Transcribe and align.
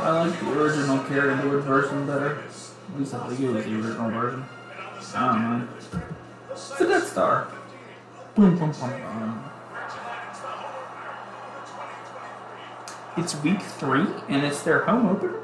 I 0.00 0.26
like 0.26 0.40
the 0.40 0.52
original 0.52 0.98
Carrie 1.04 1.48
Wood 1.48 1.64
version 1.64 2.06
better. 2.06 2.38
At 2.38 2.98
least 2.98 3.14
I 3.14 3.28
think 3.28 3.40
it 3.40 3.48
was 3.48 3.64
the 3.64 3.74
original 3.74 4.10
version. 4.10 4.44
I 5.14 5.32
don't 5.32 5.60
know. 5.60 5.68
It's 6.50 6.80
a 6.80 6.86
Death 6.86 7.08
Star. 7.08 7.48
Boom, 8.34 8.58
boom, 8.58 8.72
boom, 8.72 8.90
boom. 8.90 9.44
It's 13.18 13.42
week 13.42 13.60
three, 13.60 14.06
and 14.28 14.44
it's 14.44 14.62
their 14.62 14.84
home 14.84 15.06
opener. 15.06 15.38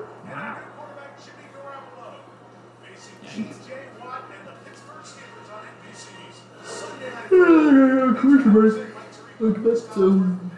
Christmas. 8.18 8.74
Look, 9.38 9.62
that's 9.62 9.96
um, 9.96 10.50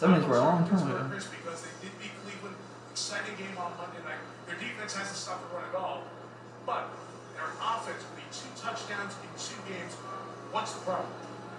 Seventies 0.00 0.24
were 0.24 0.40
a 0.40 0.48
long 0.48 0.64
time 0.64 0.80
ago. 0.80 1.12
Because 1.12 1.60
they 1.60 1.76
did 1.84 1.92
beat 2.00 2.16
Cleveland. 2.24 2.56
Exciting 2.88 3.36
game 3.36 3.52
on 3.60 3.76
Monday 3.76 4.00
night. 4.08 4.24
Their 4.48 4.56
defense 4.56 4.96
hasn't 4.96 5.12
stopped 5.12 5.44
the 5.44 5.52
run 5.52 5.68
at 5.68 5.76
all. 5.76 6.08
But 6.64 6.88
their 7.36 7.52
offense 7.60 8.00
will 8.08 8.16
be 8.16 8.24
two 8.32 8.48
touchdowns 8.56 9.12
in 9.20 9.28
two 9.36 9.60
games. 9.68 9.92
What's 10.56 10.72
the 10.72 10.88
problem? 10.88 11.12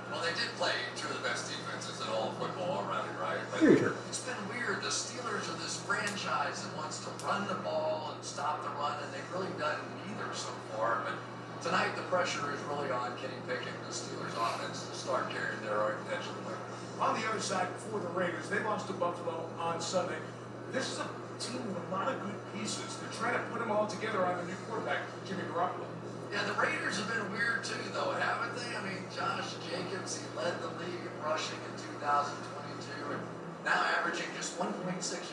Well, 0.09 0.25
they 0.25 0.33
did 0.33 0.49
play 0.57 0.73
two 0.97 1.05
of 1.13 1.21
the 1.21 1.25
best 1.29 1.53
defenses 1.53 2.01
in 2.01 2.09
all 2.09 2.33
of 2.33 2.41
football 2.41 2.81
already, 2.81 3.13
right? 3.21 3.45
But 3.53 3.61
It's 4.09 4.25
been 4.25 4.41
weird. 4.49 4.81
The 4.81 4.89
Steelers 4.89 5.45
are 5.45 5.61
this 5.61 5.77
franchise 5.85 6.65
that 6.65 6.73
wants 6.81 6.97
to 7.05 7.13
run 7.21 7.45
the 7.45 7.61
ball 7.61 8.17
and 8.17 8.25
stop 8.25 8.65
the 8.65 8.73
run, 8.81 8.97
and 9.05 9.13
they've 9.13 9.31
really 9.37 9.53
done 9.61 9.77
neither 10.09 10.33
so 10.33 10.49
far. 10.73 11.05
But 11.05 11.13
tonight, 11.61 11.93
the 11.93 12.09
pressure 12.09 12.49
is 12.49 12.57
really 12.65 12.89
on 12.89 13.13
Kenny 13.21 13.37
Pickett, 13.45 13.77
the 13.85 13.93
Steelers' 13.93 14.33
offense, 14.33 14.89
to 14.89 14.97
start 14.97 15.29
carrying 15.29 15.61
their 15.61 15.93
edge 16.09 16.25
of 16.25 16.33
the 16.41 16.49
way. 16.49 16.57
On 17.01 17.17
the 17.17 17.25
other 17.25 17.41
side, 17.41 17.65
for 17.89 17.97
the 17.97 18.13
Raiders, 18.13 18.45
they 18.45 18.61
lost 18.61 18.85
to 18.85 18.93
Buffalo 18.93 19.49
on 19.57 19.81
Sunday. 19.81 20.21
This 20.69 20.85
is 20.93 21.01
a 21.01 21.09
team 21.41 21.57
with 21.65 21.81
a 21.81 21.89
lot 21.89 22.05
of 22.05 22.21
good 22.21 22.37
pieces. 22.53 23.01
They're 23.01 23.09
trying 23.17 23.33
to 23.33 23.41
put 23.49 23.57
them 23.57 23.73
all 23.73 23.89
together 23.89 24.21
on 24.21 24.37
the 24.37 24.45
new 24.45 24.57
quarterback, 24.69 25.01
Jimmy 25.25 25.41
Garoppolo. 25.49 25.89
Yeah, 26.29 26.45
the 26.45 26.53
Raiders 26.53 27.01
have 27.01 27.09
been 27.09 27.25
weird 27.33 27.65
too, 27.65 27.81
though, 27.89 28.13
haven't 28.13 28.53
they? 28.53 28.69
I 28.77 28.85
mean, 28.85 29.01
Josh 29.09 29.49
Jacobs, 29.65 30.21
he 30.21 30.29
led 30.37 30.53
the 30.61 30.69
league 30.77 31.01
in 31.01 31.15
rushing 31.25 31.57
in 31.57 31.73
2022, 31.97 33.17
and 33.17 33.21
now 33.65 33.81
averaging 33.97 34.29
just 34.37 34.61
1.6 34.61 34.69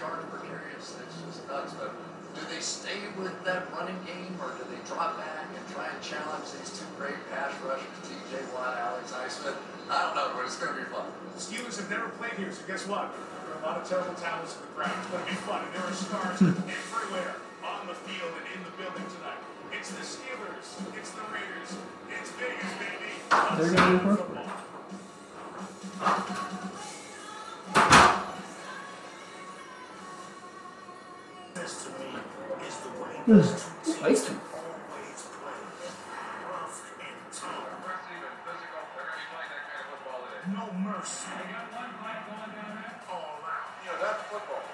yards 0.01 0.25
per 0.33 0.41
carry. 0.48 0.73
It's 0.73 0.97
just 0.97 1.45
nuts. 1.53 1.77
But 1.77 1.92
do 2.33 2.48
they 2.48 2.64
stay 2.64 2.97
with 3.20 3.37
that 3.45 3.69
running 3.77 4.01
game, 4.09 4.41
or 4.41 4.57
do 4.57 4.64
they 4.73 4.81
drop 4.89 5.20
back 5.20 5.53
and 5.53 5.64
try 5.77 5.92
and 5.92 6.01
challenge 6.01 6.48
these 6.48 6.81
two 6.81 6.89
great 6.97 7.20
pass 7.29 7.53
rushers, 7.61 7.92
T.J. 8.09 8.41
Watt, 8.57 8.73
Alex 8.81 9.12
Highsmith? 9.12 9.78
I 9.91 10.05
don't 10.05 10.14
know, 10.14 10.36
but 10.36 10.44
it's 10.44 10.56
going 10.61 10.77
to 10.77 10.81
be 10.81 10.89
fun. 10.92 11.06
The 11.34 11.41
Steelers 11.41 11.81
have 11.81 11.89
never 11.89 12.08
played 12.20 12.36
here, 12.36 12.53
so 12.53 12.61
guess 12.69 12.86
what? 12.86 13.08
There 13.44 13.56
are 13.56 13.62
a 13.62 13.64
lot 13.64 13.77
of 13.81 13.89
terrible 13.89 14.14
talents 14.20 14.56
in 14.56 14.69
the 14.69 14.72
ground. 14.77 14.92
It's 15.00 15.08
going 15.08 15.25
to 15.25 15.30
be 15.30 15.36
fun, 15.48 15.64
and 15.64 15.72
there 15.72 15.84
are 15.89 15.97
stars 15.97 16.39
everywhere 16.45 17.41
on 17.64 17.86
the 17.89 17.95
field 17.95 18.33
and 18.36 18.47
in 18.53 18.61
the 18.69 18.75
building 18.77 19.08
tonight. 19.17 19.41
It's 19.72 19.91
the 19.92 20.05
Steelers. 20.05 20.77
It's 20.97 21.11
the 21.12 21.25
Raiders. 21.33 21.72
It's 22.12 22.30
Vegas, 22.36 22.72
baby. 22.77 23.17
They're 23.56 23.75
gonna 23.75 23.98
be. 23.98 24.17
Football. 24.17 24.48
This 31.55 31.84
to 31.84 31.91
me 31.91 32.11
is 32.67 32.77
the 32.78 32.89
way 32.89 33.14
hmm. 33.25 33.41
Ugh, 33.41 34.48
No 40.89 40.94
mercy. 40.97 41.28
All 43.12 43.44
out. 43.44 43.77
You 43.84 43.92
know, 43.92 43.98
that's 44.00 44.22
football. 44.33 44.64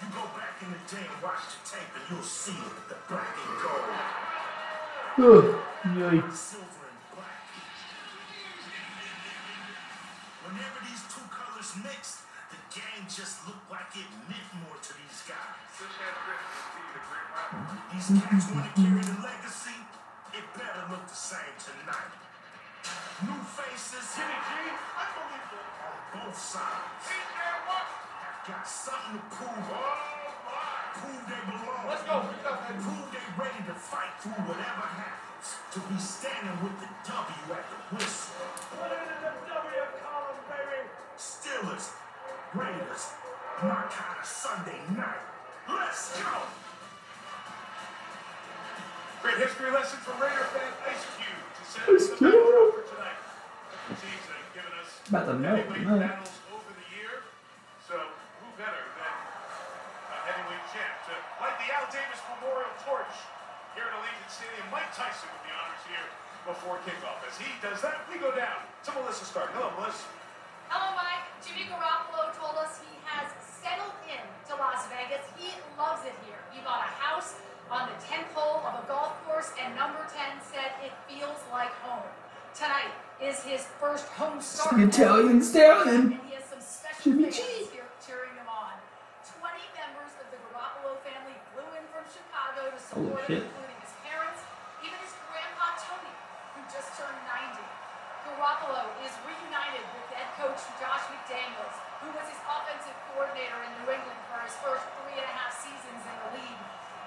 You 0.00 0.08
go 0.08 0.24
back 0.32 0.56
in 0.64 0.72
the 0.72 0.80
day 0.88 1.04
and 1.04 1.20
watch 1.20 1.44
the 1.52 1.60
tape 1.68 1.92
and 1.92 2.04
you'll 2.08 2.24
see 2.24 2.56
the 2.88 2.96
black 3.12 3.36
and 3.36 3.52
gold. 3.60 3.92
Ugh, 5.20 5.60
yikes. 6.00 6.32
Silver 6.32 6.88
and 6.88 7.00
black. 7.12 7.44
Whenever 10.48 10.80
these 10.88 11.04
two 11.12 11.28
colors 11.28 11.76
mix, 11.84 12.24
the 12.48 12.56
game 12.72 13.04
just 13.04 13.44
looked 13.44 13.68
like 13.68 13.92
it 14.00 14.08
meant 14.24 14.48
more 14.64 14.80
to 14.80 14.92
these 14.96 15.28
guys. 15.28 15.60
These 17.92 18.16
cats 18.16 18.48
want 18.48 18.64
to 18.64 18.72
carry 18.80 19.04
the 19.04 19.20
legacy. 19.20 19.76
It 20.32 20.44
better 20.56 20.88
look 20.88 21.04
the 21.04 21.12
same 21.12 21.52
tonight. 21.60 22.16
New 23.22 23.40
faces, 23.56 24.04
Jimmy 24.12 24.34
G, 24.34 24.50
unbelievable 24.52 24.93
on 26.34 26.40
both 26.40 26.42
sides. 26.42 27.06
Have 27.06 28.42
got 28.48 28.66
something 28.66 29.22
to 29.22 29.24
prove. 29.30 29.70
Oh, 29.70 29.94
prove 30.98 31.22
they 31.30 31.40
belong. 31.46 31.86
Let's 31.86 32.02
go. 32.02 32.26
Pick 32.26 32.42
up, 32.50 32.58
man. 32.66 32.82
Prove 32.82 33.06
they 33.14 33.22
ready 33.38 33.62
to 33.70 33.74
fight 33.78 34.18
through 34.18 34.42
whatever 34.50 34.82
happens. 34.98 35.46
To 35.74 35.80
be 35.86 35.98
standing 35.98 36.58
with 36.58 36.74
the 36.82 36.90
W 37.06 37.54
at 37.54 37.66
the 37.70 37.78
whistle. 37.94 38.34
Put 38.74 38.90
it 38.90 39.06
in 39.14 39.20
the 39.22 39.32
W 39.46 39.84
column, 40.02 40.40
baby. 40.50 40.90
Steelers, 41.14 41.94
Raiders, 42.54 43.14
my 43.62 43.86
kind 43.94 44.18
of 44.18 44.26
Sunday 44.26 44.80
night. 44.96 45.22
Let's 45.70 46.18
go. 46.18 46.50
Great 49.22 49.38
history 49.38 49.70
lesson 49.70 49.98
from 50.02 50.20
Raider 50.20 50.50
fan 50.50 50.72
Ice 50.90 51.06
Cube 51.16 51.46
to 51.54 51.62
set 51.64 51.88
Ice 51.88 52.08
the 52.10 52.16
Cube. 52.16 52.34
backdrop 52.34 52.74
for 52.74 52.84
tonight. 52.90 54.33
About 55.04 55.28
to 55.28 55.36
melt 55.36 55.60
heavyweight 55.60 55.84
tonight. 55.84 56.16
battles 56.16 56.32
over 56.48 56.72
the 56.80 56.88
year. 56.96 57.28
So 57.84 57.92
who 57.92 58.48
better 58.56 58.80
than 58.96 59.16
a 60.08 60.16
heavyweight 60.24 60.64
champ 60.72 60.96
to 61.12 61.14
light 61.44 61.60
the 61.60 61.68
Al 61.76 61.84
Davis 61.92 62.24
Memorial 62.32 62.72
Torch 62.88 63.12
here 63.76 63.84
at 63.84 63.92
Allegiant 64.00 64.32
Stadium? 64.32 64.64
Mike 64.72 64.88
Tyson 64.96 65.28
with 65.28 65.44
the 65.44 65.52
honors 65.52 65.84
here 65.84 66.08
before 66.48 66.80
kickoff. 66.88 67.20
As 67.20 67.36
he 67.36 67.52
does 67.60 67.84
that, 67.84 68.08
we 68.08 68.16
go 68.16 68.32
down 68.32 68.64
to 68.64 68.96
Melissa 68.96 69.28
Stark. 69.28 69.52
Hello, 69.52 69.76
Melissa. 69.76 70.08
Hello, 70.72 70.96
Mike. 70.96 71.28
Jimmy 71.44 71.68
Garoppolo 71.68 72.32
told 72.40 72.56
us 72.56 72.80
he 72.80 72.96
has 73.04 73.28
settled 73.44 73.92
in 74.08 74.24
to 74.48 74.56
Las 74.56 74.88
Vegas. 74.88 75.20
He 75.36 75.52
loves 75.76 76.00
it 76.08 76.16
here. 76.24 76.40
He 76.48 76.64
bought 76.64 76.80
a 76.80 76.92
house 76.96 77.36
on 77.68 77.92
the 77.92 77.96
10th 78.08 78.32
hole 78.32 78.64
of 78.64 78.80
a 78.80 78.84
golf 78.88 79.12
course, 79.28 79.52
and 79.60 79.76
number 79.76 80.00
10 80.08 80.40
said 80.48 80.72
it 80.80 80.96
feels 81.04 81.44
like 81.52 81.76
home. 81.84 82.08
Tonight 82.56 82.88
is 83.22 83.40
his 83.44 83.62
first 83.78 84.06
home 84.18 84.40
start. 84.40 84.76
the 84.76 84.88
Italian 84.88 85.42
stallion. 85.42 86.18
And 86.18 86.20
he 86.26 86.34
has 86.34 86.44
some 86.50 86.60
special 86.62 87.12
Jimmy 87.14 87.30
fans 87.30 87.38
G. 87.38 87.70
here 87.70 87.88
cheering 88.02 88.34
him 88.34 88.48
on. 88.50 88.74
20 89.38 89.54
members 89.78 90.12
of 90.18 90.26
the 90.34 90.38
Garoppolo 90.50 90.98
family 91.06 91.36
flew 91.54 91.68
in 91.78 91.84
from 91.94 92.04
Chicago 92.10 92.74
to 92.74 92.78
support 92.80 93.22
shit. 93.30 93.42
him, 93.42 93.46
including 93.46 93.78
his 93.80 93.94
parents, 94.02 94.40
even 94.82 94.98
his 94.98 95.14
grandpa 95.30 95.78
Tony, 95.78 96.14
who 96.58 96.60
just 96.70 96.90
turned 96.98 97.20
90. 97.26 97.62
Garoppolo 98.26 98.82
is 99.04 99.12
reunited 99.22 99.84
with 99.94 100.06
head 100.16 100.30
coach 100.40 100.58
Josh 100.80 101.04
McDaniels, 101.12 101.76
who 102.02 102.08
was 102.16 102.26
his 102.26 102.40
offensive 102.44 102.96
coordinator 103.12 103.60
in 103.62 103.70
New 103.84 103.88
England 103.94 104.20
for 104.32 104.40
his 104.42 104.54
first 104.64 104.84
three 105.00 105.16
and 105.20 105.28
a 105.28 105.34
half 105.38 105.52
seasons 105.54 106.02
in 106.02 106.16
the 106.24 106.30
league. 106.40 106.62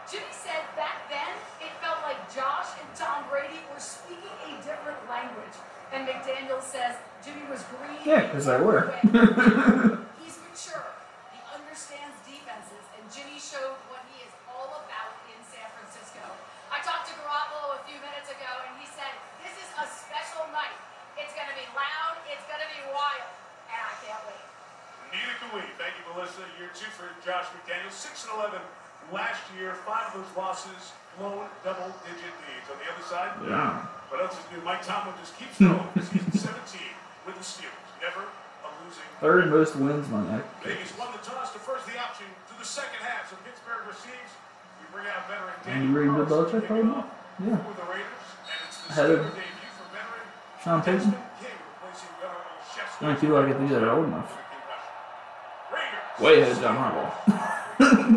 Jimmy 0.08 0.32
said 0.32 0.64
back 0.80 1.04
then 1.12 1.34
it 1.60 1.74
felt 1.84 2.00
like 2.08 2.16
Josh 2.32 2.72
and 2.80 2.88
Tom 2.96 3.28
Brady 3.28 3.60
were 3.74 3.82
speaking 3.82 4.32
a 4.48 4.56
different 4.64 4.98
language. 5.12 5.58
And 5.94 6.08
McDaniels 6.08 6.64
says 6.68 6.96
Jimmy 7.24 7.44
was 7.50 7.64
green. 7.72 8.00
Yeah, 8.06 8.28
'cause 8.30 8.46
they 8.46 8.60
were. 8.60 8.92
He's 10.22 10.38
mature. 10.44 10.84
He 11.32 11.40
understands 11.48 12.16
defenses, 12.28 12.84
and 13.00 13.04
Jimmy 13.12 13.40
showed 13.40 13.76
what 13.88 14.04
he 14.12 14.22
is 14.28 14.34
all 14.52 14.84
about 14.84 15.12
in 15.32 15.40
San 15.48 15.66
Francisco. 15.80 16.22
I 16.70 16.84
talked 16.84 17.08
to 17.12 17.16
Garoppolo 17.24 17.80
a 17.80 17.82
few 17.88 17.98
minutes 18.04 18.28
ago, 18.30 18.52
and 18.68 18.76
he 18.84 18.88
said, 18.92 19.12
This 19.42 19.56
is 19.64 19.70
a 19.80 19.88
special 19.88 20.44
night. 20.52 20.76
It's 21.16 21.32
going 21.34 21.48
to 21.50 21.56
be 21.58 21.66
loud, 21.74 22.20
it's 22.30 22.44
going 22.46 22.62
to 22.62 22.72
be 22.76 22.84
wild, 22.94 23.26
and 23.72 23.80
I 23.82 23.94
can't 24.06 24.22
wait. 24.28 24.44
Neither 25.16 25.36
can 25.40 25.50
we. 25.56 25.64
Thank 25.80 25.96
you, 25.98 26.04
Melissa. 26.14 26.44
Year 26.60 26.70
two 26.76 26.92
for 26.94 27.08
Josh 27.26 27.48
McDaniels. 27.58 27.96
6 27.96 28.28
and 28.28 28.38
11 28.38 28.60
last 29.16 29.42
year. 29.58 29.74
Five 29.88 30.12
of 30.14 30.20
those 30.22 30.32
losses, 30.36 30.92
blown 31.18 31.48
double 31.64 31.90
digit 32.06 32.34
leads. 32.46 32.68
On 32.70 32.78
the 32.78 32.88
other 32.92 33.06
side, 33.08 33.32
Yeah. 33.48 33.88
What 34.10 34.22
else 34.24 34.34
is 34.40 34.46
new? 34.52 34.62
Mike 34.64 34.86
Tomlin 34.86 35.16
just 35.20 35.38
keeps 35.38 35.58
going. 35.60 35.84
Season 36.00 36.32
17 36.32 36.82
with 37.26 37.36
the 37.36 37.44
Steelers. 37.46 37.88
Never 38.02 38.24
a 38.64 38.70
losing. 38.84 39.08
Third 39.20 39.50
most 39.52 39.76
wins 39.76 40.08
on 40.14 40.28
that. 40.32 40.44
Vegas 40.64 40.96
won 40.98 41.12
the 41.12 41.20
toss, 41.20 41.52
defers 41.54 41.82
the 41.86 41.98
option 42.00 42.26
to 42.48 42.54
the 42.60 42.66
second 42.66 43.02
half. 43.02 43.30
So 43.30 43.36
Pittsburgh 43.44 43.84
receives. 43.88 44.32
We 44.80 44.86
bring 44.94 45.08
out 45.10 45.28
veteran 45.28 45.54
And 45.66 45.90
you 45.90 45.96
Daniel 45.96 46.16
read 46.20 46.28
Bill 46.28 46.46
Belichick 46.46 46.62
kicking 46.68 46.92
right 46.94 47.06
Yeah. 47.44 47.58
for 47.58 47.74
the 47.76 47.86
Raiders. 47.90 48.26
And 48.48 48.60
it's 48.68 48.78
the 48.82 48.92
Ahead 48.94 49.10
of 49.12 49.20
debut 49.36 49.72
for 49.76 49.88
veteran 49.92 50.26
Sean 50.64 50.80
Payton. 50.86 51.12
Replacing 51.12 52.14
veteran 52.22 52.46
Olszewski. 52.56 53.04
Only 53.04 53.52
I 53.52 53.54
think 53.58 53.70
that 53.72 53.84
are 53.84 53.92
old 53.92 54.08
enough. 54.08 54.32
Way 56.22 56.42
ahead 56.42 56.52
of 56.54 56.62
John 56.62 56.78
Harbaugh. 56.78 58.14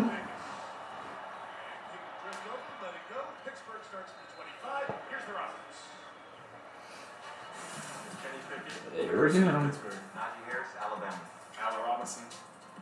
There 9.21 9.29
we 9.29 9.45
go. 9.45 9.69
Pittsburgh, 9.69 10.01
Najee 10.17 10.43
Harris, 10.49 10.73
Alabama. 10.81 11.21
Robinson, 11.85 12.25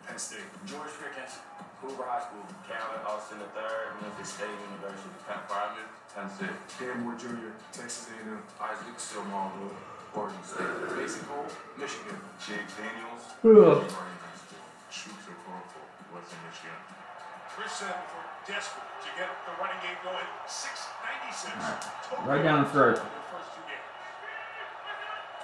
Penn 0.08 0.16
State. 0.16 0.48
George 0.64 0.88
Pickens, 1.04 1.36
Hoover 1.84 2.08
High 2.08 2.24
School. 2.24 2.48
Calvin 2.64 3.04
Austin 3.04 3.44
III, 3.44 4.00
Memphis 4.00 4.40
State 4.40 4.56
University. 4.72 5.12
Pat 5.28 5.44
Private, 5.52 5.84
Tennessee. 6.08 6.48
Dan 6.80 7.04
Moore 7.04 7.20
Jr., 7.20 7.52
Texas 7.76 8.08
A&M. 8.16 8.40
Isaac 8.56 8.96
Seumalo, 8.96 9.68
Oregon 10.16 10.40
State. 10.48 10.72
Mason 10.96 11.28
Cole, 11.28 11.44
Michigan. 11.76 12.16
Jake 12.40 12.72
Daniels, 12.72 13.36
Ugh. 13.44 13.84
Shoots 14.88 15.28
or 15.28 15.36
Crawford, 15.44 15.92
Western 16.16 16.40
Michigan. 16.48 16.80
Chris 17.52 17.84
said 17.84 17.92
before 18.08 18.24
desperate 18.48 18.88
to 19.04 19.10
get 19.20 19.28
the 19.44 19.52
running 19.60 19.76
game 19.84 20.00
going. 20.08 20.24
696. 20.48 22.24
Right 22.24 22.42
down 22.48 22.64
the 22.64 22.72
throat. 22.72 22.96
in 22.96 23.04
the 23.04 23.28
first 23.28 23.52
two 23.54 23.68
games. 23.68 23.84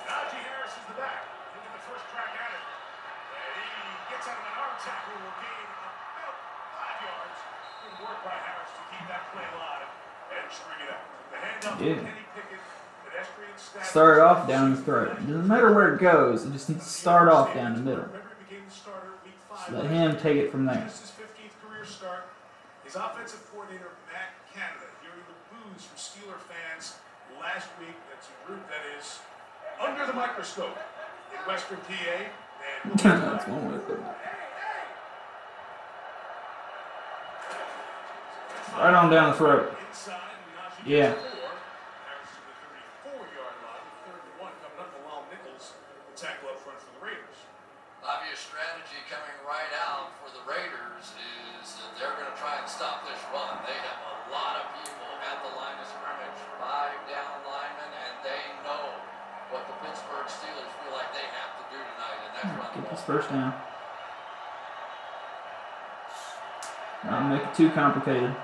Najee 0.05 0.41
Harris 0.45 0.73
is 0.77 0.85
the 0.89 0.97
back. 1.01 1.25
Get 1.57 1.71
the 1.73 1.83
first 1.89 2.05
crack 2.13 2.31
at 2.37 2.51
it. 2.53 2.63
And 2.63 3.51
he 3.57 4.13
gets 4.13 4.25
out 4.29 4.37
of 4.37 4.45
an 4.45 4.55
arm 4.55 4.75
tackle, 4.81 5.17
will 5.17 5.37
gain 5.41 5.65
about 5.65 6.35
five 6.77 6.97
yards. 7.01 7.37
Good 7.81 7.95
work 8.05 8.19
by 8.21 8.35
Harris 8.37 8.71
to 8.75 8.81
keep 8.93 9.05
that 9.09 9.23
play 9.33 9.45
alive 9.49 9.89
and 10.29 10.45
string 10.53 10.79
it 10.85 10.89
out. 10.93 11.03
The 11.33 11.37
handoff 11.41 11.77
Yeah. 11.81 11.95
to 11.97 12.05
Kenny 12.05 12.25
Pickett. 12.33 12.61
Start 13.83 14.19
off 14.19 14.47
down 14.47 14.75
the 14.75 14.81
throat. 14.81 15.15
Doesn't 15.25 15.47
matter 15.47 15.71
where 15.71 15.95
it 15.95 15.99
goes. 16.01 16.43
It 16.45 16.51
just 16.51 16.67
needs 16.69 16.83
to 16.83 16.91
start 16.91 17.29
off 17.29 17.53
down 17.53 17.73
the 17.75 17.81
middle. 17.81 18.03
Remember, 18.05 18.35
he 18.37 18.43
became 18.43 18.65
the 18.67 18.71
starter 18.75 19.15
week 19.23 19.39
five 19.47 19.71
Let 19.73 19.85
him 19.87 20.17
take 20.19 20.35
it 20.37 20.51
from 20.51 20.65
there. 20.65 20.83
Just 20.83 21.01
his 21.01 21.11
15th 21.15 21.55
career 21.63 21.85
start. 21.85 22.27
His 22.83 22.95
offensive 22.95 23.39
coordinator, 23.51 23.95
Matt 24.11 24.35
Canada, 24.51 24.91
hearing 25.01 25.23
the 25.31 25.37
boos 25.49 25.87
from 25.87 25.95
Steeler 25.97 26.37
fans 26.43 26.99
last 27.39 27.69
week. 27.79 27.95
That's 28.11 28.27
a 28.27 28.35
group 28.47 28.67
that 28.67 28.83
is 28.99 29.19
under 29.81 30.05
the 30.05 30.13
microscope 30.13 30.77
in 31.31 31.51
Western 31.51 31.77
PA. 31.77 31.93
And 32.83 32.85
we'll 32.85 32.95
get 32.95 33.03
to 33.03 33.07
That's 33.09 33.47
one 33.47 33.71
way. 33.71 33.79
Right 38.77 38.93
on 38.93 39.09
down 39.09 39.31
the 39.31 39.37
throat. 39.37 39.77
Yeah. 40.85 41.15
First 63.15 63.31
down. 63.31 63.55
Not 67.07 67.31
make 67.31 67.47
it 67.47 67.55
too 67.55 67.71
complicated. 67.71 68.27
Connor 68.27 68.35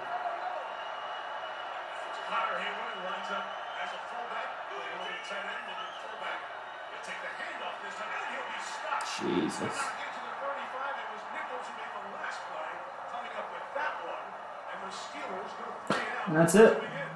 Heyward 2.56 2.96
lines 3.04 3.28
up 3.36 3.52
as 3.84 3.92
a 3.92 4.00
fullback. 4.08 4.48
Playing 4.72 4.96
over 4.96 5.12
the 5.12 5.20
tight 5.28 5.44
end, 5.44 5.60
moving 5.68 5.92
fullback. 6.08 6.40
He'll 6.88 7.04
take 7.04 7.20
the 7.20 7.36
handoff 7.36 7.84
this 7.84 8.00
time, 8.00 8.16
and 8.16 8.24
he'll 8.32 8.48
be 8.48 8.60
stopped. 8.64 9.12
Jesus. 9.12 9.60
Did 9.60 9.76
not 9.76 9.92
get 10.00 10.08
to 10.16 10.24
the 10.24 10.40
35. 10.40 11.04
It 11.04 11.08
was 11.20 11.24
Nichols 11.36 11.68
who 11.68 11.74
made 11.76 11.92
the 11.92 12.16
last 12.16 12.40
play, 12.48 12.72
coming 13.12 13.34
up 13.36 13.52
with 13.52 13.68
that 13.76 13.94
one. 14.08 14.24
And 14.72 14.80
the 14.88 14.92
Steelers 14.96 15.52
go 15.60 15.68
three 15.92 16.00
and 16.00 16.16
out. 16.16 16.32
And 16.32 16.36
that's 16.40 16.56
it. 16.56 16.80
Moving 16.80 16.96
in. 16.96 17.12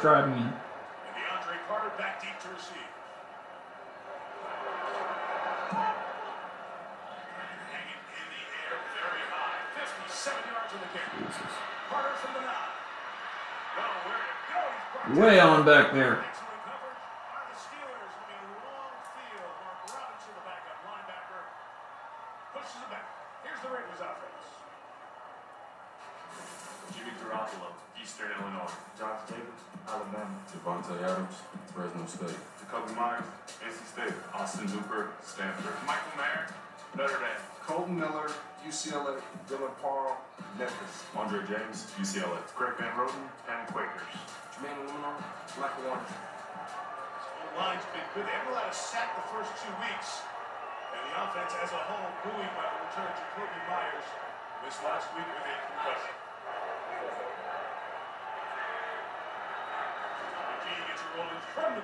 Way 15.17 15.41
on 15.41 15.65
back 15.65 15.95
there. 15.95 16.23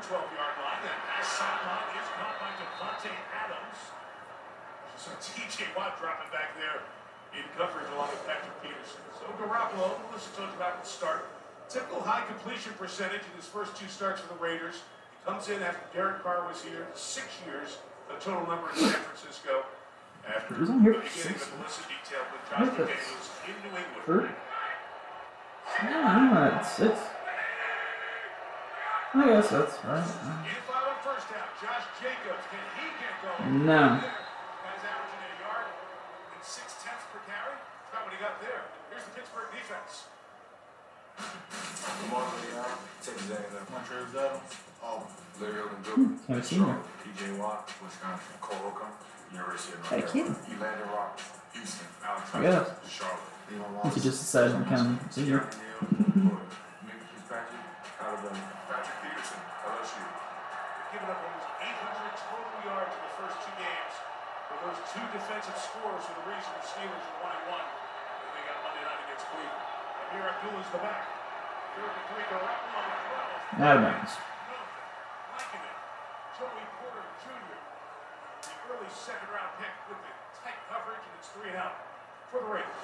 12-yard 0.05 0.57
line. 0.61 0.81
That 0.85 0.99
pass 1.09 1.29
sideline 1.33 1.89
is 1.97 2.09
caught 2.13 2.37
by 2.37 2.51
Davante 2.61 3.13
Adams. 3.33 3.81
So 5.01 5.09
TJ 5.17 5.73
Watt 5.73 5.97
dropping 5.97 6.29
back 6.29 6.53
there 6.61 6.85
in 7.33 7.45
coverage 7.57 7.89
along 7.97 8.13
with 8.13 8.21
Patrick 8.29 8.53
Peterson. 8.61 9.01
So 9.17 9.25
Garoppolo, 9.41 9.97
let's 10.13 10.29
talk 10.37 10.53
about 10.55 10.85
the 10.85 10.89
start. 10.89 11.25
Typical 11.69 12.01
high 12.05 12.23
completion 12.29 12.73
percentage 12.77 13.25
in 13.25 13.35
his 13.37 13.49
first 13.49 13.77
two 13.77 13.89
starts 13.89 14.21
for 14.21 14.29
the 14.35 14.41
Raiders. 14.41 14.85
He 14.85 15.19
comes 15.25 15.49
in 15.49 15.63
after 15.63 15.81
Derek 15.97 16.23
Carr 16.23 16.47
was 16.47 16.61
here, 16.63 16.87
six 16.95 17.27
years, 17.49 17.79
the 18.09 18.21
total 18.21 18.47
number 18.47 18.69
in 18.71 18.77
San 18.77 19.01
Francisco. 19.09 19.65
After 20.29 20.55
He 20.55 20.61
was 20.61 20.71
on 20.71 20.81
here 20.85 20.93
the 20.93 21.01
beginning 21.01 21.41
six 21.41 21.49
of 21.49 21.59
Melissa 21.59 21.83
detailed 21.89 22.29
with 22.29 22.45
Josh. 22.53 22.69
McDaniels 22.77 23.29
in 23.49 23.57
New 23.65 23.73
England. 23.73 24.05
Hurt? 24.05 24.31
Yeah, 25.83 26.61
it's, 26.61 26.79
it's. 26.81 27.01
I 29.15 29.27
guess 29.31 29.49
that's 29.51 29.79
right. 29.87 30.03
In 30.03 30.59
five 30.67 30.91
on 30.91 30.99
first 31.07 31.31
down, 31.31 31.47
Josh 31.63 31.87
Jacobs, 32.03 32.45
can 32.51 32.59
he 32.75 32.87
get 32.99 33.15
going? 33.23 33.63
No. 33.63 34.03
Guys 34.03 34.83
averaging 34.83 35.23
a 35.23 35.33
yard 35.39 35.71
and 36.35 36.43
six 36.43 36.83
tenths 36.83 37.07
per 37.15 37.23
carry. 37.31 37.55
That's 37.55 37.95
not 37.95 38.03
what 38.05 38.13
he 38.15 38.19
got 38.19 38.43
there. 38.43 38.67
Here's 38.91 39.07
the 39.07 39.15
Pittsburgh 39.15 39.55
defense. 39.55 40.11
Lamar 42.03 42.27
Leal, 42.43 42.67
Texas 42.99 43.31
A&M. 43.31 43.67
Montreal 43.71 44.03
Adams, 44.19 44.51
Auburn. 44.83 45.07
Larry 45.39 45.63
Odom 45.63 45.83
Jr. 45.87 46.11
Haven't 46.27 46.45
seen 46.45 46.61
her. 46.67 46.79
TJ 47.07 47.39
Watt, 47.39 47.71
Wisconsin. 47.83 48.35
Cole 48.43 48.59
Holcomb, 48.67 48.99
University 49.31 49.79
of 49.79 49.91
North 49.91 50.11
Carolina. 50.11 50.35
Elandon 50.51 50.91
Roberts, 50.91 51.23
Houston. 51.55 51.87
Alex 52.03 52.27
I 52.35 52.43
guess. 52.43 52.67
Hutchins, 52.67 52.91
Charlotte. 52.91 53.31
Leon 53.51 53.75
Wallace. 53.79 53.95
you 53.97 54.03
just 54.03 54.19
decided 54.27 54.53
to 54.53 54.59
become 54.59 54.99
a 54.99 55.13
senior. 55.13 55.39
Keanu 55.39 55.55
Neal, 55.55 56.35
Florida. 56.35 56.47
Minkah 56.83 57.09
Fitzpatrick, 57.15 57.63
Alabama. 58.03 58.51
LSU. 60.95 61.11
Up 61.11 61.19
almost 61.19 61.51
800 61.59 62.15
total 62.31 62.59
yards 62.63 62.93
in 62.95 63.03
the 63.03 63.15
first 63.19 63.37
two 63.43 63.55
games. 63.59 63.95
But 64.47 64.59
those 64.63 64.81
two 64.95 65.03
defensive 65.11 65.59
scores 65.59 66.07
are 66.07 66.17
the 66.23 66.27
reason 66.31 66.51
the 66.55 66.63
Steelers 66.63 67.03
are 67.03 67.35
1 67.51 67.51
1. 67.51 67.67
They 68.39 68.43
got 68.47 68.59
Monday 68.63 68.85
night 68.87 69.01
against 69.11 69.27
Cleveland. 69.27 69.67
Ameer 70.15 70.27
Abdullah 70.31 70.63
is 70.63 70.71
the 70.71 70.83
back. 70.85 71.03
Third 71.75 71.91
and 71.91 72.07
three, 72.15 72.25
Garoppolo 72.31 72.79
on 72.79 72.87
the 72.87 73.59
12. 73.59 73.67
Out 73.67 73.77
of 73.77 73.83
bounds. 73.83 74.15
Joey 76.39 76.67
Porter 76.79 77.07
Jr. 77.23 77.59
The 78.47 78.55
early 78.71 78.91
second 78.91 79.31
round 79.31 79.51
pick 79.59 79.71
with 79.91 79.99
the 79.99 80.13
tight 80.43 80.59
coverage, 80.71 81.03
and 81.03 81.15
it's 81.19 81.31
three 81.35 81.51
and 81.51 81.59
out 81.59 81.75
for 82.31 82.43
the 82.43 82.51
Raiders. 82.51 82.83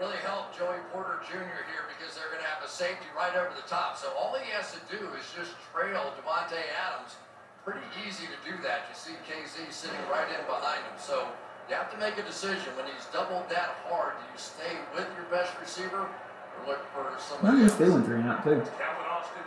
Really 0.00 0.18
helped 0.26 0.58
Joey 0.58 0.82
Porter 0.90 1.22
Jr. 1.22 1.62
here 1.70 1.86
because 1.94 2.18
they're 2.18 2.28
going 2.34 2.42
to 2.42 2.50
have 2.50 2.62
a 2.66 2.68
safety 2.68 3.06
right 3.14 3.30
over 3.38 3.54
the 3.54 3.62
top. 3.70 3.94
So 3.96 4.10
all 4.18 4.34
he 4.34 4.50
has 4.50 4.74
to 4.74 4.82
do 4.90 4.98
is 5.14 5.22
just 5.30 5.54
trail 5.70 6.10
Davante 6.18 6.58
Adams. 6.74 7.14
Pretty 7.62 7.86
easy 8.02 8.26
to 8.26 8.38
do 8.42 8.58
that. 8.66 8.90
You 8.90 8.94
see 8.98 9.14
Kazee 9.24 9.70
sitting 9.70 10.02
right 10.10 10.26
in 10.28 10.42
behind 10.50 10.82
him. 10.82 10.98
So 10.98 11.30
you 11.70 11.78
have 11.78 11.88
to 11.94 11.98
make 12.02 12.18
a 12.18 12.26
decision 12.26 12.74
when 12.76 12.90
he's 12.90 13.06
doubled 13.14 13.46
that 13.54 13.78
hard. 13.88 14.18
Do 14.18 14.24
you 14.34 14.36
stay 14.38 14.74
with 14.98 15.06
your 15.14 15.30
best 15.30 15.54
receiver 15.62 16.10
or 16.10 16.58
look 16.66 16.82
for 16.92 17.06
I 17.06 17.14
somebody 17.22 17.62
guess 17.62 17.70
else? 17.72 17.80
they 17.80 17.88
went 17.88 18.04
three 18.04 18.18
and 18.20 18.28
out 18.28 18.42
too. 18.42 18.58
Calvin 18.76 19.06
Austin, 19.08 19.46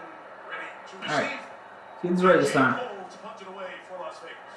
Alright. 1.04 1.39
He's 2.01 2.24
right 2.24 2.39
this 2.39 2.54
time. 2.56 2.80
Cole 2.80 3.04
to 3.12 3.18
punt 3.20 3.42
it 3.44 3.48
away 3.51 3.70
for 3.92 4.00
Las 4.00 4.16
Vegas. 4.24 4.32
Eight 4.32 4.57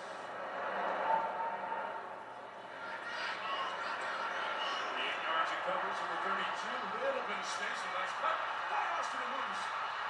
yards 6.01 6.17
of 6.17 6.21
coverage 6.25 6.57
from 6.57 6.73
the 6.81 6.89
32. 6.97 6.97
A 6.97 6.99
little 7.05 7.25
bit 7.29 7.37
of 7.37 7.49
space, 7.49 7.81
and 7.85 7.93
that's 7.93 8.15
cut 8.21 8.37
by 8.73 8.81
Austin 8.97 9.21
Moose. 9.29 9.65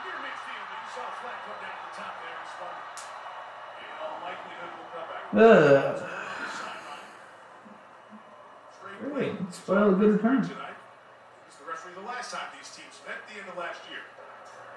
Near 0.07 0.19
midfield, 0.23 0.67
but 0.71 0.79
you 0.79 0.89
saw 0.95 1.05
a 1.11 1.15
flag 1.19 1.39
come 1.47 1.59
down 1.59 1.75
at 1.75 1.83
the 1.83 1.95
top 1.99 2.15
there 2.23 2.37
and 2.39 2.49
spun. 2.51 2.77
In 3.81 3.91
all 3.99 4.17
likelihood, 4.23 4.71
will 4.79 4.91
come 4.95 5.09
back. 5.11 5.25
Ugh. 5.35 5.99
Sideline. 6.55 7.07
Trey 8.79 9.35
Spoil 9.51 9.89
a 9.91 9.97
good 9.99 10.13
return. 10.15 10.41
tonight. 10.47 10.79
It 10.79 11.47
was 11.51 11.59
the 11.59 11.67
referee 11.67 11.95
the 11.99 12.07
last 12.07 12.31
time 12.31 12.47
these 12.55 12.71
teams 12.71 12.95
met 13.03 13.19
at 13.19 13.27
the 13.27 13.35
end 13.43 13.51
of 13.51 13.59
last 13.59 13.83
year. 13.91 14.03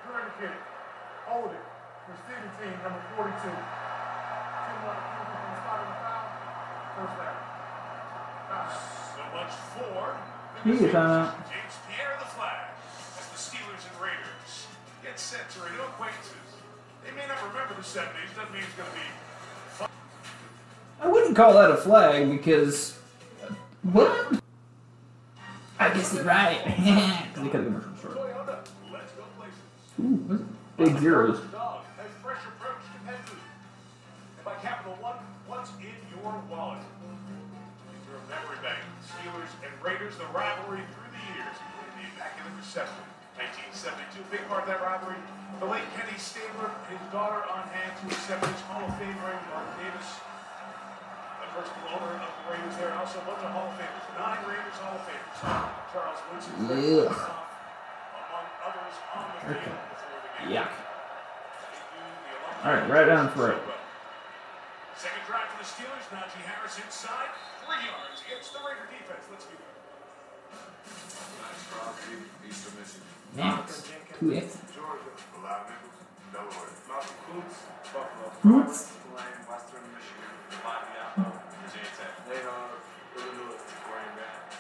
During 0.10 0.26
the 0.26 0.36
kick. 0.42 0.58
Hold 1.30 1.54
it. 1.54 1.66
Receiving 2.10 2.52
team 2.60 2.76
number 2.84 3.00
42. 3.16 3.48
Two 3.48 4.76
more 4.84 4.98
from 4.98 5.28
the 5.30 5.56
spot 5.62 5.78
of 5.80 5.88
the 5.88 5.98
foul. 6.04 6.26
First 6.98 7.16
down. 7.22 7.38
So 9.14 9.24
much 9.32 9.54
for 9.78 10.33
He 10.64 10.72
gets 10.78 10.94
timeout. 10.94 11.28
Uh, 11.28 11.36
James 11.50 11.76
Pierre 11.90 12.16
the 12.20 12.26
flag 12.26 12.72
as 13.20 13.28
the 13.30 13.40
Steelers 13.40 13.84
and 13.90 13.96
Raiders 14.02 14.68
get 15.04 15.20
set 15.20 15.50
to 15.52 15.60
renew 15.60 15.84
acquaintances. 15.84 16.34
They 17.04 17.12
may 17.12 17.28
not 17.28 17.42
remember 17.44 17.76
the 17.76 17.82
70s, 17.82 18.32
doesn't 18.36 18.54
mean 18.54 18.64
it's 18.64 18.74
going 18.78 18.90
to 18.90 18.96
be 18.96 19.24
I 21.04 21.08
wouldn't 21.08 21.36
call 21.36 21.54
that 21.54 21.70
a 21.70 21.76
flag 21.76 22.30
because. 22.32 22.98
What? 23.82 24.40
I 25.78 25.90
guess 25.94 26.14
you're 26.14 26.24
right. 26.24 26.62
Because 27.34 27.44
he 27.44 27.50
could 27.50 27.64
have 27.64 27.72
been 27.74 27.82
from 27.82 28.00
short. 28.00 28.16
Toyota. 28.16 28.60
Let's 28.94 29.12
go 29.12 29.24
places. 29.38 29.60
Ooh, 30.00 30.48
big 30.78 30.98
zeros. 31.00 31.40
Dog 31.52 31.82
has 31.98 32.08
fresh 32.24 32.40
approach 32.48 32.80
to 32.88 33.00
pet 33.06 33.20
food. 33.28 33.40
And 34.38 34.46
by 34.46 34.54
Capital 34.62 34.96
One, 35.02 35.18
what's 35.48 35.72
in 35.82 35.92
your 36.16 36.42
wallet? 36.50 36.80
These 36.80 38.08
are 38.08 38.16
a 38.16 38.30
memory 38.30 38.58
bank. 38.62 38.63
Steelers 39.24 39.56
and 39.64 39.72
Raiders, 39.80 40.20
the 40.20 40.28
rivalry 40.36 40.84
through 40.92 41.08
the 41.16 41.24
years, 41.32 41.56
including 41.56 41.96
the 41.96 42.08
Immaculate 42.12 42.60
Reception. 42.60 43.00
1972, 43.40 44.20
big 44.28 44.44
part 44.52 44.68
of 44.68 44.70
that 44.70 44.84
rivalry. 44.84 45.16
The 45.64 45.70
late 45.72 45.88
Kenny 45.96 46.20
Stabler, 46.20 46.68
his 46.92 47.00
daughter 47.08 47.40
on 47.48 47.64
hand 47.72 47.96
to 48.04 48.12
accept 48.12 48.44
his 48.44 48.60
Hall 48.68 48.84
of 48.84 48.92
Fame 49.00 49.16
ring, 49.24 49.40
Mark 49.48 49.64
Davis. 49.80 50.20
The 51.40 51.48
first 51.56 51.72
owner 51.88 52.20
of 52.20 52.32
the 52.36 52.44
Raiders 52.52 52.76
there, 52.76 52.92
and 52.92 53.00
also 53.00 53.24
a 53.24 53.26
bunch 53.32 53.48
of 53.48 53.52
Hall 53.56 53.72
of 53.72 53.80
Famers. 53.80 54.04
Nine 54.20 54.44
Raiders 54.44 54.76
Hall 54.84 55.00
of 55.00 55.08
Famers. 55.08 55.40
Charles 55.96 56.20
Woodson, 56.28 56.54
Yeah. 56.68 57.08
among 57.08 58.48
others 58.60 58.96
on 59.16 59.24
the 59.24 59.56
field 59.56 59.72
before 59.88 60.20
the 60.20 60.52
game. 60.52 60.52
Yuck. 60.52 60.72
Alright, 62.60 62.92
right 62.92 63.08
on 63.08 63.32
for 63.32 63.56
it. 63.56 63.60
Second 64.98 65.24
drive 65.26 65.50
for 65.52 65.60
the 65.60 65.68
Steelers. 65.68 66.06
Najee 66.14 66.46
Harris 66.46 66.78
inside. 66.78 67.32
Three 67.66 67.82
yards 67.82 68.22
against 68.28 68.54
the 68.54 68.62
Raider 68.62 68.86
defense. 68.94 69.26
Let's 69.32 69.46
do 69.50 69.58
it. 69.58 69.66
Nice 70.54 71.64
drop, 71.74 71.98
Eastern 72.46 72.74
Michigan. 72.78 73.08
Next. 73.34 73.90
Two 74.20 74.30
X. 74.38 74.62
Georgia. 74.70 75.10
A 75.10 75.40
lot 75.42 75.66
of 75.66 75.74
nickels. 75.74 75.98
Delaware. 76.30 76.74
Malcolm 76.86 77.18
Koonce, 77.26 77.60
Buffalo. 77.90 78.28
Koonce. 78.46 78.94
Tulane, 79.02 79.40
Western 79.50 79.86
Michigan. 79.98 80.32
Lafayette, 80.62 81.18
Virginia 81.18 81.92
Tech, 81.98 82.14
Nate 82.30 82.46
Illinois. 82.46 83.58
Graham 83.90 84.14
Matt. 84.18 84.54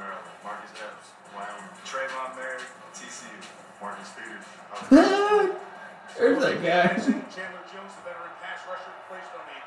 Maryland, 0.00 0.36
Marcus 0.42 0.72
Epps, 0.80 1.12
Wyoming, 1.36 1.70
Tre'von 1.84 2.32
Moehrig. 2.34 2.64
TCU. 2.96 3.36
Marcus 3.82 4.10
Peters, 4.16 4.48
There's 6.16 6.40
that 6.40 6.62
guy. 6.62 6.94
Chandler 7.28 7.64
Jones, 7.68 7.92
the 7.98 8.06
veteran 8.06 8.32
pass 8.40 8.62
rusher, 8.70 8.94
placed 9.10 9.28
on 9.34 9.44
the 9.44 9.58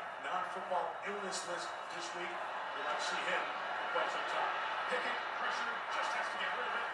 non-football 0.68 0.92
illness 1.08 1.40
list 1.48 1.68
this 1.96 2.08
week. 2.16 2.28
We'll 2.76 2.84
not 2.84 3.00
see 3.00 3.16
him 3.16 3.40
for 3.40 3.88
quite 3.96 4.10
some 4.12 4.26
time. 4.28 4.52
Pickett, 4.92 5.18
pressure, 5.40 5.72
just 5.96 6.10
has 6.12 6.28
to 6.28 6.36
get 6.40 6.50
rid 6.56 6.68
of 6.68 6.76
it. 6.76 6.88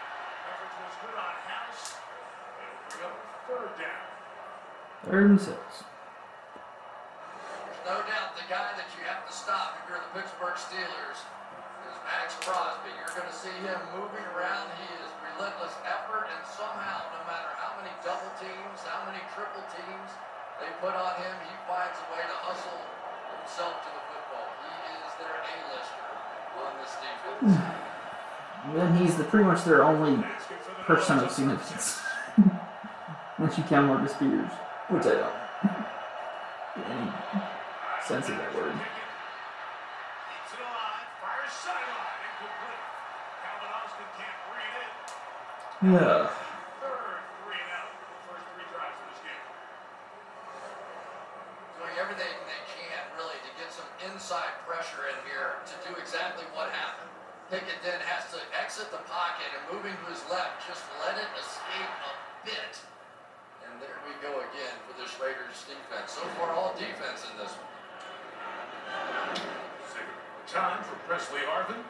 Coverage 0.47 0.76
was 0.78 0.95
good 1.02 1.16
on 1.19 1.35
House. 1.50 1.99
It'll 2.62 2.78
bring 2.87 3.02
up 3.02 3.16
third 3.50 3.73
down. 3.78 4.02
Third 5.11 5.26
and 5.35 5.40
six. 5.43 5.62
There's 7.66 7.83
no 7.83 7.99
doubt 8.07 8.38
the 8.38 8.47
guy 8.47 8.78
that 8.78 8.88
you 8.95 9.02
have 9.11 9.26
to 9.26 9.35
stop 9.35 9.83
if 9.83 9.90
you're 9.90 9.99
the 9.99 10.23
Pittsburgh 10.23 10.59
Steelers 10.59 11.19
is 11.90 11.97
Maxx 12.07 12.38
Crosby. 12.47 12.95
You're 12.95 13.14
going 13.19 13.28
to 13.28 13.38
see 13.38 13.54
him 13.66 13.78
moving 13.99 14.25
around. 14.38 14.71
He 14.78 14.87
is 15.02 15.11
relentless 15.35 15.75
effort, 15.83 16.31
and 16.31 16.43
somehow, 16.47 17.11
no 17.11 17.21
matter 17.26 17.50
how 17.59 17.75
many 17.83 17.90
double 18.07 18.33
teams, 18.38 18.78
how 18.87 19.02
many 19.11 19.21
triple 19.35 19.66
teams 19.75 20.11
they 20.62 20.71
put 20.78 20.95
on 20.95 21.19
him, 21.19 21.35
he 21.43 21.54
finds 21.66 21.99
a 21.99 22.07
way 22.14 22.23
to 22.23 22.38
hustle 22.47 22.94
himself 23.45 23.85
to 23.85 23.91
the 23.93 24.03
football. 24.09 24.49
He 24.65 24.73
is 25.05 25.13
their 25.21 25.37
A-lister 25.45 26.09
on 26.65 26.73
this 26.81 26.97
defense. 26.97 27.85
Then 28.73 28.97
he's 28.97 29.17
the 29.17 29.25
pretty 29.25 29.45
much 29.45 29.65
their 29.65 29.85
only 29.85 30.25
person 30.89 31.19
of 31.19 31.31
significance. 31.31 32.01
Once 33.39 33.59
you 33.59 33.65
count 33.65 33.87
Marcus 33.89 34.15
Peters, 34.17 34.51
which 34.89 35.05
I 35.05 35.21
don't. 35.21 35.37
any 36.91 37.11
sense 38.03 38.29
of 38.29 38.37
that 38.41 38.51
word. 38.57 38.73
Keeps 38.73 40.51
it 40.57 40.61
alive. 40.65 41.07
Fires 41.23 41.55
sideline. 41.55 42.19
Incomplete. 42.25 42.85
Calvin 43.45 43.71
Austin 43.79 44.09
can't 44.19 44.41
read 44.51 44.75
it. 44.81 44.91
Yeah. 45.95 46.35
Third 46.83 47.21
three 47.45 47.61
and 47.61 47.71
out. 47.79 47.93
First 48.27 48.45
three 48.57 48.67
drives 48.75 48.99
of 48.99 49.07
this 49.13 49.23
game. 49.23 49.45
doing 51.79 51.97
everything 52.01 52.33
they 52.49 52.63
can 52.75 53.03
really 53.15 53.39
to 53.39 53.51
get 53.55 53.71
some 53.71 53.87
inside 54.11 54.53
pressure 54.67 55.07
in 55.15 55.19
here 55.31 55.62
to 55.62 55.75
do 55.87 55.95
exactly 56.14 56.47
what 56.54 56.71
happened. 56.71 57.11
Pickett 57.50 57.83
then 57.83 57.99
has 58.06 58.30
to 58.30 58.38
exit 58.54 58.87
the 58.94 59.02
pocket 59.11 59.50
and 59.50 59.66
moving 59.66 59.90
to 59.90 60.06
his 60.14 60.23
left, 60.30 60.62
just 60.62 60.87
let 61.02 61.18
it 61.18 61.26
escape 61.35 61.90
a 61.90 62.14
bit. 62.47 62.78
And 63.66 63.83
there 63.83 63.99
we 64.06 64.14
go 64.23 64.30
again 64.38 64.78
for 64.87 64.94
this 64.94 65.11
Raiders 65.18 65.66
defense. 65.66 66.14
So 66.14 66.23
far, 66.38 66.54
all 66.54 66.71
defense 66.78 67.26
in 67.26 67.35
this 67.35 67.50
one. 67.59 67.66
Second 69.90 70.14
time 70.54 70.87
for 70.87 70.94
Pressley 71.11 71.42
Harvin. 71.50 71.83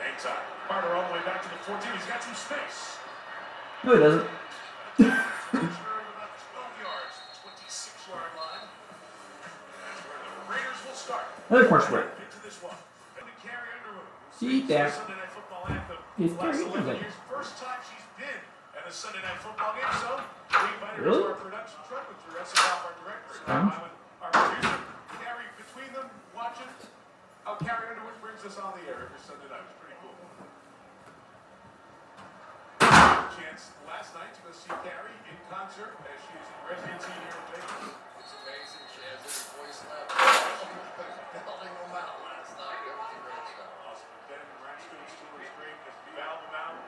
Hang 0.00 0.16
time. 0.16 0.48
Carter 0.72 0.96
all 0.96 1.04
the 1.12 1.20
way 1.20 1.24
back 1.28 1.44
to 1.44 1.52
the 1.52 1.60
14. 1.68 1.84
He's 1.84 2.08
got 2.08 2.24
some 2.24 2.32
space. 2.32 2.96
No, 3.84 3.92
he 3.92 4.00
doesn't. 4.00 4.24
Return 5.04 6.00
about 6.16 6.32
12 6.48 6.80
yards, 6.80 7.12
26 7.44 8.08
yard 8.08 8.32
line. 8.40 8.64
That's 9.84 10.00
where 10.08 10.16
the 10.16 10.32
Raiders 10.48 10.80
will 10.88 10.96
start. 10.96 11.28
Another 11.52 11.68
commercial 11.68 11.92
break. 12.00 12.08
Last 14.42 14.98
Carrie 16.18 16.66
11 16.66 16.66
Underwood. 16.66 16.98
years. 16.98 17.14
First 17.30 17.54
time 17.62 17.78
she's 17.86 18.06
been 18.18 18.40
at 18.74 18.84
a 18.86 18.92
Sunday 18.92 19.22
Night 19.22 19.38
Football 19.38 19.70
game, 19.78 19.86
so 20.02 20.18
we 20.18 20.66
invited 20.74 20.98
her 20.98 21.14
to 21.14 21.26
our 21.30 21.38
production 21.38 21.78
truck 21.86 22.04
with 22.10 22.18
Teresa 22.26 22.54
Goff, 22.58 22.82
our 22.90 22.94
director, 23.06 23.34
and 23.38 23.46
Sounds- 23.46 23.70
Bob 23.70 23.86
Hyman, 23.86 23.94
our 24.22 24.30
producer. 24.34 24.78
Carrie, 25.22 25.50
between 25.54 25.90
them, 25.94 26.08
watching 26.34 26.70
how 27.46 27.54
Carrie 27.62 27.86
Underwood 27.94 28.18
brings 28.18 28.42
us 28.42 28.58
on 28.58 28.74
the 28.78 28.82
air 28.90 29.06
every 29.06 29.22
Sunday 29.22 29.46
night. 29.46 29.62
It's 29.62 29.78
pretty 29.78 29.94
cool. 30.02 30.14
Chance 33.38 33.62
last 33.86 34.10
night 34.18 34.34
to 34.34 34.40
go 34.42 34.50
see 34.50 34.74
Carrie 34.82 35.14
in 35.30 35.36
concert 35.46 35.94
as 36.02 36.18
she 36.26 36.34
is 36.34 36.46
in 36.50 36.58
residency 36.66 37.14
here 37.14 37.30
in 37.38 37.46
Vegas. 37.54 37.94
It's 38.18 38.34
amazing 38.42 38.82
she 38.90 39.02
has 39.06 39.20
any 39.22 39.42
voice 39.62 39.78
left. 39.86 40.10
She 40.10 40.66
was 40.74 40.90
belting 41.46 41.70
them 41.78 41.94
out 41.94 42.18
last 42.26 42.50
night. 42.58 42.80
It 42.86 42.94
was 42.98 43.14
great 43.22 43.46
stuff. 43.48 43.72
Awesome. 43.88 44.10
Ben 44.28 44.42
Ratchfield 44.62 45.06
still 45.08 45.34
is 45.40 45.50
great. 45.58 45.76
His 45.88 45.96
new 46.06 46.16
album 46.20 46.52
out. 46.52 46.78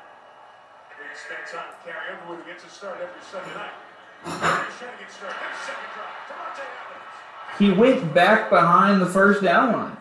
We 1.04 1.12
spend 1.20 1.44
time 1.46 1.68
with 1.68 1.84
Carrie 1.84 2.08
Underwood 2.16 2.40
who 2.40 2.50
gets 2.50 2.64
a 2.64 2.70
start 2.72 2.96
every 2.96 3.20
Sunday 3.20 3.52
night. 3.52 3.76
Carrie's 4.24 4.72
trying 4.80 4.96
to 4.96 5.04
get 5.04 5.12
started. 5.12 5.36
There's 5.36 5.60
second 5.68 5.90
drive. 5.92 6.16
Devontae 6.32 6.64
Adams. 6.64 7.60
He 7.60 7.68
went 7.70 8.14
back 8.14 8.48
behind 8.48 9.00
the 9.00 9.06
first 9.06 9.42
down 9.42 9.72
line. 9.72 9.96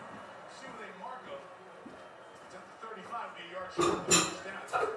Sule 0.56 0.88
Marco. 0.98 1.36
It's 2.48 2.56
at 2.56 2.64
the 2.64 2.88
35 2.88 3.36
be 3.36 3.44
a 3.44 3.52
yard 3.52 3.68
short 3.76 4.00
of 4.00 4.06
the 4.06 4.12
first 4.16 4.40
down. 4.48 4.88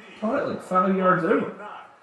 B. 0.00 0.02
Caught 0.20 0.38
it 0.40 0.48
like 0.48 0.62
five 0.64 0.96
yards 0.96 1.24
over. 1.24 1.52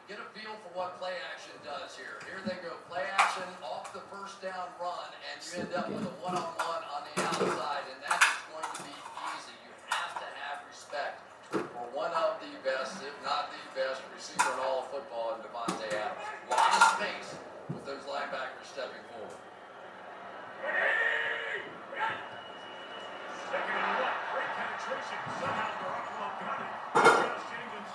Get 0.08 0.20
a 0.22 0.28
feel 0.38 0.54
for 0.62 0.72
what 0.78 1.00
play 1.02 1.18
action 1.34 1.58
does 1.66 1.98
here. 1.98 2.22
Here 2.30 2.40
they 2.46 2.62
go, 2.62 2.78
play 2.88 3.04
action 3.18 3.50
off 3.66 3.92
the 3.92 4.06
first 4.14 4.40
down 4.42 4.70
run, 4.80 5.10
and 5.18 5.42
you 5.42 5.66
end 5.66 5.74
up 5.74 5.90
with 5.90 6.06
a 6.06 6.14
one-on-one 6.22 6.46
on 6.46 6.54
the 6.58 6.61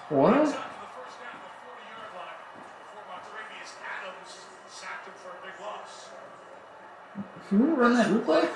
What? 0.09 0.57
Can 7.49 7.59
we 7.61 7.73
run 7.75 7.95
that 7.95 8.09
replay? 8.09 8.49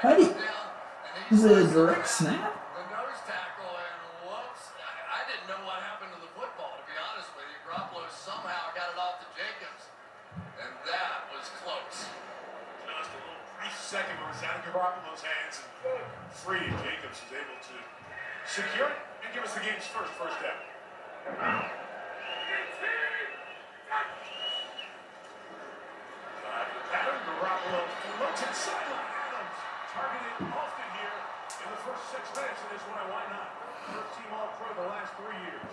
How 0.00 0.16
do 0.16 0.22
you... 0.22 0.34
Is 1.30 1.44
it 1.44 1.58
a 1.58 1.66
direct 1.66 2.08
snap? 2.08 2.65
Where 14.76 14.92
it 14.92 15.08
was 15.08 15.24
out 15.24 15.24
of 15.24 15.24
Garoppolo's 15.24 15.24
hands 15.24 15.56
and 15.88 16.04
free, 16.36 16.68
Jacobs 16.84 17.16
was 17.24 17.32
able 17.32 17.56
to 17.64 17.76
secure 18.44 18.92
it 18.92 18.98
and 19.24 19.32
give 19.32 19.40
us 19.40 19.54
the 19.56 19.60
game's 19.64 19.88
first 19.88 20.12
first 20.20 20.36
down. 20.44 20.60
Pattern, 26.92 27.18
Garoppolo 27.26 27.80
floats 28.20 28.42
it 28.42 28.54
sideline. 28.54 29.10
Adams 29.16 29.56
targeted 29.96 30.36
often 30.52 30.88
here 31.00 31.16
in 31.64 31.68
the 31.72 31.80
first 31.84 32.02
six 32.12 32.22
minutes 32.36 32.60
of 32.62 32.68
this 32.72 32.84
one. 32.92 33.06
Why 33.10 33.24
not? 33.32 33.48
First 33.86 34.10
team 34.18 34.30
All 34.34 34.50
Pro 34.58 34.68
the 34.76 34.88
last 34.88 35.12
three 35.18 35.38
years. 35.46 35.72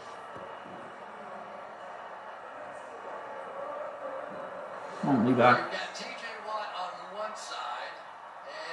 Come 5.01 5.09
on, 5.09 5.27
You've 5.27 5.37
Levi. 5.37 5.51
got 5.51 5.91
TJ 5.97 6.23
Watt 6.47 6.69
on 6.77 6.93
one 7.17 7.35
side, 7.35 7.93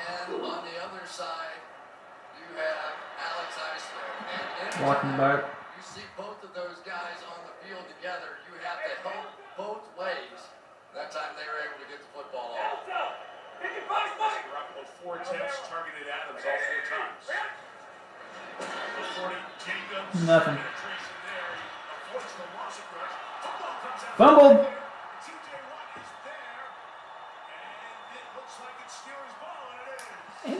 and 0.06 0.19
on 0.38 0.62
the 0.62 0.76
other 0.78 1.02
side, 1.06 1.58
you 2.38 2.46
have 2.54 2.94
Alex 3.18 3.50
Eisler. 3.58 4.06
And 4.62 4.86
Walking 4.86 5.16
back. 5.18 5.50
You 5.74 5.82
see 5.82 6.06
both 6.14 6.38
of 6.46 6.54
those 6.54 6.78
guys 6.86 7.18
on 7.26 7.40
the 7.48 7.54
field 7.66 7.82
together, 7.98 8.38
you 8.46 8.54
have 8.62 8.78
to 8.86 8.92
help 9.02 9.26
both 9.58 9.84
ways. 9.98 10.38
That 10.94 11.10
time 11.10 11.34
they 11.34 11.46
were 11.46 11.62
able 11.64 11.78
to 11.82 11.88
get 11.90 12.02
the 12.02 12.10
football 12.14 12.54
off. 12.58 12.86
Garoppolo 13.60 14.84
four 15.02 15.16
attempts, 15.16 15.56
targeted 15.68 16.04
Adams 16.08 16.44
all 16.44 16.60
four 16.60 16.82
times. 16.90 17.24
The 18.60 18.66
40, 19.16 19.34
Jacobs. 19.64 20.26
Nothing. 20.28 20.56
Penetration 20.60 21.16
there. 21.24 21.48
He 21.56 21.64
avoids 22.12 22.32
the 22.36 22.44
loss 22.52 22.76
of 22.76 22.86
rush. 22.92 23.16
Football 23.40 23.74
comes 23.80 24.04
out. 24.04 24.20
Fumbled. 24.20 24.58
TJ 25.24 25.48
Watt 25.72 25.88
is 25.96 26.10
there. 26.28 26.64
And 27.48 28.12
it 28.20 28.26
looks 28.36 28.54
like 28.60 28.76
it's 28.84 29.00
Steelers 29.00 29.34
ball, 29.40 29.64
and 29.72 29.80
it 29.88 29.96
is. 29.96 30.04
And 30.44 30.59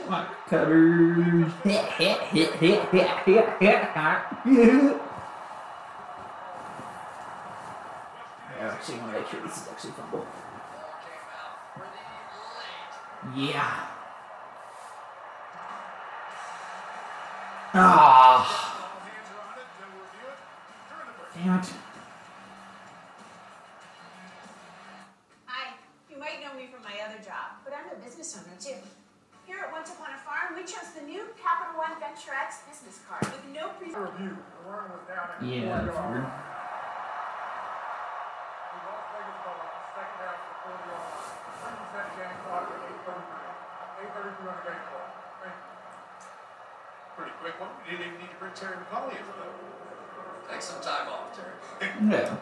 pretty 11.77 11.93
late. 13.37 13.49
Yeah. 13.53 13.87
Ah, 17.73 18.99
damn 21.33 21.59
it. 21.59 21.73
Hi, 25.45 25.73
you 26.09 26.19
might 26.19 26.41
know 26.43 26.53
me 26.59 26.67
from 26.67 26.83
my 26.83 26.99
other 27.07 27.23
job, 27.23 27.63
but 27.63 27.73
I'm 27.73 27.97
a 27.97 28.03
business 28.03 28.37
owner 28.37 28.57
too. 28.59 29.00
Here 29.61 29.69
at 29.69 29.77
Once 29.77 29.93
Upon 29.93 30.09
a 30.09 30.17
Farm, 30.25 30.57
we 30.57 30.65
chose 30.65 30.89
the 30.97 31.05
new 31.05 31.21
Capital 31.37 31.77
One 31.77 31.93
Venture 32.01 32.33
X 32.33 32.65
business 32.65 32.97
card 33.05 33.21
with 33.29 33.45
no 33.53 33.69
pre. 33.77 33.93
Review. 33.93 34.33
The 34.33 34.61
run 34.65 34.89
was 34.89 35.05
down 35.05 35.37
at 35.37 35.45
Yeah, 35.45 35.85
the 35.85 35.93
that's 35.93 36.01
weird. 36.01 36.25
yard. 36.25 36.33
We 38.73 38.77
lost 38.89 39.05
Vegas 39.13 39.37
ball 39.45 39.61
on 39.61 39.69
the 39.69 39.85
second 39.93 40.17
half 40.17 40.33
of 40.41 40.49
the 40.49 40.57
fourth 40.65 40.81
yard. 40.81 41.13
Three 41.61 41.77
percent 41.77 42.09
game 42.17 42.33
clock 42.41 42.73
at 42.73 42.89
eight 42.89 43.05
thirty-three. 43.05 43.53
Eight 44.01 44.09
thirty-three 44.17 44.49
on 44.49 44.57
the 44.57 44.65
game 44.65 44.81
clock. 44.89 45.09
Thank 45.45 45.53
you. 45.61 45.69
Pretty 47.21 47.33
quick 47.37 47.55
one. 47.61 47.69
We 47.85 47.93
didn't 47.93 48.01
even 48.01 48.17
need 48.17 48.33
to 48.33 48.39
bring 48.41 48.57
Terry 48.57 48.81
McCauley 48.81 49.13
in 49.13 49.21
for 49.29 49.45
that. 49.45 49.53
Take 50.49 50.65
some 50.65 50.81
time 50.81 51.05
off, 51.05 51.37
Terry. 51.37 51.53
Yeah. 52.09 52.33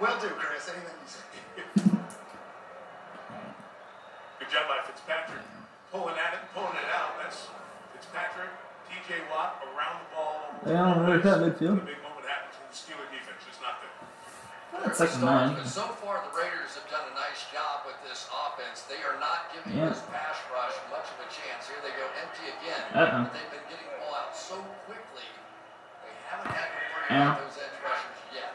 Will 0.00 0.16
do, 0.16 0.32
Chris. 0.40 0.64
Anything 0.72 0.96
you 0.96 1.12
say. 1.12 1.28
Good 4.40 4.48
job 4.48 4.64
by 4.64 4.80
Fitzpatrick. 5.10 5.42
Pulling 5.90 6.14
at 6.22 6.38
it, 6.38 6.42
pulling 6.54 6.78
it 6.78 6.86
out. 6.94 7.18
That's 7.18 7.50
Fitzpatrick, 7.90 8.46
TJ 8.86 9.26
Watt 9.26 9.58
around 9.74 9.98
the 10.06 10.08
ball. 10.14 10.38
They 10.62 10.70
don't 10.78 11.02
really 11.02 11.18
cut 11.18 11.42
midfield. 11.42 11.82
The 11.82 11.90
big 11.90 11.98
moment 12.06 12.30
happens 12.30 12.54
when 12.62 12.70
the 12.70 12.78
Steeler 12.78 13.10
defense 13.10 13.42
is 13.50 13.58
not 13.58 13.82
there. 13.82 13.90
That's 14.86 15.02
second 15.02 15.26
nine. 15.26 15.58
But 15.58 15.66
so 15.66 15.90
far, 15.98 16.22
the 16.22 16.30
Raiders 16.30 16.78
have 16.78 16.86
done 16.86 17.10
a 17.10 17.14
nice 17.18 17.42
job 17.50 17.90
with 17.90 17.98
this 18.06 18.30
offense. 18.30 18.86
They 18.86 19.02
are 19.02 19.18
not 19.18 19.50
giving 19.50 19.74
Yeah. 19.74 19.90
this 19.90 19.98
pass 20.14 20.38
rush 20.54 20.78
much 20.94 21.10
of 21.10 21.18
a 21.26 21.26
chance. 21.26 21.66
Here 21.66 21.82
they 21.82 21.90
go 21.98 22.06
empty 22.22 22.46
again. 22.62 22.78
Uh-oh. 22.94 23.26
But 23.26 23.34
they've 23.34 23.50
been 23.50 23.66
getting 23.66 23.90
the 23.90 23.98
ball 24.06 24.14
out 24.14 24.30
so 24.30 24.62
quickly, 24.86 25.26
they 26.06 26.14
haven't 26.30 26.54
had 26.54 26.70
to 26.70 26.78
worry 26.94 27.10
Yeah. 27.10 27.34
about 27.34 27.50
those 27.50 27.58
edge 27.58 27.74
rushers 27.82 28.18
yet. 28.30 28.54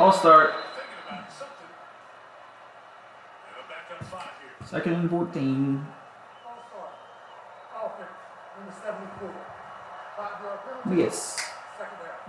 Ball 0.00 0.16
start. 0.16 0.56
They're 0.56 0.80
thinking 0.80 1.00
about 1.04 1.28
something. 1.28 1.68
And 1.68 3.52
they're 3.52 3.68
back 3.68 3.84
on 3.92 4.00
five 4.08 4.32
here. 4.40 4.56
Second 4.72 5.04
and 5.04 5.10
14. 5.12 5.84
All 6.48 6.64
start. 6.64 6.96
Offense. 7.76 8.08
Number 8.56 8.72
seventy-four. 8.72 9.28
Five 10.16 10.40
yard 10.40 10.60
penalty. 10.64 10.96
Yes. 11.04 11.36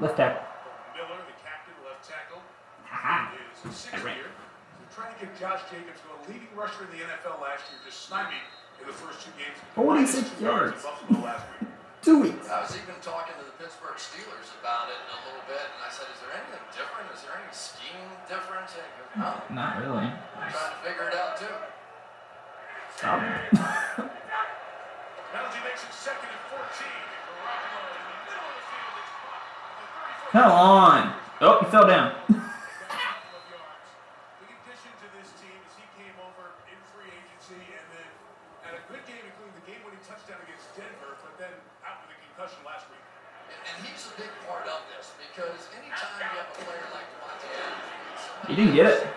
Left 0.03 0.17
tackle. 0.19 0.43
Miller, 0.91 1.23
the 1.23 1.37
captain, 1.39 1.71
left 1.87 2.03
tackle, 2.03 2.43
Haha. 2.83 3.31
is 3.39 3.63
his 3.63 3.75
sixth 3.79 4.03
year. 4.03 4.27
They're 4.27 4.91
trying 4.91 5.15
to 5.15 5.19
get 5.23 5.31
Josh 5.39 5.63
Jacobs, 5.71 6.03
who 6.03 6.11
a 6.11 6.19
leading 6.27 6.51
rusher 6.51 6.83
in 6.83 6.91
the 6.91 6.99
NFL 7.07 7.39
last 7.39 7.63
year, 7.71 7.79
just 7.87 8.11
stymied 8.11 8.43
in 8.83 8.91
the 8.91 8.97
first 8.97 9.23
two 9.23 9.31
games. 9.39 9.55
46 9.79 9.79
Minus 9.79 10.11
two 10.11 10.43
yards 10.43 10.43
yards. 10.43 10.75
in 10.75 10.83
Buffalo 10.83 11.19
last 11.23 11.47
week. 11.47 11.71
Two 12.03 12.19
weeks. 12.19 12.51
I 12.51 12.59
was 12.59 12.75
even 12.75 12.99
talking 12.99 13.31
to 13.39 13.47
the 13.47 13.55
Pittsburgh 13.55 13.95
Steelers 13.95 14.51
about 14.59 14.91
it 14.91 14.99
a 14.99 15.17
little 15.23 15.39
bit, 15.47 15.63
and 15.63 15.79
I 15.79 15.87
said, 15.87 16.03
"Is 16.11 16.19
there 16.19 16.35
anything 16.35 16.59
different? 16.75 17.07
Is 17.15 17.23
there 17.23 17.31
any 17.39 17.47
scheme 17.55 18.11
difference?" 18.27 18.75
Goes, 18.75 19.15
"No, 19.15 19.39
Not 19.55 19.79
really. 19.79 20.11
I'm 20.11 20.51
trying 20.51 20.75
to 20.75 20.81
figure 20.83 21.07
it 21.07 21.15
out 21.15 21.39
too." 21.39 21.47
Stop. 22.97 23.19
Penalty 23.19 23.49
makes 25.65 25.83
it 25.83 25.93
second 25.93 26.29
and 26.29 26.39
14. 26.49 26.61
Garoppolo 26.61 27.89
in 27.89 27.95
the 28.03 28.09
middle 28.25 28.47
of 28.47 28.53
the 28.53 28.61
field. 28.69 28.95
It's 29.01 29.13
blocked. 29.23 29.49
The 30.31 30.31
34 30.31 30.41
Come 30.41 30.51
on. 30.51 31.01
Oh, 31.41 31.59
he 31.59 31.65
fell 31.71 31.87
down. 31.87 32.11
didn't 48.63 48.75
get 48.75 48.85
of 48.85 49.12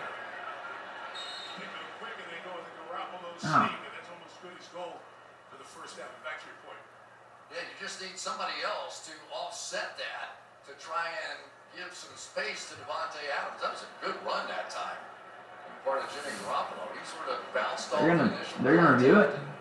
just 7.87 8.03
need 8.03 8.19
somebody 8.19 8.59
else 8.67 9.07
to 9.07 9.15
offset 9.31 9.95
that 9.95 10.35
to 10.67 10.75
try 10.75 11.07
and 11.31 11.39
give 11.71 11.87
some 11.95 12.11
space 12.19 12.67
to 12.67 12.75
Davante 12.83 13.15
Adams. 13.31 13.63
That 13.63 13.71
was 13.79 13.87
a 13.87 13.91
good 14.03 14.19
run 14.27 14.43
that 14.51 14.67
time. 14.67 14.99
on 14.99 15.71
the 15.71 15.79
Part 15.87 16.03
of 16.03 16.11
Jimmy 16.11 16.35
Garoppolo, 16.43 16.83
he 16.91 16.99
sort 17.07 17.31
of 17.31 17.39
bounced 17.55 17.87
off 17.95 18.03
They're 18.03 18.11
the 18.19 18.27
gonna- 18.27 18.35
initial. 18.35 18.59
they're 18.59 18.75
gonna 18.75 18.91
review 18.99 19.15
it? 19.23 19.31
contact. 19.31 19.55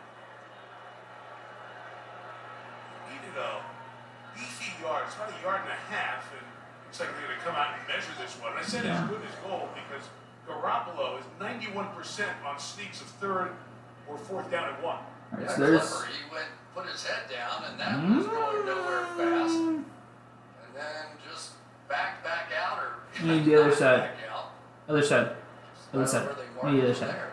Needed 3.14 3.36
uh, 3.38 3.62
a 3.62 4.34
beefy 4.34 4.74
yard. 4.82 5.06
It's 5.06 5.14
about 5.14 5.30
a 5.30 5.38
yard 5.46 5.62
and 5.62 5.70
a 5.70 5.82
half, 5.94 6.26
and 6.34 6.42
looks 6.82 6.98
like 6.98 7.14
they're 7.14 7.30
going 7.30 7.38
to 7.38 7.44
come 7.46 7.54
out 7.54 7.78
and 7.78 7.86
measure 7.86 8.10
this 8.18 8.34
one. 8.42 8.58
And 8.58 8.58
I 8.58 8.66
said 8.66 8.82
Yeah. 8.82 9.06
as 9.06 9.08
good 9.08 9.22
as 9.22 9.34
gold 9.46 9.70
because 9.78 10.02
Garoppolo 10.50 11.22
is 11.22 11.26
91% 11.38 12.26
on 12.42 12.58
sneaks 12.58 12.98
of 13.00 13.06
third 13.22 13.54
or 14.10 14.18
fourth 14.18 14.50
down 14.50 14.74
and 14.74 14.82
one. 14.82 14.98
All 15.32 15.38
right, 15.38 15.42
Yeah, 15.48 15.56
so 15.56 15.60
there's. 15.62 15.80
clever. 15.90 16.06
He 16.06 16.34
went, 16.34 16.46
put 16.74 16.86
his 16.86 17.04
head 17.04 17.30
down, 17.30 17.64
and 17.70 17.80
that 17.80 18.16
was 18.16 18.26
going 18.26 18.66
nowhere 18.66 19.04
fast. 19.16 19.54
Mm. 19.54 19.68
And 19.68 19.84
then 20.74 21.04
just 21.30 21.52
back 21.88 22.22
back 22.24 22.48
out, 22.58 22.78
or 22.78 22.90
You 23.26 23.32
Need 23.34 23.44
the 23.44 23.56
other 23.60 23.74
side. 23.74 24.00
Back. 24.00 24.12
Other 24.88 25.02
side. 25.02 25.30
Other 25.92 26.06
side. 26.06 26.26
where 26.26 26.34
they 26.34 26.70
Need 26.72 26.78
the 26.80 26.84
other 26.84 26.88
him 26.92 26.94
side. 26.94 27.08
there. 27.10 27.30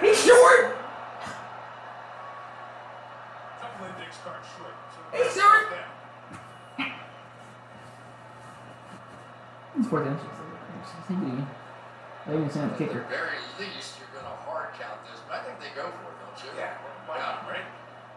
He's 0.00 0.24
short. 0.24 0.76
Couple 3.60 3.86
short. 4.56 4.74
So 4.94 5.16
He's 5.22 5.34
short. 5.34 5.70
down. 6.78 6.92
He's 9.76 9.86
fourth 9.88 10.06
inches. 10.06 10.39
I 11.10 11.12
think 11.12 11.26
he. 11.26 11.42
I 11.42 12.38
even 12.38 12.46
sent 12.50 12.70
At 12.70 12.78
the 12.78 12.86
the 12.86 13.02
very 13.10 13.42
least, 13.58 13.98
you're 13.98 14.14
going 14.14 14.30
to 14.30 14.36
hard 14.46 14.70
count 14.78 15.02
this, 15.10 15.18
but 15.26 15.42
I 15.42 15.42
think 15.42 15.58
they 15.58 15.74
go 15.74 15.90
for 15.90 16.06
it, 16.06 16.22
don't 16.22 16.38
you? 16.38 16.54
Yeah, 16.54 16.78
why 17.10 17.18
not, 17.18 17.50
right? 17.50 17.66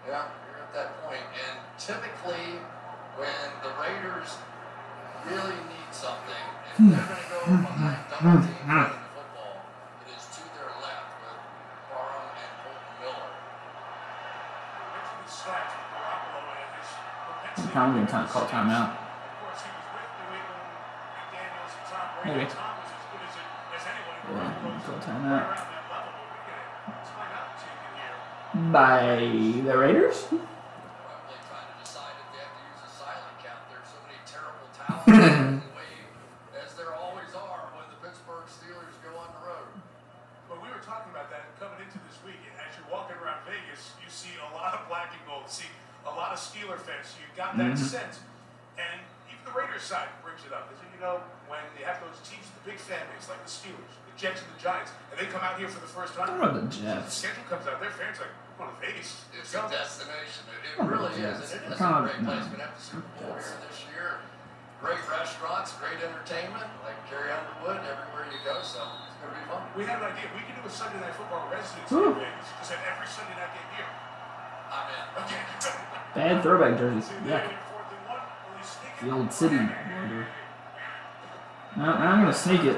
Yeah, 0.06 0.30
you're 0.46 0.62
at 0.62 0.70
that 0.78 1.02
point. 1.02 1.26
And 1.34 1.58
typically, 1.82 2.62
when 3.18 3.50
the 3.66 3.74
Raiders 3.82 4.38
really 5.26 5.58
need 5.74 5.90
something, 5.90 6.46
and 6.78 6.94
they're 6.94 7.02
going 7.02 7.18
to 7.18 7.30
go 7.34 7.42
behind 7.66 7.98
double 8.14 8.46
team 8.46 8.62
running 8.70 8.94
the 8.94 9.10
football, 9.18 9.66
it 10.06 10.14
is 10.14 10.30
to 10.38 10.46
their 10.54 10.70
left 10.78 11.18
with 11.18 11.42
Parham 11.90 12.30
and 12.30 12.54
Kolton 12.62 12.94
Miller. 13.02 13.34
Mentioned 14.94 15.26
the 15.26 15.34
stats 15.34 15.74
with 15.74 15.98
Garoppolo 15.98 16.42
By 28.74 29.20
the 29.64 29.78
Raiders? 29.78 30.26
Time. 56.16 56.40
What 56.40 56.50
about 56.54 56.72
the 56.72 56.78
The 56.78 57.10
schedule 57.10 57.44
comes 57.50 57.66
out, 57.68 57.82
their 57.82 57.92
fans 57.92 58.18
are 58.22 58.30
like, 58.30 58.36
we're 58.58 58.66
going 58.66 58.74
to 58.74 58.82
Vegas. 58.86 59.26
It's 59.34 59.50
Let's 59.54 59.74
a 59.74 59.76
destination. 59.76 60.42
It, 60.54 60.62
it 60.64 60.74
Oh, 60.80 60.86
really 60.86 61.12
yes. 61.18 61.42
is. 61.42 61.58
It 61.58 61.62
is 61.68 61.78
Come 61.78 61.94
a 61.94 61.98
on, 61.98 62.02
great 62.06 62.22
no. 62.22 62.30
place. 62.30 62.46
We're 62.54 62.62
to 62.62 62.66
have 62.70 62.76
the 62.78 62.84
Super 62.86 63.10
Bowl 63.18 63.34
here 63.34 63.58
this 63.66 63.80
year. 63.90 64.10
Great 64.84 65.02
restaurants, 65.10 65.72
great 65.80 66.00
entertainment, 66.04 66.68
like 66.84 67.00
Carrie 67.10 67.32
Underwood, 67.32 67.82
everywhere 67.88 68.28
you 68.30 68.40
go. 68.44 68.60
So 68.62 68.84
it's 69.08 69.16
going 69.24 69.32
to 69.32 69.40
be 69.40 69.46
fun. 69.48 69.64
We 69.80 69.84
had 69.88 70.04
an 70.04 70.12
idea. 70.12 70.28
We 70.36 70.44
could 70.44 70.60
do 70.60 70.64
a 70.68 70.72
Sunday 70.72 71.00
night 71.00 71.16
football 71.16 71.48
residency 71.48 71.96
Ooh. 71.96 72.14
in 72.14 72.20
Vegas. 72.20 72.48
Just 72.60 72.72
have 72.76 72.84
every 72.84 73.08
Sunday 73.08 73.36
night 73.40 73.52
game 73.56 73.70
here. 73.80 73.90
I'm 74.70 74.88
in. 74.92 75.04
Okay. 75.24 75.42
Bad 76.20 76.36
throwback 76.44 76.78
jerseys. 76.78 77.10
Yeah. 77.26 77.48
they're 77.48 77.58
fourth 77.72 77.90
and 77.96 78.04
one. 78.12 78.22
Will 78.22 78.60
he 78.60 78.66
sneak 78.68 78.94
it? 79.00 79.06
The 79.08 79.12
old 79.16 79.32
city 79.32 79.56
logo. 79.58 80.26
No, 81.78 81.86
I'm 81.90 82.22
gonna 82.22 82.34
sneak 82.34 82.62
it. 82.66 82.78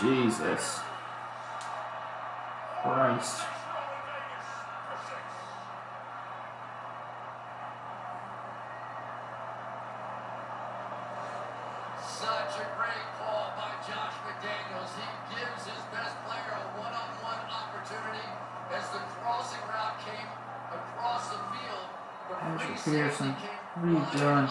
Jesus. 0.00 0.80
Christ. 2.82 3.40
Nice 3.40 3.64
roll 3.72 3.88
in 3.88 4.04
Vegas 4.04 4.48
for 4.84 4.98
six. 5.08 5.24
Such 12.04 12.60
a 12.60 12.66
great 12.76 13.06
call 13.16 13.56
by 13.56 13.72
Josh 13.88 14.16
McDaniels. 14.28 14.92
He 15.00 15.08
gives 15.32 15.64
his 15.64 15.80
best 15.90 16.14
player 16.28 16.52
a 16.52 16.62
one-on-one 16.76 17.42
opportunity 17.48 18.28
as 18.76 18.84
the 18.90 19.00
crossing 19.16 19.64
route 19.66 19.96
came 20.04 20.28
across 20.70 21.30
the 21.30 21.40
field. 21.56 21.88
Patrick 22.38 22.78
free 22.78 22.92
Peterson, 22.92 23.30
what 23.32 23.84
are 23.84 23.92
you 23.92 24.04
doing? 24.18 24.48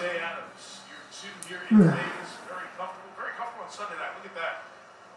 Davante 0.00 0.16
Adams, 0.16 0.80
year 0.88 1.04
two 1.12 1.28
here 1.44 1.60
in 1.68 1.92
Vegas, 1.92 2.32
very 2.48 2.64
comfortable, 2.80 3.12
very 3.20 3.36
comfortable 3.36 3.68
on 3.68 3.70
Sunday 3.70 4.00
night. 4.00 4.16
Look 4.16 4.32
at 4.32 4.36
that. 4.40 4.64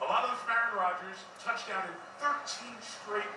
A 0.04 0.08
lot 0.12 0.28
of 0.28 0.36
them 0.36 0.39
from 0.43 0.52
Aaron 0.52 0.76
Rodgers, 0.76 1.24
touchdown 1.39 1.88
in 1.88 1.96
13 2.19 2.67
straight 2.84 3.32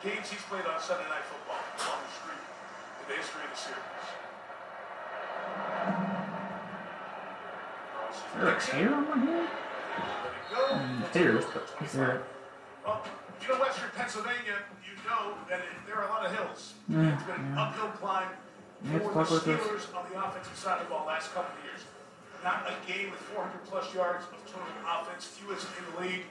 games 0.00 0.32
he's 0.32 0.40
played 0.48 0.64
on 0.64 0.80
Sunday 0.80 1.04
Night 1.12 1.28
Football. 1.28 1.60
Longest 1.76 2.24
streak 2.24 2.40
in 2.40 3.04
the 3.04 3.16
history 3.20 3.44
of 3.44 3.52
the 3.52 3.60
series. 3.60 4.08
Is 8.08 8.24
there 8.32 8.48
a 8.48 8.56
hair 8.56 8.88
on 8.88 9.04
my 9.12 9.18
head? 9.28 9.44
Let 9.44 10.32
it 10.32 10.46
go. 10.48 10.62
Mm, 10.72 11.04
Hairs, 11.12 11.44
but 11.52 11.68
is 11.84 11.92
there? 11.92 12.24
Well, 12.80 13.04
you 13.44 13.48
know 13.52 13.60
Western 13.60 13.92
Pennsylvania, 13.92 14.64
you 14.80 14.96
know 15.04 15.36
that 15.52 15.60
it, 15.60 15.68
there 15.84 16.00
are 16.00 16.08
a 16.08 16.12
lot 16.16 16.24
of 16.24 16.32
hills. 16.32 16.80
Yeah, 16.88 17.12
it's 17.12 17.28
been 17.28 17.36
an 17.36 17.52
yeah. 17.52 17.68
uphill 17.68 17.92
climb 18.00 18.32
To 18.84 18.86
for 18.86 18.98
the 18.98 19.10
fuck 19.10 19.30
with 19.30 19.44
this. 19.44 19.58
Steelers 19.58 19.90
on 19.96 20.06
the 20.10 20.16
offensive 20.22 20.56
side 20.56 20.80
of 20.80 20.86
the 20.86 20.94
ball 20.94 21.06
last 21.06 21.34
couple 21.34 21.50
of 21.50 21.64
years. 21.66 21.82
Not 22.44 22.70
a 22.70 22.74
game 22.86 23.10
with 23.10 23.18
400 23.34 23.66
plus 23.66 23.90
yards 23.94 24.22
of 24.30 24.38
total 24.46 24.70
offense, 24.86 25.26
fewest 25.26 25.66
in 25.74 25.82
the 25.90 26.06
league. 26.06 26.26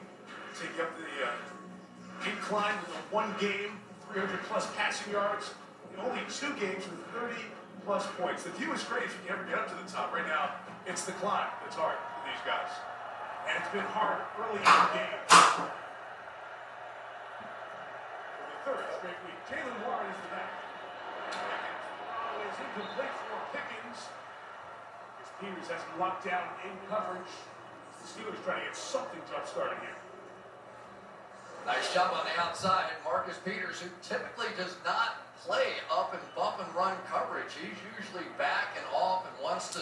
Take 0.56 0.80
up 0.80 0.96
to 0.96 1.04
the 1.04 1.28
uh, 1.28 2.32
incline 2.32 2.74
with 2.82 2.96
a 2.96 3.04
one 3.12 3.36
game, 3.38 3.76
300 4.16 4.40
plus 4.48 4.66
passing 4.80 5.12
yards. 5.12 5.52
And 5.92 6.00
only 6.08 6.24
two 6.32 6.56
games 6.56 6.88
with 6.88 7.04
30 7.12 7.36
plus 7.84 8.08
points. 8.16 8.44
The 8.44 8.56
view 8.56 8.72
is 8.72 8.84
great 8.88 9.04
if 9.04 9.12
you 9.20 9.28
can 9.28 9.36
ever 9.36 9.44
get 9.44 9.60
up 9.60 9.68
to 9.68 9.76
the 9.76 9.84
top. 9.92 10.16
Right 10.16 10.26
now, 10.26 10.56
it's 10.88 11.04
the 11.04 11.12
climb 11.20 11.52
that's 11.60 11.76
hard 11.76 12.00
for 12.00 12.24
these 12.32 12.44
guys. 12.48 12.72
And 13.52 13.60
it's 13.60 13.72
been 13.76 13.88
hard 13.92 14.24
early 14.40 14.64
in 14.64 14.72
the 14.72 14.92
game. 14.96 15.20
For 15.28 15.68
the 18.48 18.60
third 18.64 18.88
straight 18.96 19.20
week, 19.28 19.40
Jaylen 19.52 19.76
Warren 19.84 20.08
is 20.08 20.20
the 20.24 20.32
back. 20.32 20.52
Throw 22.38 22.46
is 22.46 22.62
incomplete 22.62 23.18
for 23.26 23.42
Pickens. 23.50 24.00
As 25.18 25.30
Peters 25.42 25.68
has 25.74 25.82
him 25.82 25.98
locked 25.98 26.22
down 26.22 26.46
in 26.62 26.74
coverage. 26.86 27.34
The 27.98 28.06
Steelers 28.06 28.38
trying 28.46 28.62
to 28.62 28.70
get 28.70 28.78
something 28.78 29.18
jump 29.26 29.50
started 29.50 29.82
here. 29.82 29.98
Nice 31.66 31.90
job 31.98 32.14
on 32.14 32.30
the 32.30 32.38
outside. 32.38 32.94
Marcus 33.02 33.42
Peters, 33.42 33.82
who 33.82 33.90
typically 34.06 34.54
does 34.54 34.78
not 34.86 35.26
play 35.42 35.82
up 35.90 36.14
and 36.14 36.22
bump 36.38 36.62
and 36.62 36.70
run 36.78 36.94
coverage. 37.10 37.58
He's 37.58 37.82
usually 37.98 38.30
back 38.38 38.78
and 38.78 38.86
off 38.94 39.26
and 39.26 39.34
wants 39.42 39.74
to 39.74 39.82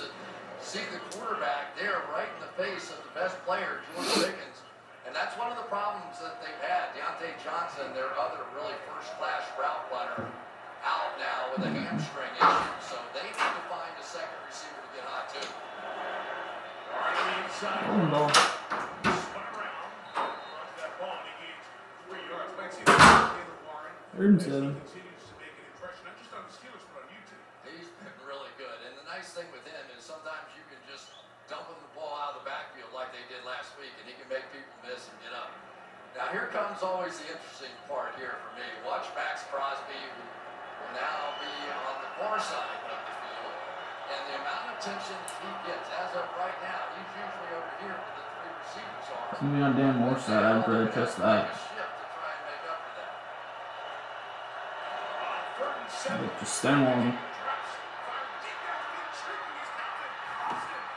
see 0.63 0.81
the 0.95 1.03
quarterback 1.11 1.75
there 1.75 2.07
right 2.15 2.31
in 2.31 2.39
the 2.39 2.53
face 2.55 2.87
of 2.87 3.03
the 3.03 3.11
best 3.19 3.35
player, 3.43 3.83
George 3.91 4.31
Pickens. 4.31 4.63
And 5.03 5.11
that's 5.11 5.35
one 5.35 5.51
of 5.51 5.59
the 5.59 5.67
problems 5.67 6.23
that 6.23 6.39
they've 6.39 6.63
had. 6.63 6.95
Diontae 6.95 7.35
Johnson, 7.43 7.91
their 7.93 8.15
other 8.15 8.47
really 8.55 8.73
first-class 8.87 9.43
route 9.59 9.85
runner, 9.91 10.23
out 10.85 11.17
now 11.17 11.49
with 11.51 11.65
a 11.65 11.71
hamstring 11.73 12.31
issue. 12.37 12.73
So 12.85 12.95
they 13.17 13.25
need 13.25 13.35
to 13.35 13.63
find 13.67 13.93
a 13.97 14.05
second 14.05 14.37
receiver 14.45 14.79
to 14.79 14.89
get 14.93 15.05
hot 15.09 15.25
too. 15.33 15.49
Warren 16.93 17.17
on 17.17 17.25
the 17.25 17.37
inside. 17.49 17.83
Golden 17.89 18.09
ball. 18.13 18.29
Spun 18.29 19.45
around. 19.57 19.89
Runs 20.13 20.77
that 20.77 20.93
ball 21.01 21.17
and 21.19 21.25
he 21.25 21.33
gains 21.41 21.65
three 22.05 22.23
yards. 22.29 22.51
Might 22.55 22.71
see 22.71 22.85
that 22.85 23.01
Jaylen 23.01 23.59
Warren. 23.65 23.93
Third 24.13 24.29
and 24.29 24.39
as 24.39 24.45
he 24.45 24.53
seven. 24.53 24.71
continues 24.85 25.25
to 25.25 25.33
make 25.41 25.55
an 25.57 25.65
impression, 25.73 26.01
not 26.05 26.15
just 26.21 26.31
on 26.31 26.43
the 26.45 26.53
Steelers, 26.53 26.85
but 26.93 27.01
on 27.01 27.09
YouTube. 27.09 27.43
He's 27.65 27.89
been 27.99 28.17
really 28.23 28.53
good. 28.61 28.77
And 28.85 28.93
the 29.01 29.05
nice 29.09 29.33
thing 29.33 29.49
with 29.49 29.65
him 29.65 29.83
is 29.97 30.05
sometimes 30.05 30.47
you 30.53 30.63
can 30.69 30.79
just 30.85 31.09
dump 31.49 31.65
him 31.69 31.77
the 31.81 31.93
ball 31.97 32.13
out 32.13 32.37
of 32.37 32.41
the 32.41 32.47
backfield 32.47 32.93
like 32.93 33.09
they 33.09 33.25
did 33.29 33.41
last 33.45 33.73
week, 33.81 33.93
and 34.01 34.05
he 34.05 34.13
can 34.17 34.29
make 34.29 34.45
people 34.53 34.73
miss 34.85 35.09
and 35.09 35.17
get 35.25 35.33
up. 35.33 35.49
Now 36.15 36.31
here 36.31 36.47
comes 36.55 36.79
always 36.79 37.19
the 37.19 37.27
interesting 37.27 37.75
part 37.91 38.15
here 38.15 38.39
for 38.39 38.51
me. 38.55 38.63
Watch 38.87 39.03
Maxx 39.19 39.43
Crosby, 39.51 39.99
who 40.15 40.23
now 40.95 41.35
be 41.43 41.51
on 41.67 41.95
the 41.99 42.11
far 42.15 42.39
side 42.39 42.71
of 42.87 43.01
the 43.03 43.15
field. 43.19 43.55
And 44.11 44.21
the 44.31 44.35
amount 44.39 44.63
of 44.71 44.79
attention 44.79 45.17
he 45.43 45.51
gets 45.67 45.87
as 45.91 46.15
of 46.15 46.25
right 46.39 46.59
now, 46.63 46.95
he's 46.95 47.11
usually 47.19 47.51
over 47.51 47.73
here 47.83 47.95
where 47.99 48.15
the 48.15 48.23
three 48.23 48.53
receivers 48.55 49.07
are. 49.11 49.27
It's 49.35 49.39
going 49.43 49.51
to 49.51 49.59
be 49.59 49.63
on 49.63 49.73
Dan 49.75 49.93
Moore's 49.99 50.23
side. 50.23 50.43
I'm 50.43 50.63
going 50.63 50.87
to 50.87 50.93
trust 50.93 51.19
that. 51.19 51.51
Look, 56.05 56.39
just 56.39 56.59
stand 56.59 56.85
on 56.85 57.17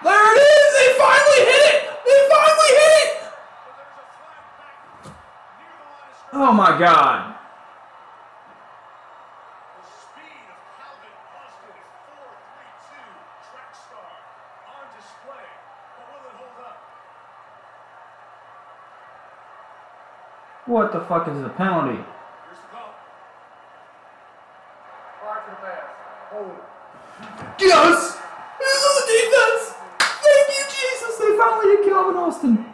There 0.05 0.33
it 0.33 0.39
is! 0.39 0.71
They 0.79 0.89
finally 0.99 1.43
hit 1.49 1.65
it! 1.73 1.79
They 2.05 2.19
finally 2.29 2.73
hit 2.77 2.93
it! 3.01 3.11
Oh 6.35 6.53
my 6.53 6.79
god! 6.79 7.38
What 20.69 20.93
the 20.93 21.01
fuck 21.01 21.27
is 21.29 21.41
the 21.41 21.49
penalty? 21.49 21.97
Here's 21.97 22.61
the 22.61 22.69
call. 22.71 22.93
Prior 25.21 25.41
to 25.45 25.51
the 25.51 25.57
pass. 25.65 25.89
Yes! 27.59 28.19
This 28.61 28.77
is 28.77 28.93
the 29.01 29.05
defense! 29.09 29.63
Thank 29.99 30.47
you, 30.53 30.65
Jesus! 30.69 31.17
They 31.17 31.37
finally 31.39 31.77
hit 31.77 31.89
Calvin 31.89 32.17
Austin. 32.17 32.65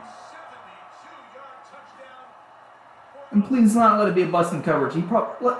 And 3.30 3.44
please 3.44 3.74
not 3.76 3.98
let 3.98 4.08
it 4.08 4.14
be 4.14 4.22
a 4.22 4.26
busting 4.26 4.62
coverage. 4.62 4.94
He 4.94 5.02
probably. 5.02 5.48
Let, 5.48 5.58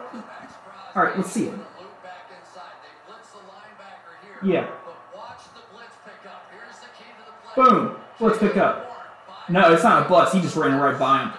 All 0.95 1.03
right, 1.05 1.17
let's 1.17 1.31
see 1.31 1.45
it. 1.47 1.51
gonna 1.51 1.63
loop 1.81 2.03
back 2.03 2.31
inside. 2.31 2.71
They 2.83 3.13
blitz 3.13 3.31
the 3.31 3.39
linebacker 3.39 4.15
here. 4.23 4.39
Yeah. 4.55 4.71
But 4.85 4.97
watch 5.17 5.43
the 5.55 5.63
blitz 5.73 5.95
pick 6.05 6.25
up. 6.31 6.51
Here's 6.51 6.79
the 6.79 6.87
key 6.99 7.11
to 7.19 7.25
the 7.27 7.33
play. 7.55 7.65
Boom. 7.71 7.97
Let's 8.21 8.39
pick 8.39 8.57
up. 8.57 8.91
No, 9.49 9.73
it's 9.73 9.83
not 9.83 10.07
a 10.07 10.09
bust. 10.09 10.35
He 10.35 10.41
just 10.41 10.55
ran 10.57 10.79
right 10.79 10.97
by 10.99 11.23
him. 11.23 11.31
The 11.31 11.37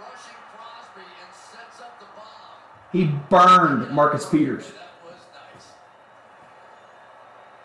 rushing 0.00 0.40
Crosby 0.56 1.04
and 1.04 1.34
sets 1.34 1.78
up 1.80 2.00
the 2.00 2.06
bomb. 2.16 2.56
He 2.96 3.04
burned 3.28 3.90
Marcus 3.92 4.24
Peters. 4.24 4.64
That 4.72 4.88
was 5.04 5.20
nice. 5.36 5.66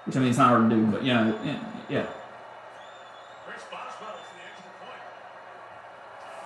Which 0.04 0.17
I 0.17 0.20
mean, 0.20 0.28
it's 0.28 0.38
not 0.38 0.50
hard 0.50 0.70
to 0.70 0.76
do, 0.76 0.84
but 0.91 1.04
you 1.08 1.13
know, 1.13 1.39
yeah, 1.46 1.56
yeah. 1.88 2.04
yeah. 2.04 2.06
Chris 3.48 3.63
Boswell 3.72 4.12
to 4.12 4.28
the 4.36 4.44
extra 4.44 4.72
point. 4.84 5.00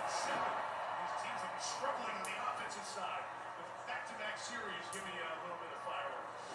Seven. 0.06 0.54
These 1.02 1.18
teams 1.18 1.40
have 1.42 1.50
been 1.50 1.66
struggling 1.66 2.14
on 2.14 2.30
the 2.30 2.38
offensive 2.46 2.86
side 2.86 3.26
with 3.58 3.70
back-to-back 3.90 4.38
series. 4.38 4.86
Give 4.94 5.02
me 5.02 5.18
a 5.18 5.34
little 5.34 5.58
bit 5.58 5.74
of 5.74 5.82
fireworks. 5.82 6.46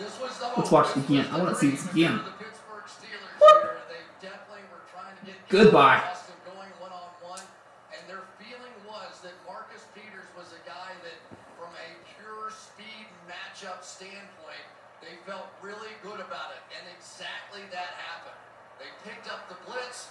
This 0.00 0.16
was 0.24 0.32
the 0.40 0.48
Let's 0.56 0.72
hope. 0.72 0.88
watch 0.88 0.96
it 0.96 1.04
again. 1.04 1.28
I 1.28 1.36
wanna 1.36 1.52
see 1.52 1.76
this 1.76 1.84
again. 1.92 2.16
The 2.24 2.32
Pittsburgh 2.40 2.88
Steelers 2.88 3.36
here, 3.36 3.76
they 3.92 4.00
definitely 4.24 4.64
were 4.72 4.88
trying 4.88 5.20
to 5.20 5.24
get 5.28 5.36
Goodbye. 5.52 6.00
Austin 6.00 6.40
going 6.48 6.72
one 6.80 6.96
on 6.96 7.12
one, 7.20 7.44
and 7.92 8.00
their 8.08 8.24
feeling 8.40 8.72
was 8.88 9.20
that 9.20 9.36
Marcus 9.44 9.84
Peters 9.92 10.32
was 10.32 10.48
a 10.56 10.62
guy 10.64 10.96
that, 11.04 11.18
from 11.60 11.68
a 11.76 11.88
pure 12.16 12.48
speed 12.50 13.04
matchup 13.28 13.84
standpoint, 13.84 14.64
they 15.04 15.14
felt 15.28 15.46
really 15.60 15.92
good 16.00 16.18
about 16.18 16.56
it, 16.56 16.62
and 16.72 16.82
exactly 16.96 17.62
that 17.68 17.94
happened. 18.00 18.36
They 18.80 18.88
picked 19.04 19.28
up 19.28 19.46
the 19.52 19.58
blitz, 19.68 20.10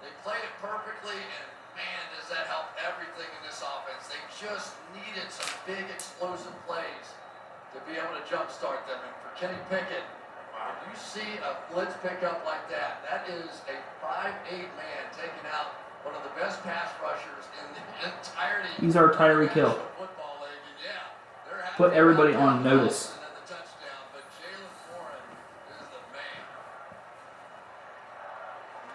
they 0.00 0.08
played 0.22 0.40
it 0.40 0.54
perfectly, 0.62 1.18
and 1.18 1.46
man, 1.74 2.02
does 2.14 2.30
that 2.30 2.46
help 2.46 2.70
everything 2.80 3.28
in 3.28 3.42
this 3.44 3.60
offense. 3.60 4.06
They 4.08 4.22
just 4.38 4.78
needed 4.94 5.28
some 5.28 5.50
big 5.66 5.84
explosive 5.90 6.54
plays 6.64 7.06
to 7.74 7.82
be 7.84 7.98
able 7.98 8.14
to 8.16 8.24
jumpstart 8.30 8.86
them. 8.88 9.02
And 9.02 9.14
for 9.20 9.30
Kenny 9.36 9.57
Pickett, 9.68 10.04
when 10.56 10.88
you 10.88 10.96
see 10.96 11.36
a 11.44 11.52
blitz 11.72 11.94
pickup 12.02 12.40
like 12.46 12.64
that, 12.72 13.04
that 13.04 13.28
is 13.28 13.60
a 13.68 13.76
5'8 14.00 14.64
man 14.80 15.02
taking 15.12 15.44
out 15.52 15.76
one 16.04 16.14
of 16.16 16.22
the 16.24 16.32
best 16.40 16.62
pass 16.64 16.88
rushers 17.04 17.44
in 17.60 17.66
the 17.76 17.82
entirety 18.08 18.72
He's 18.80 18.96
our 18.96 19.12
Tyreek 19.12 19.52
of 19.52 19.54
the 19.54 19.60
Hill. 19.60 19.68
National 19.76 20.08
Football 20.08 20.34
League. 20.48 20.64
And 20.64 20.78
yeah, 20.80 21.76
Put 21.76 21.92
everybody 21.92 22.32
on 22.32 22.64
notice. 22.64 23.12
The 23.12 23.44
touchdown, 23.44 24.00
but 24.16 24.24
Jaylen 24.40 24.72
Warren 24.96 25.24
is 25.76 25.84
the 25.92 26.00
man. 26.16 26.40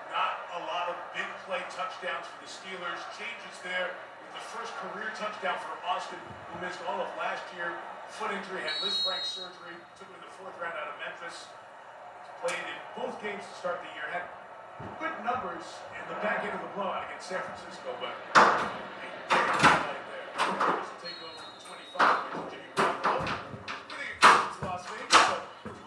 Not 0.10 0.32
a 0.58 0.62
lot 0.66 0.90
of 0.90 0.98
big 1.14 1.30
play 1.46 1.62
touchdowns 1.70 2.26
for 2.26 2.38
the 2.42 2.50
Steelers. 2.50 2.98
Changes 3.14 3.56
there 3.62 3.94
with 3.94 4.34
the 4.42 4.46
first 4.58 4.74
career 4.82 5.14
touchdown 5.14 5.62
for 5.62 5.78
Austin, 5.86 6.18
who 6.50 6.66
missed 6.66 6.82
all 6.90 6.98
of 6.98 7.10
last 7.22 7.46
year. 7.54 7.78
Foot 8.22 8.30
injury, 8.30 8.62
had 8.62 8.78
Lisfranc 8.86 9.26
surgery, 9.26 9.74
took 9.98 10.06
him 10.06 10.22
in 10.22 10.24
the 10.30 10.34
fourth 10.38 10.54
round 11.34 11.42
out 11.42 11.42
of 11.42 11.42
Memphis. 11.42 11.48
Played 12.44 12.66
in 12.68 12.80
both 12.98 13.16
games 13.24 13.44
to 13.44 13.54
start 13.58 13.80
the 13.82 13.92
year. 13.96 14.08
Had 14.12 14.28
good 15.00 15.16
numbers 15.24 15.66
in 15.96 16.04
the 16.12 16.18
back 16.22 16.44
end 16.44 16.54
of 16.54 16.62
the 16.62 16.72
blowout 16.76 17.08
against 17.08 17.30
San 17.30 17.40
Francisco, 17.40 17.96
but 18.04 18.12
a 18.12 18.44
big 19.32 19.48
highlight 19.64 20.04
there. 20.12 20.28
Raiders 20.44 20.92
take 21.00 21.18
over 21.24 21.40
the 21.40 21.62
25 21.64 22.36
with 22.36 22.48
Jimmy 22.52 22.70
Garoppolo. 22.76 23.24
Getting 23.88 24.12
across 24.20 24.52
to 24.60 24.66
Las 24.68 24.84
Vegas, 24.92 25.24
so 25.24 25.36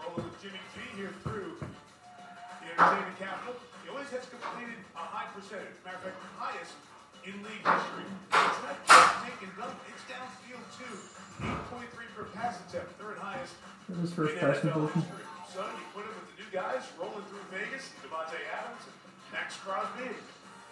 rolling 0.01 0.25
with 0.25 0.37
Jimmy 0.41 0.61
G 0.73 0.75
here 0.97 1.13
through 1.21 1.61
the 1.61 2.67
entertainment 2.73 3.17
capital. 3.21 3.53
He 3.85 3.93
always 3.93 4.09
has 4.09 4.25
completed 4.25 4.81
a 4.97 5.05
high 5.05 5.29
percentage. 5.37 5.77
Matter 5.85 6.01
of 6.01 6.09
fact, 6.09 6.17
the 6.17 6.31
highest 6.41 6.73
in 7.21 7.37
league 7.45 7.61
history. 7.61 8.07
It's 8.33 8.61
not 8.65 8.77
just 8.81 9.13
taking 9.29 9.51
them, 9.61 9.71
it's 9.93 10.03
downfield 10.09 10.65
too. 10.73 10.95
8.3 11.37 11.85
per 12.17 12.23
pass 12.33 12.57
attempt, 12.65 12.97
third 12.97 13.17
highest 13.21 13.53
That 13.89 14.01
was 14.01 14.13
first 14.13 14.37
pass 14.41 14.57
NFL 14.65 14.89
history. 14.89 15.26
So 15.57 15.65
you 15.65 15.89
put 15.89 16.05
him 16.05 16.13
with 16.13 16.29
the 16.29 16.37
new 16.37 16.53
guys 16.53 16.85
rolling 17.01 17.25
through 17.33 17.41
Vegas, 17.49 17.89
Davante 18.05 18.37
Adams, 18.53 18.77
and 18.93 18.93
Maxx 19.33 19.57
Crosby. 19.57 20.05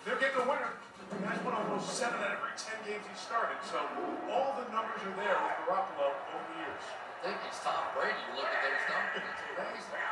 They're 0.06 0.21
getting 0.21 0.38
a 0.38 0.45
winner. 0.45 0.78
The 1.10 1.26
guy's 1.26 1.41
won 1.41 1.58
almost 1.58 1.89
seven 1.98 2.21
out 2.21 2.38
of 2.38 2.45
every 2.45 2.54
ten 2.54 2.78
games 2.86 3.02
he 3.02 3.17
started. 3.17 3.58
So 3.65 3.82
all 4.30 4.54
the 4.62 4.69
numbers 4.69 5.02
are 5.02 5.17
there 5.17 5.41
with 5.41 5.58
Garoppolo 5.65 6.13
over 6.13 6.45
the 6.54 6.62
years. 6.62 6.86
I 6.86 7.34
think 7.34 7.50
it's 7.50 7.58
Tom 7.65 7.82
Brady. 7.98 8.13
You 8.30 8.38
look 8.38 8.45
at 8.45 8.62
those 8.62 8.86
numbers, 8.86 9.26
it's 9.26 9.41
amazing. 9.58 10.06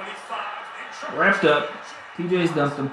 25. 0.00 1.20
Wrapped 1.20 1.44
up. 1.44 1.68
TJ's 2.16 2.48
dumped 2.56 2.80
him. 2.80 2.88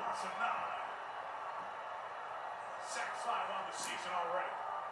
Loss 0.00 0.24
of 0.24 0.32
nine. 0.40 0.80
Sack 2.88 3.12
five 3.20 3.52
on 3.52 3.68
the 3.68 3.76
season 3.76 4.16
already. 4.16 4.48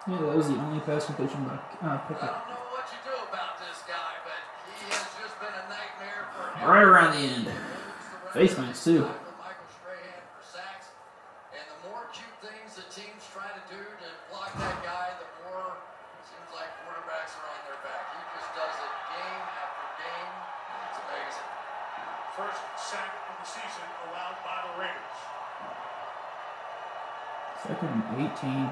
Yeah, 0.09 0.19
that 0.19 0.35
was 0.35 0.49
the 0.51 0.59
only 0.59 0.81
pass 0.83 1.07
completion 1.07 1.47
by 1.47 1.55
uh, 1.55 1.95
I 1.95 2.03
Pickett. 2.11 2.27
don't 2.27 2.51
know 2.51 2.67
what 2.75 2.91
you 2.91 2.99
do 3.07 3.15
about 3.31 3.55
this 3.63 3.87
guy, 3.87 4.19
but 4.27 4.41
he 4.75 4.91
has 4.91 5.07
just 5.23 5.39
been 5.39 5.55
a 5.55 5.65
nightmare 5.71 6.27
for 6.35 6.51
Right 6.67 6.83
around 6.83 7.15
the 7.15 7.23
end. 7.23 7.47
Face 8.35 8.59
mask, 8.59 8.83
too. 8.83 9.07
Michael 9.39 9.71
Strahan 9.79 10.23
for 10.35 10.43
sacks. 10.43 10.91
And 11.55 11.63
the 11.71 11.79
more 11.87 12.11
cute 12.11 12.35
things 12.43 12.75
that 12.83 12.91
teams 12.91 13.23
try 13.31 13.47
to 13.47 13.63
do 13.71 13.79
to 13.79 14.09
block 14.35 14.51
that 14.59 14.83
guy, 14.83 15.15
the 15.23 15.29
more 15.47 15.71
it 15.79 16.25
seems 16.27 16.51
like 16.51 16.67
quarterbacks 16.83 17.39
are 17.39 17.47
on 17.47 17.63
their 17.71 17.79
back. 17.87 18.03
He 18.19 18.23
just 18.43 18.51
does 18.59 18.75
it 18.83 18.93
game 19.15 19.45
after 19.55 19.87
game. 20.03 20.31
It's 20.91 20.99
amazing. 20.99 21.49
First 22.35 22.59
sack 22.91 23.13
of 23.31 23.35
the 23.39 23.47
season 23.47 23.87
allowed 24.11 24.35
by 24.43 24.57
the 24.67 24.73
Raiders. 24.83 25.19
Second 27.63 28.03
and 28.03 28.35
18. 28.35 28.67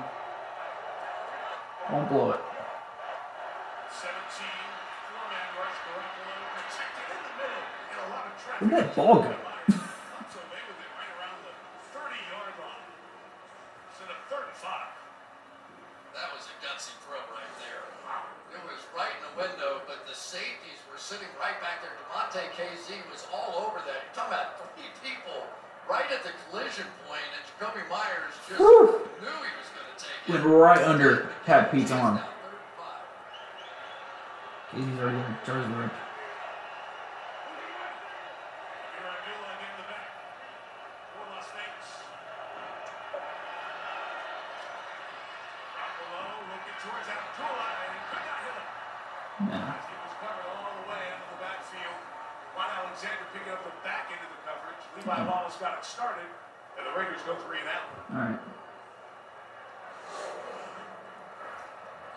Lot 8.10 8.26
of 8.26 8.34
traffic. 8.42 8.62
Where'd 8.66 8.74
that 8.74 8.90
ball 8.96 9.22
go? 9.22 9.30
Comes 9.30 10.34
away 10.34 10.62
with 10.66 10.78
it 10.82 10.90
right 10.98 11.12
around 11.20 11.38
the 11.46 11.54
30-yard 11.94 12.54
line. 12.58 12.86
So 13.94 14.02
the 14.10 14.18
third 14.26 14.50
and 14.50 14.58
five. 14.58 14.90
That 16.16 16.30
was 16.34 16.42
a 16.50 16.54
gutsy 16.58 16.90
throw 17.06 17.22
right 17.30 17.54
there. 17.62 17.86
It 18.50 18.62
was 18.66 18.82
right 18.98 19.14
in 19.14 19.22
the 19.30 19.34
window, 19.38 19.78
but 19.86 20.02
the 20.10 20.14
safeties 20.16 20.82
were 20.90 20.98
sitting 20.98 21.30
right 21.38 21.54
back 21.62 21.86
there. 21.86 21.94
Damontae 22.10 22.50
Kazee 22.58 22.98
was 23.14 23.30
all 23.30 23.62
over 23.62 23.78
that. 23.86 24.10
You're 24.10 24.16
talking 24.18 24.34
about 24.34 24.58
three 24.74 24.90
people 25.06 25.46
right 25.86 26.10
at 26.10 26.26
the 26.26 26.34
collision 26.50 26.86
point, 27.06 27.22
and 27.30 27.42
Jakobi 27.46 27.86
Meyers 27.86 28.34
just 28.50 28.58
Whew. 28.58 29.06
knew 29.22 29.38
he 29.38 29.52
was 29.54 29.68
going 29.70 29.78
to 29.78 29.78
take 29.78 29.78
it. 29.78 29.79
Went 30.28 30.44
right 30.44 30.82
under 30.82 31.30
Pat 31.46 31.70
Pete's 31.72 31.90
arm. 31.90 32.20
Casey's 34.70 34.98
already 35.02 35.18
in 35.18 35.24
jersey 35.42 35.66
ripped. 35.74 35.98
Here 38.94 39.08
on 39.10 39.18
Newline 39.26 39.60
in 39.66 39.74
the 39.82 39.86
back 39.90 40.14
for 41.10 41.26
Las 41.34 41.50
Vegas. 41.58 41.90
Garoppolo 45.74 46.22
looking 46.54 46.78
towards 46.86 47.08
Abdullah, 47.10 47.66
and 47.82 47.90
he 47.90 48.00
could 48.14 48.24
not 48.30 48.40
hit 48.46 48.54
him. 48.54 48.68
Nah. 49.50 49.74
As 49.74 49.84
he 49.90 49.96
was 50.06 50.14
covered 50.22 50.46
all 50.54 50.70
the 50.78 50.86
way 50.86 51.02
out 51.10 51.18
of 51.18 51.34
the 51.34 51.40
backfield. 51.42 51.98
Kwon 52.54 52.70
Alexander 52.70 53.26
picking 53.34 53.50
up 53.50 53.66
the 53.66 53.74
back 53.82 54.06
end 54.14 54.22
of 54.22 54.30
the 54.30 54.40
coverage. 54.46 54.82
Levi 54.94 55.18
Wallace 55.26 55.58
got 55.58 55.82
it 55.82 55.84
started, 55.84 56.30
and 56.78 56.86
the 56.86 56.94
Raiders 56.94 57.18
go 57.26 57.34
three 57.42 57.58
and 57.58 57.70
out. 57.74 57.90
Alright. 58.14 58.38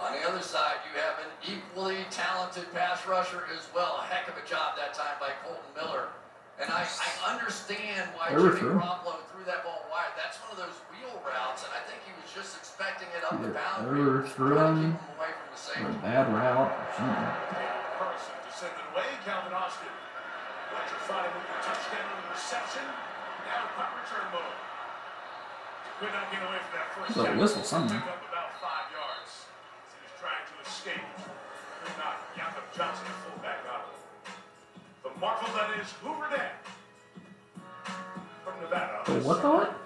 On 0.03 0.11
the 0.11 0.27
other 0.27 0.43
side, 0.43 0.83
you 0.83 0.99
have 0.99 1.15
an 1.23 1.31
equally 1.47 2.03
talented 2.11 2.67
pass 2.73 3.07
rusher 3.07 3.47
as 3.55 3.69
well. 3.73 4.03
A 4.03 4.03
heck 4.03 4.27
of 4.27 4.35
a 4.35 4.45
job 4.45 4.75
that 4.75 4.93
time 4.93 5.15
by 5.17 5.29
Kolton 5.45 5.63
Miller. 5.77 6.09
And 6.59 6.69
I, 6.69 6.83
I 6.83 7.33
understand 8.03 8.19
why 8.19 8.27
They 8.31 8.39
Jimmy 8.39 8.59
through. 8.59 8.79
Garoppolo 8.79 9.15
threw 9.31 9.43
that 9.47 9.63
ball 9.63 9.81
wide. 9.87 10.11
That's 10.19 10.37
one 10.43 10.51
of 10.51 10.59
those 10.59 10.75
wheel 10.91 11.15
routes, 11.23 11.63
and 11.63 11.71
I 11.71 11.81
think 11.87 12.03
he 12.03 12.11
was 12.19 12.27
just 12.31 12.57
expecting 12.59 13.07
it 13.15 13.23
up 13.23 13.39
the 13.39 13.51
boundary. 13.55 14.03
overthrew 14.03 14.59
him, 14.59 14.75
keep 14.75 14.99
him 14.99 15.15
away 15.15 15.31
from 15.31 15.47
the 15.51 15.59
Or 15.87 15.91
a 15.91 16.01
bad 16.03 16.25
route 16.33 16.71
or 16.71 16.87
something. 16.95 17.31
Carson 17.99 18.35
to 18.35 18.51
send 18.51 18.73
it 18.75 18.85
away. 18.91 19.07
Calvin 19.23 19.53
Austin 19.55 19.87
Electrified 20.73 21.29
with 21.37 21.45
the 21.45 21.59
touchdown 21.61 22.01
on 22.01 22.17
the 22.17 22.27
reception. 22.33 22.85
Now 23.45 23.69
punt 23.77 23.93
return 23.93 24.25
mode. 24.33 24.57
Could 26.01 26.09
not 26.11 26.27
get 26.33 26.41
away 26.41 26.59
from 26.65 26.73
that 26.73 26.87
first 26.97 27.13
There's 27.13 27.23
a 27.23 27.29
down. 27.29 27.37
whistle 27.37 27.61
somewhere. 27.63 28.01
Took 28.01 28.09
up 28.09 28.25
about 28.25 28.49
five 28.57 28.89
yards. 28.89 29.31
As 29.85 29.93
he 29.93 30.01
was 30.01 30.15
trying 30.17 30.41
to 30.49 30.55
escape. 30.65 31.05
Could 31.85 31.97
not. 32.01 32.17
Jakob 32.33 32.65
Johnson, 32.73 33.05
fullback, 33.21 33.61
got 33.69 33.85
him. 33.85 34.01
The 35.05 35.13
marvel 35.21 35.53
that 35.53 35.77
is 35.77 35.93
Hoover 36.01 36.25
Dam. 36.33 36.57
From 38.53 38.61
Nevada. 38.69 39.01
What 39.25 39.41
the 39.41 39.49
what? 39.49 39.79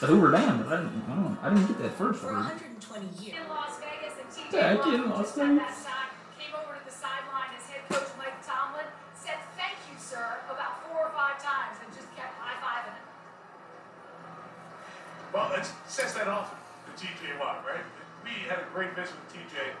The 0.00 0.06
Hoover 0.08 0.32
Dam, 0.32 0.64
I 0.64 0.80
didn't, 0.80 1.04
I 1.06 1.14
don't, 1.14 1.38
I 1.40 1.46
didn't 1.52 1.68
get 1.68 1.78
that 1.84 1.94
first 1.94 2.20
For 2.20 2.32
120 2.32 2.80
years. 3.20 3.36
In 3.40 3.46
Las 3.48 3.78
Vegas, 3.78 4.16
and 4.20 4.28
TJ 4.32 4.52
Back 4.52 4.84
Watt, 4.84 4.94
in 4.94 5.00
Las 5.08 5.18
just 5.22 5.38
had 5.38 5.54
that 5.54 5.70
Vegas. 5.70 5.86
sack, 5.86 6.08
came 6.34 6.52
over 6.56 6.72
to 6.76 6.82
the 6.84 6.92
sideline 6.92 7.52
as 7.54 7.64
head 7.70 7.84
coach 7.88 8.10
Mike 8.18 8.36
Tomlin 8.44 8.88
said, 9.14 9.38
"Thank 9.56 9.78
you, 9.88 9.96
sir," 10.00 10.24
about 10.50 10.82
four 10.88 11.08
or 11.08 11.12
five 11.14 11.38
times, 11.40 11.78
and 11.80 11.88
just 11.94 12.10
kept 12.18 12.34
high 12.42 12.58
fiving 12.58 12.96
him. 12.96 13.06
Well, 15.32 15.52
it 15.56 15.66
says 15.86 16.12
that 16.18 16.28
off 16.28 16.52
to 16.52 16.90
TJ 16.98 17.38
Watt, 17.38 17.64
right? 17.64 17.84
We 18.24 18.32
had 18.48 18.60
a 18.60 18.66
great 18.74 18.92
visit 18.96 19.14
with 19.14 19.30
TJ 19.36 19.72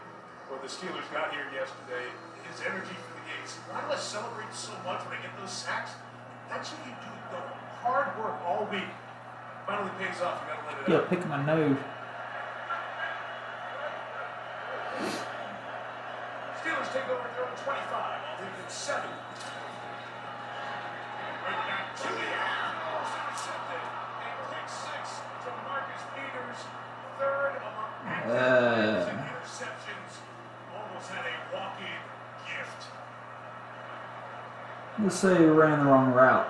when 0.48 0.60
the 0.62 0.68
Steelers 0.70 1.08
got 1.12 1.32
here 1.32 1.48
yesterday. 1.52 2.06
His 2.44 2.60
energy 2.60 2.92
for 2.92 3.12
the 3.16 3.24
game. 3.24 3.44
Why 3.72 3.80
do 3.80 3.88
I 3.92 3.96
celebrate 3.96 4.52
so 4.52 4.72
much 4.84 5.00
when 5.08 5.16
I 5.16 5.20
get 5.24 5.32
those 5.40 5.50
sacks? 5.50 5.96
That's 6.48 6.70
what 6.70 6.86
you 6.86 6.92
do. 7.02 7.13
Hard 7.84 8.16
work 8.18 8.40
all 8.46 8.66
week 8.72 8.88
finally 9.66 9.90
pays 9.98 10.20
off. 10.22 10.40
You 10.40 10.54
gotta 10.56 10.64
let 10.66 10.88
it 10.88 10.92
Yeah, 10.92 10.96
out. 11.04 11.08
picking 11.10 11.28
my 11.28 11.44
nose. 11.44 11.76
Steelers 16.64 16.88
take 16.92 17.08
over 17.12 17.28
third 17.36 17.48
and 17.52 17.60
25. 17.60 17.92
I'll 17.92 18.40
leave 18.40 18.56
it 18.64 18.70
seven. 18.70 19.10
Right 21.44 21.60
back 21.68 21.92
to 21.96 22.08
the 22.08 22.24
almost 22.24 23.12
intercepted. 23.20 23.84
And 24.24 24.36
pick 24.48 24.68
six 24.68 25.04
to 25.44 25.48
Marcus 25.68 26.02
Peters. 26.16 26.60
Third 27.20 27.52
among 27.60 27.92
active 28.08 28.32
players 28.32 29.04
Uh. 29.04 29.12
interceptions. 29.12 30.12
Almost 30.72 31.08
had 31.12 31.24
a 31.28 31.36
walk-in 31.54 32.00
gift. 32.48 32.80
Let's 35.00 35.16
say 35.16 35.38
we 35.38 35.46
ran 35.52 35.84
the 35.84 35.90
wrong 35.90 36.12
route. 36.14 36.48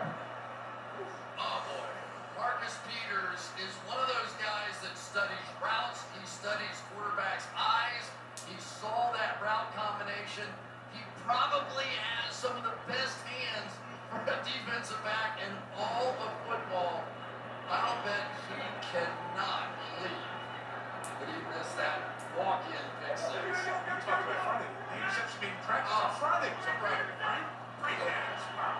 Interception 25.75 25.91
being 25.91 25.91
practiced 25.91 25.99
on 25.99 26.07
oh, 26.07 26.21
Friday. 26.23 26.51
Was 26.55 26.67
on 26.71 26.79
Friday, 26.79 27.09
right? 27.19 27.47
Great 27.83 28.01
hands. 28.07 28.43
Wow. 28.55 28.79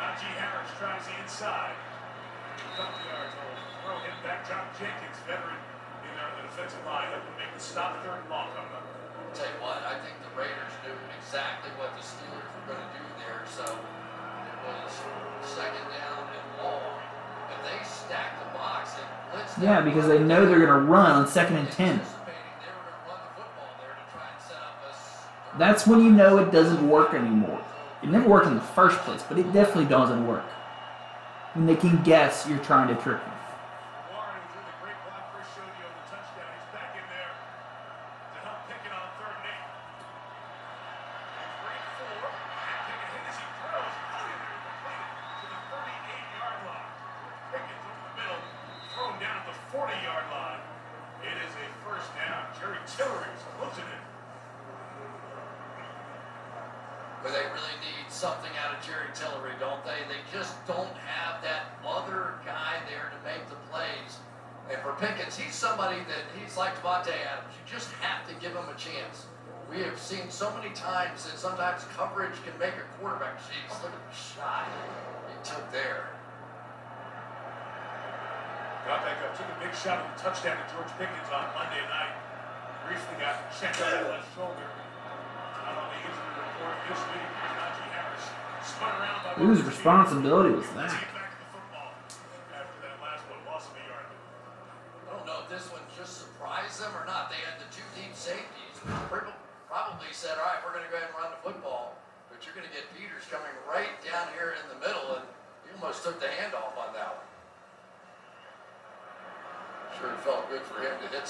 Najee 0.00 0.34
Harris 0.36 0.70
tries 0.76 1.04
the 1.08 1.14
inside. 1.20 1.76
Couple 2.76 3.00
yards 3.08 3.34
old. 3.40 3.56
Throw 3.84 3.96
him 4.04 4.16
back. 4.24 4.44
John 4.44 4.64
Jenkins, 4.76 5.16
veteran 5.24 5.56
in 6.04 6.12
there 6.16 6.28
on 6.28 6.34
the 6.40 6.44
defensive 6.48 6.84
line, 6.84 7.08
up 7.12 7.24
to 7.24 7.32
make 7.40 7.52
the 7.52 7.62
stop. 7.62 8.00
Third 8.04 8.20
and 8.20 8.28
long 8.28 8.52
coming 8.52 8.72
up. 8.76 8.84
Tell 9.32 9.46
you 9.46 9.60
what, 9.62 9.78
I 9.86 9.94
think 10.02 10.18
the 10.26 10.32
Raiders 10.34 10.74
knew 10.82 10.96
exactly 11.14 11.70
what 11.78 11.94
the 11.94 12.02
Steelers 12.02 12.50
were 12.50 12.74
going 12.74 12.82
to 12.82 12.90
do 12.98 13.04
there. 13.22 13.46
So 13.46 13.62
it 13.62 14.58
was 14.66 14.92
second 15.46 15.86
down 15.86 16.26
and 16.26 16.46
long. 16.58 16.98
If 17.48 17.60
they 17.62 17.78
stacked 17.86 18.42
the 18.42 18.58
box 18.58 18.96
and 18.98 19.06
blitzed 19.30 19.62
Yeah, 19.62 19.80
because 19.80 20.08
they 20.08 20.18
know 20.18 20.46
they're 20.46 20.58
gonna 20.58 20.84
run 20.86 21.10
on 21.10 21.28
second 21.28 21.56
and 21.56 21.68
anticipating 21.68 22.00
10. 22.02 22.19
That's 25.58 25.86
when 25.86 26.00
you 26.00 26.10
know 26.10 26.38
it 26.38 26.52
doesn't 26.52 26.88
work 26.88 27.12
anymore. 27.12 27.60
It 28.02 28.08
never 28.08 28.28
worked 28.28 28.46
in 28.46 28.54
the 28.54 28.60
first 28.60 28.98
place, 29.00 29.22
but 29.28 29.38
it 29.38 29.52
definitely 29.52 29.86
doesn't 29.86 30.26
work. 30.26 30.44
When 31.54 31.66
they 31.66 31.76
can 31.76 32.02
guess 32.02 32.46
you're 32.48 32.62
trying 32.62 32.88
to 32.88 32.94
trick 33.02 33.18
them. 33.18 33.34
Warren, 34.14 34.38
who's 34.46 34.54
in 34.56 34.62
the 34.62 34.76
great 34.80 34.96
block 35.04 35.34
Chris 35.34 35.44
showed 35.52 35.66
you 35.74 35.84
on 35.84 35.92
the 35.98 36.06
touchdown, 36.06 36.48
he's 36.54 36.70
back 36.70 36.94
in 36.94 37.02
there 37.10 37.34
to 37.34 38.38
help 38.46 38.62
Pickett 38.70 38.94
on 38.94 39.04
third 39.18 39.34
and 39.34 39.50
eight. 39.50 39.66
Great 41.66 41.84
four. 41.98 42.30
And 42.30 42.80
take 42.86 43.02
a 43.02 43.08
hit 43.10 43.26
as 43.26 43.36
he 43.36 43.46
throws. 43.58 43.90
Oh, 43.90 44.22
yeah, 44.30 44.38
they're 44.38 44.62
completed 44.70 45.10
to 45.42 45.46
the 45.50 45.60
38-yard 45.74 46.60
line. 46.70 46.90
Pickett 47.50 47.80
over 47.82 48.00
the 48.06 48.14
middle, 48.14 48.42
thrown 48.94 49.14
down 49.18 49.34
at 49.42 49.46
the 49.50 49.56
40-yard 49.74 50.26
line. 50.30 50.62
It 51.26 51.36
is 51.36 51.52
a 51.52 51.66
first 51.82 52.08
down. 52.14 52.46
Jerry 52.56 52.78
Tillery's 52.86 53.42
closing 53.58 53.90
it. 53.90 54.04
But 57.20 57.36
they 57.36 57.44
really 57.52 57.76
need 57.84 58.08
something 58.08 58.48
out 58.64 58.72
of 58.72 58.80
Jerry 58.80 59.12
Tillery, 59.12 59.52
don't 59.60 59.84
they? 59.84 60.00
They 60.08 60.24
just 60.32 60.56
don't 60.64 60.96
have 61.04 61.44
that 61.44 61.76
other 61.84 62.40
guy 62.48 62.80
there 62.88 63.12
to 63.12 63.18
make 63.28 63.44
the 63.52 63.60
plays. 63.68 64.24
And 64.72 64.80
for 64.80 64.96
Pickens, 64.96 65.36
he's 65.36 65.52
somebody 65.54 66.00
that 66.08 66.24
he's 66.32 66.56
like 66.56 66.72
Davante 66.80 67.12
Adams. 67.12 67.52
You 67.52 67.60
just 67.68 67.92
have 68.00 68.24
to 68.24 68.32
give 68.40 68.56
him 68.56 68.64
a 68.72 68.78
chance. 68.80 69.28
We 69.68 69.84
have 69.84 69.98
seen 70.00 70.30
so 70.30 70.48
many 70.56 70.72
times 70.72 71.28
that 71.28 71.36
sometimes 71.36 71.84
coverage 71.94 72.40
can 72.40 72.56
make 72.58 72.72
a 72.80 72.88
quarterback. 72.96 73.36
Jeez, 73.44 73.68
look 73.84 73.92
at 73.92 74.00
the 74.08 74.16
shot 74.16 74.64
he 75.28 75.36
took 75.44 75.70
there. 75.70 76.08
Got 78.88 79.04
back 79.04 79.20
up, 79.28 79.36
took 79.36 79.44
a 79.44 79.60
big 79.60 79.76
shot 79.76 80.00
at 80.00 80.08
the 80.08 80.09
touchdown 80.20 80.52
to 80.60 80.66
George 80.76 80.92
Pickens 81.00 81.32
on 81.32 81.48
Monday 81.56 81.80
night. 81.88 82.12
Briefly 82.84 83.16
got 83.16 83.48
checked 83.56 83.80
out 83.80 83.90
that 83.90 84.04
left 84.04 84.28
shoulder. 84.36 84.68
Not 85.64 85.80
on 85.80 85.88
the 85.88 85.96
injury 85.96 86.28
report 86.36 86.76
this 86.92 87.00
week. 87.08 87.24
Najee 87.24 87.88
Harris 87.88 88.28
spun 88.60 89.00
around 89.00 89.24
by 89.24 89.32
Whose 89.40 89.62
responsibility 89.64 90.52
was 90.52 90.68
that? 90.76 91.19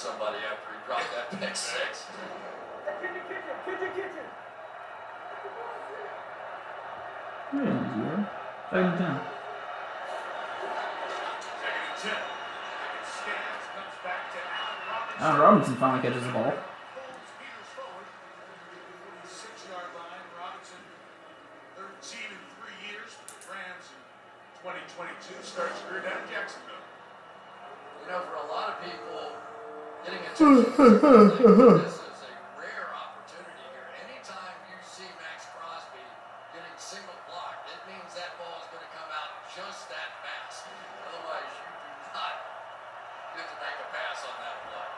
Somebody 0.00 0.40
after 0.40 0.72
he 0.72 0.80
dropped 0.88 1.12
that 1.12 1.28
pick 1.28 1.52
six. 1.52 2.08
Yeah, 7.52 7.68
zero. 7.68 8.24
Second 8.72 8.96
and 8.96 8.96
ten. 8.96 9.20
Second 11.60 11.84
and 11.84 12.00
ten. 12.00 12.16
Pickens 12.16 13.12
scans, 13.12 13.64
comes 13.76 13.96
back 14.00 14.32
to 14.32 14.40
Allen 15.20 15.36
Robinson. 15.36 15.76
Finally 15.76 16.00
catches 16.00 16.24
the 16.24 16.32
ball. 16.32 16.48
Pulls 16.48 17.36
Peters 17.36 17.68
forward. 17.76 18.08
46-yard 19.28 19.92
line. 20.00 20.24
Robinson, 20.32 20.80
13 21.76 22.24
in 22.24 22.40
three 22.56 22.78
years. 22.88 23.12
Rams 23.52 23.84
in 23.92 24.00
2022 24.64 25.44
starts 25.44 25.76
down 26.00 26.24
in 26.24 26.28
Jacksonville. 26.32 26.88
You 28.00 28.08
know, 28.08 28.24
for 28.32 28.40
a 28.40 28.48
lot 28.48 28.80
of 28.80 28.80
people, 28.80 29.36
getting 30.04 30.24
attention 30.24 30.64
this 31.84 32.00
is 32.00 32.20
a 32.24 32.32
rare 32.56 32.88
opportunity 32.92 33.64
here. 33.72 33.88
Anytime 34.06 34.56
you 34.68 34.78
see 34.84 35.08
Maxx 35.20 35.46
Crosby 35.52 36.04
getting 36.56 36.76
single 36.80 37.16
blocked, 37.28 37.68
it 37.68 37.80
means 37.88 38.10
that 38.16 38.32
ball 38.40 38.56
is 38.60 38.68
going 38.72 38.84
to 38.84 38.92
come 38.96 39.10
out 39.12 39.32
just 39.52 39.88
that 39.92 40.10
fast. 40.24 40.64
Otherwise, 41.10 41.50
you 41.52 41.66
do 41.68 42.08
not 42.16 42.34
get 43.36 43.46
to 43.48 43.56
make 43.60 43.78
a 43.80 43.88
pass 43.92 44.24
on 44.24 44.36
that 44.40 44.56
play. 44.68 44.90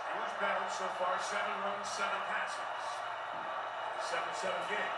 Steelers 0.00 0.34
battled 0.40 0.72
so 0.72 0.86
far 0.96 1.14
seven 1.20 1.54
runs, 1.64 1.88
seven 1.88 2.20
passes. 2.30 2.72
Seven-seven 4.04 4.60
game. 4.68 4.94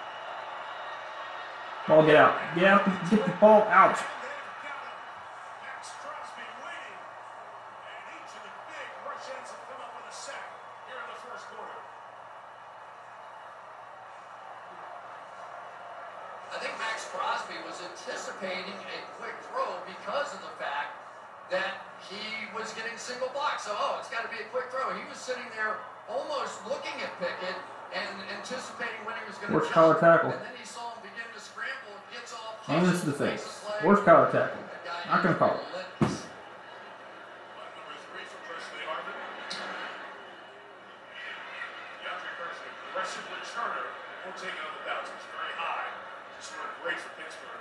Ball, 1.87 2.03
get 2.11 2.16
out. 2.18 2.34
Get 2.59 2.64
out. 2.66 2.82
Get 3.07 3.22
the 3.22 3.30
ball 3.39 3.62
out. 3.70 3.95
And 3.95 4.18
they've 4.18 4.59
got 4.66 4.82
him. 4.82 4.99
Maxx 5.62 5.95
Crosby 6.03 6.43
waiting. 6.59 6.99
And 7.87 8.03
each 8.18 8.34
of 8.34 8.43
the 8.43 8.51
big 8.66 8.89
rush 9.07 9.30
ends 9.30 9.55
have 9.55 9.62
come 9.70 9.78
up 9.78 9.95
with 9.95 10.11
a 10.11 10.16
sack 10.16 10.43
here 10.91 10.99
in 10.99 11.07
the 11.07 11.20
first 11.22 11.47
quarter. 11.55 11.78
I 16.51 16.59
think 16.59 16.74
Maxx 16.82 17.07
Crosby 17.14 17.62
was 17.62 17.78
anticipating 17.78 18.74
a 18.74 18.99
quick 19.22 19.39
throw 19.55 19.70
because 19.87 20.34
of 20.34 20.43
the 20.43 20.51
fact 20.59 20.99
that 21.55 21.78
he 22.11 22.51
was 22.59 22.74
getting 22.74 22.99
single 22.99 23.30
blocked. 23.30 23.62
So, 23.62 23.70
oh, 23.70 24.03
it's 24.03 24.11
got 24.11 24.26
to 24.26 24.32
be 24.34 24.43
a 24.43 24.49
quick 24.51 24.66
throw. 24.74 24.91
He 24.99 25.07
was 25.07 25.22
sitting 25.22 25.47
there 25.55 25.78
almost 26.11 26.59
looking 26.66 26.99
at 26.99 27.14
Pickett, 27.22 27.55
and 27.95 28.07
anticipating 28.34 28.99
when 29.07 29.14
he 29.14 29.24
was 29.30 29.39
going 29.39 29.55
to 29.55 29.59
Worst 29.62 29.66
jump. 29.66 29.66
Collar 29.77 30.01
tackle. 30.01 30.33
And 30.33 30.41
then 30.41 30.57
he 30.57 30.64
saw 30.64 30.97
him 30.97 31.05
begin 31.05 31.29
to 31.29 31.37
scramble, 31.37 32.01
gets 32.09 32.33
off, 32.33 32.64
Hands 32.64 32.81
to 32.81 33.12
the 33.12 33.12
hustles, 33.12 33.20
face. 33.20 33.45
makes 33.45 33.61
a 33.61 33.77
play. 33.77 33.85
Worst 33.85 34.03
collar 34.09 34.29
tackle. 34.33 34.57
That 34.72 34.81
guy 34.89 35.05
Not 35.12 35.20
gonna 35.20 35.37
is 35.37 35.41
call 35.45 35.53
it. 35.53 35.61
relentless. 35.68 36.16
Number 37.77 37.93
three 38.09 38.24
for 38.24 38.41
Pressley 38.49 38.81
Harvin. 38.89 39.12
DeAndre 42.01 42.33
Carter, 42.41 42.57
aggressive 42.89 43.20
returner, 43.29 43.85
won't 44.24 44.37
take 44.41 44.57
it 44.57 44.64
on 44.64 44.72
the 44.81 44.83
bounce. 44.89 45.12
It's 45.12 45.29
very 45.29 45.53
high. 45.61 45.93
Just 46.41 46.57
sort 46.57 46.64
of 46.64 46.72
great 46.81 46.97
for 46.97 47.12
Pittsburgh. 47.20 47.61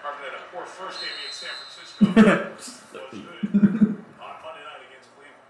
Harvin 0.00 0.24
had 0.24 0.40
a 0.40 0.42
poor 0.48 0.64
first 0.64 1.04
game 1.04 1.12
against 1.12 1.44
San 1.44 1.52
Francisco. 1.60 2.08
was 2.08 2.88
good 3.20 4.00
on 4.16 4.32
Monday 4.40 4.64
night 4.64 4.80
against 4.88 5.12
Cleveland. 5.12 5.44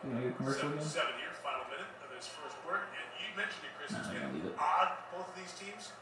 You 0.00 0.08
gonna 0.08 0.24
get 0.24 0.32
a 0.32 0.40
commercial 0.40 0.72
Seven, 0.72 0.80
again? 0.80 0.88
seven 0.88 1.12
here, 1.20 1.36
final 1.44 1.68
minute 1.68 1.92
of 2.00 2.08
this 2.16 2.32
first 2.32 2.56
quarter. 2.64 2.88
And 2.96 3.04
you 3.20 3.28
mentioned 3.36 3.68
it, 3.68 3.76
Chris. 3.76 3.92
It's 3.92 4.08
Nah, 4.08 4.08
I 4.08 4.16
been 4.16 4.24
don't 4.24 4.32
need 4.40 4.48
it. 4.48 4.56
odd, 4.56 4.90
both 5.12 5.28
of 5.28 5.36
these 5.36 5.52
teams. 5.56 5.92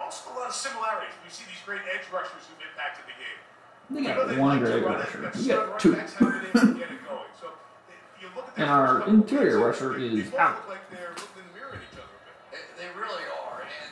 Also, 0.00 0.32
a 0.32 0.34
lot 0.36 0.48
of 0.48 0.56
similarities. 1.30 1.38
We 1.38 1.44
see 1.44 1.46
these 1.50 1.62
great 1.66 1.84
edge 1.94 2.06
rushers 2.12 2.42
who've 2.50 2.62
impacted 2.66 3.04
the 3.06 3.16
game. 3.18 3.40
They 3.90 4.00
You 4.02 4.08
know 4.08 4.22
got 4.22 4.28
they 4.30 4.38
one 4.38 4.58
great 4.58 4.82
run 4.84 5.00
it, 5.00 5.04
rusher. 5.04 5.18
but 5.22 5.36
You 5.36 5.48
got 5.54 5.78
two. 5.80 5.92
backs 5.94 6.14
haven't 6.14 6.42
been 6.42 6.50
able 6.50 6.74
to 6.74 6.78
get 6.78 6.90
it 6.90 7.02
going. 7.06 7.30
So 7.40 7.46
you 8.20 8.28
look 8.36 8.48
at 8.50 8.58
And 8.58 8.70
our 8.70 9.06
interior 9.08 9.58
rusher 9.58 9.98
they- 9.98 10.06
is 10.06 10.24
they 10.24 10.30
both 10.30 10.40
out. 10.40 10.56
Look 10.66 10.68
like 10.78 10.90
they're 10.90 11.10
looking 11.14 11.42
in 11.42 11.46
the 11.50 11.54
mirror 11.58 11.74
at 11.74 11.82
each 11.82 11.98
other 11.98 12.14
a. 12.22 12.32
They, 12.54 12.62
they 12.78 12.88
really 12.98 13.26
are, 13.46 13.62
and 13.66 13.90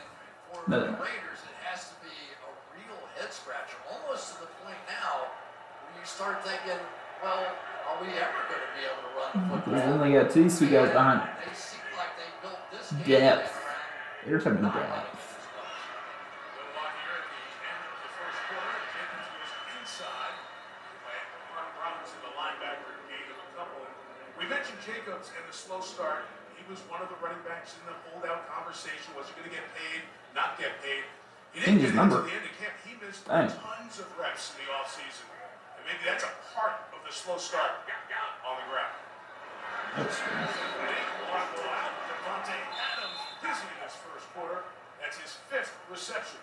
for 0.51 0.59
No, 0.71 0.79
the. 0.79 0.91
Raiders, 0.99 1.39
it 1.47 1.55
has 1.67 1.89
to 1.91 1.95
be 2.03 2.15
a 2.43 2.49
real 2.75 2.99
head 3.19 3.31
scratcher, 3.35 3.79
almost 3.91 4.35
to 4.39 4.47
the 4.47 4.51
point 4.63 4.79
now 4.87 5.27
where 5.27 5.95
you 5.99 6.03
start 6.07 6.43
thinking, 6.47 6.79
well, 7.23 7.43
are 7.43 7.97
we 7.99 8.07
ever 8.15 8.39
going 8.47 8.63
to 8.63 8.71
be 8.79 8.83
able 8.87 9.03
to 9.03 9.11
run 9.19 9.29
the 9.35 9.39
Because 9.59 9.83
football? 9.83 9.99
then 9.99 9.99
they 9.99 10.11
got 10.15 10.31
these 10.31 10.55
two 10.59 10.69
guys 10.71 10.91
behind. 10.95 11.27
They 11.43 11.51
seem 11.55 11.83
like 11.99 12.15
they 12.15 12.29
built 12.39 12.61
this 12.71 12.87
Depth. 13.03 13.51
They're 14.23 14.39
talking 14.39 14.61
not 14.63 14.75
depth. 14.75 14.87
running 14.87 15.11
as 15.11 15.47
much. 15.59 15.75
Little 16.55 16.71
lot 16.79 16.91
here 17.03 17.15
at 17.19 17.27
the 17.27 17.39
end 17.67 17.81
of 17.83 17.99
the 18.03 18.11
first 18.19 18.39
quarter. 18.47 18.75
Jacobs 18.93 19.27
was 19.35 19.51
inside 19.79 20.35
by 21.07 21.15
Ron 21.55 21.67
Robinson, 21.79 22.19
the 22.23 22.33
linebacker, 22.35 22.91
gain 23.09 23.27
of 23.31 23.39
a 23.39 23.47
couple. 23.55 23.79
And 23.83 24.35
we 24.37 24.45
mentioned 24.51 24.79
Jacobs 24.83 25.31
and 25.33 25.43
the 25.47 25.55
slow 25.69 25.85
start. 25.85 26.25
He 26.57 26.65
was 26.65 26.81
one 26.89 26.97
of 27.05 27.13
the 27.13 27.17
running 27.21 27.37
backs 27.45 27.77
in 27.77 27.85
the 27.85 27.93
holdout 28.09 28.49
conversation. 28.49 29.13
Was 29.13 29.29
he 29.29 29.37
going 29.37 29.45
to 29.45 29.53
get 29.53 29.61
paid? 29.77 30.01
Not 30.33 30.57
get 30.57 30.81
paid? 30.81 31.05
He 31.53 31.61
didn't 31.61 31.77
Changed 31.77 31.85
his 31.85 31.93
get 31.93 32.01
number. 32.01 32.25
the 32.25 32.33
end 32.33 32.41
of 32.49 32.53
camp. 32.57 32.73
He 32.81 32.97
missed 32.97 33.29
Dang. 33.29 33.53
tons 33.53 34.01
of 34.01 34.09
reps 34.17 34.57
in 34.57 34.65
the 34.65 34.67
offseason. 34.73 35.29
And 35.77 35.85
maybe 35.85 36.01
that's 36.09 36.25
a 36.25 36.33
part 36.57 36.89
of 36.89 37.05
the 37.05 37.13
slow 37.13 37.37
start 37.37 37.85
on 37.85 38.53
the 38.57 38.65
ground. 38.73 38.97
That's 39.93 40.17
strange. 40.17 40.57
Davante 42.09 42.57
Adams 42.73 43.21
busy 43.45 43.69
in 43.69 43.77
this 43.85 43.93
first 44.01 44.25
quarter. 44.33 44.65
That's 44.97 45.21
his 45.21 45.37
fifth 45.53 45.77
reception. 45.93 46.41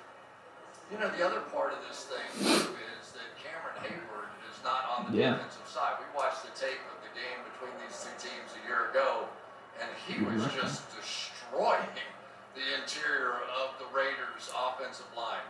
You 0.95 1.03
know, 1.03 1.11
the 1.11 1.27
other 1.27 1.43
part 1.51 1.74
of 1.74 1.83
this 1.91 2.07
thing 2.07 2.27
too 2.47 2.70
is 2.95 3.11
that 3.18 3.27
Cameron 3.43 3.74
Heyward 3.83 4.31
is 4.47 4.59
not 4.62 4.87
on 4.87 5.11
the 5.11 5.18
Yeah. 5.18 5.35
defensive 5.39 5.66
side. 5.66 5.99
We 5.99 6.07
watched 6.14 6.47
the 6.47 6.55
tape 6.55 6.79
of 6.95 6.99
the 7.03 7.11
game 7.14 7.43
between 7.55 7.74
these 7.83 7.95
two 7.95 8.14
teams 8.27 8.51
a 8.59 8.62
year 8.66 8.91
ago, 8.91 9.31
and 9.79 9.89
he 10.11 10.18
was 10.27 10.43
just 10.59 10.83
destroying 10.91 11.95
the 12.59 12.64
interior 12.83 13.47
of 13.55 13.79
the 13.79 13.87
Raiders' 13.95 14.51
offensive 14.51 15.09
line. 15.14 15.45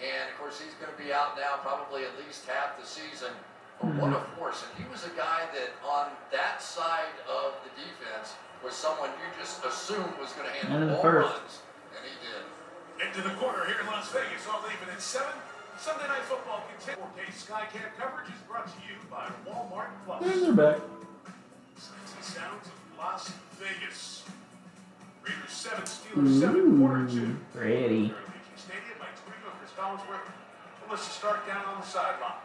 And 0.00 0.32
of 0.32 0.34
course, 0.40 0.56
he's 0.56 0.72
going 0.80 0.90
to 0.90 1.00
be 1.00 1.12
out 1.12 1.36
now 1.36 1.60
probably 1.60 2.08
at 2.08 2.14
least 2.16 2.48
half 2.48 2.80
the 2.80 2.86
season. 2.86 3.34
But 3.80 3.98
what 3.98 4.14
mm-hmm. 4.14 4.22
a 4.22 4.36
force! 4.38 4.64
And 4.64 4.72
he 4.78 4.86
was 4.88 5.04
a 5.04 5.12
guy 5.18 5.44
that 5.52 5.74
on 5.84 6.14
that 6.30 6.62
side 6.62 7.12
of 7.26 7.58
the 7.66 7.72
defense 7.76 8.38
was 8.62 8.72
someone 8.72 9.10
you 9.18 9.28
just 9.36 9.58
assumed 9.66 10.14
was 10.22 10.32
going 10.38 10.46
to 10.46 10.54
handle 10.62 10.86
the 10.86 10.96
all 10.96 11.02
first. 11.02 11.34
runs, 11.34 11.54
and 11.98 12.02
he 12.06 12.14
did. 12.22 12.42
Into 13.02 13.20
the 13.26 13.34
corner 13.42 13.66
here 13.66 13.82
in 13.82 13.86
Las 13.90 14.08
Vegas, 14.14 14.46
all 14.46 14.62
leaving 14.62 14.88
at 14.88 15.02
7. 15.02 15.26
Sunday 15.78 16.06
Night 16.06 16.22
Football 16.30 16.62
continues. 16.70 17.02
4K 17.10 17.20
Skycam 17.34 17.90
coverage 17.98 18.30
is 18.30 18.38
brought 18.46 18.70
to 18.70 18.78
you 18.86 18.94
by 19.10 19.26
Walmart 19.42 19.90
Plus. 20.06 20.22
And 20.22 20.42
they're 20.42 20.52
back. 20.54 20.78
Sounds 22.22 22.66
of 22.66 22.78
Las 22.98 23.32
Vegas. 23.58 24.22
Raiders 25.26 25.50
7, 25.50 25.82
Steelers 25.82 26.40
7, 26.40 26.78
quarter 26.78 27.06
2. 27.06 27.18
Ooh, 27.18 27.36
ready. 27.54 28.10
Here 28.10 28.18
at 28.18 28.26
Allegiant 28.30 28.58
Stadium, 28.58 28.98
Mike 28.98 29.14
Tirico, 29.18 29.50
Chris 29.58 29.74
Collinsworth, 29.74 30.26
Melissa 30.86 31.10
Stark 31.10 31.46
down 31.46 31.64
on 31.66 31.80
the 31.80 31.86
sideline. 31.86 32.42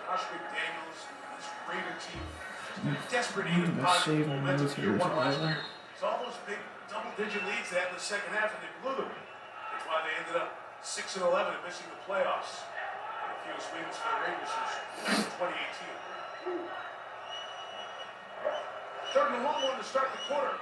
Josh 0.00 0.24
McDaniels, 0.32 1.00
this 1.36 1.48
Raider 1.68 1.96
team, 2.00 2.24
desperate 3.10 3.48
need 3.52 3.64
of 3.68 3.76
positive 3.80 4.28
momentum. 4.28 4.68
years, 4.80 5.00
one 5.00 5.16
last 5.16 5.40
year. 5.40 5.58
It's 5.92 6.02
all 6.02 6.20
those 6.24 6.36
big 6.48 6.60
double-digit 6.88 7.44
leads 7.44 7.68
they 7.72 7.80
had 7.80 7.88
in 7.88 7.96
the 7.96 8.00
second 8.00 8.32
half, 8.32 8.52
and 8.52 8.60
they 8.64 8.72
blew 8.84 8.96
them. 8.96 9.12
That's 9.12 9.84
why 9.88 10.04
they 10.04 10.12
ended 10.20 10.36
up 10.40 10.56
6 10.84 11.16
and 11.16 11.24
11 11.24 11.56
and 11.56 11.64
missing 11.64 11.88
the 11.88 12.00
playoffs. 12.04 12.64
And 13.24 13.32
a 13.32 13.36
few 13.44 13.56
wins 13.76 13.96
for 13.96 14.08
the 14.08 14.20
Raiders 14.24 14.52
since 14.52 15.24
in 15.24 15.40
2018. 15.40 16.91
Third 19.12 19.28
and 19.28 19.44
long 19.44 19.60
one 19.60 19.76
to 19.76 19.84
start 19.84 20.08
the 20.08 20.24
quarter. 20.24 20.56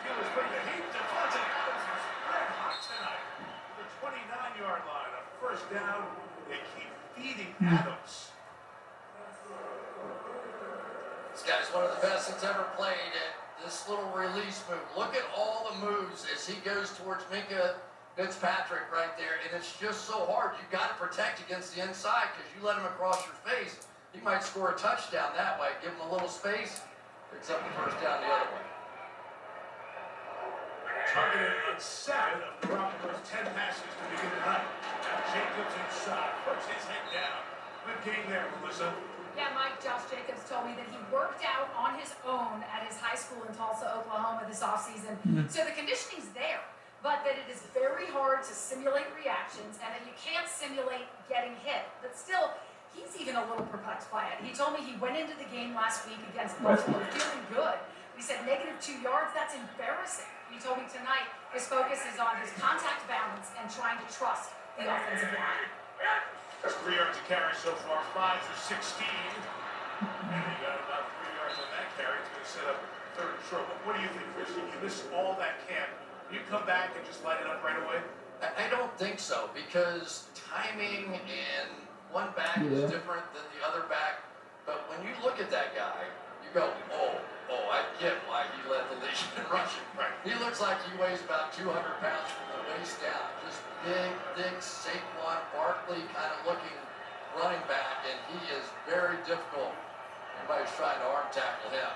Steelers 0.00 0.30
bring 0.32 0.48
the 0.48 0.62
heat. 0.64 0.80
Davante 0.96 1.44
Adams 1.44 1.84
is 1.84 2.04
red 2.24 2.48
hot 2.56 2.80
tonight. 2.80 3.24
The 3.76 3.84
29-yard 4.00 4.80
line. 4.88 5.12
A 5.12 5.22
first 5.44 5.68
down. 5.68 6.08
They 6.48 6.56
keep 6.72 6.88
feeding 7.12 7.52
hmm. 7.60 7.68
Adams. 7.68 8.32
This 11.36 11.44
guy's 11.44 11.68
one 11.76 11.84
of 11.84 11.92
the 11.92 12.00
best 12.00 12.30
that's 12.32 12.44
ever 12.44 12.64
played 12.80 13.12
at 13.12 13.36
this 13.62 13.86
little 13.90 14.08
release 14.16 14.64
move. 14.70 14.80
Look 14.96 15.14
at 15.14 15.28
all 15.36 15.68
the 15.68 15.76
moves 15.84 16.24
as 16.32 16.48
he 16.48 16.56
goes 16.64 16.96
towards 16.96 17.24
Minkah 17.24 17.76
Fitzpatrick 18.16 18.88
right 18.90 19.12
there, 19.18 19.36
and 19.44 19.52
it's 19.52 19.76
just 19.76 20.08
so 20.08 20.24
hard. 20.24 20.56
You 20.56 20.64
got 20.72 20.88
to 20.88 20.96
protect 20.96 21.44
against 21.44 21.76
the 21.76 21.84
inside 21.84 22.32
because 22.32 22.48
you 22.56 22.66
let 22.66 22.78
him 22.78 22.86
across 22.86 23.20
your 23.26 23.36
face, 23.44 23.84
he 24.14 24.20
might 24.24 24.42
score 24.42 24.70
a 24.72 24.78
touchdown 24.78 25.28
that 25.36 25.60
way. 25.60 25.76
Give 25.82 25.92
him 25.92 26.00
a 26.08 26.10
little 26.10 26.28
space, 26.28 26.80
picks 27.32 27.50
up 27.50 27.60
the 27.62 27.72
first 27.74 27.96
down 28.02 28.20
the 28.22 28.28
other 28.30 28.50
way. 28.54 28.66
Targeted 31.10 31.56
on 31.70 31.78
seven 31.80 32.42
of 32.44 32.54
Garoppolo's 32.60 33.22
10 33.24 33.46
passes 33.54 33.86
to 33.86 34.04
begin 34.10 34.30
the 34.36 34.42
night. 34.44 34.66
Now 35.06 35.18
Jacobs 35.32 35.74
inside. 35.86 36.34
Puts 36.44 36.66
his 36.66 36.84
head 36.84 37.04
down. 37.14 37.40
Good 37.86 38.00
game 38.02 38.24
there, 38.28 38.46
Melissa. 38.60 38.92
Yeah, 39.36 39.52
Mike, 39.52 39.78
Josh 39.84 40.08
Jacobs 40.08 40.42
told 40.48 40.64
me 40.64 40.72
that 40.80 40.88
he 40.88 40.96
worked 41.12 41.44
out 41.44 41.68
on 41.76 42.00
his 42.00 42.16
own 42.24 42.64
at 42.72 42.88
his 42.88 42.96
high 42.96 43.14
school 43.14 43.44
in 43.44 43.52
Tulsa, 43.52 43.84
Oklahoma 43.92 44.48
this 44.48 44.64
offseason. 44.64 45.12
Mm-hmm. 45.28 45.52
So 45.52 45.60
the 45.60 45.76
conditioning's 45.76 46.32
there, 46.32 46.64
but 47.04 47.20
that 47.28 47.36
it 47.36 47.44
is 47.52 47.60
very 47.76 48.08
hard 48.08 48.42
to 48.48 48.52
simulate 48.56 49.06
reactions 49.12 49.76
and 49.84 49.92
that 49.92 50.02
you 50.08 50.16
can't 50.16 50.48
simulate 50.48 51.04
getting 51.28 51.52
hit. 51.60 51.84
But 52.00 52.16
still, 52.16 52.48
he's 52.96 53.12
even 53.20 53.36
a 53.36 53.44
little 53.44 53.68
perplexed 53.68 54.08
by 54.08 54.32
it. 54.32 54.40
He 54.40 54.56
told 54.56 54.72
me 54.72 54.80
he 54.80 54.96
went 54.96 55.20
into 55.20 55.36
the 55.36 55.46
game 55.52 55.76
last 55.76 56.08
week 56.08 56.20
against 56.32 56.56
Buffalo 56.64 56.96
feeling 57.12 57.44
good. 57.52 57.76
He 58.16 58.24
said 58.24 58.40
negative 58.48 58.80
two 58.80 58.96
yards, 59.04 59.36
that's 59.36 59.52
embarrassing. 59.52 60.32
He 60.48 60.56
told 60.56 60.80
me 60.80 60.88
tonight 60.88 61.28
his 61.52 61.68
focus 61.68 62.00
is 62.08 62.16
on 62.16 62.40
his 62.40 62.48
contact 62.56 63.04
balance 63.04 63.52
and 63.60 63.68
trying 63.68 64.00
to 64.00 64.08
trust 64.08 64.56
the 64.80 64.88
offensive 64.88 65.36
line. 65.36 65.68
That's 66.64 66.74
three 66.80 66.96
yards 66.96 67.20
to 67.20 67.24
carry 67.28 67.52
so 67.60 67.76
far. 67.84 68.00
Five 68.16 68.40
for 68.40 68.56
16. 68.56 69.04
And 70.00 70.08
he 70.32 70.56
got 70.64 70.80
about 70.88 71.12
three 71.20 71.32
yards 71.36 71.60
on 71.60 71.68
that 71.76 71.88
carry. 72.00 72.16
It's 72.24 72.32
going 72.32 72.44
to 72.44 72.52
set 72.56 72.66
up 72.72 72.80
third 73.16 73.36
and 73.36 73.44
short. 73.52 73.64
But 73.68 73.78
what 73.84 73.92
do 73.96 74.00
you 74.00 74.12
think, 74.16 74.24
Chris? 74.32 74.48
You 74.56 74.64
missed 74.80 75.04
all 75.12 75.36
that 75.36 75.60
camp. 75.68 75.92
You 76.32 76.40
come 76.48 76.64
back 76.64 76.96
and 76.96 77.04
just 77.04 77.20
light 77.24 77.38
it 77.40 77.46
up 77.46 77.60
right 77.60 77.76
away? 77.76 78.00
I 78.40 78.66
I 78.66 78.70
don't 78.72 78.92
think 78.98 79.20
so 79.20 79.48
because 79.54 80.26
timing 80.34 81.20
and 81.28 81.70
one 82.16 82.32
back 82.32 82.56
Yeah. 82.56 82.80
is 82.80 82.88
different 82.88 83.28
than 83.36 83.44
the 83.52 83.60
other 83.68 83.84
back. 83.92 84.24
But 84.64 84.88
when 84.88 85.04
you 85.04 85.12
look 85.20 85.36
at 85.36 85.52
that 85.52 85.76
guy, 85.76 86.08
you 86.40 86.48
go, 86.56 86.72
oh, 86.96 87.20
oh, 87.52 87.64
I 87.68 87.84
get 88.00 88.16
why 88.24 88.48
he 88.56 88.64
led 88.72 88.88
the 88.88 88.96
league 89.04 89.20
in 89.36 89.44
rushing. 89.52 89.84
Right. 89.92 90.16
He 90.24 90.32
looks 90.40 90.58
like 90.64 90.80
he 90.88 90.96
weighs 90.96 91.20
about 91.20 91.52
200 91.52 91.76
pounds 92.00 92.32
from 92.32 92.46
the 92.56 92.62
waist 92.72 92.96
down. 93.04 93.20
Just 93.44 93.60
big, 93.84 94.08
thick 94.32 94.56
Saquon 94.64 95.44
Barkley 95.52 96.00
kind 96.16 96.32
of 96.32 96.40
looking 96.48 96.72
running 97.36 97.60
back, 97.68 98.08
and 98.08 98.16
he 98.32 98.40
is 98.56 98.64
very 98.88 99.20
difficult. 99.28 99.76
Everybody's 100.40 100.72
trying 100.72 100.96
to 100.96 101.06
arm 101.12 101.28
tackle 101.36 101.68
him. 101.68 101.92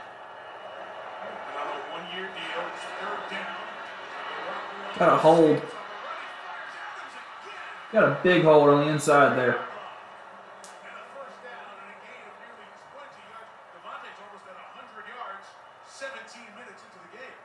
Another 1.24 1.80
one-year 1.96 2.28
deal. 2.28 2.60
It's 2.68 2.84
third 3.00 3.24
down. 3.32 3.56
Got 5.00 5.16
a 5.16 5.16
hold. 5.16 5.62
Got 7.92 8.04
a 8.04 8.20
big 8.22 8.44
hole 8.44 8.68
on 8.68 8.84
the 8.84 8.92
inside 8.92 9.36
there. 9.36 9.56
And 9.58 10.94
a 10.94 11.04
first 11.16 11.36
down 11.42 11.66
and 11.74 11.90
a 11.90 11.96
gain 12.06 12.22
of 12.22 12.34
nearly 12.38 12.68
20 12.94 13.02
yards. 13.28 13.50
Davante's 13.74 14.18
almost 14.22 14.46
at 14.46 14.56
100 14.56 15.10
yards, 15.10 15.46
17 15.90 16.54
minutes 16.54 16.80
into 16.86 16.98
the 17.02 17.12
game. 17.18 17.36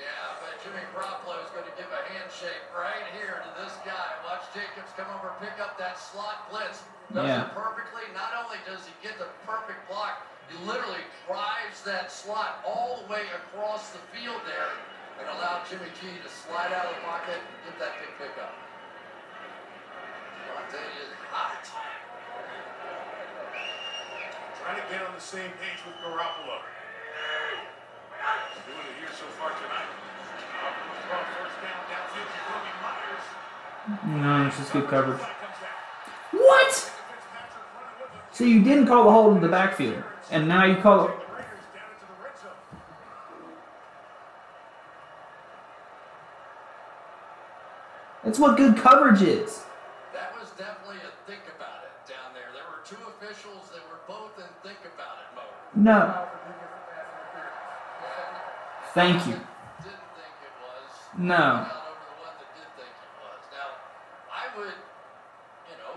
Yeah, 0.00 0.40
but 0.40 0.56
Jimmy 0.64 0.82
Garoppolo 0.96 1.36
is 1.44 1.52
going 1.52 1.68
to 1.68 1.74
give 1.76 1.90
a 1.92 2.02
handshake 2.10 2.64
right 2.74 3.06
here 3.12 3.44
to 3.44 3.50
this 3.60 3.76
guy. 3.84 4.08
Watch 4.26 4.48
Jacobs 4.56 4.90
come 4.96 5.06
over, 5.14 5.36
pick 5.38 5.54
up 5.60 5.69
that 5.80 5.96
slot 5.98 6.52
blitz. 6.52 6.84
Does 7.12 7.24
Yeah. 7.24 7.48
it 7.48 7.54
perfectly. 7.56 8.04
Not 8.12 8.36
only 8.36 8.58
does 8.68 8.84
he 8.84 8.92
get 9.02 9.18
the 9.18 9.28
perfect 9.48 9.88
block, 9.88 10.28
He 10.50 10.58
literally 10.66 11.06
drives 11.28 11.80
that 11.86 12.10
slot 12.10 12.58
all 12.66 13.06
the 13.06 13.06
way 13.06 13.22
across 13.38 13.90
the 13.94 14.02
field 14.10 14.42
there 14.44 14.66
and 15.20 15.28
allowed 15.38 15.62
Jimmy 15.70 15.86
G 16.02 16.18
to 16.18 16.28
slide 16.28 16.72
out 16.74 16.86
of 16.90 16.96
the 16.98 17.02
pocket 17.06 17.38
and 17.38 17.70
get 17.70 17.78
that 17.78 17.94
big 18.02 18.10
pickup. 18.18 18.50
Davante 20.50 20.82
is 20.98 21.14
hot. 21.30 21.62
Trying 24.58 24.82
to 24.82 24.86
get 24.90 25.06
on 25.06 25.14
the 25.14 25.20
same 25.22 25.52
page 25.62 25.78
with 25.86 25.94
Garoppolo. 26.02 26.66
Doing 28.66 28.86
it 28.90 28.98
here 28.98 29.14
so 29.14 29.26
far 29.38 29.54
tonight. 29.54 29.86
First 31.06 31.56
down 31.62 31.78
downfield 31.86 32.26
to 32.26 32.40
Kobe 32.50 32.74
Meyers. 32.82 33.26
No, 34.18 34.46
it's 34.48 34.58
just 34.58 34.72
good 34.72 34.88
coverage. 34.88 35.22
Flag 36.50 36.66
comes 36.66 36.74
back. 36.74 36.74
What? 36.74 36.74
Fitzpatrick 36.74 37.64
running 37.74 37.96
with 38.00 38.10
him. 38.10 38.20
So 38.32 38.44
you 38.44 38.62
didn't 38.62 38.86
call 38.86 39.04
the 39.04 39.10
hold 39.10 39.36
in 39.36 39.42
the 39.42 39.48
backfield, 39.48 40.02
and 40.30 40.48
now 40.48 40.64
you 40.64 40.76
call 40.76 41.06
it. 41.06 41.10
The 41.10 41.14
Raiders 41.32 41.66
down 41.74 41.88
into 41.94 42.06
the 42.06 42.16
red 42.22 42.36
zone. 42.38 42.58
That's 48.24 48.38
what 48.38 48.56
good 48.56 48.76
coverage 48.76 49.22
is. 49.22 49.64
That 50.12 50.34
was 50.38 50.50
definitely 50.58 50.98
a 51.06 51.10
think 51.30 51.42
about 51.56 51.84
it 51.86 51.94
down 52.10 52.34
there. 52.34 52.50
There 52.52 52.66
were 52.68 52.82
two 52.84 53.00
officials 53.16 53.70
that 53.70 53.82
were 53.88 54.02
both 54.06 54.36
in 54.38 54.50
think 54.66 54.78
about 54.94 55.22
it 55.22 55.30
mode. 55.34 55.54
No. 55.74 56.00
Foul 56.00 56.26
for 56.26 56.42
defensive 56.50 56.82
pass 56.90 57.08
interference. 57.16 58.92
Thank 58.92 59.18
you. 59.26 59.38
Didn't 59.86 60.10
think 60.18 60.34
it 60.42 60.54
was. 60.60 60.90
No. 61.16 61.64
Went 61.64 61.70
out 61.70 61.86
over 61.88 62.04
the 62.04 62.18
one 62.20 62.34
that 62.36 62.50
did 62.58 62.68
think 62.76 62.92
it 62.92 63.12
was. 63.22 63.40
Now, 63.54 63.68
I 64.28 64.50
would, 64.58 64.76
you 65.70 65.76
know, 65.80 65.90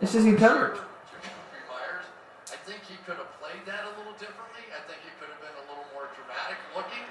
as 0.00 0.14
a 0.14 0.16
It's 0.16 0.16
just 0.16 0.24
good 0.24 0.40
coverage. 0.40 0.80
Jakobi 0.80 1.60
Meyers, 1.68 2.08
I 2.48 2.56
think 2.64 2.80
he 2.88 2.96
could 3.04 3.20
have 3.20 3.28
played 3.36 3.60
that 3.68 3.84
a 3.84 3.92
little 4.00 4.16
differently. 4.16 4.64
I 4.72 4.80
think 4.88 5.04
he 5.04 5.12
could 5.20 5.28
have 5.28 5.42
been 5.44 5.52
a 5.60 5.66
little 5.68 5.84
more 5.92 6.08
dramatic 6.16 6.56
looking 6.72 7.04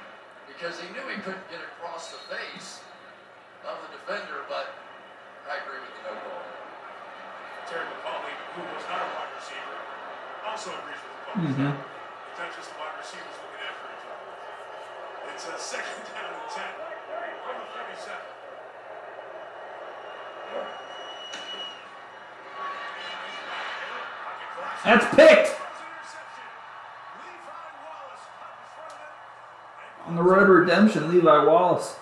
because 0.49 0.81
he 0.81 0.89
knew 0.89 1.05
he 1.05 1.21
couldn't 1.21 1.45
get 1.53 1.61
across 1.77 2.09
the 2.09 2.21
face 2.33 2.81
of 3.61 3.77
the 3.85 3.89
defender, 3.93 4.41
but 4.49 4.73
I 5.45 5.61
agree 5.61 5.77
with 5.85 5.93
the 6.01 6.03
no 6.09 6.17
call. 6.17 6.41
Terry 7.69 7.85
McAulay, 7.85 8.33
who 8.57 8.65
was 8.73 8.85
not 8.89 9.05
a 9.05 9.09
wide 9.13 9.33
receiver, 9.37 9.77
also 10.49 10.73
agrees 10.73 10.97
with 10.97 11.13
the 11.13 11.21
call. 11.29 11.37
Mm-hmm. 11.45 11.69
It's 11.69 12.39
not 12.41 12.49
just 12.57 12.73
the 12.73 12.77
wide 12.81 12.97
receivers 12.97 13.37
looking 13.37 13.61
after 13.69 13.85
each 13.85 14.05
other. 14.09 14.29
It's 15.29 15.45
a 15.45 15.53
second 15.61 16.09
down 16.09 16.33
and 16.33 16.49
10 16.49 16.65
from 17.45 17.55
the 17.61 17.69
37. 17.85 18.17
Pocket 24.25 24.49
collapse. 24.57 24.68
That's 24.68 24.68
picked 24.68 24.68
Interception. 24.68 24.68
Levi 24.68 24.68
Wallace 24.68 24.68
caught 24.68 24.68
in 24.68 24.68
front 24.68 24.68
of 24.85 25.11
picked. 25.11 25.55
on 30.09 30.15
the 30.15 30.23
road 30.23 30.47
to 30.47 30.51
redemption. 30.51 31.09
Levi 31.09 31.45
Wallace. 31.45 31.95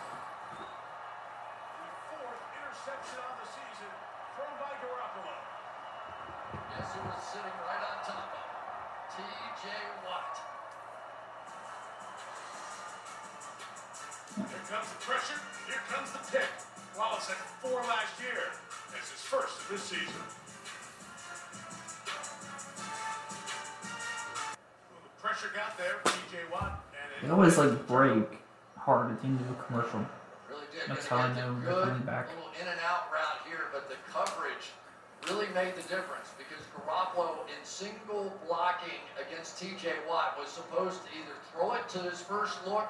Supposed 40.57 41.05
to 41.05 41.09
either 41.13 41.37
throw 41.53 41.77
it 41.77 41.85
to 41.93 41.99
his 42.09 42.17
first 42.25 42.57
look 42.65 42.89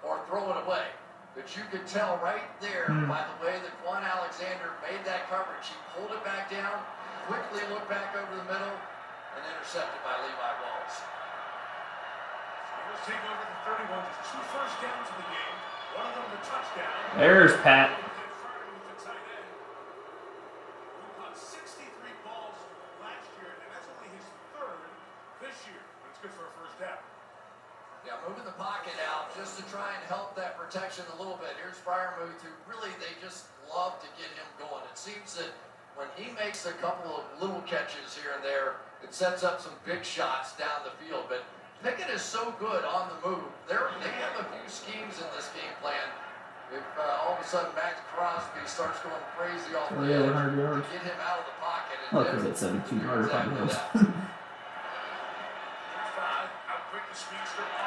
or 0.00 0.16
throw 0.32 0.48
it 0.48 0.64
away. 0.64 0.88
But 1.36 1.52
you 1.52 1.60
could 1.68 1.84
tell 1.84 2.16
right 2.24 2.48
there 2.64 2.88
Hmm. 2.88 3.04
by 3.04 3.20
the 3.20 3.36
way 3.44 3.60
that 3.60 3.72
Kwon 3.84 4.00
Alexander 4.00 4.72
made 4.80 5.04
that 5.04 5.28
coverage. 5.28 5.68
He 5.68 5.76
pulled 5.92 6.08
it 6.16 6.24
back 6.24 6.48
down, 6.48 6.80
quickly 7.28 7.60
looked 7.68 7.90
back 7.92 8.16
over 8.16 8.32
the 8.32 8.48
middle, 8.48 8.72
and 9.36 9.42
intercepted 9.44 10.00
by 10.08 10.16
Levi 10.24 10.50
Wallace. 10.64 10.98
Eagles 12.80 13.02
take 13.12 13.22
over 13.28 13.44
the 13.44 13.58
31. 13.68 13.92
Just 14.08 14.32
two 14.32 14.44
first 14.48 14.74
downs 14.80 15.08
in 15.12 15.16
the 15.20 15.28
game. 15.28 15.56
One 16.00 16.06
of 16.08 16.14
them 16.16 16.26
the 16.32 16.40
touchdown. 16.48 16.96
There's 17.20 17.52
Pat. 17.60 17.92
And 17.92 18.08
Fryer 18.40 18.64
with 18.72 18.84
the 18.88 18.96
tight 19.04 19.20
end. 19.36 19.48
Who 19.52 21.06
caught 21.20 21.36
63 21.36 21.92
balls 22.24 22.56
last 23.04 23.28
year, 23.36 23.52
and 23.52 23.68
that's 23.68 23.88
only 23.92 24.08
his 24.16 24.26
third 24.56 24.80
this 25.44 25.56
year. 25.68 25.82
But 26.02 26.08
it's 26.14 26.20
good 26.24 26.34
for 26.34 26.46
a 26.48 26.52
first 26.62 26.78
down. 26.78 26.98
Yeah, 28.06 28.13
moving 28.28 28.44
the 28.44 28.56
pocket 28.56 28.96
out 29.04 29.32
just 29.36 29.56
to 29.60 29.62
try 29.68 29.92
and 29.92 30.02
help 30.08 30.36
that 30.36 30.56
protection 30.56 31.04
a 31.14 31.16
little 31.20 31.36
bit. 31.36 31.52
Here's 31.60 31.76
Freiermuth, 31.80 32.40
who 32.40 32.52
really 32.68 32.90
they 33.00 33.12
just 33.20 33.46
love 33.68 34.00
to 34.00 34.08
get 34.16 34.32
him 34.32 34.48
going. 34.58 34.84
It 34.88 34.96
seems 34.96 35.36
that 35.36 35.52
when 35.96 36.08
he 36.16 36.32
makes 36.34 36.66
a 36.66 36.72
couple 36.80 37.22
of 37.22 37.24
little 37.40 37.60
catches 37.68 38.16
here 38.16 38.32
and 38.34 38.42
there, 38.44 38.80
it 39.02 39.12
sets 39.14 39.44
up 39.44 39.60
some 39.60 39.76
big 39.84 40.04
shots 40.04 40.56
down 40.56 40.82
the 40.84 40.94
field. 41.04 41.28
But 41.28 41.44
Pickett 41.84 42.08
is 42.10 42.22
so 42.22 42.54
good 42.58 42.84
on 42.84 43.12
the 43.12 43.18
move. 43.28 43.44
They're, 43.68 43.92
they 44.00 44.10
have 44.24 44.40
a 44.40 44.46
few 44.48 44.66
schemes 44.66 45.20
in 45.20 45.28
this 45.36 45.52
game 45.52 45.74
plan. 45.80 46.08
If 46.72 46.82
uh, 46.98 47.22
all 47.22 47.36
of 47.36 47.44
a 47.44 47.46
sudden 47.46 47.70
Maxx 47.76 48.00
Crosby 48.10 48.64
starts 48.64 48.98
going 49.00 49.20
crazy 49.36 49.76
off 49.76 49.92
the 49.94 50.08
yeah, 50.08 50.24
edge, 50.24 50.32
100 50.32 50.82
get 50.90 51.02
him 51.02 51.20
out 51.20 51.44
of 51.44 51.46
the 51.46 51.56
pocket. 51.60 51.98
And 52.10 52.26
then- 52.26 52.50
it's 52.50 52.62
at 52.62 52.72
72 52.88 53.04
yards. 53.04 53.28
Exactly 53.28 54.13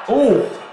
Um. 0.08 0.67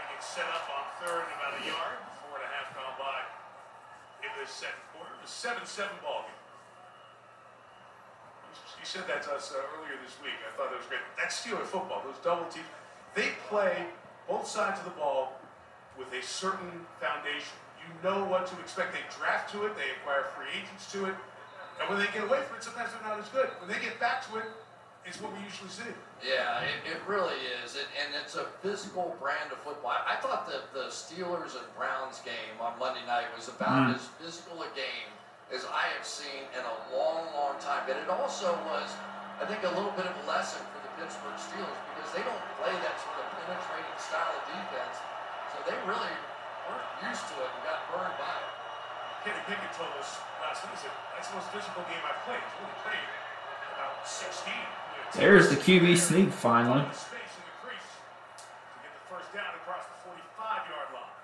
To 0.00 0.08
get 0.08 0.24
set 0.24 0.48
up 0.48 0.64
on 0.72 0.88
third 1.04 1.28
about 1.36 1.52
a 1.60 1.62
yard. 1.68 2.00
Four 2.24 2.40
and 2.40 2.48
a 2.48 2.50
half 2.56 2.72
gone 2.72 2.96
by 2.96 3.28
in 4.24 4.32
quarter. 4.96 5.12
It 5.12 5.20
was 5.20 5.28
7-7 5.28 6.00
ball 6.00 6.24
game. 6.24 6.40
You 8.80 8.86
said 8.88 9.04
that 9.04 9.20
to 9.28 9.36
us 9.36 9.52
uh, 9.52 9.60
earlier 9.76 10.00
this 10.00 10.16
week. 10.24 10.40
I 10.40 10.56
thought 10.56 10.72
that 10.72 10.80
was 10.80 10.88
great. 10.88 11.04
That's 11.20 11.36
Steeler 11.44 11.68
football. 11.68 12.00
Those 12.08 12.24
double 12.24 12.48
teams, 12.48 12.72
they 13.12 13.36
play 13.52 13.84
both 14.26 14.48
sides 14.48 14.80
of 14.80 14.88
the 14.88 14.96
ball 14.96 15.36
with 15.98 16.08
a 16.16 16.24
certain 16.24 16.88
foundation. 16.96 17.60
You 17.82 17.92
know 18.02 18.24
what 18.24 18.46
to 18.48 18.54
expect. 18.60 18.92
They 18.94 19.04
draft 19.18 19.50
to 19.52 19.66
it, 19.66 19.74
they 19.76 19.90
acquire 20.00 20.24
free 20.36 20.50
agents 20.54 20.90
to 20.92 21.06
it. 21.06 21.14
And 21.80 21.88
when 21.90 21.98
they 21.98 22.06
get 22.14 22.22
away 22.22 22.38
from 22.46 22.56
it, 22.58 22.62
sometimes 22.62 22.90
they're 22.94 23.02
not 23.06 23.18
as 23.18 23.28
good. 23.34 23.48
When 23.58 23.66
they 23.70 23.80
get 23.82 23.98
back 23.98 24.22
to 24.30 24.38
it, 24.38 24.46
it's 25.02 25.18
what 25.18 25.34
we 25.34 25.42
usually 25.42 25.70
see. 25.72 25.90
Yeah, 26.22 26.62
it, 26.62 26.78
it 26.86 27.02
really 27.10 27.34
is. 27.64 27.74
It, 27.74 27.90
and 27.98 28.14
it's 28.22 28.38
a 28.38 28.46
physical 28.62 29.18
brand 29.18 29.50
of 29.50 29.58
football. 29.66 29.90
I, 29.90 30.14
I 30.14 30.16
thought 30.22 30.46
that 30.46 30.70
the 30.70 30.94
Steelers 30.94 31.58
and 31.58 31.66
Browns 31.74 32.22
game 32.22 32.54
on 32.62 32.78
Monday 32.78 33.02
night 33.10 33.26
was 33.34 33.50
about 33.50 33.90
Mm. 33.90 33.98
as 33.98 34.06
physical 34.22 34.62
a 34.62 34.70
game 34.78 35.10
as 35.50 35.66
I 35.66 35.90
have 35.98 36.06
seen 36.06 36.46
in 36.54 36.62
a 36.62 36.76
long, 36.94 37.26
long 37.34 37.58
time. 37.58 37.82
But 37.90 37.98
it 37.98 38.06
also 38.06 38.54
was, 38.70 38.94
I 39.42 39.44
think, 39.50 39.66
a 39.66 39.74
little 39.74 39.90
bit 39.98 40.06
of 40.06 40.14
a 40.22 40.24
lesson 40.30 40.62
for 40.70 40.78
the 40.86 40.92
Pittsburgh 41.02 41.34
Steelers 41.34 41.78
because 41.98 42.10
they 42.14 42.22
don't 42.22 42.44
play 42.62 42.70
that 42.70 42.94
sort 43.02 43.18
of 43.18 43.26
penetrating 43.42 43.98
style 43.98 44.30
of 44.38 44.42
defense. 44.54 44.96
So 45.50 45.56
they 45.66 45.74
really 45.82 46.14
weren't 46.68 46.90
used 47.08 47.26
to 47.30 47.34
it 47.42 47.50
and 47.50 47.62
got 47.66 47.80
burned 47.90 48.16
by 48.18 48.32
it. 48.36 48.50
Kenny 49.26 49.42
Pickett 49.46 49.72
told 49.78 49.92
us 50.02 50.18
last 50.42 50.66
week, 50.66 50.74
he 50.74 50.86
said, 50.86 50.94
that's 51.14 51.30
the 51.30 51.36
most 51.38 51.48
physical 51.54 51.82
game 51.86 52.02
I've 52.02 52.18
played. 52.26 52.42
He's 52.42 52.58
only 52.58 52.74
played 52.82 53.06
about 53.78 54.02
16. 54.02 54.50
You 54.50 54.58
know, 54.58 55.14
There's 55.14 55.46
the 55.50 55.58
QB 55.62 55.86
sneak 55.98 56.30
finally. 56.34 56.82
space 56.90 57.32
in 57.38 57.44
the 57.46 57.54
crease 57.62 57.90
to 58.42 58.76
get 58.82 58.90
the 58.90 59.04
first 59.06 59.30
down 59.30 59.54
across 59.62 59.86
the 59.86 59.98
45-yard 60.10 60.90
line. 60.90 61.16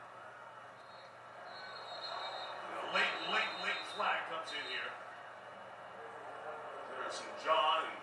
And 2.70 2.76
a 2.78 2.86
late, 2.94 3.14
late, 3.34 3.52
late 3.66 3.82
flag 3.98 4.18
comes 4.30 4.50
in 4.54 4.62
here. 4.70 4.90
There's 7.02 7.18
some 7.18 7.32
John 7.42 7.82
and 7.90 7.98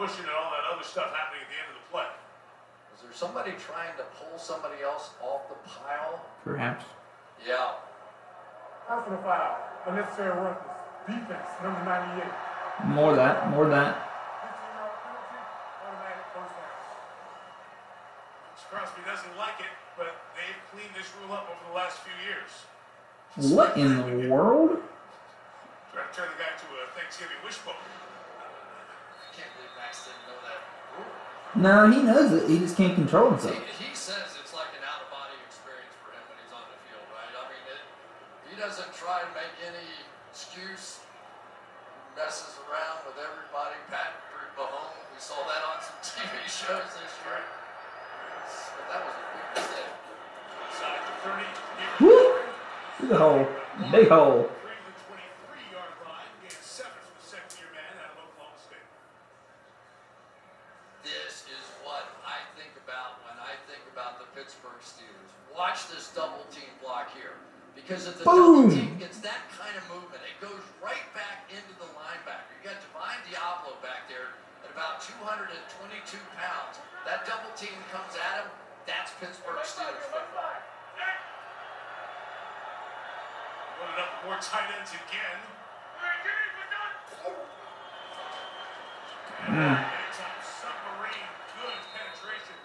pushing 0.00 0.24
and 0.24 0.32
all 0.32 0.48
that 0.56 0.64
other 0.72 0.86
stuff 0.88 1.12
happening 1.12 1.44
at 1.44 1.50
the 1.52 1.58
end 1.60 1.68
of 1.74 1.76
the 1.84 1.86
play. 1.92 2.08
Was 2.98 3.06
there 3.06 3.14
somebody 3.14 3.54
trying 3.62 3.94
to 3.94 4.02
pull 4.18 4.34
somebody 4.34 4.82
else 4.82 5.14
off 5.22 5.46
the 5.46 5.54
pile? 5.62 6.18
Perhaps. 6.42 6.84
Yeah. 7.46 7.78
Personal 8.90 9.22
foul. 9.22 9.54
Unnecessary 9.86 10.34
roughness. 10.34 10.74
Defense, 11.06 11.46
number 11.62 11.78
98. 11.86 12.26
More 12.90 13.14
that. 13.14 13.54
More 13.54 13.70
that. 13.70 14.02
15-yard 14.02 14.98
penalty. 14.98 15.38
Automatic 15.86 16.26
first 16.34 16.58
down. 16.58 16.74
Crosby 18.66 19.06
doesn't 19.06 19.36
like 19.38 19.62
it, 19.62 19.70
but 19.94 20.18
they've 20.34 20.58
cleaned 20.74 20.90
this 20.98 21.06
rule 21.22 21.38
up 21.38 21.46
over 21.46 21.62
the 21.70 21.76
last 21.78 22.02
few 22.02 22.18
years. 22.26 22.50
What 23.54 23.78
in 23.78 23.94
the 23.94 24.26
world? 24.26 24.82
Trying 25.94 26.10
to 26.10 26.14
turn 26.18 26.28
the 26.34 26.38
guy 26.42 26.50
to 26.50 26.66
a 26.82 26.90
Thanksgiving 26.98 27.38
wishbone. 27.46 27.78
I 27.78 29.30
can't 29.38 29.54
believe 29.54 29.70
Maxx 29.78 30.10
didn't 30.10 30.26
know 30.26 30.42
that 30.42 30.66
rule. 30.98 31.14
No, 31.56 31.90
he 31.90 32.02
knows 32.02 32.32
it. 32.32 32.48
He 32.48 32.58
just 32.58 32.76
can't 32.76 32.94
control 32.94 33.30
himself. 33.30 33.56
He, 33.78 33.88
he 33.88 33.94
says 33.94 34.36
it's 34.40 34.52
like 34.54 34.70
an 34.76 34.84
out 34.84 35.02
of 35.02 35.10
body 35.10 35.34
experience 35.48 35.94
for 36.04 36.12
him 36.14 36.22
when 36.28 36.36
he's 36.44 36.52
on 36.54 36.62
the 36.68 36.78
field, 36.86 37.06
right? 37.10 37.32
I 37.34 37.44
mean, 37.50 37.64
it, 37.72 37.82
he 38.52 38.54
doesn't 38.60 38.92
try 38.94 39.24
to 39.24 39.30
make 39.34 39.54
any 39.64 39.88
excuse, 40.30 41.00
messes 42.14 42.54
around 42.68 43.02
with 43.08 43.16
everybody. 43.18 43.74
Patrick 43.90 44.52
Mahomes, 44.54 45.02
we 45.10 45.18
saw 45.18 45.40
that 45.50 45.62
on 45.66 45.78
some 45.82 45.98
TV 46.04 46.30
shows 46.62 46.88
this 46.94 47.14
year. 47.26 47.42
But 47.42 48.86
that 48.92 49.00
was 49.02 49.14
a 49.18 49.24
big 49.34 49.46
mistake. 49.58 49.92
Inside 50.68 51.00
the 51.02 51.14
30. 51.26 52.06
Woo! 52.06 52.38
Through 52.98 53.08
the 53.08 53.18
hole. 53.18 53.44
Big 53.90 54.08
hole. 54.12 54.46
Three 54.62 54.78
to 54.78 54.90
the 54.94 54.94
23-yard 55.10 55.94
line. 56.06 56.30
Gain 56.44 56.54
seven 56.62 56.94
from 57.02 57.14
the 57.18 57.26
second-year 57.26 57.70
man 57.74 57.92
out 57.98 58.14
of 58.14 58.22
Oklahoma 58.30 58.58
State. 58.62 58.86
This 61.06 61.46
is 61.46 61.64
what 61.86 62.04
I 62.26 62.42
think 62.58 62.74
about 62.82 63.22
when 63.26 63.38
I 63.38 63.54
think 63.70 63.82
about 63.94 64.18
the 64.18 64.26
Pittsburgh 64.34 64.82
Steelers. 64.82 65.30
Watch 65.58 65.90
this 65.90 66.14
double 66.14 66.46
team 66.54 66.70
block 66.78 67.10
here. 67.18 67.34
Because 67.74 68.06
if 68.06 68.22
the 68.22 68.24
Boom. 68.30 68.70
double 68.70 68.70
team 68.70 68.94
gets 68.94 69.18
that 69.26 69.42
kind 69.58 69.74
of 69.74 69.82
movement, 69.90 70.22
it 70.22 70.38
goes 70.38 70.62
right 70.78 71.02
back 71.18 71.50
into 71.50 71.74
the 71.82 71.90
linebacker. 71.98 72.46
You 72.62 72.70
got 72.70 72.78
Divine 72.78 73.18
Deablo 73.26 73.74
back 73.82 74.06
there 74.06 74.38
at 74.62 74.70
about 74.70 75.02
222 75.02 75.50
pounds. 76.38 76.78
That 77.02 77.26
double 77.26 77.50
team 77.58 77.74
comes 77.90 78.14
at 78.14 78.46
him. 78.46 78.48
That's 78.86 79.10
Pittsburgh 79.18 79.58
Steelers 79.66 80.06
football. 80.06 80.62
Loaded 83.82 83.98
up 83.98 84.10
more 84.22 84.38
tight 84.38 84.70
ends 84.78 84.94
again. 84.94 85.38
Mm. 89.42 89.74
Anytime 89.74 90.38
submarine, 90.38 91.30
good 91.58 91.82
penetration. 91.98 92.58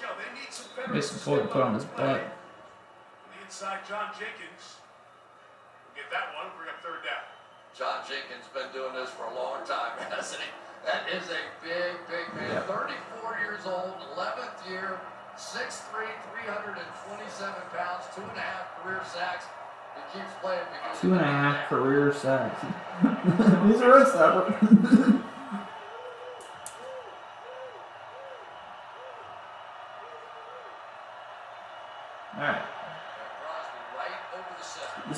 That's 0.00 0.10
a 0.10 0.14
gross. 0.14 0.18
They 0.22 0.30
need 0.38 0.52
some 0.52 0.70
better. 0.76 0.94
Missing 0.94 1.48
put 1.48 1.62
on 1.62 1.74
his 1.74 1.84
butt. 1.84 2.22
On 2.22 3.30
the 3.34 3.40
inside, 3.44 3.82
John 3.88 4.10
Jenkins. 4.14 4.78
will 5.86 5.94
Get 5.98 6.08
that 6.14 6.34
one. 6.38 6.50
Bring 6.54 6.70
up 6.70 6.78
third 6.82 7.02
down. 7.02 7.24
John 7.74 8.02
Jenkins 8.06 8.46
has 8.46 8.52
been 8.54 8.70
doing 8.74 8.94
this 8.94 9.10
for 9.10 9.26
a 9.26 9.34
long 9.34 9.62
time, 9.66 9.98
hasn't 10.10 10.42
he? 10.42 10.50
That 10.86 11.06
is 11.10 11.26
a 11.30 11.42
big, 11.62 11.94
big 12.06 12.26
man. 12.38 12.62
34 12.66 13.38
years 13.42 13.66
old, 13.66 13.94
11th 14.14 14.62
year, 14.70 14.98
6'3", 15.36 15.90
327 15.90 17.54
pounds, 17.74 18.04
two 18.14 18.22
and 18.22 18.38
a 18.38 18.40
half 18.40 18.82
career 18.82 19.02
sacks. 19.04 19.44
He 19.94 20.18
keeps 20.18 20.30
playing 20.40 20.62
because 20.72 21.00
Two 21.00 21.12
and 21.12 21.20
a 21.20 21.24
half 21.24 21.68
career 21.68 22.14
sacks. 22.14 22.62
He's 23.66 23.80
a 23.80 23.88
run 23.88 24.06
stopper. 24.06 24.54
Alright, 32.34 32.62
Crosby 33.42 33.80
right 33.98 34.22
over 34.34 34.52
the 34.56 34.64
center. 34.64 35.02
it's 35.10 35.17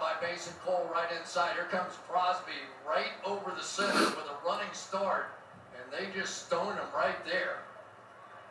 by 0.00 0.14
Mason 0.22 0.52
Cole 0.64 0.88
right 0.92 1.10
inside. 1.18 1.54
Here 1.54 1.64
comes 1.64 1.94
Crosby 2.08 2.52
right 2.86 3.12
over 3.24 3.52
the 3.56 3.62
center 3.62 3.98
with 3.98 4.26
a 4.30 4.46
running 4.46 4.72
start, 4.72 5.26
and 5.74 5.84
they 5.92 6.12
just 6.18 6.46
stone 6.46 6.74
him 6.74 6.88
right 6.94 7.18
there. 7.24 7.58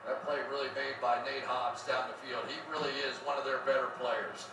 That 0.05 0.25
play 0.25 0.38
really 0.49 0.69
made 0.75 0.99
by 1.01 1.23
Nate 1.23 1.43
Hobbs 1.43 1.84
down 1.84 2.09
the 2.09 2.27
field. 2.27 2.43
He 2.47 2.55
really 2.71 2.91
is 3.07 3.15
one 3.25 3.38
of 3.38 3.45
their 3.45 3.59
better 3.59 3.88
players. 3.99 4.47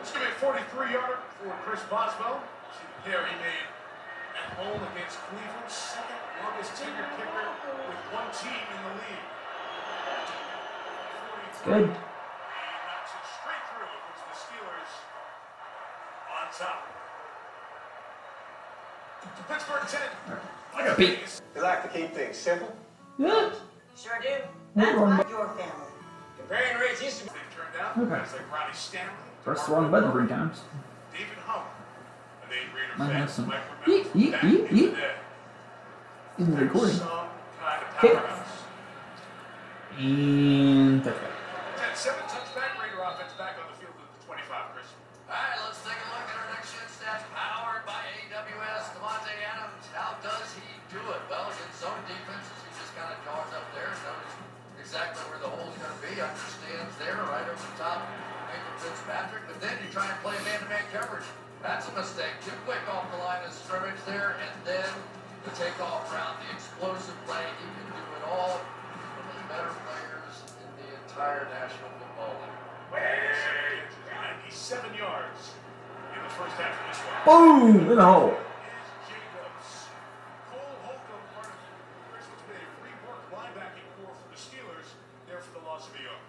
It's 0.00 0.12
going 0.12 0.26
to 0.26 0.30
be 0.30 0.36
a 0.36 0.52
43 0.52 0.92
yarder 0.92 1.18
for 1.44 1.52
Chris 1.68 1.82
Boswell. 1.92 2.40
See 2.72 2.88
the 2.88 3.00
pair 3.04 3.20
he 3.28 3.36
made 3.36 3.68
at 4.32 4.56
home 4.56 4.80
against 4.96 5.20
Cleveland. 5.28 5.68
Second 5.68 6.16
longest 6.40 6.72
tenure 6.80 7.04
kicker 7.20 7.44
with 7.84 8.00
one 8.16 8.28
team 8.32 8.64
in 8.64 8.80
the 8.80 8.92
league. 8.96 9.24
43. 11.68 11.68
Good. 11.68 11.84
He 11.84 12.00
knocks 12.88 13.12
it 13.12 13.24
straight 13.36 13.64
through. 13.68 13.92
It 13.92 14.00
puts 14.08 14.22
the 14.24 14.36
Steelers 14.40 14.92
on 16.32 16.44
top. 16.56 16.80
Pittsburgh 19.48 19.84
10. 19.84 20.00
I 20.74 20.88
got 20.88 20.96
beat. 20.98 21.18
You 21.54 21.62
like 21.62 21.82
to 21.84 21.88
keep 21.88 22.12
things 22.14 22.36
simple? 22.36 22.74
Yeah. 23.18 23.52
Sure 23.96 24.18
do. 24.20 24.28
What 24.28 24.84
That's 24.84 24.96
wrong 24.96 25.16
why 25.18 25.22
bu- 25.22 25.30
your 25.30 25.48
family. 25.48 25.92
Comparing 26.38 26.80
rates 26.80 27.02
used 27.02 27.18
to 27.20 27.24
be. 27.24 27.30
They've 27.30 27.56
turned 27.56 27.76
out. 27.80 27.96
Okay. 27.98 28.10
Guys 28.24 28.32
like 28.32 28.52
Ronnie 28.52 28.74
Stanley. 28.74 29.12
Press 29.44 29.62
the 29.66 29.72
DeMarco 29.72 29.76
wrong 29.76 29.90
button 29.90 30.12
three 30.12 30.26
times. 30.28 30.60
David 31.44 31.50
Hummer. 31.50 31.64
A 32.44 32.50
name 32.50 32.68
Might 32.98 33.12
have 33.16 33.30
some- 33.30 33.52
Yeet, 33.86 34.04
yeet, 34.14 34.32
yeet, 34.40 34.70
in 34.70 34.76
the 34.76 34.82
yeet. 34.82 35.10
In 36.38 36.50
the 36.50 36.56
recording. 36.64 36.98
Kind 36.98 37.82
of 37.82 38.04
Okay. 38.04 38.18
And 39.98 41.02
touchback. 41.04 41.32
Ten, 41.76 41.94
mistake. 61.94 62.34
Too 62.44 62.54
quick 62.66 62.82
off 62.90 63.06
the 63.14 63.18
line 63.22 63.46
of 63.46 63.52
scrimmage 63.52 63.98
there, 64.06 64.34
and 64.42 64.54
then 64.66 64.88
the 65.46 65.50
takeoff 65.54 66.10
route, 66.10 66.36
the 66.42 66.50
explosive 66.54 67.14
play. 67.26 67.46
He 67.60 67.66
can 67.70 67.86
do 67.94 68.02
it 68.18 68.24
all. 68.26 68.58
One 68.58 69.30
of 69.30 69.36
the 69.38 69.46
better 69.46 69.72
players 69.86 70.34
in 70.58 70.70
the 70.82 70.88
entire 71.06 71.46
National 71.54 71.94
Football 72.02 72.34
League. 72.42 72.64
97 74.10 74.94
yards 74.94 75.54
in 76.14 76.20
the 76.22 76.32
first 76.34 76.54
half 76.58 76.74
of 76.74 76.84
this 76.90 77.00
one. 77.02 77.22
Boom! 77.26 77.90
In 77.90 77.96
the 77.96 78.04
hole. 78.04 78.34
Is 78.34 78.90
Jacobs. 79.10 79.90
Cole 80.50 80.78
Holcomb, 80.86 81.26
part 81.34 81.50
of 81.50 81.58
Chris, 82.10 82.24
what's 82.30 82.46
been 82.46 82.58
a 82.58 82.70
reworked 82.86 83.28
linebacking 83.34 83.88
core 83.98 84.14
for 84.14 84.28
the 84.30 84.38
Steelers, 84.38 84.94
there 85.26 85.42
for 85.42 85.58
the 85.58 85.64
loss 85.66 85.90
of 85.90 85.98
a 85.98 86.02
yard. 86.02 86.22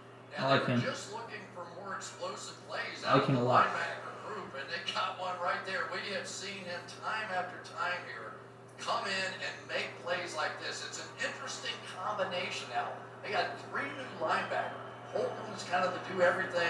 plays 2.68 3.05
I 3.05 3.18
like 3.22 3.30
him 3.30 3.38
a 3.38 3.39
the 3.39 3.45
lot. 3.45 3.70
linebacker 3.70 4.13
group, 4.26 4.49
and 4.57 4.68
they 4.68 4.82
got 4.91 5.22
one 5.22 5.38
right 5.39 5.61
there. 5.66 5.88
We 5.93 6.01
have 6.18 6.28
seen 6.28 6.66
him 6.66 6.82
time 6.99 7.30
after 7.32 7.61
time 7.63 8.01
here 8.09 8.36
come 8.80 9.05
in 9.07 9.30
and 9.39 9.55
make 9.70 9.88
plays 10.03 10.34
like 10.45 10.61
this. 10.61 10.85
It's 10.85 11.01
an 11.01 11.09
interesting 11.25 11.73
combination 11.97 12.69
now. 12.69 12.93
They 13.25 13.33
got 13.33 13.57
three 13.65 13.89
new 13.97 14.05
linebackers. 14.21 14.77
Holcomb's 15.09 15.65
kind 15.65 15.81
of 15.81 15.97
the 15.97 16.01
do 16.13 16.21
everything. 16.21 16.69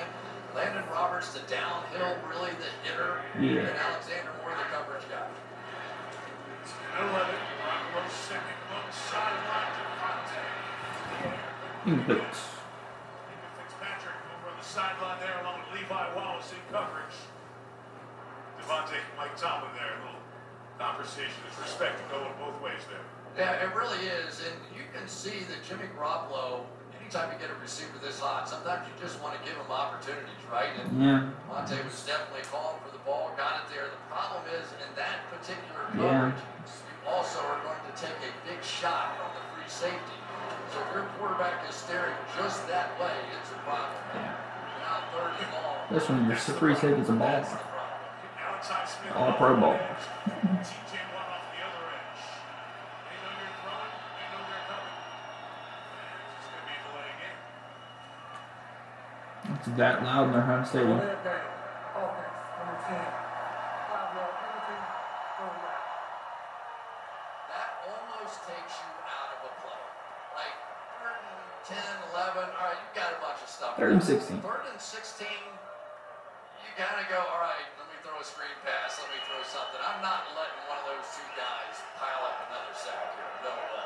Elandon 0.55 0.88
Roberts, 0.88 1.36
the 1.36 1.43
downhill, 1.51 2.15
really 2.32 2.55
the 2.55 2.71
hitter. 2.88 3.19
Yeah. 3.36 3.67
And 3.67 3.76
Alexander 3.76 4.32
Moore, 4.39 4.55
the 4.55 4.63
coverage 4.71 5.03
guy. 5.11 5.28
11, 6.95 7.11
Broncos 7.11 8.15
second 8.15 8.55
look, 8.71 8.88
sideline 8.95 9.76
to 9.76 9.84
In 11.91 11.99
boots. 12.07 12.55
Minkah 13.28 13.51
Fitzpatrick 13.59 14.15
over 14.39 14.55
the 14.55 14.63
sideline 14.63 15.19
there 15.19 15.36
along 15.43 15.59
with 15.67 15.84
Levi 15.84 16.15
Wallace 16.15 16.47
in 16.55 16.63
coverage. 16.71 17.19
Davante, 18.63 19.03
Mike 19.19 19.36
Tomlin 19.36 19.76
there, 19.76 19.99
a 19.99 20.07
little 20.07 20.23
conversation. 20.80 21.36
There's 21.43 21.59
respect 21.59 21.99
going 22.07 22.32
both 22.39 22.55
ways 22.63 22.80
there. 22.88 23.03
Yeah, 23.38 23.60
it 23.64 23.76
really 23.76 24.00
is. 24.08 24.40
And 24.48 24.56
you 24.72 24.84
can 24.96 25.08
see 25.08 25.44
that 25.52 25.60
Jimmy 25.68 25.92
Garoppolo, 26.00 26.64
anytime 27.02 27.32
you 27.34 27.38
get 27.40 27.52
a 27.52 27.60
receiver 27.60 28.00
this 28.02 28.20
hot, 28.20 28.48
sometimes 28.48 28.88
you 28.88 28.94
just 29.04 29.20
want 29.22 29.36
to 29.36 29.42
give 29.44 29.60
him 29.60 29.68
opportunities, 29.70 30.40
right? 30.52 30.72
And 30.80 30.88
Yeah. 30.96 31.30
Monte 31.52 31.76
was 31.84 32.00
definitely 32.08 32.48
calling 32.48 32.80
for 32.80 32.92
the 32.96 33.04
ball, 33.04 33.36
got 33.36 33.68
it 33.68 33.76
there. 33.76 33.92
The 33.92 34.02
problem 34.08 34.44
is, 34.56 34.72
in 34.80 34.90
that 34.96 35.28
particular 35.28 35.84
Yeah. 36.00 36.32
you 36.32 37.12
also 37.12 37.40
are 37.44 37.60
going 37.68 37.82
to 37.84 37.94
take 38.00 38.16
a 38.24 38.32
big 38.48 38.64
shot 38.64 39.20
from 39.20 39.30
the 39.36 39.44
free 39.52 39.68
safety. 39.68 40.18
So 40.72 40.80
if 40.82 40.94
your 40.96 41.04
quarterback 41.20 41.68
is 41.68 41.76
staring 41.76 42.16
just 42.40 42.68
that 42.72 42.96
way, 43.00 43.14
it's 43.36 43.52
a 43.52 43.60
problem. 43.68 44.00
Now 44.16 45.04
third 45.12 45.34
and 45.44 45.52
long. 45.54 45.78
That's 45.92 46.08
when 46.10 46.26
your 46.26 46.36
free 46.38 46.76
safety's 46.76 47.10
a 47.10 47.14
ball. 47.14 47.44
All 49.16 49.34
pro 49.34 49.52
one 49.54 49.60
ball. 49.62 49.74
edge. 49.74 50.06
TJ 50.26 50.98
Watt 51.14 51.30
off 51.30 51.46
the 51.54 51.62
other 51.62 51.86
edge. 51.94 52.22
They 53.06 53.18
know 53.22 53.34
you're 53.38 53.56
throwing, 53.62 53.94
they 54.18 54.26
know 54.34 54.42
they're 54.50 54.66
coming. 54.66 54.98
And 55.94 56.18
it's 56.34 56.42
just 56.42 56.50
going 56.50 56.66
to 56.66 56.70
be 56.70 56.74
a 56.74 56.82
delay 56.90 57.14
game. 57.22 57.40
It's 59.54 59.70
that 59.78 60.02
loud 60.02 60.28
in 60.28 60.34
their 60.34 60.41
home 60.41 60.66
stadium. 60.66 60.98
Red 60.98 61.22
Bay, 61.22 61.38
offense, 61.93 62.34
number 62.58 62.78
10. 62.82 62.98
Five 62.98 64.10
yard 64.18 64.34
penalty, 64.41 64.78
third. 65.38 65.62
That 67.54 67.70
almost 67.86 68.38
takes 68.50 68.74
you 68.74 68.89
out 69.06 69.30
of 69.38 69.39
a 69.46 69.52
play. 69.62 69.84
Like 70.34 70.56
third 70.98 71.22
and 71.22 71.78
10, 71.78 71.78
11, 72.18 72.58
all 72.58 72.74
right, 72.74 72.80
you've 72.82 72.98
got 72.98 73.14
a 73.14 73.20
bunch 73.22 73.41
of 73.46 73.50
stuff. 73.50 73.78
Third 73.78 74.02
16. 74.02 74.41
Third 74.41 74.66
and 74.66 74.82
16, 74.82 75.30
you 75.30 76.70
kind 76.74 76.98
of 76.98 77.06
go, 77.06 77.22
all 77.22 77.41
right, 77.46 77.70
let 77.78 77.86
me 77.86 77.98
throw 78.02 78.18
a 78.18 78.26
screen 78.26 78.58
pass, 78.66 78.98
let 78.98 79.14
me 79.14 79.22
throw 79.30 79.41
something. 79.46 79.78
I'm 79.78 80.02
not 80.02 80.26
letting 80.34 80.58
one 80.66 80.82
of 80.82 80.89
those 80.89 81.06
two 81.14 81.30
guys 81.38 81.78
pile 82.02 82.26
up 82.26 82.50
another 82.50 82.74
sack 82.74 83.14
here. 83.14 83.30
No 83.46 83.54
way. 83.54 83.85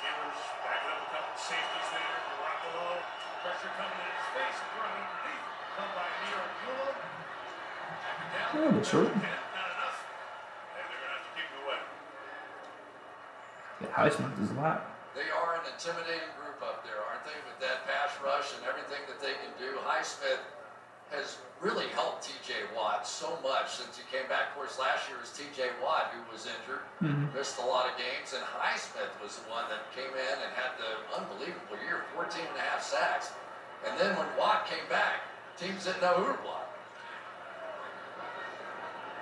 See 0.00 0.08
the 0.08 0.16
Steelers 0.16 0.40
backing 0.64 0.96
up 0.96 1.04
a 1.04 1.08
couple 1.12 1.36
of 1.36 1.40
safeties 1.44 1.88
there. 1.92 2.16
Garoppolo, 2.24 3.04
pressure 3.44 3.68
coming 3.76 4.00
in 4.00 4.08
his 4.16 4.28
face, 4.32 4.56
thrown 4.72 4.96
underneath. 4.96 5.44
Come 5.76 5.92
by 5.92 6.08
Nero 6.24 6.46
Bueller. 6.64 6.96
Back 8.00 8.16
down. 8.32 8.48
Yeah, 8.56 8.72
but 8.80 8.86
sure. 8.88 9.04
Not 9.04 9.68
enough. 9.76 10.00
And 10.72 10.88
they're 10.88 11.04
going 11.04 11.12
to 11.12 11.20
have 11.20 11.26
to 11.28 11.32
kick 11.36 11.52
it 11.52 11.60
away. 11.60 11.84
Highsmith 13.92 14.40
is 14.40 14.52
loud. 14.56 14.88
They 15.12 15.28
are 15.28 15.60
an 15.60 15.68
intimidating 15.68 16.32
group 16.40 16.64
up 16.64 16.80
there, 16.80 16.96
aren't 17.04 17.28
they? 17.28 17.36
With 17.44 17.60
that 17.60 17.84
pass 17.84 18.16
rush 18.24 18.56
and 18.56 18.64
everything 18.64 19.04
that 19.04 19.20
they 19.20 19.36
can 19.36 19.52
do. 19.60 19.76
Highsmith 19.84 20.40
has 21.10 21.38
really 21.60 21.88
helped 21.88 22.24
TJ 22.24 22.74
Watt 22.74 23.06
so 23.06 23.36
much 23.42 23.68
since 23.76 23.98
he 23.98 24.04
came 24.10 24.26
back. 24.28 24.50
Of 24.50 24.54
course, 24.56 24.78
last 24.78 25.08
year 25.08 25.18
was 25.20 25.30
TJ 25.30 25.70
Watt 25.82 26.14
who 26.14 26.22
was 26.32 26.46
injured, 26.46 26.80
Mhm. 27.02 27.34
missed 27.34 27.58
a 27.58 27.66
lot 27.66 27.90
of 27.90 27.96
games, 27.98 28.32
and 28.32 28.42
Highsmith 28.44 29.12
was 29.20 29.36
the 29.36 29.50
one 29.50 29.68
that 29.68 29.92
came 29.92 30.08
in 30.14 30.36
and 30.40 30.52
had 30.54 30.78
the 30.78 31.16
unbelievable 31.16 31.76
year 31.84 32.04
14 32.14 32.46
and 32.46 32.56
a 32.56 32.60
half 32.60 32.82
sacks. 32.82 33.32
And 33.84 33.98
then 33.98 34.16
when 34.16 34.36
Watt 34.36 34.66
came 34.66 34.86
back, 34.88 35.20
teams 35.56 35.84
didn't 35.84 36.00
know 36.00 36.14
who 36.14 36.32
to 36.32 36.38
block. 36.42 36.68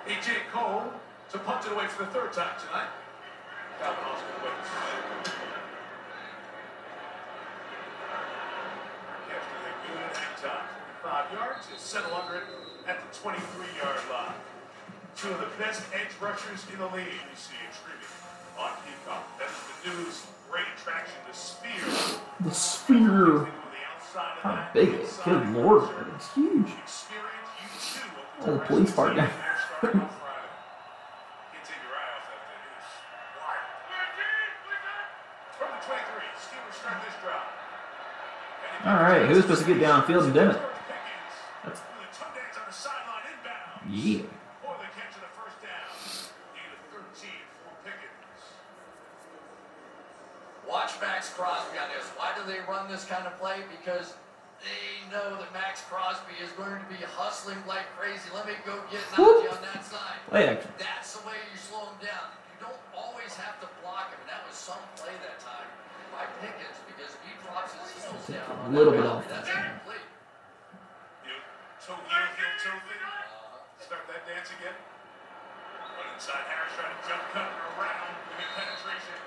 A.J. 0.07 0.43
Cole 0.51 0.93
to 1.29 1.39
punt 1.39 1.65
it 1.65 1.71
away 1.71 1.87
for 1.87 2.03
the 2.05 2.11
third 2.11 2.33
time 2.33 2.57
tonight. 2.59 2.89
Kavanaugh's 3.79 4.21
going 4.21 4.33
to 4.33 4.45
wait 4.45 4.53
and 4.53 4.65
see. 4.65 5.31
After 9.29 9.57
the 9.63 9.71
good 9.87 10.17
hang 10.17 10.35
time, 10.41 10.78
five 11.03 11.31
yards, 11.33 11.67
he'll 11.67 11.77
settle 11.77 12.13
under 12.15 12.35
it 12.37 12.43
at 12.87 12.97
the 12.99 13.09
23-yard 13.19 13.99
line. 14.11 14.35
Two 15.15 15.29
of 15.29 15.39
the 15.39 15.51
best 15.61 15.83
edge 15.93 16.11
rushers 16.21 16.65
in 16.71 16.79
the 16.79 16.85
league 16.95 17.11
we 17.27 17.35
see 17.35 17.55
in 17.59 17.71
tribute 17.75 18.15
on 18.57 18.71
kickoff. 18.87 19.23
That's 19.37 19.53
the 19.83 19.89
news. 19.89 20.25
Great 20.49 20.65
attraction 20.77 21.15
to 21.29 21.33
Sphere. 21.37 22.19
The 22.39 22.51
sphere. 22.51 23.45
The 23.45 23.83
outside 23.93 24.37
of 24.37 24.43
How 24.43 24.55
that, 24.55 24.73
big 24.73 24.89
is 24.89 25.17
it? 25.19 25.23
Good 25.25 25.49
lord, 25.53 25.89
it's 26.15 26.33
huge. 26.33 26.67
Experience 26.83 27.49
you 27.59 27.67
two 27.99 28.07
of 28.41 28.49
Oh, 28.49 28.53
the 28.53 28.59
police 28.65 28.91
part 28.91 29.09
team 29.09 29.17
down. 29.23 29.27
there 29.29 29.57
starting 29.77 30.01
on 30.01 30.09
Friday. 30.09 30.49
Can't 31.53 31.65
take 31.67 31.81
your 31.83 31.93
eye 31.99 32.09
off 32.15 32.25
that 32.31 32.41
thing. 32.49 32.63
It 32.65 32.73
is 32.79 32.87
wild. 33.37 33.67
From 35.59 35.69
the 35.75 35.81
23, 35.85 35.99
Steelers 36.39 36.75
start 36.79 36.97
this 37.05 37.17
drive. 37.21 37.47
All 38.87 39.03
right, 39.03 39.27
who's 39.27 39.43
supposed 39.43 39.65
to 39.65 39.67
get 39.67 39.83
downfield 39.83 40.23
and 40.25 40.33
dim 40.33 40.49
it? 40.51 40.61
Pickens. 47.83 48.41
Watch 50.67 50.93
Maxx 51.01 51.33
Crosby 51.33 51.77
on 51.79 51.89
this. 51.95 52.05
Why 52.13 52.31
do 52.37 52.45
they 52.45 52.59
run 52.69 52.89
this 52.91 53.05
kind 53.05 53.25
of 53.25 53.33
play? 53.39 53.63
Because 53.71 54.13
they 54.61 55.09
know 55.09 55.39
that 55.39 55.49
Maxx 55.53 55.81
Crosby 55.89 56.35
is 56.43 56.51
going 56.53 56.75
to 56.77 56.87
be 56.91 56.99
hustling 57.01 57.57
like 57.65 57.87
crazy. 57.97 58.29
Let 58.35 58.45
me 58.45 58.53
go 58.67 58.77
get 58.91 59.01
Najee 59.15 59.49
on 59.49 59.61
that 59.73 59.81
side. 59.81 60.19
Play 60.29 60.47
action. 60.53 60.71
That's 60.77 61.15
the 61.17 61.25
way 61.25 61.39
you 61.49 61.57
slow 61.57 61.89
him 61.89 61.97
down. 62.03 62.27
You 62.53 62.57
don't 62.69 62.81
always 62.93 63.33
have 63.39 63.57
to 63.63 63.67
block 63.81 64.11
him. 64.13 64.19
And 64.21 64.29
that 64.29 64.43
was 64.45 64.53
some 64.53 64.81
play 64.99 65.15
that 65.25 65.39
time 65.41 65.65
by 66.13 66.27
Pickens 66.43 66.77
because 66.85 67.15
he 67.25 67.31
drops 67.41 67.73
his 67.73 67.89
heels 67.97 68.25
down, 68.27 68.51
A 68.67 68.69
little 68.69 68.91
that 68.93 68.99
bit 68.99 69.07
route, 69.07 69.23
off. 69.23 69.31
That's 69.31 69.49
incomplete. 69.49 70.05
You 71.25 71.33
toe 71.81 71.97
heel, 71.97 72.27
heel, 72.37 72.53
toe 72.61 72.77
thing. 72.85 73.01
Start 73.79 74.05
that 74.11 74.18
dance 74.29 74.53
again. 74.53 74.77
But 75.97 76.05
inside 76.13 76.45
Harris 76.45 76.69
trying 76.77 76.93
to 76.93 77.01
jump 77.01 77.25
cut 77.33 77.49
around 77.73 78.13
get 78.37 78.49
penetration. 78.53 79.17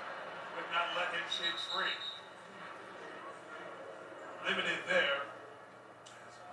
Would 0.55 0.69
not 0.71 0.95
let 0.95 1.11
him 1.11 1.27
shake 1.27 1.59
free. 1.75 1.91
Limited 4.47 4.79
there. 4.87 5.27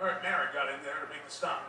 Eric 0.03 0.27
Merritt 0.27 0.51
got 0.51 0.67
in 0.67 0.83
there 0.83 0.99
to 0.99 1.09
make 1.15 1.23
the 1.23 1.31
stop. 1.31 1.63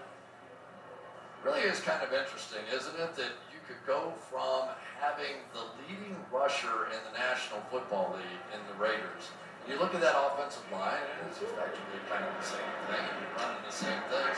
Really 1.46 1.62
is 1.70 1.82
kind 1.82 2.02
of 2.02 2.10
interesting, 2.14 2.66
isn't 2.74 2.98
it, 2.98 3.14
that 3.18 3.34
you 3.54 3.62
could 3.66 3.82
go 3.86 4.14
from 4.30 4.74
having 4.98 5.46
the 5.54 5.66
leading 5.86 6.18
rusher 6.34 6.90
in 6.94 7.02
the 7.06 7.14
National 7.18 7.62
Football 7.70 8.18
League 8.18 8.46
in 8.54 8.62
the 8.70 8.78
Raiders. 8.82 9.34
You 9.70 9.78
look 9.78 9.94
at 9.94 10.02
that 10.02 10.18
offensive 10.18 10.66
line, 10.72 11.02
and 11.02 11.30
it's 11.30 11.42
effectively 11.42 12.02
kind 12.10 12.26
of 12.26 12.34
the 12.38 12.46
same 12.46 12.74
thing, 12.90 13.06
you're 13.06 13.36
running 13.38 13.62
the 13.66 13.74
same 13.74 14.02
things. 14.10 14.38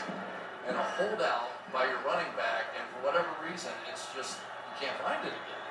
And 0.66 0.76
a 0.76 0.84
holdout 0.96 1.53
by 1.74 1.90
your 1.90 1.98
running 2.06 2.30
back, 2.38 2.70
and 2.78 2.86
for 2.94 3.10
whatever 3.10 3.26
reason, 3.42 3.74
it's 3.90 4.06
just, 4.14 4.38
you 4.38 4.86
can't 4.86 4.94
find 5.02 5.18
it 5.26 5.34
again. 5.34 5.62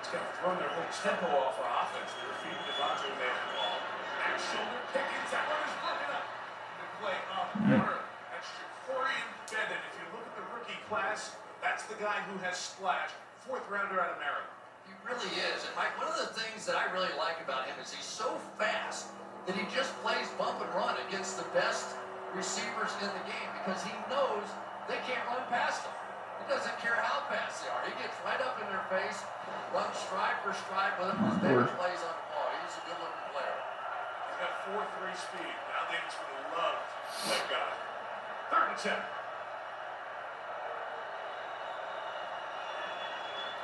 It's 0.00 0.08
kind 0.08 0.24
of 0.24 0.32
thrown 0.40 0.56
their 0.56 0.72
whole 0.72 0.88
tempo 0.96 1.28
off 1.44 1.60
our 1.60 1.72
offense. 1.84 2.08
They 2.16 2.24
were 2.24 2.40
feeding 2.40 2.64
Davante 2.72 3.04
when 3.12 3.20
they 3.20 3.28
the 3.28 3.52
ball. 3.52 3.76
Back 4.24 4.40
shoulder, 4.40 4.80
Pickens, 4.96 5.28
that 5.28 5.44
one 5.44 5.60
is 5.60 5.76
broken 5.84 6.08
up. 6.08 6.24
The 6.24 6.86
play 7.04 7.18
off 7.36 7.48
the 7.52 7.60
corner. 7.68 8.00
That's 8.32 8.48
Jakorian 8.56 9.28
Bennett. 9.52 9.82
If 9.92 9.94
you 10.00 10.06
look 10.16 10.24
at 10.24 10.34
the 10.40 10.46
rookie 10.56 10.80
class, 10.88 11.36
that's 11.60 11.84
the 11.84 12.00
guy 12.00 12.24
who 12.24 12.40
has 12.40 12.56
splashed. 12.56 13.12
Fourth 13.44 13.68
rounder 13.68 14.00
out 14.00 14.16
of 14.16 14.18
Maryland. 14.24 14.48
He 14.88 14.96
really 15.04 15.32
is. 15.52 15.68
And 15.68 15.72
Mike, 15.76 15.92
one 16.00 16.08
of 16.08 16.16
the 16.16 16.32
things 16.32 16.64
that 16.64 16.80
I 16.80 16.88
really 16.96 17.12
like 17.20 17.44
about 17.44 17.68
him 17.68 17.76
is 17.76 17.92
he's 17.92 18.08
so 18.08 18.40
fast 18.56 19.12
that 19.44 19.52
he 19.52 19.68
just 19.68 19.92
plays 20.00 20.32
bump 20.40 20.64
and 20.64 20.72
run 20.72 20.96
against 21.12 21.36
the 21.36 21.44
best 21.52 21.92
receivers 22.32 22.96
in 23.04 23.12
the 23.12 23.24
game 23.28 23.52
because 23.60 23.84
he 23.84 23.92
knows 24.08 24.48
they 24.88 25.00
can't 25.08 25.24
run 25.28 25.42
past 25.48 25.84
him. 25.84 25.94
He 26.44 26.50
doesn't 26.52 26.76
care 26.78 26.96
how 27.00 27.24
fast 27.32 27.64
they 27.64 27.70
are. 27.72 27.80
He 27.88 27.94
gets 27.96 28.12
right 28.20 28.40
up 28.44 28.60
in 28.60 28.68
their 28.68 28.84
face, 28.92 29.24
runs 29.72 29.96
stride 29.96 30.36
for 30.44 30.52
stride 30.52 30.92
with 31.00 31.08
them, 31.14 31.24
and 31.24 31.40
makes 31.40 31.72
plays 31.80 32.02
on 32.04 32.12
the 32.12 32.26
ball. 32.32 32.52
He's 32.60 32.76
a 32.76 32.84
good 32.84 32.98
looking 33.00 33.26
player. 33.32 33.56
He's 34.28 34.38
got 34.44 34.52
4-3 34.68 35.16
speed. 35.16 35.54
Now 35.72 35.88
Davis 35.88 36.14
would 36.20 36.28
have 36.36 36.52
loved 36.52 36.84
that 37.32 37.44
guy. 37.48 37.72
Third 38.52 38.68
and 38.68 38.78
10. 38.78 38.92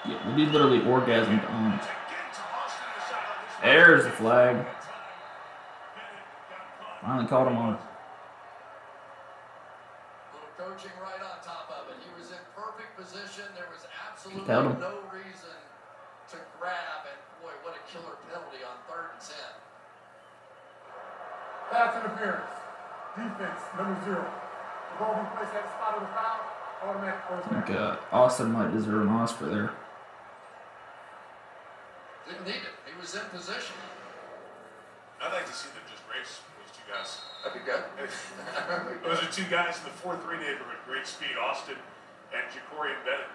Yeah, 0.08 0.16
we 0.34 0.46
literally 0.46 0.80
orgasmed 0.80 1.44
on. 1.50 1.80
There's 3.62 4.04
the 4.04 4.10
flag. 4.10 4.64
Finally 7.02 7.28
caught 7.28 7.46
him 7.46 7.58
on. 7.58 7.78
Coaching 10.80 10.96
right 11.04 11.20
on 11.20 11.36
top 11.44 11.68
of 11.68 11.92
it. 11.92 11.96
He 12.00 12.08
was 12.16 12.32
in 12.32 12.40
perfect 12.56 12.96
position. 12.96 13.44
There 13.52 13.68
was 13.68 13.84
absolutely 14.08 14.48
him. 14.48 14.80
no 14.80 15.04
reason 15.12 15.56
to 16.32 16.36
grab, 16.56 17.04
and 17.04 17.20
boy, 17.44 17.52
what 17.60 17.76
a 17.76 17.82
killer 17.84 18.16
penalty 18.32 18.64
on 18.64 18.80
third 18.88 19.12
and 19.12 19.20
ten. 19.20 19.52
Pass 21.68 22.00
interference. 22.00 22.56
Defense, 23.12 23.60
number 23.76 23.96
zero. 24.08 24.24
The 24.24 24.96
ball 24.96 25.20
be 25.20 25.28
placed 25.36 25.52
at 25.52 25.68
the 25.68 25.72
spot 25.76 26.00
of 26.00 26.02
the 26.08 26.12
foul. 26.16 26.40
Automatic 26.80 27.20
first 27.28 27.44
I 27.44 27.60
think 27.60 27.76
uh, 27.76 27.96
Austin 28.10 28.52
might 28.52 28.72
deserve 28.72 29.02
an 29.02 29.08
Oscar 29.08 29.46
there. 29.52 29.70
Didn't 32.24 32.46
need 32.46 32.64
it. 32.64 32.74
He 32.88 32.98
was 32.98 33.14
in 33.14 33.26
position. 33.28 33.76
I'd 35.20 35.32
like 35.36 35.44
to 35.44 35.52
see 35.52 35.68
them 35.76 35.84
just 35.84 36.00
race 36.08 36.40
those 36.56 36.72
two 36.72 36.86
guys. 36.88 37.20
That'd 37.44 37.60
be 37.60 37.64
good. 37.64 37.84
Those 39.04 39.20
are 39.20 39.30
two 39.32 39.44
guys 39.52 39.76
in 39.80 39.84
the 39.88 39.96
4-3 40.00 40.40
neighborhood. 40.40 40.80
Great 40.88 41.04
speed, 41.04 41.36
Austin 41.36 41.76
and 42.32 42.44
Jakorian 42.48 42.96
Bennett. 43.04 43.28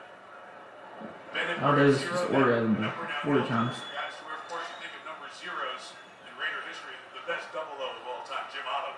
Bennett 1.33 1.61
Nowadays, 1.61 1.99
wears 1.99 2.01
it's 2.01 2.09
just 2.09 2.25
zero, 2.31 2.41
orgasm 2.41 2.73
that 2.81 2.89
number 2.89 3.05
now 3.05 3.21
40 3.21 3.45
goes 3.45 3.49
times. 3.49 3.75
Guys 3.93 4.15
who, 4.17 4.25
of 4.33 4.43
course, 4.49 4.65
you 4.65 4.77
think 4.81 4.93
of 4.97 5.03
number 5.05 5.27
zeros 5.29 5.93
in 6.25 6.31
Raider 6.41 6.63
history. 6.65 6.95
The 7.13 7.21
best 7.29 7.51
double 7.53 7.75
O 7.77 7.87
of 7.91 8.05
all 8.09 8.23
time, 8.25 8.49
Jim 8.49 8.65
Otto, 8.65 8.97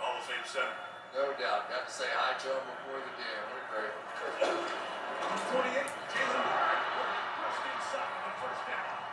Hall 0.00 0.16
of 0.16 0.24
Fame 0.24 0.44
center. 0.48 0.72
No 1.12 1.28
doubt. 1.36 1.68
Got 1.68 1.84
to 1.86 1.92
say 1.92 2.08
hi 2.08 2.34
to 2.40 2.48
him 2.56 2.64
before 2.72 2.98
the 3.04 3.14
game. 3.20 3.42
What 3.52 3.60
a 3.60 3.66
great. 3.68 3.94
28, 4.42 5.86
Jalen 6.10 6.46
Hurd, 6.46 6.80
pushed 7.38 7.64
inside 7.68 8.08
on 8.08 8.22
the 8.26 8.32
first 8.42 8.62
down. 8.66 9.03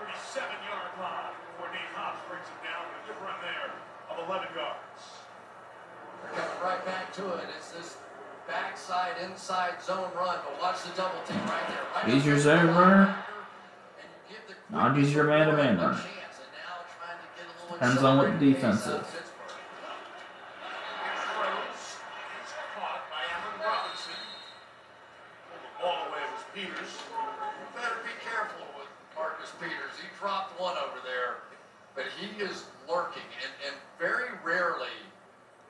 And 0.00 0.08
out 0.08 0.16
to 0.16 0.32
the 0.34 0.40
37-yard 0.40 0.92
line 1.00 1.34
before 1.52 1.68
Nate 1.72 1.92
Hobbs 1.94 2.20
brings 2.28 2.48
it 2.48 2.58
down 2.64 2.82
with 2.88 3.00
a 3.00 3.04
good 3.12 3.18
run 3.24 3.36
there 3.44 3.68
of 4.10 4.16
11 4.28 4.48
yards. 4.56 5.02
They're 6.24 6.34
coming 6.36 6.60
right 6.64 6.82
back 6.84 7.12
to 7.20 7.24
it. 7.40 7.46
It's 7.56 7.70
this 7.72 7.96
backside 8.48 9.16
inside 9.24 9.82
zone 9.82 10.10
run, 10.16 10.38
but 10.44 10.60
watch 10.60 10.82
the 10.82 10.90
double 10.96 11.20
team 11.28 11.38
right 11.46 11.66
there. 11.68 11.84
Right 11.94 12.12
He's 12.12 12.24
your 12.26 12.38
zone 12.38 12.66
to 12.66 12.66
the 12.66 12.72
runner. 12.78 13.06
linebacker, 13.06 13.44
and 14.00 14.08
you 14.28 14.36
give 14.36 14.44
the 14.48 14.54
Not 14.74 14.92
quickest 14.92 15.06
he's 15.06 15.14
your 15.16 15.24
man-to-man 15.24 15.76
runner 15.78 15.80
a 15.80 15.86
runner. 15.86 16.02
chance, 16.02 16.36
and 16.40 16.52
now 16.56 16.82
trying 16.98 17.20
to 17.20 17.28
get 17.36 17.46
a 17.46 17.54
little 17.62 17.76
Depends 17.78 18.02
on 18.02 18.12
what 18.18 18.28
the 18.38 18.40
defense 18.52 18.80
pace 18.84 18.88
out 18.90 19.00
of 19.00 19.06
is. 19.06 19.12
Pittsburgh. 19.14 19.60
Throws 21.30 21.80
is 21.80 22.50
caught 22.76 23.02
by 23.08 23.22
Allen 23.32 23.56
Robinson. 23.62 24.20
Pulled 25.48 25.64
the 25.64 25.72
ball 25.80 25.98
away 26.10 26.24
was 26.34 26.44
Peters. 26.52 26.92
You 27.00 27.66
better 27.78 28.00
be 28.04 28.14
careful 28.20 28.66
with 28.76 28.90
Marcus 29.16 29.52
Peters. 29.62 29.94
He 29.96 30.08
dropped 30.18 30.58
one 30.60 30.76
over 30.76 31.00
there, 31.06 31.46
but 31.94 32.04
he 32.18 32.28
is 32.42 32.66
lurking, 32.90 33.24
and, 33.40 33.52
and 33.70 33.74
very 33.96 34.28
rarely 34.44 34.92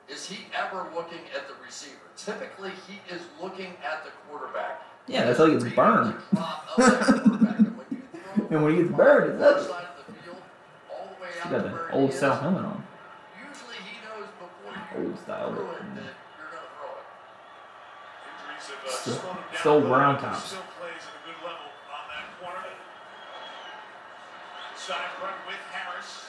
is 0.09 0.25
he 0.27 0.43
ever 0.51 0.89
looking 0.93 1.23
at 1.37 1.47
the 1.47 1.53
receiver. 1.63 2.03
Typically, 2.17 2.71
he 2.87 2.99
is 3.13 3.21
looking 3.41 3.71
at 3.79 4.03
the 4.03 4.11
quarterback. 4.27 4.81
Yeah, 5.07 5.20
that's 5.31 5.39
how 5.39 5.45
he 5.45 5.53
gets 5.53 5.63
burned. 5.75 6.13
and 8.51 8.63
when 8.63 8.75
he 8.75 8.83
gets 8.83 8.91
burned, 8.95 9.31
it's 9.31 9.41
ugly. 9.43 9.63
side 9.63 9.87
the 9.95 10.03
field 10.13 10.37
all 10.91 11.07
the 11.19 11.25
He 11.25 11.55
out 11.55 11.63
got 11.63 11.65
the 11.71 11.71
old 11.95 12.11
style 12.13 12.35
helmet 12.35 12.65
on. 12.65 12.83
Old 14.97 15.17
style, 15.19 15.51
Still- 18.89 19.21
still 19.57 19.81
brown 19.81 20.19
tops. 20.19 20.51
Plays 20.51 20.99
at 20.99 21.15
a 21.15 21.23
good 21.23 21.39
level 21.47 21.71
on 21.89 22.03
that 22.11 22.27
corner. 22.43 22.67
Side 24.75 25.15
run 25.23 25.31
with 25.47 25.63
Harris. 25.71 26.27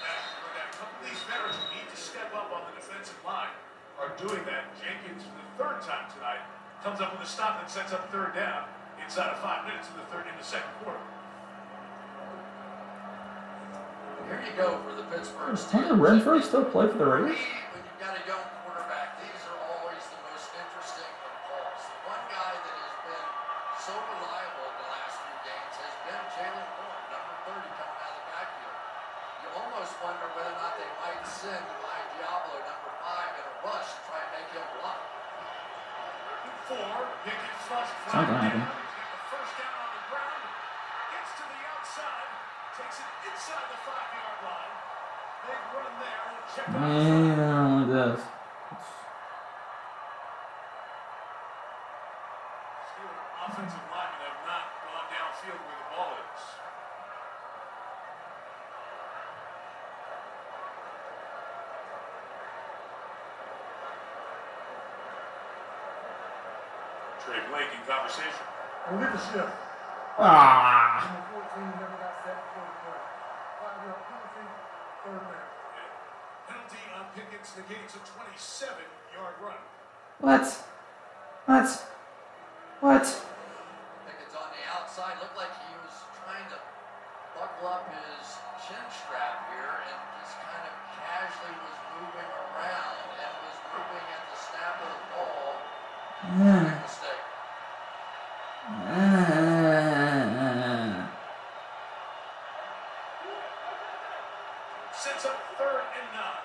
Back. 0.00 0.24
A 0.48 0.72
couple 0.80 0.96
of 0.96 1.04
these 1.04 1.20
veterans 1.28 1.60
who 1.60 1.66
need 1.76 1.88
to 1.92 1.96
step 2.00 2.32
up 2.34 2.48
on 2.56 2.72
the 2.72 2.80
defensive 2.80 3.20
line 3.22 3.52
are 4.00 4.16
doing 4.16 4.40
that. 4.48 4.72
Jenkins, 4.80 5.28
for 5.28 5.36
the 5.36 5.44
third 5.60 5.84
time 5.84 6.08
tonight, 6.16 6.40
comes 6.82 7.00
up 7.00 7.12
with 7.12 7.26
a 7.26 7.30
stop 7.30 7.60
that 7.60 7.70
sets 7.70 7.92
up 7.92 8.08
third 8.10 8.34
down 8.34 8.64
inside 9.04 9.28
of 9.30 9.38
five 9.44 9.66
minutes 9.68 9.88
in 9.92 10.00
the 10.00 10.06
third 10.08 10.24
in 10.24 10.32
the 10.38 10.44
second 10.44 10.70
quarter. 10.80 11.00
Here 14.28 14.40
you 14.46 14.54
go 14.56 14.78
for 14.86 14.94
the 14.94 15.04
Pittsburgh 15.10 15.52
Does 15.52 15.66
Steelers. 15.66 15.90
Hunter 15.90 15.98
Renfrow 15.98 16.38
still 16.40 16.64
play 16.64 16.86
for 16.88 16.96
the 16.96 17.04
For 17.04 17.18
me, 17.20 17.34
Raiders? 17.34 17.42
when 17.74 17.82
you've 17.84 18.00
got 18.00 18.14
a 18.16 18.22
young 18.24 18.44
quarterback, 18.62 19.18
these 19.20 19.42
are 19.50 19.58
always 19.74 20.00
the 20.08 20.20
most 20.30 20.48
interesting 20.54 21.10
of 21.26 21.32
calls. 21.50 21.82
The 21.84 21.98
one 22.06 22.24
guy 22.30 22.52
that 22.54 22.76
has 22.80 22.96
been 23.10 23.26
so 23.82 23.92
reliable 23.98 24.70
the 24.80 24.88
last 24.88 25.14
few 25.20 25.36
games 25.50 25.74
has 25.82 25.94
been 26.06 26.22
Jaylen 26.38 26.68
Warren, 26.78 27.04
number 27.10 27.34
30, 27.50 27.76
coming 27.76 27.98
out 28.00 28.12
of 28.14 28.22
the 28.22 28.26
backfield. 28.30 28.78
You 29.42 29.48
almost 29.58 29.92
wonder 30.00 30.26
whether 30.38 30.54
or 30.54 30.58
not 30.62 30.74
they 30.78 30.90
might 31.02 31.22
send 31.26 31.64
the 36.70 36.76
front. 36.76 38.60
Man, 46.68 47.86
look 47.86 47.96
at 47.96 48.16
this. 48.16 48.24
Steeler 52.90 53.18
offensive 53.46 53.86
linemen 53.90 54.22
have 54.22 54.42
not 54.46 54.64
gone 54.84 55.06
downfield 55.10 55.60
where 55.66 55.78
the 55.78 55.86
ball 55.90 56.12
is. 56.14 56.42
Trey 67.30 67.46
Blake 67.46 67.70
in 67.70 67.86
conversation. 67.86 68.42
Leadership. 68.90 69.46
Ah! 70.18 70.98
Number 70.98 71.46
14 71.46 71.78
never 71.78 71.94
got 71.94 72.18
set 72.26 72.42
for 72.50 72.58
the 72.58 72.74
play. 72.82 72.98
Five-yard 73.62 74.02
penalty, 74.10 74.46
third 75.06 75.22
down. 75.30 75.46
Penalty 76.50 76.82
on 76.90 77.06
Pickens 77.14 77.54
negates 77.54 77.94
a 77.94 78.02
27-yard 78.02 79.36
run. 79.46 79.62
What? 80.18 80.42
What? 81.46 81.70
What? 82.82 83.06
Pickett's 83.06 84.34
on 84.34 84.50
the 84.50 84.66
outside. 84.74 85.14
Looked 85.22 85.38
like 85.38 85.54
he 85.54 85.72
was 85.86 85.94
trying 86.26 86.50
to 86.50 86.58
buckle 87.38 87.70
up 87.70 87.86
his 87.94 88.26
chin 88.66 88.82
strap 88.90 89.54
here 89.54 89.70
and 89.86 89.98
just 90.18 90.34
kind 90.34 90.66
of 90.66 90.74
casually 90.98 91.54
was 91.62 91.78
moving 91.94 92.26
around 92.26 92.98
and 93.22 93.30
was 93.46 93.58
moving 93.70 94.06
at 94.18 94.22
the 94.34 94.38
snap 94.50 94.82
of 94.82 94.90
the 94.90 95.02
ball. 95.14 95.54
Yeah. 96.42 96.79
Big 98.70 98.88
mistake. 99.06 99.36
Sets 104.92 105.26
up 105.26 105.36
third 105.58 105.82
and 105.96 106.08
nine. 106.14 106.44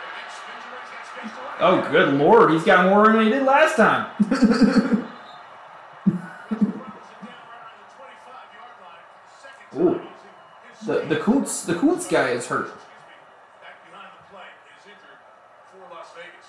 Pickens 0.00 0.34
spins 0.34 0.64
around, 0.68 0.88
gets 0.92 1.08
space 1.10 1.32
to 1.36 1.40
run. 1.44 1.56
Oh, 1.60 1.90
good 1.92 2.14
lord, 2.14 2.50
he's 2.52 2.64
got 2.64 2.86
more 2.86 3.06
than 3.12 3.24
he 3.24 3.30
did 3.30 3.44
last 3.44 3.76
time. 3.76 4.06
Runs 6.74 7.08
it 7.10 7.20
down 7.24 7.44
right 7.50 7.64
on 7.66 7.76
the 7.82 7.88
25-yard 7.96 8.76
line 8.84 9.04
for 9.12 9.20
the 9.24 9.30
second 9.42 9.68
Ooh. 9.80 10.00
the 10.86 11.14
the. 11.14 11.20
Koonce 11.20 11.66
the 11.66 11.74
Koonce 11.74 12.08
guy 12.10 12.30
is 12.30 12.46
hurt. 12.46 12.66
Excuse 12.68 12.80
me, 12.80 13.16
back 13.62 13.76
behind 13.90 14.10
the 14.18 14.24
play 14.32 14.48
is 14.78 14.84
injured 14.86 15.20
for 15.70 15.82
Las 15.94 16.10
Vegas. 16.16 16.48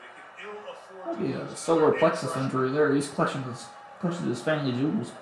They 0.00 0.10
can 0.16 0.26
ill 0.46 0.60
afford 0.72 1.04
to 1.04 1.14
Probably 1.14 1.32
a 1.34 1.38
lose 1.40 1.59
solar 1.70 1.92
plexus 1.92 2.36
injury 2.36 2.68
there. 2.72 2.92
He's 2.92 3.06
clutching 3.06 3.44
his 3.44 3.66
clutching 4.00 4.26
his 4.26 4.42
family 4.42 4.72
jewels. 4.72 5.12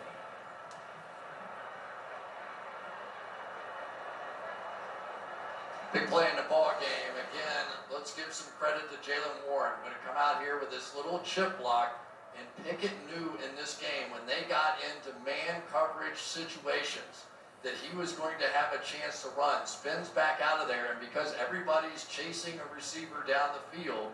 Big 5.93 6.07
play 6.07 6.27
in 6.31 6.37
the 6.37 6.49
ball 6.49 6.73
game. 6.81 7.13
Again, 7.13 7.67
let's 7.93 8.15
give 8.15 8.33
some 8.33 8.51
credit 8.59 8.89
to 8.89 8.97
Jaylen 9.05 9.45
Warren. 9.51 9.73
Going 9.83 9.93
to 9.93 10.01
come 10.07 10.17
out 10.17 10.41
here 10.41 10.59
with 10.59 10.71
this 10.71 10.95
little 10.97 11.21
chip 11.21 11.59
block. 11.61 12.01
And 12.39 12.47
Pickett 12.65 12.97
knew 13.13 13.29
in 13.45 13.55
this 13.57 13.77
game 13.77 14.13
when 14.13 14.25
they 14.25 14.49
got 14.49 14.79
into 14.89 15.13
man 15.27 15.61
coverage 15.71 16.17
situations 16.17 17.27
that 17.63 17.75
he 17.75 17.95
was 17.97 18.13
going 18.13 18.39
to 18.39 18.47
have 18.57 18.73
a 18.73 18.85
chance 18.85 19.23
to 19.23 19.29
run. 19.37 19.67
Spins 19.67 20.09
back 20.09 20.41
out 20.41 20.61
of 20.61 20.69
there, 20.69 20.93
and 20.93 21.01
because 21.01 21.35
everybody's 21.45 22.07
chasing 22.07 22.55
a 22.55 22.75
receiver 22.75 23.25
down 23.27 23.51
the 23.53 23.77
field, 23.77 24.13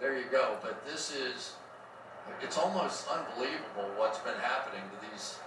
there 0.00 0.16
you 0.18 0.24
go. 0.30 0.56
But 0.62 0.84
this 0.86 1.12
is, 1.14 1.54
it's 2.40 2.58
almost 2.58 3.08
unbelievable 3.08 3.90
what's 3.96 4.18
been 4.20 4.38
happening 4.40 4.82
to 4.90 4.98
these 5.10 5.38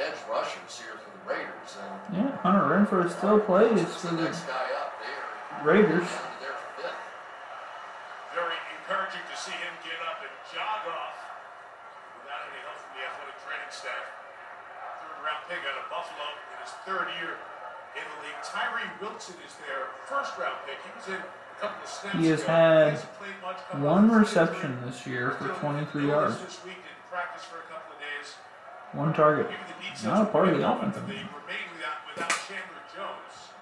edge 0.00 0.16
rushers 0.30 0.80
here 0.80 0.96
for 0.96 1.10
the 1.12 1.22
Raiders. 1.28 1.70
And 1.76 2.16
Yeah, 2.16 2.36
Hunter 2.42 2.64
Renfrow 2.66 3.06
still 3.10 3.40
plays 3.40 3.78
Who's 3.80 3.94
for 4.00 4.16
the 4.16 4.16
the 4.16 4.22
next 4.30 4.46
guy 4.48 4.66
up 4.80 4.96
there? 5.02 5.66
Raiders. 5.66 6.08
Down 6.08 6.32
to 6.32 6.38
their 6.42 6.58
fifth. 6.80 7.02
Very 8.34 8.56
encouraging 8.80 9.22
to 9.28 9.36
see 9.36 9.54
him 9.54 9.74
get 9.84 10.00
up 10.08 10.18
and 10.24 10.32
jog 10.50 10.82
off 10.88 11.16
without 12.18 12.42
any 12.50 12.60
help 12.64 12.78
from 12.80 12.92
the 12.96 13.04
athletic 13.04 13.36
training 13.44 13.70
staff. 13.70 14.06
Third 15.04 15.20
round 15.22 15.42
pick 15.46 15.62
out 15.62 15.76
of 15.78 15.86
Buffalo 15.92 16.26
in 16.56 16.58
his 16.64 16.72
third 16.88 17.06
year 17.20 17.36
in 17.94 18.04
the 18.08 18.18
league. 18.24 18.40
Tyree 18.40 18.88
Wilson 19.04 19.36
is 19.44 19.52
their 19.68 19.92
first 20.08 20.32
round 20.40 20.56
pick. 20.64 20.80
He 20.80 20.90
was 20.96 21.06
in 21.12 21.20
a 21.62 21.66
couple 21.66 21.82
of 21.82 21.88
snaps. 21.88 22.18
He 22.18 22.26
has 22.26 22.42
had 22.42 22.98
hasn't 22.98 23.14
played 23.14 23.38
much 23.38 23.58
coming 23.70 23.86
one 23.86 24.10
reception 24.10 24.78
this 24.84 25.06
year 25.06 25.30
for 25.38 25.48
23 25.62 26.10
yards. 26.10 26.42
This 26.42 26.58
week 26.66 26.82
didn't 26.82 27.06
practice 27.06 27.46
for 27.46 27.62
a 27.62 27.66
couple 27.70 27.94
of 27.94 28.02
days. 28.02 28.34
One 28.98 29.14
target. 29.14 29.46
Not 30.02 30.26
a 30.26 30.30
part 30.34 30.48
of 30.50 30.58
the 30.58 30.66
offense. 30.66 30.98
open. 30.98 31.06
They 31.06 31.22
remain 31.22 31.66
without, 31.78 32.02
without 32.10 32.34
Chandler 32.50 32.82
Jones, 32.90 33.54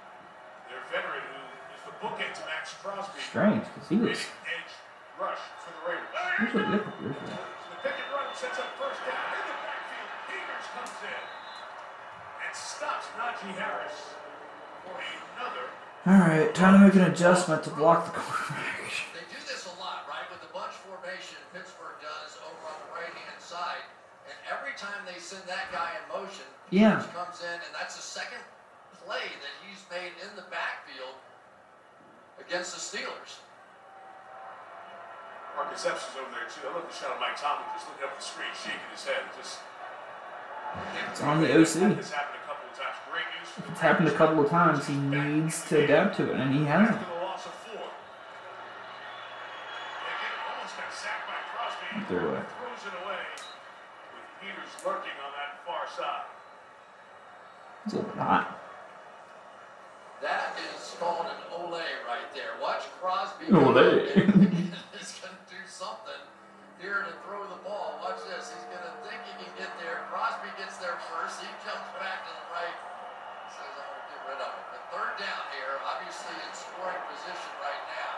their 0.72 0.80
veteran 0.88 1.20
who 1.28 1.44
is 1.76 1.82
the 1.84 1.94
bookend 2.00 2.32
to 2.40 2.44
Maxx 2.48 2.72
Crosby. 2.80 3.20
Strange, 3.20 3.68
because 3.68 3.88
he 3.92 3.96
was. 4.00 4.16
Big 4.16 4.48
edge 4.48 4.72
rush 5.20 5.44
for 5.60 5.70
the 5.76 5.82
Raiders. 5.84 6.08
He 6.08 6.44
was 6.56 6.56
a 6.56 6.70
different 6.72 6.98
year. 7.04 7.14
So 7.20 7.36
the 7.36 7.78
pick 7.84 8.00
and 8.00 8.32
sets 8.32 8.58
up 8.64 8.72
first 8.80 9.00
down. 9.04 9.20
In 9.20 9.44
the 9.44 9.56
backfield, 9.60 10.64
comes 10.72 10.96
in 11.04 11.22
and 12.48 12.52
stops 12.56 13.12
Najee 13.20 13.54
Harris 13.60 14.16
for 14.88 14.96
another. 14.96 15.68
Alright, 16.06 16.54
time 16.56 16.80
to 16.80 16.80
make 16.80 16.96
an 16.96 17.12
adjustment 17.12 17.62
to 17.64 17.70
block 17.76 18.08
the 18.08 18.16
quarterback. 18.16 18.80
They 19.12 19.20
do 19.28 19.36
this 19.44 19.68
a 19.68 19.74
lot, 19.76 20.08
right? 20.08 20.24
With 20.32 20.40
the 20.40 20.48
bunch 20.48 20.72
formation 20.88 21.36
Pittsburgh 21.52 22.00
does 22.00 22.40
over 22.40 22.64
on 22.72 22.78
the 22.88 22.90
right 22.96 23.12
hand 23.12 23.36
side. 23.36 23.84
And 24.24 24.36
every 24.48 24.72
time 24.80 25.04
they 25.04 25.20
send 25.20 25.44
that 25.44 25.68
guy 25.68 25.92
in 26.00 26.04
motion, 26.08 26.48
Yeah. 26.72 27.04
Peters 27.04 27.12
comes 27.12 27.38
in, 27.44 27.52
and 27.52 27.72
that's 27.76 28.00
the 28.00 28.06
second 28.06 28.40
play 29.04 29.28
that 29.44 29.54
he's 29.60 29.84
made 29.92 30.16
in 30.24 30.32
the 30.40 30.46
backfield 30.48 31.20
against 32.40 32.72
the 32.72 32.80
Steelers. 32.80 33.44
Marcus 35.52 35.84
Epps 35.84 36.08
over 36.16 36.32
there 36.32 36.48
too. 36.48 36.64
I 36.64 36.72
love 36.72 36.88
the 36.88 36.96
shot 36.96 37.12
of 37.12 37.20
Mike 37.20 37.36
Tomlin 37.36 37.68
just 37.76 37.84
looking 37.92 38.08
up 38.08 38.16
the 38.16 38.24
screen, 38.24 38.48
shaking 38.56 38.88
his 38.88 39.04
head. 39.04 39.20
Just. 39.36 39.60
It's 41.12 41.20
on 41.20 41.42
the 41.44 41.50
OC. 41.52 41.92
This 42.00 42.08
happened 42.14 42.40
a 42.40 42.46
couple 42.70 42.78
of 42.78 42.78
times. 42.78 42.98
Great 43.10 43.26
news 43.38 43.50
for 43.50 43.62
the 43.62 43.70
It's 43.70 43.80
happened 43.80 44.08
a 44.08 44.12
couple 44.12 44.44
of 44.44 44.50
times. 44.50 44.86
He 44.86 44.94
needs 44.94 45.68
to 45.68 45.84
adapt 45.84 46.16
to 46.16 46.30
it, 46.30 46.36
and 46.38 46.54
he 46.54 46.64
hasn't. 46.64 46.96
After 46.96 47.14
the 47.14 47.20
loss 47.20 47.46
of 47.46 47.52
four. 47.66 47.82
They 50.06 50.14
get 50.22 50.30
it, 50.30 50.40
almost 50.54 50.76
got 50.76 50.92
sacked 50.92 51.26
by 51.26 51.38
Crosby. 51.50 52.06
Threw. 52.06 52.30
Throws 52.30 52.84
it 52.86 52.94
away 53.02 53.22
with 54.14 54.26
Peters 54.40 54.72
lurking 54.86 55.18
on 55.18 55.32
that 55.34 55.58
far 55.66 55.84
side. 55.90 56.26
It's 57.86 57.94
a 57.94 57.96
little 57.96 58.12
hot. 58.20 58.56
That 60.20 60.52
is 60.76 60.94
called 61.00 61.26
an 61.26 61.40
ole 61.48 61.72
right 61.72 62.28
there. 62.36 62.52
Watch 62.60 62.84
Crosby. 63.00 63.48
Ole. 63.48 64.04
He's 64.92 65.16
going 65.16 65.32
to 65.32 65.46
do 65.48 65.60
something 65.64 66.20
here 66.76 67.08
to 67.08 67.12
throw 67.24 67.40
the 67.48 67.56
ball. 67.64 67.96
Watch 68.04 68.20
this. 68.28 68.52
He's 68.52 68.68
going 68.68 68.84
to 68.84 68.94
think 69.00 69.16
he 69.24 69.32
can 69.40 69.52
get 69.56 69.72
there. 69.80 70.04
Crosby 70.12 70.52
gets 70.60 70.76
there 70.76 71.00
first. 71.08 71.40
He 71.40 71.48
jumps 71.64 71.88
back 71.96 72.28
to 72.28 72.32
the 72.36 72.46
right. 72.52 72.76
Says, 73.48 73.72
I'm 73.80 73.88
going 73.88 73.96
to 73.96 74.08
get 74.12 74.20
rid 74.28 74.40
of 74.44 74.52
it. 74.60 74.66
But 74.76 74.82
third 74.92 75.12
down 75.16 75.44
here, 75.56 75.80
obviously 75.88 76.36
in 76.36 76.52
scoring 76.52 77.00
position 77.08 77.52
right 77.64 77.84
now. 77.96 78.16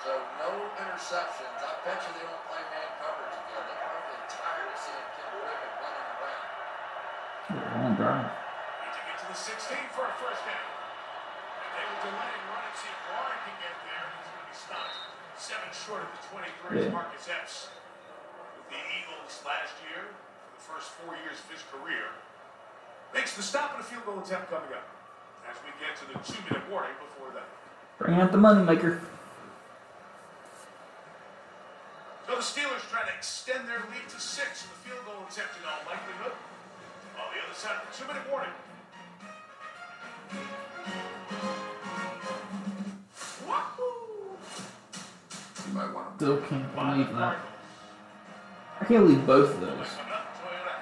So 0.00 0.16
no 0.40 0.48
interceptions. 0.80 1.60
I 1.60 1.72
bet 1.84 2.00
you 2.00 2.10
they 2.16 2.24
don't 2.24 2.44
play 2.48 2.62
man 2.72 2.88
coverage 3.04 3.36
again. 3.36 3.64
They're 3.68 3.80
probably 3.84 4.16
tired 4.32 4.68
of 4.72 4.78
seeing 4.80 5.06
Kenny 5.20 5.40
Pickett 5.44 5.74
running 5.76 6.08
around. 6.16 6.46
Long 7.76 7.92
drive. 8.00 8.28
Need 8.80 8.94
to 8.96 9.02
get 9.04 9.16
to 9.20 9.26
the 9.28 9.36
16 9.36 9.76
for 9.92 10.08
a 10.08 10.12
first 10.16 10.40
down. 10.48 10.56
And 10.56 11.70
they 11.76 11.84
will 11.84 12.00
delay 12.08 12.30
and 12.32 12.44
run 12.48 12.64
and 12.64 12.76
see 12.80 12.88
if 12.88 13.00
Warren 13.12 13.38
can 13.44 13.56
get 13.60 13.76
there. 13.84 14.04
He's 14.16 14.28
going 14.32 14.40
to 14.40 14.48
be 14.48 14.56
stopped. 14.56 14.96
Seven 15.36 15.68
short 15.76 16.00
of 16.08 16.10
the 16.16 16.22
23 16.32 16.80
is 16.80 16.84
Yeah. 16.88 16.96
Marcus 16.96 17.28
Epps. 17.28 17.68
With 18.56 18.66
the 18.72 18.80
Eagles 18.80 19.32
last 19.44 19.76
year, 19.84 20.16
for 20.16 20.50
the 20.56 20.64
first 20.64 20.88
four 20.96 21.12
years 21.20 21.36
of 21.44 21.48
his 21.52 21.60
career, 21.68 22.08
makes 23.12 23.36
the 23.36 23.44
stop 23.44 23.76
and 23.76 23.84
a 23.84 23.86
field 23.86 24.08
goal 24.08 24.16
attempt 24.24 24.48
coming 24.48 24.72
up. 24.72 24.88
As 25.44 25.60
we 25.60 25.72
get 25.76 25.92
to 26.00 26.04
the 26.08 26.16
two 26.24 26.40
minute 26.48 26.64
warning 26.72 26.96
before 27.04 27.28
that. 27.36 27.44
Bring 28.00 28.16
out 28.16 28.32
the 28.32 28.40
moneymaker. 28.40 29.00
So 32.30 32.36
the 32.38 32.46
Steelers 32.46 32.86
try 32.86 33.02
to 33.02 33.09
extend 33.20 33.68
their 33.68 33.80
lead 33.92 34.08
to 34.08 34.18
six, 34.18 34.64
and 34.64 34.72
the 34.72 34.88
field 34.88 35.04
goal 35.04 35.20
attempt 35.28 35.52
in 35.60 35.68
all 35.68 35.84
likelihood. 35.84 36.32
On 37.20 37.28
the 37.36 37.44
other 37.44 37.52
side 37.52 37.76
of 37.76 37.84
the 37.84 37.92
two-minute 37.92 38.24
warning. 38.32 38.48
Wahoo! 43.46 44.38
You 45.68 45.74
might 45.74 45.92
want 45.92 46.18
to 46.18 46.24
Still 46.24 46.40
can't 46.48 46.74
believe 46.74 47.14
that. 47.14 47.36
I 48.80 48.84
can't 48.86 49.04
believe 49.04 49.26
both 49.26 49.50
of 49.50 49.60
those. 49.60 49.88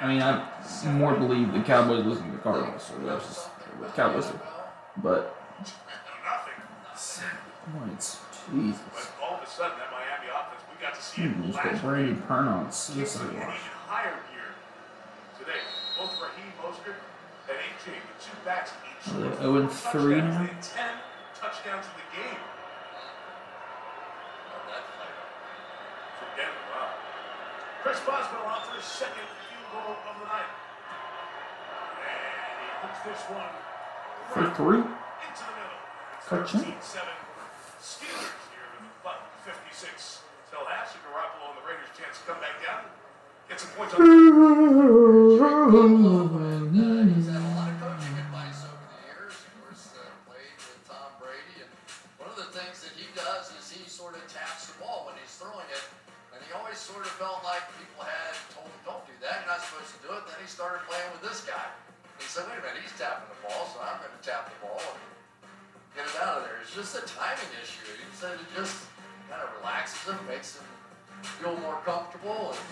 I 0.01 0.07
mean, 0.07 0.23
I 0.23 0.47
more 0.93 1.17
believe 1.17 1.53
the 1.53 1.59
Cowboys 1.63 2.05
losing 2.05 2.27
to 2.27 2.37
the 2.37 2.39
Cardinals, 2.39 2.85
so 2.85 2.97
that's 3.05 3.27
just 3.27 3.47
what 3.81 3.97
Cowboys 3.97 4.27
do. 4.27 4.39
But 5.03 5.35
seven 6.95 7.31
points, 7.77 8.21
Jesus. 8.55 8.81
But 8.95 9.11
all 9.21 9.37
of 9.39 9.43
a 9.43 9.47
sudden, 9.51 9.77
that 9.77 9.91
Miami 9.91 10.08
offense, 10.99 11.15
we 11.17 11.23
got 11.23 11.33
to 11.33 11.39
see 11.39 11.41
it 11.41 11.47
just 11.47 11.55
last 11.57 11.65
got 11.65 11.83
Brady 11.83 12.13
week. 12.13 12.29
Pern 12.29 12.47
on 12.49 12.73
suicide 12.73 13.31
an 13.31 13.37
watch. 13.39 13.45
even 13.45 13.79
higher 13.87 14.19
gear 14.35 14.51
today. 15.39 15.61
Both 15.99 16.15
Raheem 16.21 16.53
Mostert 16.63 16.99
and 17.49 17.57
AJ, 17.59 17.87
the 17.95 18.17
two 18.23 18.37
backs 18.45 18.73
each. 18.87 19.15
Are 19.15 19.21
they 19.21 19.37
0 19.39 19.57
and 19.57 19.71
3 19.71 20.15
now? 20.21 20.43
They 20.43 20.47
had 20.53 20.63
Ten 20.63 20.95
touchdowns 21.39 21.87
in 21.87 21.95
the 21.99 22.09
game 22.19 22.43
that 24.69 24.85
play. 24.99 25.11
for 26.19 26.29
Denver. 26.37 26.67
Wow. 26.75 26.91
Chris 27.83 28.01
Boswell 28.05 28.43
for 28.67 28.75
his 28.77 28.85
second 28.85 29.27
field 29.49 29.67
goal 29.73 29.95
of 29.97 30.15
the 30.19 30.27
night. 30.27 30.51
And 32.03 32.59
he 32.63 32.69
puts 32.83 33.01
this 33.07 33.23
one 33.33 33.53
For 34.35 34.41
right 34.45 34.57
three? 34.57 34.83
into 34.83 35.43
the 35.47 35.55
middle. 35.57 35.83
It's 36.19 36.53
13-7 36.53 37.07
Steelers 37.81 38.35
here 38.53 38.69
with 38.77 38.91
about 39.03 39.23
56 39.47 40.21
till 40.51 40.65
half. 40.65 40.89
Garoppolo 41.05 41.53
and 41.53 41.59
the 41.61 41.65
Raiders 41.69 41.93
chance 41.93 42.21
to 42.21 42.25
come 42.25 42.41
back 42.41 42.57
down. 42.65 42.89
Get 43.49 43.61
some 43.61 43.73
points 43.77 43.93
on 43.97 44.01
And, 46.69 47.09
he's 47.17 47.29
had 47.33 47.41
a 47.41 47.53
lot 47.57 47.73
of 47.73 47.81
coaching 47.81 48.17
advice 48.17 48.61
over 48.65 48.77
the 48.93 49.01
years. 49.09 49.33
Of 49.33 49.53
course, 49.65 49.89
uh, 49.97 50.05
played 50.29 50.57
with 50.57 50.85
Tom 50.85 51.09
Brady, 51.17 51.65
and 51.65 51.73
one 52.21 52.29
of 52.29 52.37
the 52.37 52.53
things 52.53 52.85
that 52.85 52.93
he 52.93 53.09
does 53.17 53.49
is 53.57 53.73
he 53.73 53.89
sort 53.89 54.17
of 54.17 54.25
taps 54.29 54.69
the 54.69 54.77
ball 54.85 55.09
when 55.09 55.17
he's 55.17 55.33
throwing 55.41 55.69
it, 55.73 55.85
and 56.37 56.45
he 56.45 56.53
always 56.53 56.77
sort 56.77 57.09
of 57.09 57.13
felt 57.17 57.41
like 57.41 57.65
people 57.81 58.05
had 58.05 58.37
told 58.53 58.69
him, 58.69 58.81
"Don't 58.85 59.05
do 59.09 59.17
that. 59.25 59.45
You're 59.45 59.53
not 59.53 59.65
supposed 59.65 59.97
to 59.97 60.01
do 60.05 60.13
it." 60.13 60.29
Then 60.29 60.37
he 60.45 60.49
started 60.49 60.85
playing 60.85 61.09
with 61.17 61.25
this 61.25 61.41
guy. 61.49 61.73
He 62.21 62.29
said, 62.29 62.45
"Wait 62.53 62.61
a 62.61 62.65
minute, 62.65 62.85
he's 62.85 62.93
tapping 63.01 63.33
the 63.33 63.41
ball, 63.49 63.65
so 63.73 63.81
I'm 63.81 63.97
going 64.01 64.13
to 64.13 64.21
tap 64.25 64.53
the 64.53 64.57
ball 64.61 64.81
and 64.81 65.01
get 65.97 66.05
it 66.05 66.17
out 66.21 66.41
of 66.41 66.43
there." 66.45 66.61
It's 66.61 66.77
just 66.77 66.93
a 67.01 67.05
timing 67.09 67.53
issue. 67.65 67.89
He 67.97 68.13
said 68.13 68.37
it 68.37 68.49
just 68.53 68.85
kind 69.29 69.43
of 69.45 69.53
relaxes 69.61 70.09
him, 70.09 70.19
makes 70.27 70.57
him 70.57 70.67
feel 71.23 71.57
more 71.61 71.79
comfortable, 71.85 72.57
and 72.57 72.65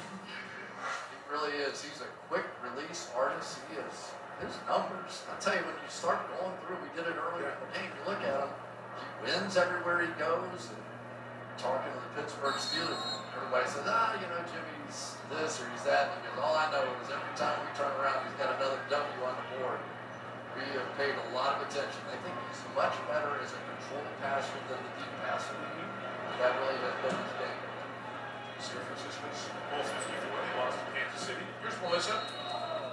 he 1.13 1.19
really 1.29 1.55
is. 1.69 1.85
He's 1.85 2.01
a 2.01 2.11
quick 2.29 2.47
release 2.65 3.11
artist. 3.17 3.59
He 3.71 3.77
is 3.77 4.17
his 4.41 4.57
numbers. 4.69 5.25
I 5.33 5.37
tell 5.41 5.57
you, 5.57 5.65
when 5.65 5.77
you 5.77 5.89
start 5.89 6.21
going 6.37 6.53
through, 6.65 6.77
we 6.85 6.91
did 6.93 7.09
it 7.09 7.17
earlier 7.17 7.49
in 7.49 7.59
the 7.61 7.71
game. 7.73 7.89
You 7.89 8.03
look 8.05 8.21
at 8.21 8.37
him, 8.37 8.53
he 9.01 9.07
wins 9.25 9.57
everywhere 9.57 10.05
he 10.05 10.13
goes. 10.21 10.69
And 10.69 10.83
talking 11.57 11.89
to 11.89 12.01
the 12.01 12.13
Pittsburgh 12.21 12.61
Steelers, 12.61 13.01
everybody 13.33 13.65
says, 13.65 13.89
ah, 13.89 14.13
you 14.21 14.29
know, 14.29 14.41
Jimmy's 14.45 15.17
this 15.33 15.57
or 15.61 15.67
he's 15.73 15.85
that. 15.89 16.13
And 16.13 16.21
he 16.21 16.29
goes, 16.29 16.45
all 16.45 16.57
I 16.57 16.69
know 16.69 16.85
is 17.01 17.09
every 17.09 17.35
time 17.37 17.57
we 17.65 17.69
turn 17.77 17.93
around, 17.97 18.29
he's 18.29 18.37
got 18.37 18.57
another 18.61 18.81
W 18.93 19.21
on 19.25 19.35
the 19.41 19.47
board. 19.57 19.81
We 20.57 20.65
have 20.77 20.89
paid 20.97 21.17
a 21.17 21.27
lot 21.37 21.61
of 21.61 21.69
attention. 21.69 22.01
I 22.09 22.17
think 22.25 22.33
he's 22.49 22.61
much 22.77 22.97
better 23.09 23.41
as 23.41 23.53
a 23.53 23.61
controlled 23.73 24.09
passer 24.21 24.57
than 24.69 24.81
the 24.81 24.93
deep 25.01 25.13
passer. 25.25 25.57
That 26.37 26.53
really 26.61 26.77
has 26.85 26.93
been 27.01 27.17
his 27.17 27.33
game. 27.41 27.61
San 28.61 28.85
Francisco's 28.85 29.41
Bulls 29.73 29.89
54. 29.89 30.37
They 30.37 30.53
lost 30.61 30.77
to 30.77 30.87
Kansas 30.93 31.23
City. 31.25 31.45
Here's 31.65 31.81
Melissa. 31.81 32.13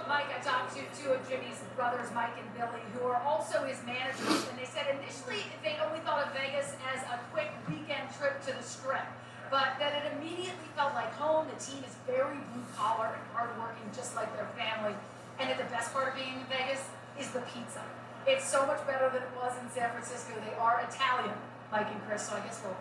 Mike, 0.08 0.32
I 0.32 0.40
talked 0.40 0.72
to 0.80 0.84
two 0.96 1.12
of 1.12 1.20
Jimmy's 1.28 1.60
brothers, 1.76 2.08
Mike 2.16 2.40
and 2.40 2.48
Billy, 2.56 2.80
who 2.96 3.04
are 3.04 3.20
also 3.20 3.68
his 3.68 3.84
managers, 3.84 4.48
and 4.48 4.56
they 4.56 4.64
said 4.64 4.88
initially 4.96 5.44
they 5.60 5.76
oh, 5.76 5.92
only 5.92 6.00
thought 6.08 6.24
of 6.24 6.32
Vegas 6.32 6.72
as 6.88 7.04
a 7.12 7.20
quick 7.36 7.52
weekend 7.68 8.08
trip 8.16 8.40
to 8.48 8.56
the 8.56 8.64
strip, 8.64 9.04
but 9.52 9.76
that 9.76 9.92
it 9.92 10.16
immediately 10.16 10.72
felt 10.80 10.96
like 10.96 11.12
home. 11.20 11.44
The 11.52 11.60
team 11.60 11.84
is 11.84 12.00
very 12.08 12.40
blue 12.56 12.64
collar 12.80 13.12
and 13.12 13.28
hardworking, 13.36 13.92
just 13.92 14.16
like 14.16 14.32
their 14.40 14.48
family, 14.56 14.96
and 15.36 15.52
that 15.52 15.60
the 15.60 15.68
best 15.68 15.92
part 15.92 16.08
of 16.08 16.16
being 16.16 16.40
in 16.40 16.48
Vegas 16.48 16.88
is 17.20 17.28
the 17.36 17.44
pizza. 17.52 17.84
It's 18.24 18.48
so 18.48 18.64
much 18.64 18.80
better 18.88 19.12
than 19.12 19.20
it 19.20 19.34
was 19.36 19.52
in 19.60 19.68
San 19.68 19.92
Francisco. 19.92 20.32
They 20.40 20.56
are 20.56 20.80
Italian, 20.88 21.36
Mike 21.76 21.92
and 21.92 22.00
Chris, 22.08 22.32
so 22.32 22.40
I 22.40 22.48
guess 22.48 22.64
we'll 22.64 22.80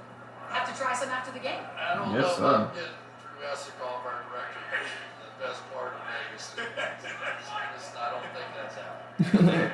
have 0.53 0.69
to 0.69 0.75
try 0.77 0.93
some 0.95 1.09
after 1.11 1.33
the 1.33 1.41
game. 1.43 1.65
I 1.77 1.95
don't 1.97 2.13
Yes, 2.13 2.23
know 2.23 2.35
sir. 2.37 2.45
about 2.45 2.75
getting 2.75 2.97
Drew 3.25 3.41
Esocoff, 3.49 4.05
our 4.05 4.23
director, 4.29 4.61
the 5.25 5.33
best 5.41 5.61
part 5.73 5.97
of 5.97 6.01
Vegas. 6.05 6.55
I 6.57 7.63
just, 7.75 7.97
I 7.97 8.07
don't 8.13 8.23
think 8.37 8.49
that's 8.57 8.77
happening. 8.77 9.73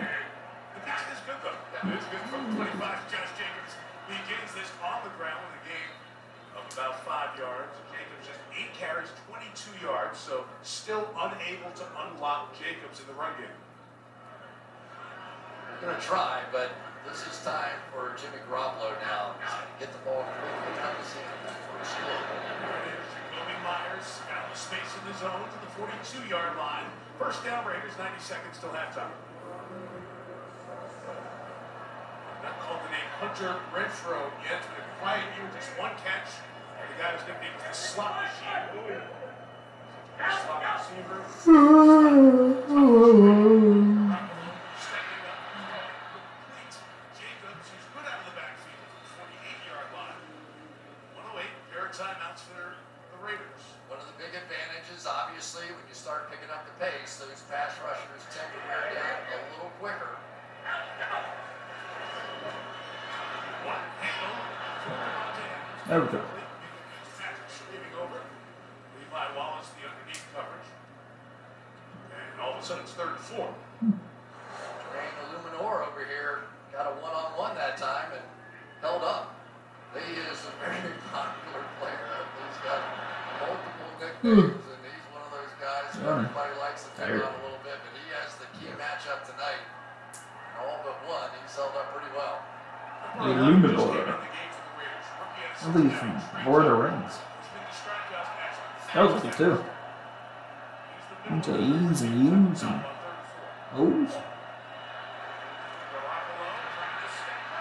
The 0.75 0.81
pizza 0.87 1.09
is 1.13 1.21
good 1.27 1.41
though. 1.43 1.59
It's 1.95 2.07
good 2.09 2.25
from 2.31 2.43
25. 2.55 2.79
Josh 3.11 3.33
Jacobs 3.37 3.75
begins 4.07 4.51
this 4.55 4.71
on 4.81 5.03
the 5.05 5.13
ground 5.19 5.43
with 5.51 5.61
a 5.61 5.63
gain 5.69 5.91
of 6.57 6.63
about 6.73 7.03
five 7.05 7.37
yards. 7.39 7.75
Jacobs 7.93 8.25
just 8.27 8.41
eight 8.57 8.73
carries, 8.79 9.11
22 9.29 9.85
yards, 9.85 10.17
so 10.19 10.45
still 10.63 11.07
unable 11.19 11.71
to 11.77 11.85
unlock 12.07 12.55
Jacobs 12.57 13.01
in 13.03 13.07
the 13.07 13.17
run 13.19 13.35
game. 13.39 13.53
They're 15.81 15.91
gonna 15.93 16.01
try, 16.03 16.43
but 16.51 16.71
this 17.09 17.25
is 17.25 17.41
time 17.41 17.81
for 17.89 18.13
Jimmy 18.21 18.37
Garoppolo 18.45 18.93
now. 19.01 19.33
to 19.41 19.73
Get 19.81 19.89
the 19.93 19.99
ball 20.05 20.25
quickly 20.29 20.73
down 20.77 20.93
the 20.93 21.07
seam 21.09 21.25
for 21.41 21.81
a 21.81 21.85
score. 21.89 22.21
Jakobi 23.33 23.57
Meyers 23.65 24.21
out 24.29 24.53
of 24.53 24.57
space 24.57 24.93
in 24.93 25.03
the 25.09 25.17
zone 25.17 25.49
to 25.49 25.59
the 25.65 25.71
42-yard 25.81 26.61
line. 26.61 26.85
First 27.17 27.45
down, 27.45 27.65
Raiders, 27.65 27.97
90 27.97 28.21
seconds 28.21 28.61
till 28.61 28.71
halftime. 28.77 29.09
Not 32.45 32.61
called 32.61 32.85
the 32.85 32.93
name 32.93 33.09
Hunter 33.25 33.57
Renfrow 33.73 34.29
yet. 34.45 34.61
It's 34.61 34.69
a 34.69 34.85
quiet 35.01 35.25
year, 35.33 35.49
just 35.57 35.73
one 35.81 35.97
catch. 36.05 36.29
And 36.77 36.93
the 36.93 36.97
guy 37.01 37.17
whose 37.17 37.25
nickname 37.25 37.57
is 37.57 37.65
the 37.65 37.73
slot 37.73 38.21
machine. 38.21 39.01
Slot 40.45 40.61
receiver. 40.77 41.25
pace, 56.89 57.21
those 57.21 57.43
pass 57.53 57.77
rushers 57.85 58.25
tend 58.33 58.49
to 58.49 58.61
wear 58.65 58.89
down 58.97 59.21
a 59.29 59.39
little 59.53 59.73
quicker. 59.81 60.17
One 63.65 63.85
handle 64.01 64.33
for 64.85 64.97
Davante 64.97 65.45
There 65.89 66.01
we 66.01 66.09
go. 66.09 66.21
Fitzpatrick 67.05 67.51
sweeping. 67.53 67.93
Levi 67.93 69.27
Wallace, 69.37 69.69
the 69.77 69.85
underneath 69.85 70.25
coverage. 70.33 70.69
And 72.09 72.41
all 72.41 72.57
of 72.57 72.63
a 72.63 72.65
sudden 72.65 72.85
it's 72.85 72.93
third 72.93 73.21
and 73.21 73.25
four. 73.29 73.53
Jermaine 73.85 75.17
Eluemunor 75.29 75.89
over 75.89 76.05
here 76.09 76.49
got 76.73 76.87
a 76.89 76.95
one-on-one 77.03 77.57
that 77.57 77.77
time 77.77 78.13
and 78.13 78.25
held 78.81 79.03
up. 79.03 79.35
He 79.97 80.15
is 80.15 80.39
a 80.45 80.53
very 80.63 80.95
popular 81.13 81.65
player. 81.81 82.09
He's 82.39 82.61
got 82.63 82.81
multiple 83.41 83.91
hmm. 84.21 84.37
nicknames, 84.39 84.65
and 84.69 84.81
he's 84.85 85.07
one 85.11 85.25
of 85.25 85.33
those 85.33 85.55
guys 85.59 85.89
that 85.97 86.05
Yeah. 86.05 86.23
everybody 86.23 86.55
likes 86.61 86.85
to 86.85 86.91
pick 86.95 87.09
Tired. 87.09 87.25
on 87.25 87.35
a 87.35 87.43
little 87.43 87.63
bit. 87.65 87.81
But 87.81 87.93
he 87.97 88.07
has 88.15 88.31
the 88.39 88.49
key 88.61 88.71
matchup 88.77 89.25
tonight. 89.27 89.65
And 90.15 90.69
all 90.69 90.85
but 90.85 91.01
one, 91.09 91.33
he's 91.41 91.57
held 91.57 91.75
up 91.75 91.91
pretty 91.97 92.13
well. 92.15 92.45
The 93.17 93.18
Eluemunor. 93.29 94.19
I 95.61 95.83
he's 95.83 95.93
from 95.99 96.23
Lord 96.47 96.65
of 96.65 96.71
the 96.71 96.77
Rings. 96.77 97.15
That 98.95 99.03
was 99.13 99.23
good 99.23 99.33
too. 99.33 99.65
Of 101.31 101.47
E's 101.61 102.01
and 102.03 102.15
U's 102.25 102.63
and 102.63 102.81
O's. 103.75 104.13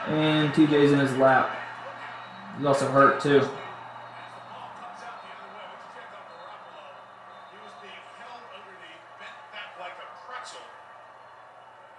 And 0.07 0.53
TJ's 0.53 0.91
in 0.93 0.99
his 0.99 1.18
lap. 1.18 1.49
He's 2.57 2.65
also 2.65 2.89
hurt 2.89 3.20
too. 3.20 3.30
He 3.30 3.36
was 3.39 3.49
being 7.82 8.01
held 8.18 8.43
underneath, 8.55 9.03
bent 9.20 9.38
back 9.51 9.70
like 9.82 9.97
a 9.99 10.07
pretzel. 10.26 10.65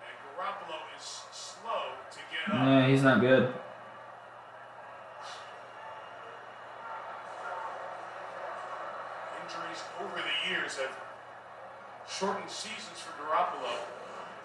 And 0.00 0.14
Garoppolo 0.24 0.78
is 0.96 1.04
slow 1.30 1.84
to 2.10 2.20
get 2.32 2.44
up. 2.54 2.60
Yeah, 2.64 2.77
he's 2.88 3.02
not 3.02 3.20
good. 3.20 3.52
Injuries 9.42 9.82
over 10.00 10.16
the 10.16 10.50
years 10.50 10.76
have 10.76 10.96
shortened 12.08 12.50
seasons 12.50 12.98
for 12.98 13.12
Garoppolo. 13.22 13.76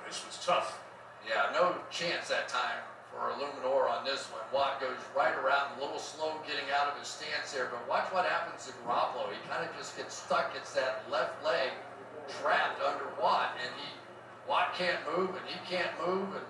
This 0.07 0.25
was 0.25 0.43
tough. 0.45 0.79
Yeah, 1.27 1.51
no 1.53 1.75
chance 1.89 2.27
that 2.27 2.49
time 2.49 2.83
for 3.09 3.31
Eluemunor 3.31 3.89
on 3.89 4.03
this 4.03 4.27
one. 4.27 4.41
Watt 4.53 4.81
goes 4.81 4.97
right 5.15 5.35
around, 5.35 5.77
a 5.77 5.81
little 5.81 5.99
slow 5.99 6.33
getting 6.45 6.67
out 6.75 6.91
of 6.91 6.99
his 6.99 7.07
stance 7.07 7.53
there, 7.53 7.69
but 7.71 7.87
watch 7.87 8.11
what 8.11 8.25
happens 8.25 8.65
to 8.65 8.73
Garoppolo. 8.83 9.31
He 9.31 9.39
kind 9.47 9.63
of 9.63 9.75
just 9.77 9.95
gets 9.95 10.15
stuck, 10.15 10.51
It's 10.55 10.73
that 10.73 11.03
left 11.09 11.43
leg 11.45 11.71
trapped 12.41 12.81
under 12.81 13.05
Watt, 13.21 13.55
and 13.61 13.71
he 13.79 13.87
Watt 14.49 14.75
can't 14.75 14.99
move, 15.15 15.29
and 15.29 15.45
he 15.47 15.59
can't 15.65 15.91
move, 16.05 16.35
and 16.35 16.45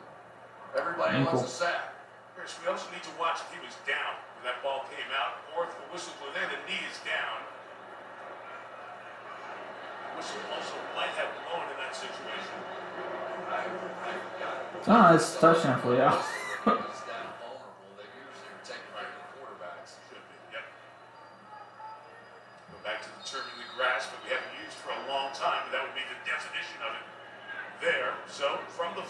everybody 0.78 1.18
Ankle. 1.18 1.40
wants 1.40 1.52
a 1.52 1.56
sack. 1.66 1.94
Chris, 2.36 2.58
we 2.62 2.70
also 2.70 2.90
need 2.92 3.04
to 3.04 3.14
watch 3.20 3.40
if 3.46 3.50
he 3.54 3.62
was 3.64 3.78
down 3.86 4.18
when 4.38 4.50
that 4.50 4.62
ball 4.66 4.86
came 4.90 5.10
out, 5.14 5.38
or 5.54 5.70
if 5.70 5.72
the 5.78 5.86
whistle 5.94 6.14
blew 6.20 6.34
there, 6.34 6.50
the 6.50 6.60
knee 6.66 6.82
is 6.90 6.98
down. 7.06 7.40
Whistle 10.18 10.42
also 10.54 10.76
might 10.98 11.14
have 11.18 11.30
blown 11.46 11.66
in 11.70 11.78
that 11.78 11.94
situation. 11.94 12.58
Oh, 14.88 15.16
it's 15.16 15.40
touchdown 15.40 15.80
for 15.82 15.96
y'all. 15.96 16.22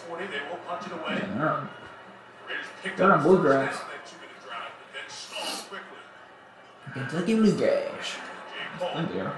20. 0.07 0.27
They 0.27 0.39
won't 0.49 0.67
punch 0.67 0.87
it 0.87 0.93
away. 0.93 1.17
Yeah. 1.19 1.67
Raiders 2.47 2.65
picked 2.81 2.97
They're 2.97 3.11
up 3.11 3.19
on 3.19 3.23
bluegrass. 3.23 3.81
Kentucky 6.93 7.35
Bluegrass. 7.35 8.15
Thank 8.79 9.13
you. 9.15 9.29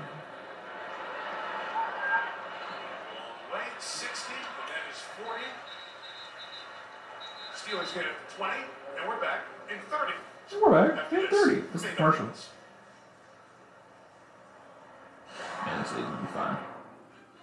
Steelers 7.56 7.94
get 7.96 8.06
it 8.06 8.12
20, 8.38 8.54
and 9.00 9.10
we're 9.10 9.20
back 9.20 9.42
in 9.72 9.80
30. 9.90 10.14
We're 10.62 10.96
back 10.96 11.12
in 11.12 11.28
30. 11.28 11.62
This 11.74 11.84
is 11.84 11.96
commercial. 11.96 12.26
Man, 15.66 15.82
this 15.82 15.94
league 15.94 16.06
will 16.06 16.18
be 16.18 16.28
fine. 16.28 16.58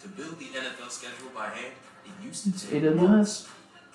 To 0.03 0.09
build 0.09 0.39
the 0.39 0.47
NFL 0.47 0.91
schedule 0.91 1.31
by 1.35 1.49
hand, 1.51 1.73
it 2.05 2.11
used 2.27 2.43
to 2.45 2.51
take 2.51 2.83
AWS. 2.83 2.97
months. 2.97 3.49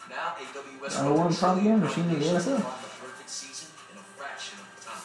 Now 0.09 0.35
AWS 0.39 1.03
one 1.03 1.19
offers 1.27 1.39
propaganda 1.39 1.85
machine 1.85 2.03
in 2.05 2.09
the 2.11 2.15
calculations 2.23 2.47
NFL. 2.47 2.63
the 2.63 2.91
perfect 3.03 3.29
season 3.29 3.67
in 3.91 3.97
a 3.99 4.05
fraction 4.15 4.55
of 4.63 4.67
the 4.71 4.79
time. 4.88 5.03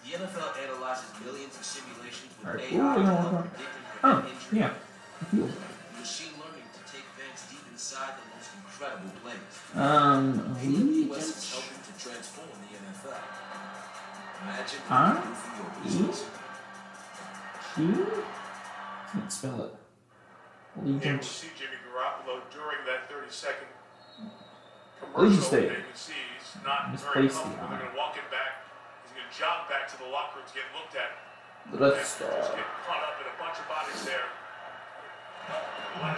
The 0.00 0.10
NFL 0.16 0.50
analyzes 0.64 1.04
millions 1.24 1.54
of 1.60 1.64
simulations 1.64 2.32
with 2.40 2.48
Alright, 2.48 2.72
AI 2.72 2.94
to 2.96 3.04
help 3.04 3.52
predict 3.52 3.68
Oh, 4.04 4.16
injury. 4.24 4.58
yeah. 4.64 4.72
The 5.20 5.24
field. 5.28 5.52
and 5.52 6.00
Machine 6.00 6.32
learning 6.40 6.68
to 6.72 6.80
take 6.88 7.04
fans 7.20 7.40
deep 7.52 7.64
inside 7.70 8.16
the 8.16 8.24
most 8.32 8.48
incredible 8.56 9.12
plays. 9.20 9.52
Um, 9.76 10.56
AWS 10.56 11.20
is 11.36 11.52
helping 11.52 11.80
to 11.84 11.92
transform 12.00 12.48
the 12.64 12.72
NFL. 12.80 13.20
Imagine 14.40 14.80
what 14.88 14.88
Huh? 14.88 15.20
do 15.20 15.32
for 15.36 15.52
your 15.60 15.68
business. 15.84 16.24
Can't 19.12 19.32
spell 19.32 19.60
it. 19.68 19.72
Able 20.74 20.98
to 20.98 21.22
see 21.22 21.54
Jimmy 21.54 21.78
Garoppolo 21.86 22.42
during 22.50 22.82
that 22.90 23.06
30 23.06 23.30
second 23.30 23.70
commercial. 24.98 25.38
You 25.38 25.70
can 25.70 25.94
see 25.94 26.18
he's 26.34 26.50
not 26.66 26.90
very 26.98 27.30
Misplaced 27.30 27.46
the 27.46 27.54
comfortable. 27.54 27.70
They're 27.70 27.78
going 27.86 27.94
to 27.94 27.98
walk 27.98 28.18
him 28.18 28.26
back. 28.34 28.66
He's 29.06 29.14
going 29.14 29.30
to 29.30 29.34
jog 29.38 29.70
back 29.70 29.86
to 29.94 29.96
the 30.02 30.10
locker 30.10 30.42
room 30.42 30.46
to 30.50 30.54
get 30.54 30.66
looked 30.74 30.98
at. 30.98 31.14
The 31.70 31.78
Death 31.78 32.18
And 32.26 32.34
Just 32.42 32.52
get 32.58 32.66
caught 32.84 33.06
up 33.06 33.16
in 33.22 33.26
a 33.30 33.36
bunch 33.38 33.56
of 33.62 33.66
bodies 33.70 34.02
there. 34.02 34.26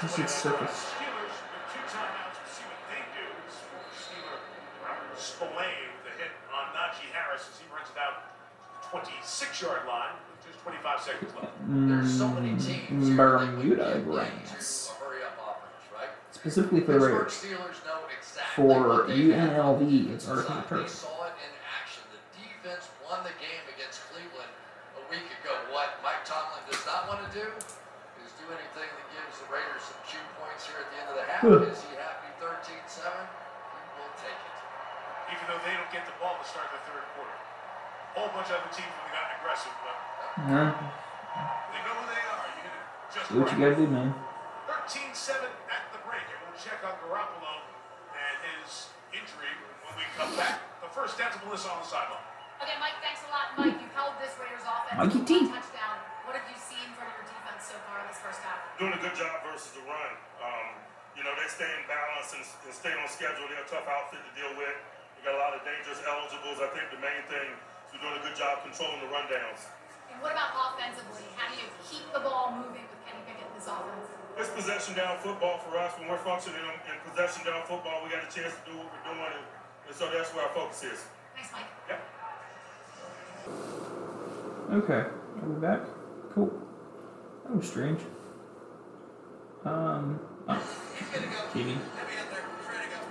Just 0.01 0.17
play 0.17 0.25
the 0.25 0.25
uh, 0.25 0.41
surface. 0.41 0.77
Steelers 0.97 1.37
with 1.37 1.65
two 1.77 1.85
timeouts. 1.93 2.37
We'll 2.41 2.53
see 2.57 2.65
what 2.67 2.81
they 2.89 3.03
do. 3.13 3.27
Steeler 3.93 4.41
Spillane 5.21 5.93
with 6.01 6.11
a 6.11 6.15
hit 6.17 6.33
on 6.49 6.73
Najee 6.73 7.13
Harris 7.13 7.45
as 7.45 7.61
he 7.61 7.69
runs 7.69 7.93
it 7.93 7.99
out 8.01 8.33
the 8.81 9.05
26 9.05 9.21
yard 9.61 9.85
line 9.85 10.17
with 10.47 10.55
just 10.55 10.63
25 10.63 11.01
seconds 11.03 11.33
left. 11.35 11.53
There's 11.67 12.13
so 12.15 12.29
many 12.31 12.55
teams 12.55 13.11
Mm, 13.11 13.19
here 13.19 13.19
that 13.19 13.41
would 13.43 13.57
Bermuda 13.59 13.87
get 13.99 14.05
Grass. 14.07 14.31
into 14.31 14.95
a 14.95 14.95
hurry 15.03 15.23
up 15.27 15.35
offense, 15.43 15.85
right? 15.91 16.13
Specifically 16.31 16.81
for 16.87 16.93
the 16.95 16.99
Pittsburgh 17.03 17.27
Raiders. 17.27 17.35
Steelers 17.35 17.79
know 17.83 18.01
exactly 18.07 18.55
For 18.55 18.79
what 18.87 19.09
they 19.11 19.35
have. 19.35 19.51
UNLV, 19.59 19.83
it's 20.15 20.27
Arctic 20.31 20.47
They 20.71 20.87
Turf. 20.87 20.89
saw 20.89 21.27
it 21.27 21.35
in 21.43 21.53
action. 21.75 22.03
The 22.15 22.23
defense 22.39 22.87
won 23.03 23.27
the 23.27 23.35
game 23.43 23.65
against 23.75 24.07
Cleveland 24.15 24.53
a 24.97 25.03
week 25.11 25.27
ago. 25.43 25.53
What 25.75 25.99
Mike 26.07 26.23
Tomlin 26.23 26.63
does 26.71 26.83
not 26.87 27.11
want 27.11 27.27
to 27.27 27.31
do 27.35 27.47
is 28.23 28.31
do 28.39 28.47
anything 28.55 28.87
that 28.89 29.07
gives 29.11 29.43
the 29.43 29.49
Raiders 29.51 29.83
some 29.83 29.99
cue 30.07 30.23
points 30.39 30.67
here 30.71 30.79
at 30.83 30.89
the 30.95 30.97
end 31.03 31.09
of 31.11 31.17
the 31.19 31.27
half. 31.27 31.43
Huh. 31.43 31.67
Is 31.67 31.83
he 31.83 31.93
happy 31.99 32.31
13-7? 32.39 33.03
He 33.03 33.83
will 33.99 34.15
take 34.23 34.35
it. 34.39 34.55
Even 35.35 35.45
though 35.51 35.59
they 35.67 35.75
don't 35.75 35.91
get 35.91 36.07
the 36.07 36.15
ball 36.23 36.39
to 36.39 36.47
start 36.47 36.71
the 36.71 36.79
third 36.87 37.03
quarter. 37.19 37.35
A 37.35 38.23
whole 38.23 38.31
bunch 38.33 38.49
of 38.49 38.63
other 38.63 38.71
teams 38.73 38.89
would 38.89 39.07
have 39.11 39.15
gotten 39.19 39.33
aggressive, 39.43 39.75
but 39.85 39.93
no. 40.37 40.69
Do 43.33 43.41
what 43.41 43.49
you 43.51 43.59
gotta 43.59 43.75
do, 43.81 43.89
man. 43.89 44.13
13-7 44.69 45.49
at 45.73 45.89
the 45.91 45.99
break, 46.05 46.23
and 46.29 46.39
we'll 46.45 46.61
check 46.61 46.79
on 46.85 46.93
Garoppolo 47.03 47.65
and 48.13 48.37
his 48.45 48.93
injury 49.17 49.51
when 49.83 49.97
we 49.97 50.05
come 50.15 50.31
back. 50.37 50.61
The 50.85 50.93
first 50.93 51.17
decibel 51.17 51.51
is 51.57 51.65
on 51.65 51.81
the 51.81 51.89
sideline. 51.89 52.23
Okay, 52.61 52.77
Mike, 52.79 53.01
thanks 53.01 53.25
a 53.27 53.31
lot. 53.33 53.57
Mike, 53.57 53.81
You 53.81 53.89
held 53.97 54.15
this 54.21 54.37
Raiders 54.37 54.63
offense 54.63 55.01
Mikey 55.01 55.21
T. 55.27 55.33
touchdown. 55.49 55.97
What 56.29 56.37
have 56.39 56.47
you 56.47 56.55
seen 56.61 56.87
from 56.95 57.09
your 57.17 57.25
defense 57.25 57.67
so 57.73 57.77
far 57.89 58.05
in 58.05 58.07
this 58.13 58.21
first 58.21 58.45
half? 58.45 58.61
Doing 58.77 58.93
a 58.95 59.01
good 59.01 59.17
job 59.17 59.41
versus 59.43 59.73
the 59.75 59.83
run. 59.89 60.13
Um, 60.45 60.69
you 61.17 61.25
know, 61.25 61.33
they 61.35 61.49
stay 61.49 61.67
in 61.67 61.83
balance 61.89 62.37
and, 62.37 62.45
and 62.45 62.73
stay 62.77 62.93
on 62.93 63.09
schedule. 63.09 63.49
They're 63.49 63.65
a 63.65 63.69
tough 63.73 63.89
outfit 63.89 64.21
to 64.23 64.33
deal 64.37 64.53
with. 64.61 64.77
They 65.17 65.25
got 65.27 65.35
a 65.35 65.41
lot 65.41 65.57
of 65.57 65.65
dangerous 65.65 65.99
eligibles. 66.05 66.61
I 66.61 66.69
think 66.77 66.93
the 66.93 67.01
main 67.01 67.25
thing 67.33 67.49
is 67.89 67.97
we're 67.97 68.05
doing 68.05 68.21
a 68.21 68.25
good 68.29 68.37
job 68.37 68.61
controlling 68.63 69.01
the 69.03 69.11
rundowns. 69.11 69.65
What 70.21 70.33
about 70.33 70.51
offensively? 70.57 71.25
How 71.37 71.53
do 71.53 71.61
you 71.61 71.69
keep 71.85 72.13
the 72.13 72.21
ball 72.21 72.53
moving 72.57 72.85
with 72.89 73.01
Kenny 73.05 73.21
Pickett 73.27 73.53
this 73.55 73.67
offense? 73.67 74.09
It's 74.39 74.51
possession 74.51 74.95
down 74.95 75.19
football 75.19 75.59
for 75.59 75.77
us. 75.79 75.93
When 75.99 76.09
we're 76.09 76.19
functioning 76.19 76.61
in 76.61 77.11
possession 77.11 77.45
down 77.45 77.63
football, 77.65 78.03
we 78.05 78.11
got 78.11 78.25
a 78.25 78.33
chance 78.33 78.55
to 78.55 78.71
do 78.71 78.77
what 78.79 78.89
we're 78.93 79.05
doing, 79.13 79.45
and 79.87 79.95
so 79.95 80.11
that's 80.13 80.31
where 80.35 80.45
our 80.45 80.55
focus 80.55 80.85
is. 80.85 81.05
Thanks, 81.35 81.53
Mike. 81.53 81.69
Yep. 81.89 82.01
Okay, 84.85 85.05
I'm 85.43 85.61
back. 85.61 85.81
Cool. 86.35 86.53
That 87.45 87.57
was 87.57 87.69
strange. 87.69 88.01
Um, 89.65 90.21
oh, 90.49 90.63
TV. 91.53 91.77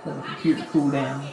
Let 0.04 0.16
the 0.16 0.22
computer 0.22 0.66
cool 0.70 0.90
down. 0.90 1.26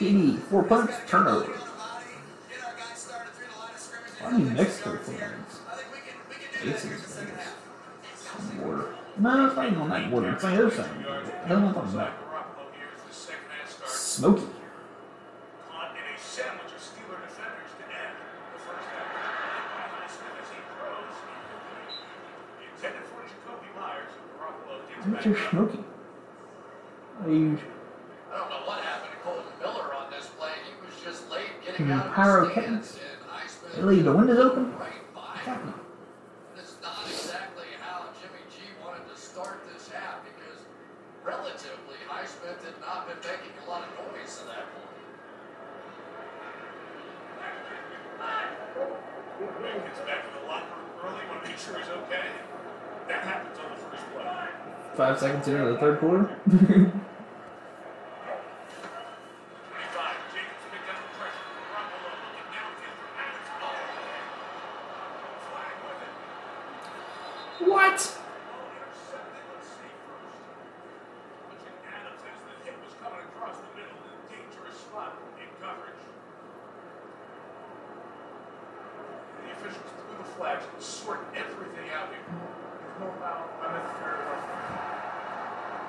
PD 0.00 0.38
four 0.38 0.62
punts 0.62 0.94
turnover. 1.06 1.52
I 4.24 4.32
mean, 4.32 4.54
Mexico 4.54 4.96
fans. 4.96 5.60
This 6.64 6.84
is 6.86 7.20
Water. 8.58 8.94
No, 9.18 9.46
it's 9.46 9.56
not 9.56 9.66
even 9.66 9.78
on 9.78 9.90
that 9.90 10.10
water. 10.10 10.32
It's 10.32 10.42
on 10.42 10.56
the 10.56 10.66
other 10.66 10.74
side. 10.74 10.90
I 11.44 11.48
don't 11.48 11.60
know 11.60 11.66
what 11.66 11.76
I'm 11.76 11.92
talking 11.92 11.94
about. 12.00 12.12
Smokey? 13.86 14.46
Are 27.22 27.30
you? 27.30 27.58
to 31.88 32.10
pyrotechnics? 32.14 32.98
They 33.76 33.82
leave 33.82 34.04
the 34.04 34.12
windows 34.12 34.38
open? 34.38 34.74
That's 36.56 36.76
not 36.82 37.06
exactly 37.06 37.66
how 37.80 38.04
Jimmy 38.20 38.42
G 38.50 38.56
wanted 38.84 39.08
to 39.08 39.20
start 39.20 39.60
this 39.72 39.88
because 40.24 40.64
relatively 41.24 41.96
had 42.64 42.80
not 42.80 43.06
been 43.06 43.18
making 43.18 43.54
a 43.64 43.70
lot 43.70 43.84
of 43.84 44.12
noise 44.14 44.38
that 44.46 44.46
on 44.46 44.46
the. 44.46 45.00
Five 54.96 55.18
seconds 55.18 55.48
into 55.48 55.64
the 55.72 55.78
third 55.78 55.98
quarter? 56.00 56.92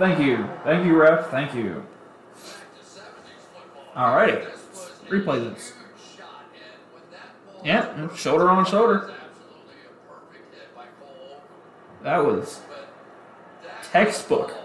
Thank 0.02 0.19
you. 0.19 0.49
Thank 0.64 0.84
you, 0.88 0.99
ref. 0.99 1.30
Thank 1.30 1.53
you. 1.53 1.86
All 3.95 4.15
righty. 4.15 4.48
Replay 5.10 5.53
this. 5.53 5.73
Yeah, 7.64 8.11
shoulder 8.15 8.49
on 8.49 8.65
shoulder. 8.65 9.14
That 12.02 12.26
was 12.26 12.61
textbook. 13.91 14.56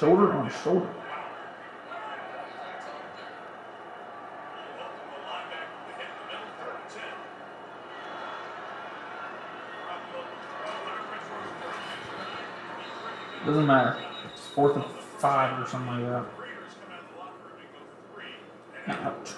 shoulder 0.00 0.32
on 0.32 0.50
shoulder. 0.50 0.88
Doesn't 13.44 13.66
matter. 13.66 13.98
It's 14.32 14.46
fourth 14.48 14.76
and 14.76 14.84
five 15.18 15.60
or 15.60 15.66
something 15.68 16.02
like 16.02 16.24
that. 18.86 19.04
Ouch. 19.04 19.34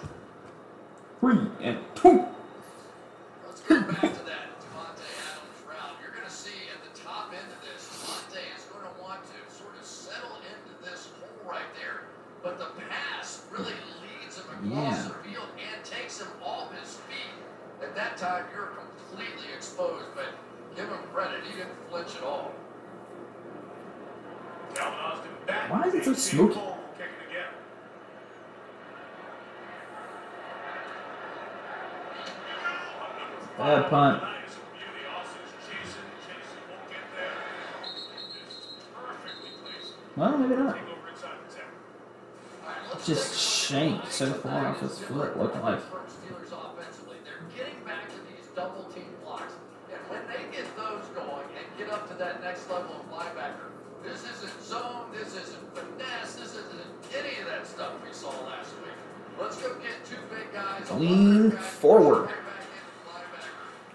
looked 44.83 45.63
like. 45.63 45.81
Steelers 45.81 46.53
offensively, 46.53 47.17
they're 47.25 47.47
getting 47.57 47.83
back 47.85 48.09
to 48.09 48.17
these 48.31 48.47
double 48.55 48.85
team 48.85 49.07
blocks, 49.25 49.55
and 49.93 50.01
when 50.11 50.21
they 50.27 50.45
get 50.55 50.67
those 50.77 51.05
going 51.15 51.47
and 51.57 51.67
get 51.79 51.91
up 51.91 52.09
to 52.09 52.15
that 52.15 52.43
next 52.43 52.69
level 52.69 52.97
of 52.97 53.11
linebacker, 53.11 53.71
this 54.03 54.25
isn't 54.25 54.63
zone, 54.63 55.07
this 55.13 55.35
isn't 55.35 55.77
finesse, 55.77 56.35
this 56.35 56.55
isn't 56.55 56.93
any 57.17 57.41
of 57.41 57.47
that 57.47 57.67
stuff 57.67 57.93
we 58.05 58.13
saw 58.13 58.31
last 58.47 58.73
week. 58.83 58.93
Let's 59.41 59.57
go 59.57 59.75
get 59.75 60.05
two 60.05 60.17
big 60.31 60.53
guys. 60.53 60.91
Lean 60.93 61.53
forward. 61.53 62.29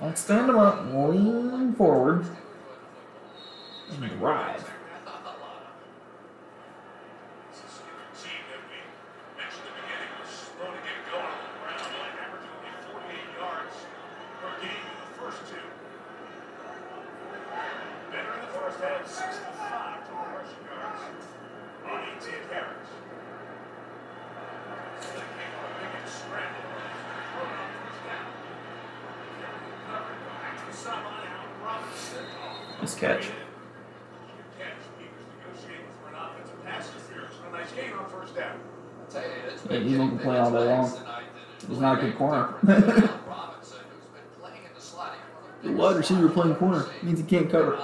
Let's 0.02 0.22
stand 0.22 0.50
them 0.50 0.58
up. 0.58 0.86
Lean 0.94 1.74
forward. 1.74 2.26
And 3.92 4.20
drive. 4.20 4.70
playing 46.38 46.56
corner. 46.56 46.86
It 46.98 47.04
means 47.04 47.20
he 47.20 47.26
can't 47.26 47.50
cover. 47.50 47.76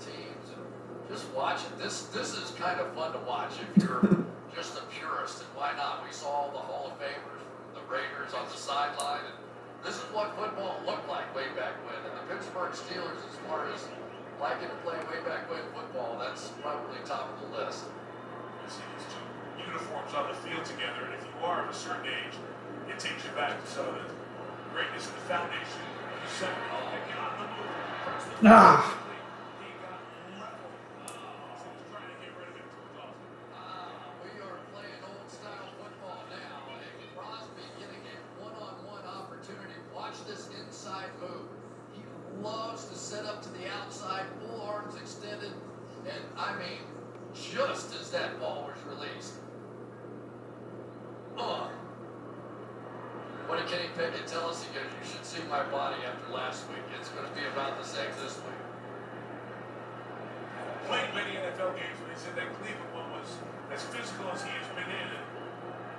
Teams 0.00 0.46
and 0.54 0.62
just 1.08 1.28
watch 1.34 1.62
it. 1.64 1.78
This 1.78 2.06
this 2.14 2.34
is 2.34 2.50
kind 2.58 2.80
of 2.80 2.92
fun 2.94 3.12
to 3.12 3.22
watch 3.26 3.52
if 3.60 3.70
you're 3.82 4.02
just 4.54 4.78
a 4.78 4.82
purist, 4.90 5.42
and 5.42 5.50
why 5.54 5.74
not? 5.76 6.04
We 6.06 6.12
saw 6.12 6.48
all 6.48 6.50
the 6.50 6.62
Hall 6.62 6.90
of 6.90 6.94
Famers 6.98 7.42
from 7.42 7.78
the 7.78 7.84
Raiders 7.86 8.34
on 8.34 8.46
the 8.50 8.58
sideline, 8.58 9.26
and 9.26 9.36
this 9.84 9.96
is 9.96 10.06
what 10.10 10.34
football 10.34 10.80
looked 10.86 11.08
like 11.08 11.30
way 11.34 11.46
back 11.54 11.78
when. 11.86 11.98
And 12.02 12.14
the 12.18 12.24
Pittsburgh 12.26 12.74
Steelers, 12.74 13.22
as 13.22 13.36
far 13.46 13.70
as 13.70 13.86
liking 14.40 14.70
to 14.70 14.78
play 14.86 14.98
way 15.10 15.20
back 15.26 15.50
when 15.50 15.62
football, 15.74 16.18
that's 16.18 16.50
probably 16.62 16.98
top 17.06 17.30
of 17.30 17.36
the 17.42 17.50
list. 17.58 17.86
You 18.64 18.68
see 18.70 18.86
these 18.94 19.06
two 19.10 19.22
uniforms 19.62 20.14
on 20.14 20.30
the 20.30 20.38
field 20.42 20.64
together, 20.64 21.06
and 21.06 21.14
if 21.14 21.22
you 21.22 21.34
are 21.46 21.62
of 21.62 21.70
a 21.70 21.76
certain 21.76 22.06
age, 22.06 22.34
it 22.90 22.98
takes 22.98 23.22
you 23.22 23.30
back 23.34 23.58
to 23.58 23.66
some 23.70 23.86
of 23.86 23.94
the 23.94 24.06
greatness 24.74 25.06
of 25.06 25.14
the 25.14 25.26
foundation 25.30 25.82
of 26.22 26.30
Loves 42.48 42.88
to 42.88 42.96
set 42.96 43.26
up 43.26 43.42
to 43.42 43.50
the 43.60 43.68
outside, 43.68 44.24
full 44.40 44.62
arms 44.62 44.94
extended, 44.96 45.52
and 46.08 46.22
I 46.32 46.56
mean, 46.56 46.80
just 47.36 47.92
as 48.00 48.10
that 48.10 48.40
ball 48.40 48.72
was 48.72 48.80
released. 48.88 49.34
Uh, 51.36 51.68
what 53.46 53.60
did 53.60 53.68
Kenny 53.68 53.92
Pickett 53.92 54.26
tell 54.26 54.48
us? 54.48 54.64
He 54.64 54.72
goes, 54.72 54.88
"You 54.88 55.04
should 55.04 55.26
see 55.26 55.42
my 55.50 55.62
body 55.68 56.00
after 56.08 56.32
last 56.32 56.64
week. 56.72 56.88
It's 56.98 57.10
going 57.10 57.28
to 57.28 57.34
be 57.36 57.44
about 57.52 57.76
the 57.76 57.84
same 57.84 58.08
this 58.24 58.40
week." 58.40 58.62
Played 60.88 61.12
many 61.12 61.36
NFL 61.36 61.76
games, 61.76 62.00
but 62.00 62.08
he 62.08 62.16
said 62.16 62.32
that 62.36 62.48
Cleveland 62.64 62.94
one 62.96 63.12
was 63.12 63.28
as 63.68 63.84
physical 63.92 64.32
as 64.32 64.40
he 64.40 64.48
has 64.56 64.68
been 64.72 64.88
in. 64.88 65.08
And 65.20 65.26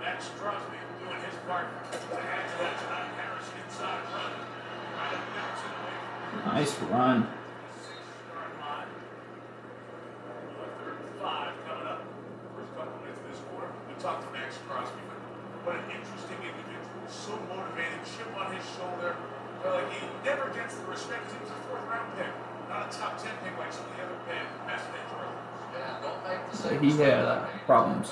Maxx 0.02 0.34
Crosby 0.42 0.82
doing 0.98 1.22
his 1.22 1.38
part 1.46 1.70
to 1.94 1.98
add 2.18 2.46
to 2.50 2.56
that 2.58 2.74
tonight. 2.82 3.14
Harris 3.22 3.50
inside 3.54 4.02
run. 4.10 4.34
Right 4.98 5.14
up 5.14 5.24
from 5.62 5.79
Nice 6.46 6.80
run. 6.82 7.28
he 19.92 20.06
never 20.26 20.50
gets 20.54 20.76
the 20.76 20.86
respect. 20.86 21.32
He 21.32 21.38
was 21.42 21.52
a 21.52 21.60
fourth 21.68 21.84
round 21.90 22.16
pick, 22.18 22.32
not 22.70 22.94
a 22.94 22.98
top 22.98 23.22
ten 23.22 23.32
pick 23.44 23.58
like 23.58 23.74
some 23.74 23.86
of 23.86 23.98
the 23.98 24.04
other 24.04 24.20
pa- 24.26 24.68
past 24.68 24.86
edge 24.94 25.12
rushers. 25.12 25.46
Yeah, 25.74 26.02
don't 26.02 26.22
make 26.24 26.52
the 26.52 26.58
same 26.58 26.82
He 26.82 26.92
had, 26.98 27.26
uh, 27.26 27.46
problems. 27.66 28.12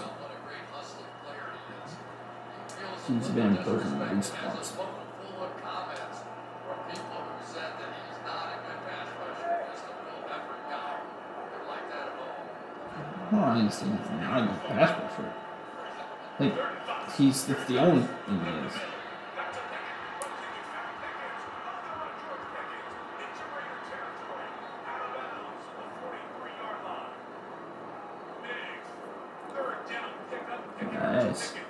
He's 3.07 3.29
been 3.29 3.55
in 3.55 3.63
prison 3.63 4.01
at 4.01 4.15
least 4.15 4.33
once. 4.43 4.59
a 4.59 4.63
spoken 4.67 5.07
full 5.23 5.43
of 5.45 5.51
comments 5.63 6.19
from 6.67 6.77
people 6.91 7.23
who 7.23 7.39
said 7.47 7.71
that 7.79 7.89
he's 7.95 8.19
not 8.27 8.51
a 8.51 8.57
good 8.67 8.79
pass 8.83 9.07
rusher, 9.15 9.63
just 9.71 9.87
a 9.87 9.93
real 9.95 10.27
effort 10.27 10.61
guy. 10.67 10.99
Didn't 11.47 11.67
like 11.71 11.87
that 11.87 12.11
at 12.11 12.19
all. 12.19 12.43
Well, 13.31 13.43
I 13.46 13.46
anything. 13.59 13.91
I 14.23 14.41
didn't 14.41 14.59
pass 14.67 14.91
rusher. 15.01 15.33
I 15.33 16.37
think 16.37 16.53
he's 17.17 17.49
it's 17.49 17.65
the 17.65 17.77
only 17.79 18.03
thing 18.03 18.39
he 18.45 18.51
is. 18.67 18.73
Back 19.35 19.53
to 19.53 19.59
Pickett. 19.69 19.97
Runs 19.97 20.37
it. 20.37 20.45
He 20.53 20.61
found 20.69 20.93
Pickett. 21.01 21.33
Another 21.57 21.97
one, 21.97 22.13
George 22.21 22.45
Pickens. 22.53 22.93
Into 23.17 23.43
Raider 23.57 23.81
territory. 23.89 24.47
Out 24.85 25.01
of 25.01 25.09
bounds 25.17 25.63
at 25.65 25.75
the 25.77 25.87
43-yard 25.97 26.79
line. 26.85 27.13
Big 28.45 28.79
third 29.53 29.79
down 29.89 30.09
pickup. 30.29 30.61
Pickett 30.77 31.01
to 31.01 31.25
Nice. 31.25 31.41
Pickett. 31.51 31.65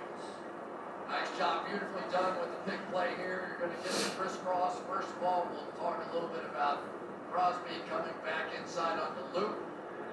Nice 1.07 1.31
job, 1.39 1.55
beautifully 1.71 2.03
done 2.11 2.33
with 2.43 2.51
the 2.51 2.61
big 2.71 2.81
play 2.91 3.15
here. 3.15 3.55
You're 3.55 3.67
going 3.67 3.71
to 3.71 3.81
get 3.83 3.95
the 3.95 4.11
crisscross. 4.19 4.75
First 4.91 5.07
of 5.15 5.23
all, 5.23 5.47
we'll 5.47 5.71
talk 5.79 6.03
a 6.03 6.13
little 6.13 6.27
bit 6.29 6.43
about 6.51 6.83
Crosby 7.31 7.79
coming 7.87 8.11
back 8.27 8.51
inside 8.59 8.99
on 8.99 9.15
the 9.15 9.39
loop. 9.39 9.55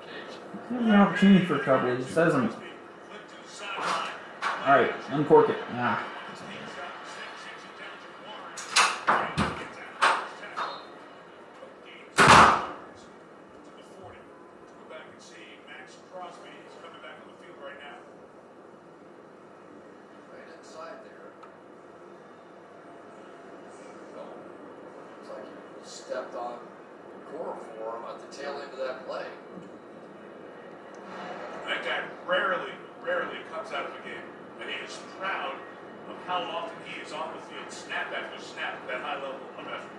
occasion. 0.02 0.42
He 0.70 0.76
has 0.76 0.86
an 0.86 0.92
opportunity 0.96 1.46
for 1.46 1.56
a 1.56 1.64
couple. 1.64 1.96
He 1.96 2.04
sideline. 2.04 2.50
All 4.66 4.80
right, 4.80 4.94
uncork 5.12 5.50
it. 5.50 5.58
Ah. 5.74 6.08
He's 6.32 6.40
got 6.40 6.48
six, 7.04 7.28
takes 7.44 7.64
it 7.68 7.76
down 7.84 7.96
to 8.00 8.08
Warren. 8.24 9.28
Warren 9.36 9.60
gets 9.60 9.76
out. 9.76 10.24
First 10.24 10.40
tackle. 10.40 10.80
Gains 11.84 12.16
yards 12.16 13.04
to 13.04 13.72
the 13.76 13.84
40. 14.00 14.16
Let's 14.16 14.72
go 14.72 14.84
back 14.88 15.04
and 15.12 15.20
see 15.20 15.60
Maxx 15.68 16.00
Crosby. 16.12 16.48
He's 16.48 16.80
coming 16.80 17.04
back 17.04 17.20
on 17.20 17.28
the 17.28 17.38
field 17.44 17.60
right 17.60 17.76
now. 17.84 18.00
Right 20.32 20.48
inside 20.56 20.96
there. 21.04 21.28
Well, 24.16 24.32
Looks 24.32 25.28
like 25.28 25.44
he 25.44 25.84
stepped 25.84 26.36
on 26.40 26.56
core 27.36 27.60
for 27.76 28.00
him 28.00 28.04
at 28.08 28.18
the 28.24 28.32
tail 28.32 28.64
end 28.64 28.72
of 28.72 28.80
that 28.80 29.04
play. 29.04 29.28
That 31.68 31.84
guy 31.84 32.00
rarely, 32.28 32.72
rarely 33.04 33.44
comes 33.52 33.72
out 33.76 33.92
of 33.92 33.92
a 33.92 34.04
game. 34.08 34.24
And 34.62 34.70
he 34.70 34.76
is 34.86 35.00
proud 35.20 35.56
of 36.10 36.16
how 36.28 36.40
often 36.44 36.78
he 36.86 37.02
is 37.02 37.12
on 37.12 37.34
the 37.34 37.42
field, 37.42 37.70
snap 37.72 38.14
after 38.14 38.40
snap, 38.42 38.76
at 38.76 38.88
that 38.88 39.02
high 39.02 39.16
level 39.16 39.40
of 39.58 39.66
effort. 39.68 39.90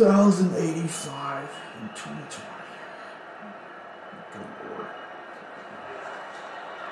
1,085 0.00 1.48
in 1.82 1.88
2020. 1.88 2.46
Good 4.32 4.40
lord. 4.70 4.86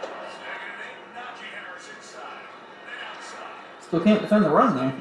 Second 0.03 0.73
and 0.73 0.81
eight, 0.83 0.99
Najee 1.15 1.51
Harris 1.55 1.87
inside. 1.97 2.45
Then 2.85 2.99
outside. 3.07 3.63
Still 3.87 4.01
can't 4.01 4.21
defend 4.23 4.45
the 4.45 4.51
run, 4.51 4.75
though. 4.77 4.93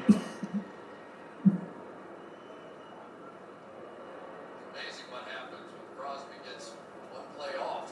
Amazing 4.70 5.06
what 5.10 5.24
happens 5.26 5.66
when 5.72 5.82
Crosby 5.98 6.36
gets 6.44 6.70
one 7.10 7.26
play 7.36 7.54
off. 7.60 7.90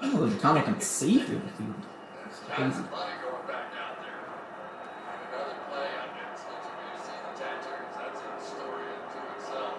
I 0.00 0.02
don't 0.06 0.14
know 0.14 0.24
if 0.26 0.40
Tommy 0.40 0.62
can 0.62 0.80
see 0.80 1.18
through 1.22 1.40
the 1.40 1.52
field. 1.60 1.74
There's 2.16 2.38
crazy. 2.48 2.62
Johnson 2.62 2.88
Money 2.90 3.12
going 3.20 3.46
back 3.46 3.76
out 3.76 4.00
there. 4.00 4.24
Another 5.28 5.58
play. 5.68 5.88
I 6.00 6.08
mean, 6.16 6.32
it's 6.32 6.44
looks 6.48 6.64
to 6.64 6.72
me 6.80 6.86
to 6.96 7.00
see 7.04 7.18
the 7.20 7.32
tattoos. 7.36 7.92
That's 8.00 8.20
a 8.24 8.32
story 8.40 8.88
unto 8.88 9.20
itself. 9.36 9.76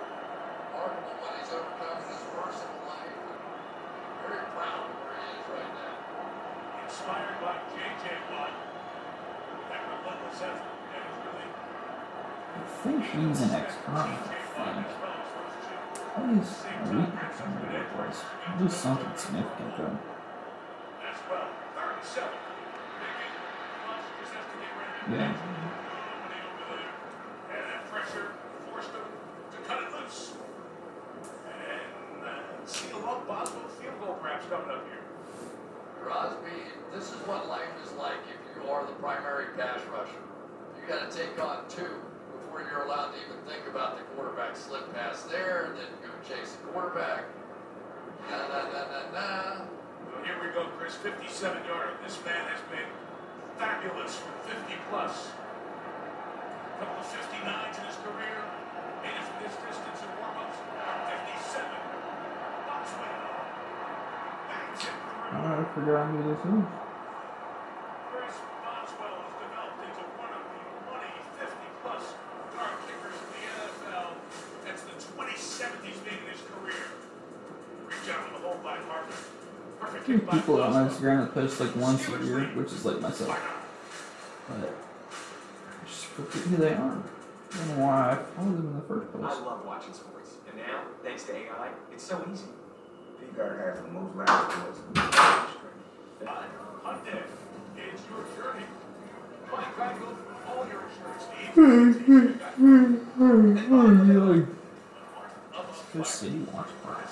Remarkable 0.71 1.17
what 1.21 1.33
he's 1.41 1.51
overcome 1.51 1.97
in 2.01 2.09
his 2.13 2.21
personal 2.31 2.77
life. 2.89 3.11
And 3.11 3.41
very 4.21 4.45
proud 4.55 4.85
of 4.85 4.93
where 5.01 5.17
he 5.17 5.33
is 5.35 5.45
right 5.51 5.73
now. 5.77 5.95
Inspired 6.85 7.37
by 7.41 7.55
J.J. 7.73 8.05
Watt. 8.31 8.53
That 9.69 9.81
relentless 9.89 10.39
effort. 10.41 10.73
That 10.91 11.03
is 11.05 11.17
really 11.25 11.49
I 11.51 12.65
think 12.81 12.99
he's 13.05 13.39
an 13.45 13.51
ex-con. 13.51 13.93
I 13.93 14.15
J.J. 14.15 14.33
Watt 14.57 14.73
think. 14.73 14.87
as 14.87 14.95
well 15.01 15.15
as 15.21 15.27
first 15.31 15.57
two. 15.65 15.79
That 16.11 16.29
is 16.39 16.49
a 16.49 16.91
weakness 16.91 17.35
on 17.41 17.49
the 17.51 17.65
red 17.71 17.87
place. 17.93 18.19
At 18.47 18.55
least 18.61 18.77
something 18.81 19.13
significant, 19.15 19.71
though. 19.77 19.97
As 21.05 21.19
well. 21.29 21.47
Third 21.75 21.93
and 21.99 22.07
seven. 22.07 22.39
Pickett. 22.99 23.33
Watch, 23.85 24.05
just 24.19 24.33
has 24.35 24.45
to 24.49 24.55
get 24.59 24.71
ready. 24.79 24.95
Yeah. 25.11 25.31
Nobody 25.31 26.39
over 26.41 26.75
there. 26.79 26.95
And 27.51 27.63
that 27.69 27.83
pressure 27.91 28.27
forced 28.67 28.91
him 28.91 29.07
to 29.07 29.57
cut 29.67 29.79
it 29.83 29.89
loose. 29.95 30.35
And 31.47 32.23
uh, 32.23 32.65
see 32.65 32.91
a 32.91 32.99
long 32.99 33.23
Boswell 33.27 33.67
field 33.79 33.97
goal 33.99 34.15
perhaps 34.21 34.45
coming 34.51 34.69
up 34.71 34.83
here. 34.87 35.03
Crosby, 36.03 36.75
this 36.93 37.07
is 37.11 37.19
what 37.27 37.47
life 37.47 37.71
is 37.85 37.91
like 37.93 38.19
if 38.27 38.39
you 38.55 38.69
are 38.69 38.85
the 38.85 38.93
primary 38.99 39.53
pass 39.57 39.79
rusher. 39.91 40.21
You 40.75 40.83
got 40.87 41.09
to 41.09 41.15
take 41.15 41.37
on 41.43 41.63
two 41.69 42.01
before 42.39 42.61
you're 42.67 42.83
allowed 42.83 43.11
to 43.13 43.17
even 43.21 43.37
think 43.47 43.67
about 43.69 43.97
the 43.97 44.03
quarterback 44.15 44.55
slip 44.57 44.91
pass 44.93 45.23
there, 45.23 45.65
and 45.71 45.77
then 45.77 45.87
go 46.01 46.10
chase 46.27 46.53
the 46.53 46.68
quarterback. 46.72 47.26
Na 48.30 48.48
na 48.48 48.60
na 48.69 48.81
na 48.85 49.02
na. 49.11 49.27
Well, 50.11 50.22
here 50.23 50.38
we 50.41 50.53
go, 50.53 50.69
Chris. 50.77 50.95
57 50.95 51.65
yarder. 51.65 51.98
This 52.06 52.19
man 52.26 52.45
has 52.53 52.61
been 52.69 52.89
fabulous 53.57 54.15
from 54.22 54.34
50 54.45 54.77
plus. 54.89 55.31
A 55.31 56.85
couple 56.85 57.02
of 57.02 57.07
59s 57.10 57.76
in 57.77 57.85
his 57.89 57.98
career. 58.06 58.38
Made 59.02 59.18
it 59.18 59.26
from 59.26 59.38
this 59.41 59.56
distance 59.65 59.99
in 60.06 60.10
warm-ups. 60.22 60.57
57. 60.61 61.65
Boswell. 62.69 63.18
Bangs 64.45 64.84
it 64.85 64.93
through. 64.93 65.34
I 65.34 65.38
gotta 65.41 65.65
figure 65.73 65.98
who 66.06 66.19
this 66.30 66.41
is. 66.45 66.65
Chris 68.14 68.35
Boswell 68.61 69.18
has 69.26 69.34
developed 69.41 69.81
into 69.81 70.03
one 70.22 70.31
of 70.38 70.43
the 70.45 70.61
money 70.85 71.14
50-plus 71.41 72.06
guard 72.53 72.77
kickers 72.85 73.18
in 73.18 73.30
the 73.34 73.41
NFL. 73.49 74.10
That's 74.65 74.84
the 74.85 74.95
27th 75.18 75.81
he's 75.85 76.02
made 76.06 76.22
in 76.22 76.30
his 76.30 76.41
career. 76.45 76.85
Reach 77.89 78.07
out 78.14 78.22
to 78.26 78.31
the 78.38 78.41
hole 78.45 78.60
by 78.61 78.77
Harvin. 78.85 79.18
Perfect 79.80 80.06
There's 80.06 80.06
kick 80.06 80.18
by 80.18 80.19
people 80.31 80.61
on 80.61 80.71
Boswell. 80.71 80.89
Instagram 80.89 81.19
that 81.25 81.33
post 81.33 81.59
like 81.59 81.75
once 81.75 82.07
a 82.07 82.11
year, 82.23 82.45
which 82.55 82.71
is 82.71 82.85
like 82.85 83.01
myself. 83.01 83.37
But 84.47 84.69
I 84.69 85.85
just 85.85 86.05
forget 86.05 86.41
who 86.43 86.55
they 86.57 86.73
are. 86.73 86.97
I 87.53 87.57
don't 87.57 87.67
know 87.77 87.85
why 87.85 88.11
I 88.11 88.15
followed 88.15 88.57
them 88.57 88.67
in 88.67 88.75
the 88.75 88.81
first 88.81 89.11
place. 89.11 89.25
I 89.25 89.45
love 89.45 89.65
watching 89.65 89.93
sports. 89.93 90.31
And 90.47 90.57
now, 90.57 90.83
thanks 91.03 91.23
to 91.23 91.35
AI, 91.35 91.69
it's 91.91 92.03
so 92.03 92.25
easy. 92.31 92.45
P-Guard 93.19 93.59
has 93.59 93.81
the 93.81 93.89
most 93.91 94.15
live 94.15 94.29
sports. 94.51 94.79
Hyundai, 96.83 97.23
it's 97.77 98.03
your 98.09 98.23
journey. 98.35 98.65
Mike 99.51 99.75
Geico, 99.75 100.07
all 100.47 100.63
your 100.67 100.81
insurance 100.87 101.25
needs. 101.35 102.37
Good 105.93 106.07
city 106.07 106.39
watch 106.53 106.69
party. 106.83 107.10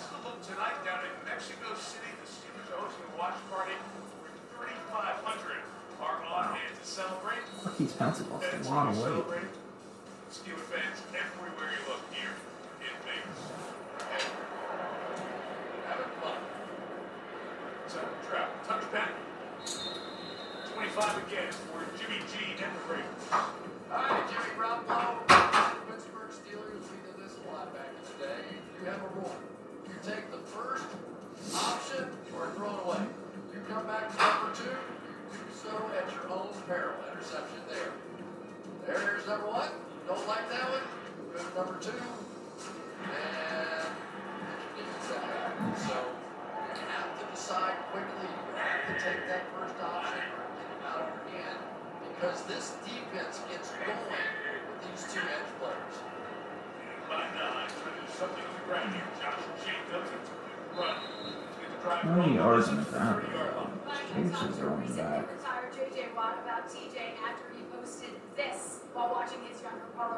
Maurkice 7.80 7.96
Pouncey 7.98 8.30
lost 8.30 8.68
a 8.68 8.70
lot 8.70 8.88
of 8.90 9.30
weight. 9.30 9.44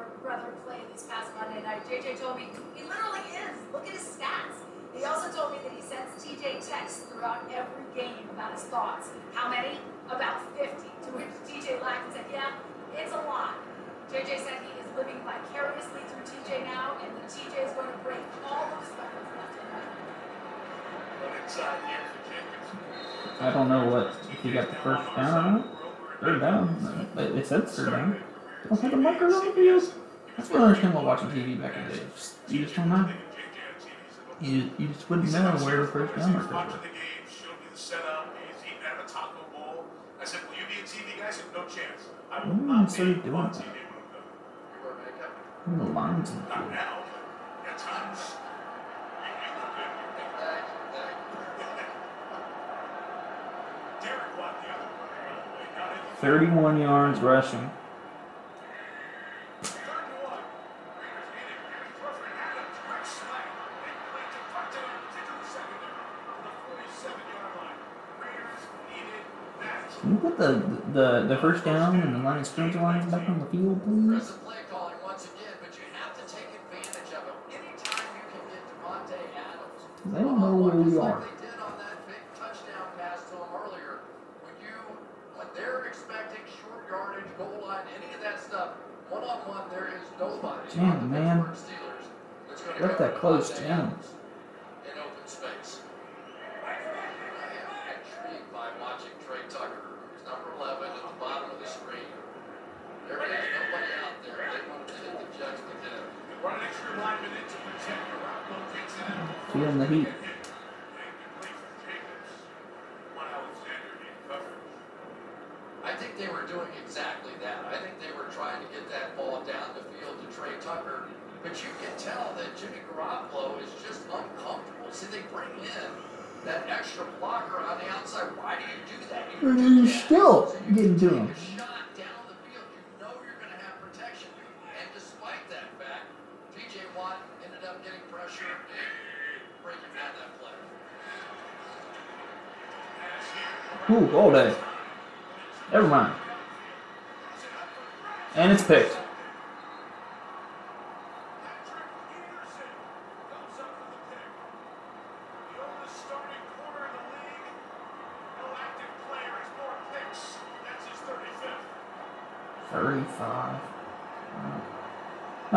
Younger 0.01 0.17
brother, 0.21 0.49
brother 0.49 0.57
play 0.65 0.79
this 0.91 1.03
past 1.03 1.29
Monday 1.37 1.61
night. 1.61 1.85
JJ 1.85 2.19
told 2.19 2.37
me 2.37 2.47
he 2.75 2.83
literally 2.83 3.21
is. 3.37 3.53
Look 3.73 3.85
at 3.85 3.93
his 3.93 4.01
stats. 4.01 4.57
He 4.95 5.05
also 5.05 5.31
told 5.31 5.53
me 5.53 5.59
that 5.63 5.71
he 5.71 5.81
sends 5.81 6.09
TJ 6.17 6.67
texts 6.67 7.05
throughout 7.07 7.45
every 7.53 7.85
game 7.95 8.27
about 8.33 8.53
his 8.53 8.63
thoughts. 8.63 9.09
How 9.33 9.49
many? 9.49 9.77
About 10.09 10.41
50. 10.57 10.73
To 10.73 11.09
which 11.15 11.31
TJ 11.47 11.81
laughed 11.81 12.11
and 12.11 12.13
said, 12.13 12.25
Yeah, 12.33 12.51
it's 12.97 13.13
a 13.13 13.21
lot. 13.29 13.55
JJ 14.11 14.43
said 14.43 14.59
he 14.65 14.73
is 14.81 14.87
living 14.97 15.21
vicariously 15.23 16.01
through 16.09 16.25
TJ 16.27 16.65
now, 16.65 16.97
and 16.99 17.15
that 17.15 17.29
TJ 17.29 17.69
is 17.69 17.73
going 17.73 17.87
to 17.87 17.97
break 18.03 18.19
all 18.43 18.67
those 18.75 18.91
records 18.99 19.31
left 19.37 19.55
and 19.55 19.69
right. 19.71 19.91
Run 21.23 21.43
inside 21.43 21.79
here 21.87 22.03
for 22.11 22.19
Jacobs. 22.27 23.39
I 23.39 23.51
don't 23.53 23.69
know 23.69 23.87
what 23.87 24.15
if 24.31 24.43
you 24.43 24.53
got 24.53 24.69
the 24.69 24.75
first 24.75 25.15
down 25.15 25.31
or 25.31 25.51
not. 25.59 25.67
Third 26.19 26.41
down. 26.41 27.07
It 27.17 27.35
it 27.37 27.47
said 27.47 27.69
third 27.69 27.91
down. 27.91 28.30
The 28.69 28.97
markers 28.97 29.33
on 29.33 29.45
the 29.45 29.51
field. 29.53 29.93
That's 30.37 30.49
what 30.49 30.61
I 30.61 30.65
understand 30.65 30.93
while 30.93 31.05
watching 31.05 31.29
TV 31.29 31.59
back 31.59 31.75
in 31.75 31.87
the 31.87 31.97
day. 31.97 32.03
You 32.47 32.63
just 32.63 32.75
don't 32.75 32.89
know. 32.89 33.09
You, 34.39 34.69
you 34.77 34.87
just 34.87 35.09
wouldn't 35.09 35.31
know 35.31 35.51
where 35.65 35.81
the 35.81 35.87
first 35.87 36.13
a 39.03 39.07
taco 39.07 39.45
bowl. 39.51 39.85
I 40.19 40.25
said, 40.25 40.41
Will 40.47 40.55
you 40.55 40.65
be 40.69 40.81
a 40.81 40.83
TV 40.83 41.19
guy? 41.19 41.27
I 41.27 41.31
said, 41.31 41.45
No 41.53 41.63
chance. 41.63 42.09
I 42.31 42.47
will 42.47 42.55
not 42.55 42.95
be 42.95 43.03
doing 43.03 43.35
on. 43.35 43.49
TV 43.51 43.61
when. 43.61 43.65
You. 43.65 43.71
Who 45.65 45.77
the 45.77 45.83
lines 45.91 46.29
in 46.31 46.37
the 46.37 46.49
Not 46.49 46.71
now, 46.71 47.03
but 47.11 47.69
at 47.69 47.77
times. 47.77 48.19
The 54.01 54.07
other 54.09 54.31
one, 54.41 54.55
by 54.57 54.73
the 54.73 55.49
way, 55.53 55.67
not 55.77 55.91
in 55.91 55.97
the 56.09 56.21
31 56.21 56.81
yards 56.81 57.19
rushing. 57.19 57.69
The, 70.41 70.57
the, 70.91 71.25
the 71.29 71.37
first 71.37 71.63
down 71.63 71.99
and 72.01 72.15
the 72.15 72.19
line 72.25 72.39
of 72.39 72.47
scrimmage 72.47 72.73
lines 72.73 73.05
back 73.11 73.29
on 73.29 73.37
the 73.37 73.45
field, 73.45 73.77
please? 73.85 74.09
Aggressive 74.09 74.43
play 74.43 74.57
calling 74.71 74.95
once 75.05 75.25
again, 75.25 75.53
but 75.61 75.69
you 75.77 75.85
have 75.93 76.17
to 76.17 76.25
take 76.25 76.49
advantage 76.49 77.13
of 77.13 77.29
it. 77.29 77.61
Anytime 77.61 78.09
you 78.17 78.25
can 78.25 78.41
get 78.49 78.65
Davante 78.65 79.21
Adams. 79.37 79.85
They 80.09 80.17
don't 80.17 80.41
know 80.41 80.57
uh, 80.57 80.65
where 80.65 80.81
we 80.81 80.97
are. 80.97 81.21
They 81.21 81.45
did 81.45 81.61
on 81.61 81.77
that 81.77 82.01
pass 82.97 83.21
to 93.51 93.61
him 93.61 93.93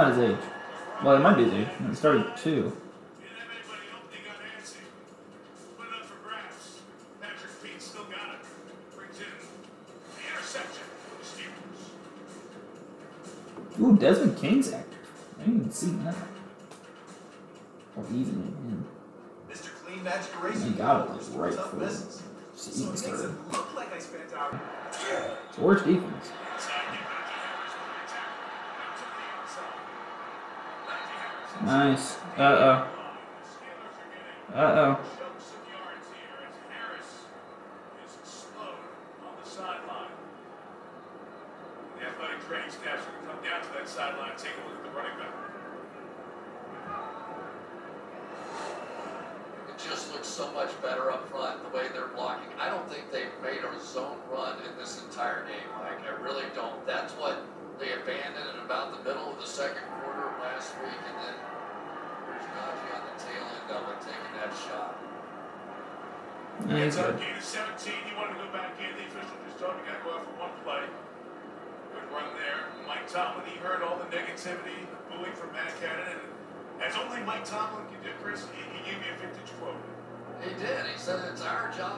not 0.04 0.18
his 0.18 0.30
age. 0.30 0.44
Well, 1.02 1.16
it 1.16 1.20
might 1.20 1.36
be 1.36 1.44
his 1.44 1.54
age. 1.54 1.68
It 1.90 1.96
started 1.96 2.36
two. 2.36 2.76
Ooh, 13.80 13.96
Desmond 13.96 14.38
King's 14.38 14.72
actor. 14.72 14.96
I 15.36 15.44
didn't 15.44 15.56
even 15.56 15.72
see 15.72 15.90
that. 16.04 16.14
Or 17.96 18.04
even 18.06 18.54
in 18.64 18.84
Mr. 19.52 19.70
Clean 19.84 20.02
Magic 20.02 20.32
Eraser. 20.40 20.64
He 20.64 20.70
got 20.74 21.08
it 21.08 21.32
like 21.32 21.52
right 21.52 21.54
for 21.54 21.76
business. 21.76 22.22
season 22.54 22.96
so 22.96 23.08
started. 23.08 23.34
Like 23.74 23.88
Worst 25.58 25.84
defense. 25.84 26.30
Nice. 31.74 32.18
Uh-oh. 32.38 32.86
Uh-oh. 34.54 35.13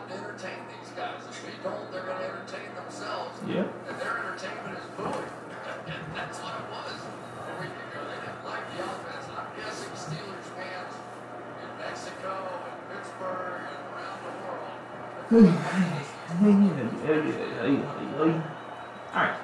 to 0.09 0.15
entertain 0.15 0.61
these 0.71 0.91
guys. 0.97 1.21
If 1.29 1.43
they 1.45 1.57
don't, 1.63 1.91
they're 1.93 2.05
going 2.05 2.19
to 2.19 2.29
entertain 2.29 2.75
themselves. 2.75 3.39
Yeah. 3.47 3.67
And 3.89 3.97
their 4.01 4.19
entertainment 4.19 4.79
is 4.79 4.87
booing. 4.97 5.31
And 5.87 6.01
that's 6.15 6.39
what 6.39 6.55
it 6.55 6.67
was 6.71 6.95
a 6.95 7.55
week 7.61 7.75
ago. 7.75 8.01
They 8.07 8.19
didn't 8.23 8.45
like 8.47 8.65
the 8.77 8.83
offense. 8.85 9.25
And 9.29 9.37
I'm 9.39 9.51
guessing 9.59 9.91
Steelers 9.95 10.49
fans 10.55 10.95
in 11.63 11.71
Mexico 11.79 12.33
and 12.67 12.79
Pittsburgh 12.91 13.63
and 13.67 13.83
around 13.95 14.19
the 14.23 14.33
world. 14.47 14.75
All 19.15 19.23
right. 19.23 19.37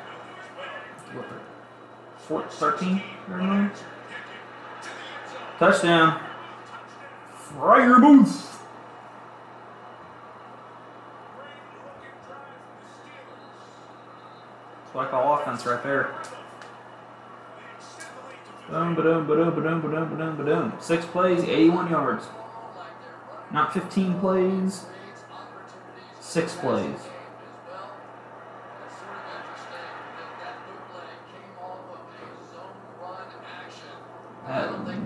What 1.14 1.28
the? 1.28 1.36
Four, 2.18 2.43
13? 2.48 3.02
Touchdown. 5.59 6.20
Freiermuth. 7.51 8.51
offense 15.52 15.66
right 15.66 15.82
there. 15.82 16.14
Boom, 18.70 18.94
ba-dum, 18.94 19.26
ba-dum, 19.26 19.54
ba-dum, 19.54 19.80
ba-dum, 19.82 20.10
ba-dum, 20.10 20.36
ba-dum. 20.36 20.72
Six 20.80 21.04
plays, 21.06 21.42
81 21.42 21.90
yards. 21.90 22.26
Not 23.52 23.74
15 23.74 24.18
plays, 24.18 24.86
six 26.20 26.54
plays. 26.54 26.98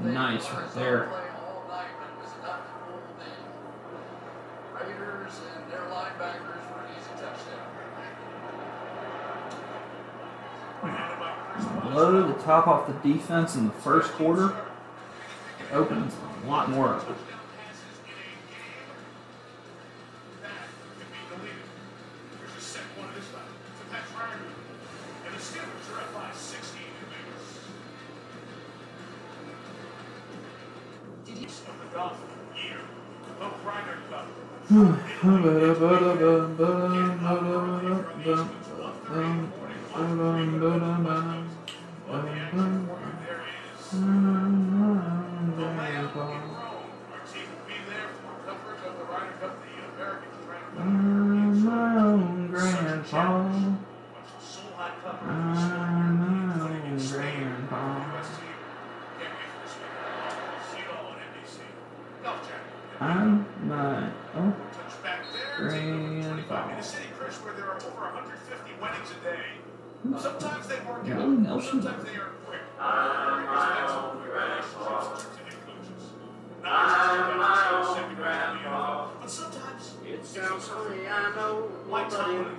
Nice 0.05 0.51
right 0.51 0.75
there. 0.75 1.26
low 11.97 12.31
to 12.31 12.43
top 12.43 12.67
off 12.67 12.87
the 12.87 13.13
defense 13.13 13.57
in 13.57 13.67
the 13.67 13.73
first 13.73 14.13
quarter 14.13 14.55
opens 15.73 16.15
a 16.45 16.49
lot 16.49 16.69
more 16.71 16.91
up. 16.91 17.09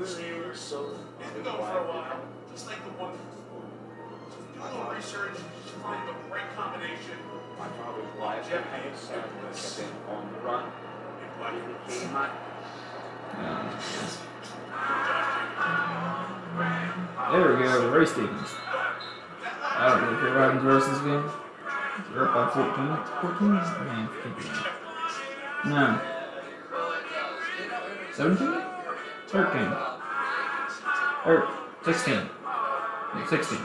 so 0.06 0.94
it's 1.20 1.32
been 1.32 1.44
going 1.44 1.58
for 1.58 1.80
a 1.80 1.88
while, 1.90 2.22
just 2.52 2.68
like 2.68 2.84
the 2.86 2.92
one 3.02 3.14
do 4.54 4.62
a 4.62 4.66
little 4.70 4.94
research, 4.94 5.38
find 5.82 6.08
the 6.08 6.14
right 6.30 6.46
combination. 6.56 7.18
My 7.58 7.68
father's 7.82 8.06
and 9.10 9.26
on 10.10 10.32
the 10.34 10.40
run. 10.46 10.72
And 13.38 13.48
um, 13.48 13.70
there 17.32 17.58
we 17.58 17.64
go, 17.64 17.90
race 17.90 18.12
Stevens. 18.12 18.50
I 19.44 20.00
don't 20.00 20.20
care 20.20 20.30
about 20.30 20.62
this 20.86 21.00
game. 21.00 21.26
You're 22.14 22.30
up 22.30 22.34
by 22.36 22.50
14, 22.54 23.38
14? 23.38 23.58
15. 24.36 25.72
No. 25.72 26.02
17? 28.14 28.77
13, 29.28 29.74
or 31.26 31.50
16, 31.84 32.30
16. 33.30 33.60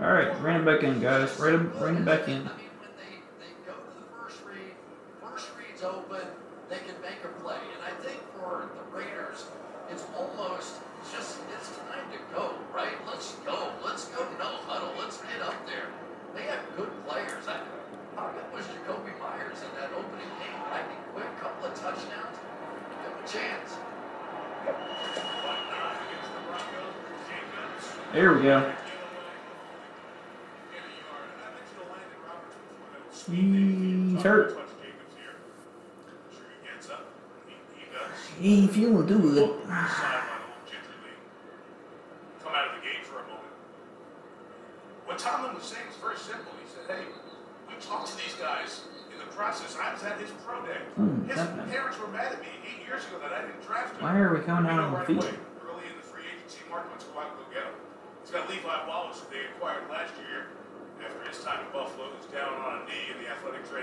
All 0.00 0.12
right, 0.12 0.38
bring 0.40 0.56
it 0.56 0.64
back 0.64 0.82
in, 0.82 1.00
guys. 1.00 1.36
Bring 1.36 1.54
it, 1.54 1.80
rein 1.80 1.96
it 1.96 2.04
back 2.04 2.28
in. 2.28 2.48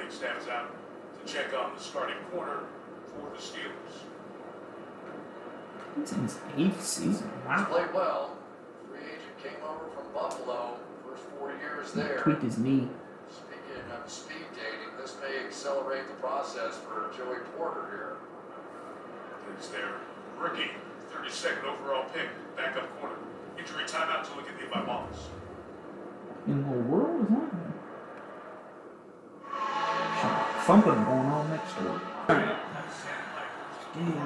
Manning 0.04 0.16
stands 0.16 0.48
out 0.48 0.70
to 1.26 1.34
check 1.34 1.54
on 1.54 1.74
the 1.76 1.82
starting 1.82 2.18
corner 2.32 2.60
for 3.08 3.30
the 3.36 3.42
Steelers. 3.42 4.04
It's 6.02 6.12
in 6.12 6.24
his 6.24 6.40
eighth 6.58 6.84
season. 6.84 7.32
Wow. 7.46 7.58
He's 7.58 7.68
played 7.68 7.94
well. 7.94 8.38
Free 8.90 9.00
agent 9.00 9.44
came 9.44 9.64
over 9.64 9.90
from 9.96 10.12
Buffalo. 10.14 10.78
First 11.08 11.24
four 11.38 11.54
years 11.62 11.94
there. 11.94 12.18
Tweaked 12.20 12.44
his 12.44 12.58
knee. 12.58 12.90
Speaking 13.30 13.92
of 13.94 14.12
speed 14.12 14.46
dating, 14.56 14.98
this 15.00 15.16
may 15.22 15.46
accelerate 15.46 16.08
the 16.08 16.16
process 16.16 16.78
for 16.78 17.12
Joey 17.16 17.40
Porter 17.56 17.88
here. 17.92 18.18
It's 19.58 19.68
there 19.70 19.96
rookie, 20.40 20.72
32nd 21.14 21.64
overall 21.64 22.06
pick, 22.14 22.28
backup 22.58 22.90
corner. 23.00 23.16
Injury 23.58 23.84
timeout 23.84 24.28
to 24.30 24.36
look 24.36 24.50
at 24.50 24.60
Levi 24.60 24.86
Wallace. 24.86 25.30
In 26.48 26.64
the 26.64 26.78
world 26.90 27.22
is 27.22 27.30
that? 27.30 27.63
thumping 30.66 31.04
going 31.04 31.28
on 31.28 31.50
next 31.50 31.74
door. 31.76 32.00
Alright. 32.30 32.58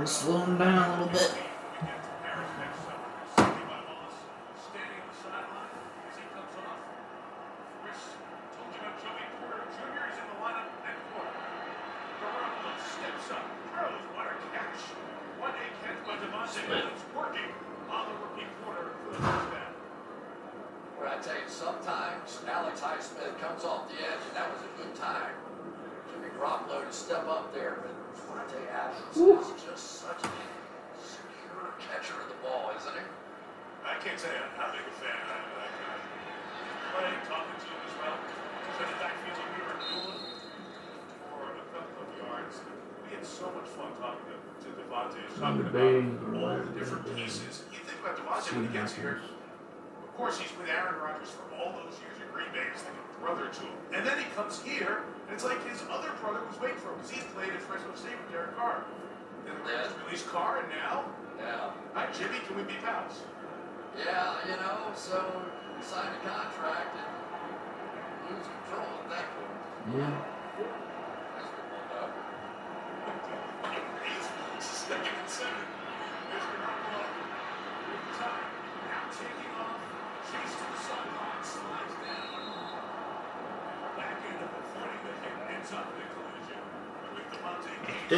Slowing 0.07 0.57
down 0.57 0.99
a 0.99 1.03
little 1.03 1.13
bit. 1.13 1.46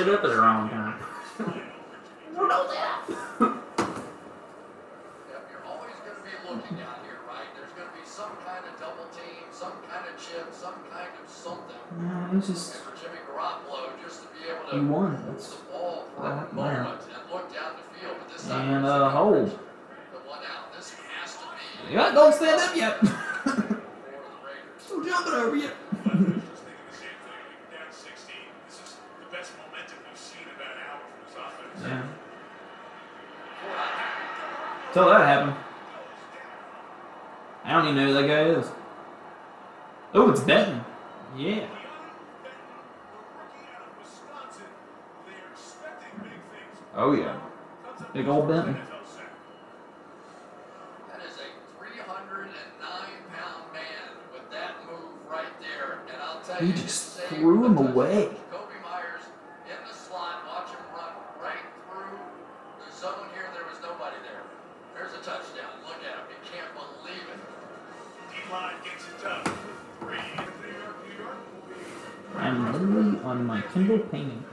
it 0.07 0.13
up 0.13 0.23
at 0.23 0.29
the 0.29 0.37
wrong 0.37 0.69
time. 0.69 0.99
no, 2.33 2.67
that. 2.67 3.03
There's 7.55 7.73
going 7.75 7.89
to 7.89 7.95
be 7.99 8.05
some 8.05 8.31
kind 8.45 8.63
of 8.65 8.79
double 8.79 9.07
team, 9.11 9.43
some 9.51 9.73
kind 9.89 10.07
of 10.07 10.15
chip, 10.17 10.53
some 10.53 10.75
kind 10.91 11.09
of 11.21 11.29
something. 11.29 11.75
It's 12.37 12.47
just. 12.47 12.75
For 12.75 12.95
Jimmy 12.95 13.19
Garoppolo, 13.27 13.91
just 14.03 14.21
to 14.23 14.27
be 14.29 14.47
able 14.49 14.63
to. 14.71 15.25
That's, 15.31 15.55
the 15.55 15.63
ball 15.71 16.07
for 16.15 16.21
moment 16.53 17.01
yeah. 17.09 17.19
and 17.19 17.31
look 17.31 17.53
down 17.53 17.73
the 17.75 17.99
field, 17.99 18.15
but 18.19 18.31
this 18.31 18.47
time 18.47 18.73
and 18.73 18.85
uh, 18.85 19.09
hold. 19.09 19.49
The 19.49 20.19
one 20.29 20.39
out. 20.39 20.73
This 20.75 20.93
has 20.93 21.35
to 21.35 21.43
be. 21.87 21.93
Yeah, 21.93 22.11
don't 22.11 22.33
stand 22.33 22.61
up 22.61 22.75
yet. 22.75 22.99
Still 24.79 25.03
jumping 25.03 25.33
over 25.33 25.55
yet. 25.55 25.75
till 34.99 35.09
that 35.09 35.25
happened. 35.25 35.55
I 37.63 37.71
don't 37.73 37.85
even 37.85 37.95
know 37.95 38.07
who 38.07 38.13
that 38.13 38.27
guy 38.27 38.43
is. 38.59 38.69
Oh, 40.13 40.29
it's 40.31 40.41
Benton. 40.41 40.83
Yeah. 41.37 41.67
Oh, 46.95 47.13
yeah. 47.13 47.39
Big 48.13 48.27
old 48.27 48.47
Benton. 48.49 48.73
That 51.07 51.21
is 51.25 51.37
a 51.37 51.47
309-pound 51.81 53.73
man 53.73 54.05
with 54.33 54.51
that 54.51 54.85
move 54.85 55.13
right 55.29 55.59
there, 55.61 55.99
and 56.11 56.21
I'll 56.21 56.41
tell 56.41 56.61
you... 56.61 56.73
He 56.73 56.81
just 56.81 57.19
threw 57.19 57.65
him 57.65 57.77
away. 57.77 58.31
on 73.29 73.45
my 73.45 73.61
Kindle 73.73 73.99
painting. 74.11 74.43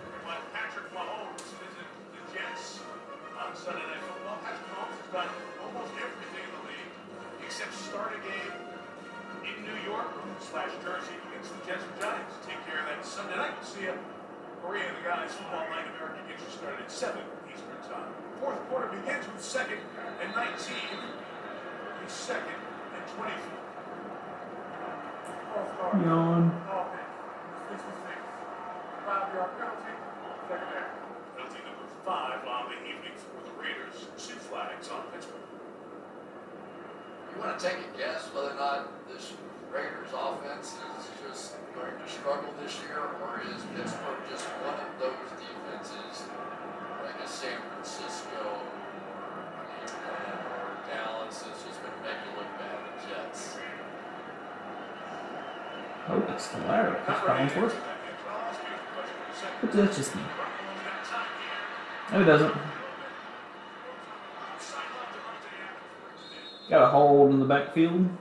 film 67.76 68.15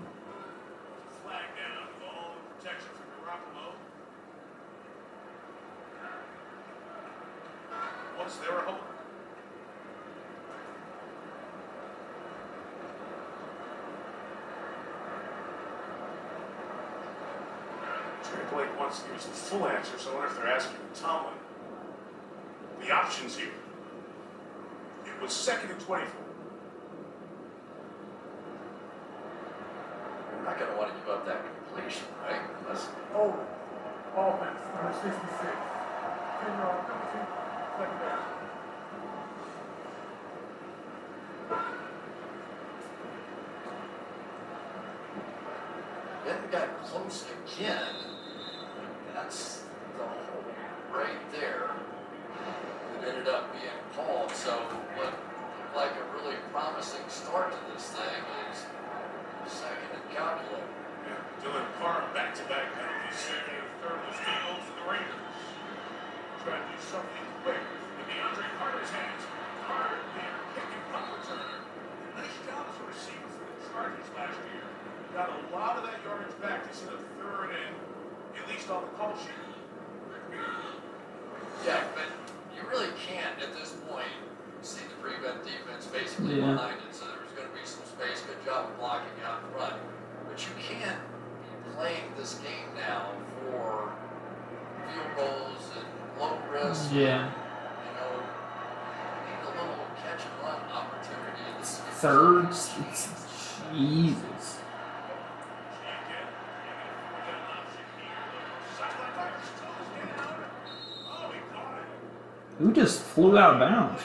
flew 113.15 113.37
out 113.37 113.53
of 113.53 113.59
bounds. 113.61 114.01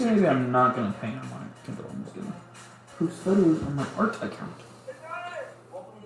Maybe 0.00 0.26
I'm 0.26 0.50
not 0.50 0.74
gonna 0.74 0.94
pay 0.98 1.08
on 1.08 1.28
my 1.28 1.36
Kindle. 1.64 1.84
I'm 1.90 2.02
just 2.04 2.16
gonna 2.16 2.32
post 2.98 3.18
photos 3.22 3.62
on 3.62 3.76
my 3.76 3.86
art 3.98 4.16
account. 4.22 4.60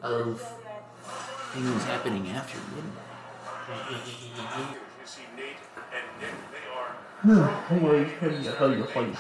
Of 0.02 0.40
things 1.52 1.84
happening 1.84 2.28
after 2.30 2.58
midnight. 2.74 3.04
Holy 7.68 8.04
hell, 8.04 8.30
hell, 8.58 9.16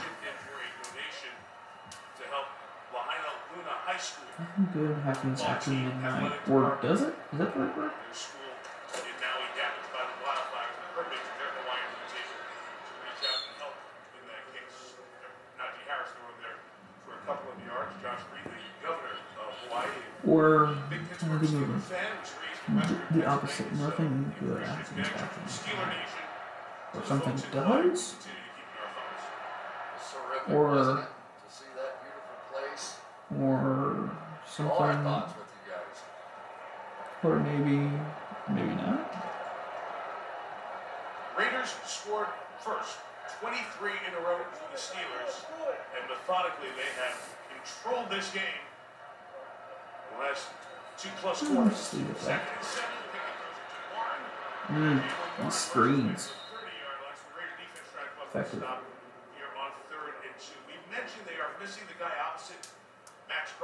Nothing 4.36 4.68
good 4.72 4.96
happens 5.04 5.40
after 5.42 5.70
midnight. 5.70 6.32
Or 6.50 6.78
does 6.82 7.02
it? 7.02 7.14
Is 7.32 7.38
that 7.38 7.54
the 7.54 7.60
right 7.60 7.78
word? 7.78 7.90
the 21.52 22.98
the 23.12 23.26
opposite. 23.26 23.72
Nothing 23.74 24.32
good 24.40 24.62
happens 24.62 25.08
after 25.16 26.98
Or 26.98 27.04
something 27.04 27.36
does? 27.52 28.14
Or. 30.48 30.64
Or 33.40 34.10
something. 34.46 35.24
Or 37.22 37.40
maybe. 37.40 37.90
Maybe 38.48 38.74
not. 38.74 39.24
Raiders 41.38 41.74
scored 41.86 42.28
first, 42.60 42.98
23 43.40 43.90
in 44.06 44.14
a 44.14 44.20
row 44.20 44.38
for 44.52 44.68
the 44.70 44.78
Steelers, 44.78 45.44
and 45.96 46.08
methodically 46.08 46.68
they 46.76 46.90
have 47.00 47.16
controlled 47.48 48.10
this 48.10 48.30
game. 48.32 48.60
The 50.12 50.24
last 50.24 50.48
Two 50.98 51.08
plus 51.20 51.46
quarters. 51.46 51.76
Seconds. 51.76 52.80
Mm, 54.68 55.02
these 55.42 55.54
screens. 55.54 56.32
Effective. 58.28 58.64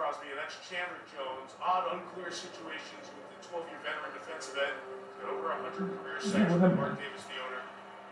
Crosby, 0.00 0.32
and 0.32 0.40
that's 0.40 0.56
Chandler 0.64 1.02
Jones. 1.12 1.52
Odd, 1.60 1.92
unclear 1.92 2.32
situations 2.32 3.04
with 3.12 3.26
the 3.36 3.38
12-year 3.52 3.80
veteran 3.84 4.16
defensive 4.16 4.56
end 4.56 4.78
at 5.20 5.28
over 5.28 5.52
100 5.52 5.76
career 5.76 6.16
sacks 6.24 6.56
with 6.56 6.72
Mark 6.72 6.96
Davis, 6.96 7.28
the 7.28 7.36
owner. 7.36 7.60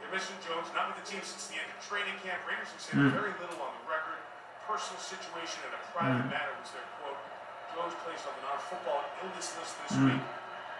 They're 0.05 0.13
missing 0.13 0.37
Jones, 0.45 0.69
not 0.77 0.93
with 0.93 1.01
the 1.01 1.07
team 1.09 1.25
since 1.25 1.49
the 1.49 1.57
end 1.57 1.65
of 1.73 1.81
training 1.81 2.13
camp. 2.21 2.45
Rangers 2.45 2.71
have 2.77 2.83
said 2.85 3.01
mm. 3.01 3.15
very 3.15 3.33
little 3.41 3.57
on 3.65 3.73
the 3.73 3.85
record. 3.89 4.21
Personal 4.69 5.01
situation 5.01 5.65
and 5.65 5.75
a 5.75 5.83
private 5.97 6.29
mm. 6.29 6.35
matter 6.35 6.53
was 6.61 6.71
their 6.77 6.85
quote 7.01 7.28
those 7.79 7.95
plays 8.03 8.23
on 8.27 8.35
our 8.51 8.59
football 8.59 9.07
illness 9.23 9.55
list 9.55 9.79
this 9.87 9.95
mm. 9.95 10.11
week. 10.11 10.23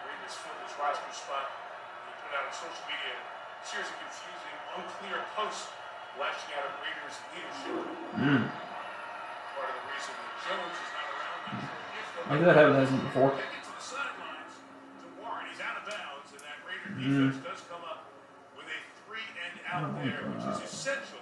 Reading 0.03 0.23
this 0.27 0.35
field, 0.35 0.59
this 0.67 0.75
roster 0.75 1.15
spot, 1.15 1.47
he 1.47 2.13
put 2.27 2.35
out 2.35 2.51
on 2.51 2.55
social 2.55 2.85
media 2.91 3.15
seriously 3.63 3.95
confusing, 4.03 4.57
unclear 4.75 5.23
posts 5.39 5.71
lashing 6.19 6.51
out 6.59 6.67
at 6.67 6.75
Raiders 6.83 7.17
leadership. 7.31 7.87
Mm. 8.19 8.51
Part 8.51 9.69
of 9.71 9.77
the 9.79 9.85
reason 9.95 10.13
that 10.19 10.37
Jones 10.43 10.75
is 10.75 10.91
not 10.91 11.07
around. 11.07 11.39
That 12.43 12.67
before. 13.15 13.33
Mm. 16.99 17.31
a 19.79 19.87
oh 19.87 19.95
God. 19.95 20.35
which 20.35 20.47
is 20.51 20.59
essential 20.67 21.18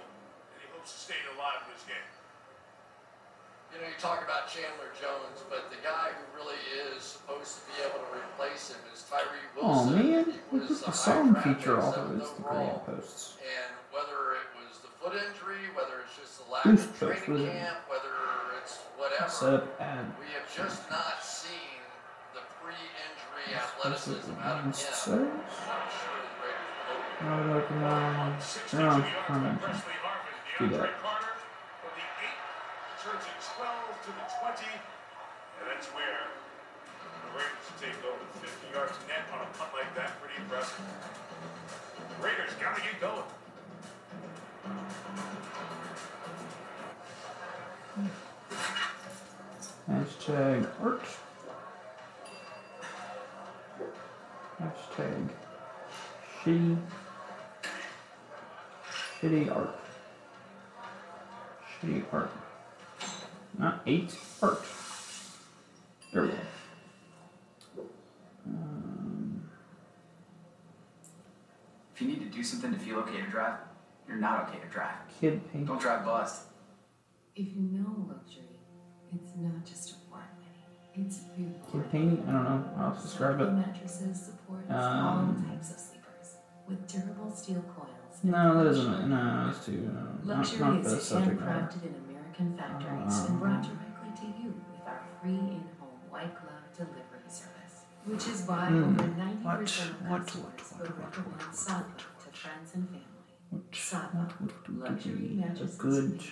you 3.77 3.83
know, 3.83 3.89
you 3.93 3.99
talk 4.01 4.23
about 4.25 4.49
Chandler 4.49 4.89
Jones, 4.97 5.45
but 5.53 5.69
the 5.69 5.77
guy 5.85 6.09
who 6.17 6.25
really 6.33 6.57
is 6.89 7.03
supposed 7.03 7.61
to 7.61 7.61
be 7.69 7.77
able 7.85 8.01
to 8.01 8.09
replace 8.17 8.73
him 8.73 8.81
is 8.89 9.05
Tyree 9.05 9.45
oh, 9.61 9.85
Wilson. 9.85 9.93
Oh 9.93 10.01
man, 10.01 10.25
he 10.33 10.57
was 10.57 10.81
a 10.81 10.91
song 10.91 11.35
feature 11.45 11.79
off 11.79 11.97
of 11.97 12.09
Instagram 12.09 12.85
posts. 12.85 13.37
And 13.37 13.77
whether 13.93 14.41
it 14.41 14.49
was 14.57 14.81
the 14.81 14.89
foot 14.97 15.13
injury, 15.13 15.69
whether 15.77 16.01
it's 16.01 16.17
just 16.17 16.41
the 16.41 16.49
lack 16.49 16.65
Oof, 16.65 16.89
of 16.89 17.21
training 17.21 17.45
really. 17.45 17.53
camp, 17.53 17.77
whether 17.85 18.17
it's 18.57 18.81
whatever, 18.97 19.29
Sub 19.29 19.69
ad. 19.79 20.09
we 20.17 20.25
have 20.33 20.49
just 20.49 20.89
not 20.89 21.21
seen 21.21 21.77
the 22.33 22.41
pre-injury 22.57 23.45
That's 23.53 23.77
athleticism 23.77 24.33
out 24.41 24.57
of 24.57 24.65
him. 24.65 24.73
Says? 24.73 25.05
I'm 25.05 25.21
sure 25.21 26.17
the 26.25 26.33
Raiders. 26.41 26.65
No, 27.21 27.45
no, 28.73 29.37
no. 29.37 29.59
Do 30.57 30.67
that 30.77 30.89
it 33.13 33.39
12 33.55 34.03
to 34.03 34.11
the 34.11 34.25
20. 34.41 34.67
And 34.67 35.65
that's 35.69 35.87
where 35.95 36.27
the 37.23 37.29
Raiders 37.31 37.67
take 37.79 37.95
over 38.03 38.25
50 38.41 38.73
yards 38.73 38.93
net 39.07 39.23
on 39.31 39.41
a 39.41 39.49
punt 39.57 39.71
like 39.73 39.95
that. 39.95 40.19
Pretty 40.19 40.35
impressive. 40.41 40.81
Raiders 42.21 42.53
got 42.59 42.75
to 42.75 42.81
get 42.81 42.99
going. 42.99 43.23
Hashtag 49.89 50.67
art. 50.83 51.03
Hashtag 54.61 55.29
shitty. 56.43 56.77
Shitty 59.21 59.55
art. 59.55 59.79
Shitty 61.81 62.03
art. 62.11 62.31
Not 63.57 63.81
eight 63.85 64.15
art. 64.41 64.61
There 66.13 66.21
we 66.23 66.27
go. 66.29 66.35
Um, 68.45 69.43
If 71.95 72.01
you 72.01 72.07
need 72.07 72.19
to 72.19 72.29
do 72.37 72.43
something 72.43 72.71
to 72.73 72.79
feel 72.79 72.99
okay 72.99 73.21
to 73.21 73.27
drive, 73.29 73.57
you're 74.07 74.17
not 74.17 74.47
okay 74.47 74.59
to 74.59 74.67
drive. 74.67 74.95
kid 75.19 75.41
paint. 75.51 75.65
Don't 75.67 75.81
drive 75.81 76.05
bust. 76.05 76.43
If 77.35 77.47
you 77.55 77.61
know 77.61 78.05
luxury, 78.07 78.59
it's 79.13 79.31
not 79.37 79.65
just 79.65 79.91
a 79.91 80.11
part 80.11 80.23
money. 80.39 81.05
It's 81.07 81.19
real. 81.37 81.51
Kid 81.71 81.91
painting? 81.91 82.25
I 82.27 82.31
don't 82.31 82.43
know. 82.43 82.69
I'll 82.77 82.93
describe 82.93 83.41
it. 83.41 83.51
Mattresses 83.53 84.25
support 84.25 84.63
all 84.69 84.77
Um, 84.77 85.45
types 85.49 85.71
of 85.71 85.77
sleepers 85.79 86.35
with 86.67 86.87
durable 86.87 87.31
steel 87.35 87.63
coils. 87.75 87.93
No, 88.23 88.63
that 88.63 88.69
isn't. 88.71 89.09
No, 89.09 89.47
it's 89.49 89.65
too. 89.65 89.91
Uh, 89.91 90.01
not, 90.25 90.37
Luxury 90.37 90.59
not 90.59 90.83
for 90.83 90.89
the 90.89 90.97
is 90.97 91.03
subject 91.03 91.39
matter. 91.41 91.51
handcrafted 91.67 91.83
in 91.85 92.06
American 92.39 92.57
factories 92.57 93.29
and 93.29 93.39
brought 93.39 93.63
directly 93.63 94.11
to 94.21 94.27
you 94.41 94.53
with 94.71 94.85
our 94.87 95.01
free 95.21 95.31
in-home 95.33 95.97
white 96.09 96.33
glove 96.39 96.69
delivery 96.75 97.25
service. 97.29 97.85
Which 98.05 98.27
is 98.27 98.43
why 98.47 98.67
Hmm. 98.69 98.99
over 98.99 99.07
90% 99.09 99.43
What? 99.43 99.61
of 99.61 99.65
What? 100.05 100.19
customers 100.27 100.71
What? 100.71 100.89
will 100.89 100.95
recommend 101.01 101.41
Saatva 101.53 101.97
to 101.97 102.29
friends 102.37 102.73
and 102.75 102.87
family. 102.89 103.03
What, 103.49 103.71
Saatva, 103.71 104.39
what 104.41 104.41
would 104.69 104.77
luxury 104.79 105.13
be 105.15 105.41
a 105.41 105.45
mattresses 105.47 105.77
good 105.77 106.11
made 106.11 106.19
affordable. 106.21 106.31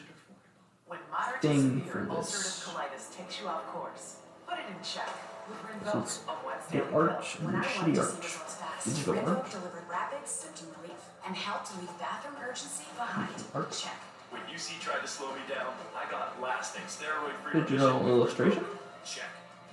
When 0.88 1.00
moderate 1.12 1.42
thing 1.42 1.82
to 1.82 1.88
for 1.88 2.00
severe 2.06 2.16
this? 2.16 2.36
ulcerative 2.36 2.70
colitis 2.70 3.18
takes 3.18 3.42
you 3.42 3.48
off 3.48 3.66
course, 3.74 4.18
put 4.48 4.60
it 4.60 4.66
in 4.70 4.76
check 4.84 5.10
with 5.50 5.58
So 5.58 5.66
Rinvoq 5.98 6.04
it's 6.04 6.18
of 6.28 6.44
West 6.46 6.70
the 6.70 6.78
Daily 6.78 6.94
arch 6.94 7.38
Pill. 7.38 7.48
and 7.48 7.54
When 7.54 7.62
the 7.62 7.68
I 7.68 7.72
shitty 7.72 7.82
wanted 7.82 7.96
to 7.96 8.04
see 8.06 8.14
arch. 8.14 8.24
results 8.26 8.56
fast, 8.56 8.86
Digital 8.86 9.14
Rinvoq 9.16 9.38
arch. 9.42 9.52
delivered 9.52 9.88
rapid 9.90 10.28
symptom 10.28 10.68
relief 10.82 11.02
and 11.26 11.36
helped 11.36 11.66
to 11.72 11.80
leave 11.82 11.98
bathroom 12.00 12.36
urgency 12.46 12.86
behind. 12.96 13.44
Arch. 13.56 13.82
Check. 13.84 14.00
When 14.36 14.44
UC 14.52 14.80
tried 14.84 15.00
to 15.00 15.08
slow 15.08 15.32
me 15.32 15.40
down, 15.48 15.72
I 15.96 16.04
got 16.12 16.36
lasting 16.44 16.84
steroid-free 16.92 17.62
Digital 17.62 18.04
remission. 18.04 18.08
illustration? 18.12 18.66
Check. 19.08 19.32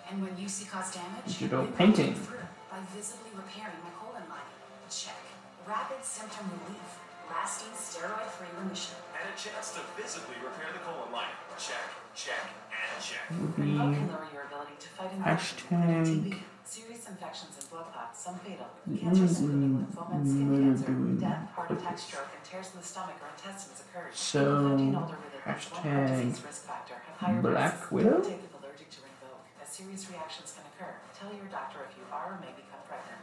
And 0.09 0.23
when 0.23 0.31
UC 0.39 0.71
caused 0.71 0.95
damage, 0.95 1.27
Digital 1.27 1.67
Rinvoq 1.67 1.77
painting. 1.77 2.15
by 2.71 2.79
visibly 2.95 3.35
repairing 3.35 3.75
my 3.83 3.91
colon 3.99 4.23
lining. 4.31 4.55
Check. 4.89 5.19
Rapid 5.67 6.05
symptom 6.07 6.47
relief, 6.63 6.89
lasting 7.27 7.75
steroid-free 7.75 8.55
remission. 8.63 8.95
And 9.19 9.27
a 9.27 9.37
chance 9.39 9.75
to 9.75 9.81
visibly 9.99 10.39
repair 10.39 10.71
the 10.73 10.79
colon 10.87 11.11
line. 11.11 11.35
Check, 11.59 11.83
check, 12.15 12.47
and 12.71 13.03
check. 13.03 13.27
Would 13.35 13.59
Rinvoq 13.59 13.91
be 13.91 13.99
can 13.99 14.09
lower 14.15 14.29
your 14.33 14.47
ability 14.47 14.79
to 14.79 14.89
fight 14.95 15.11
infections, 15.11 15.63
hashtag 15.75 16.39
serious 16.73 17.05
infections 17.05 17.53
and 17.61 17.69
blood 17.69 17.85
clots, 17.93 18.25
some 18.25 18.41
fatal, 18.41 18.65
mm-hmm. 18.65 18.97
the 18.97 18.99
cancers 19.05 19.45
including 19.45 19.77
only 19.77 19.85
lymphoma 19.85 20.17
and 20.17 20.25
skin 20.25 20.49
mm-hmm. 20.49 20.73
cancer, 20.73 21.21
death, 21.21 21.45
heart 21.53 21.69
attack, 21.69 21.97
stroke, 22.01 22.33
and 22.33 22.41
tears 22.49 22.73
in 22.73 22.81
the 22.81 22.87
stomach 22.89 23.21
or 23.21 23.29
intestines 23.29 23.85
occur. 23.85 24.09
So, 24.17 24.41
People 24.41 24.81
50 24.81 24.89
and 24.89 24.97
older 24.97 25.19
with 25.21 25.37
at 25.37 25.53
least 25.53 25.69
one 25.69 25.85
heart 25.85 26.09
hashtag 26.09 26.33
risk 26.49 26.63
factor 26.65 26.97
Black 27.45 27.77
risks. 27.77 27.93
Widow? 27.93 28.25
Take 28.25 28.41
if 28.41 28.57
allergic 28.57 28.89
to 28.89 29.05
Rinvoq, 29.05 29.37
as 29.61 29.69
serious 29.69 30.09
reactions 30.09 30.57
can 30.57 30.65
occur. 30.73 30.97
Tell 31.13 31.29
your 31.37 31.45
doctor 31.53 31.85
if 31.85 31.93
you 31.93 32.09
are 32.09 32.41
or 32.41 32.41
may 32.41 32.57
become 32.57 32.81
pregnant. 32.89 33.21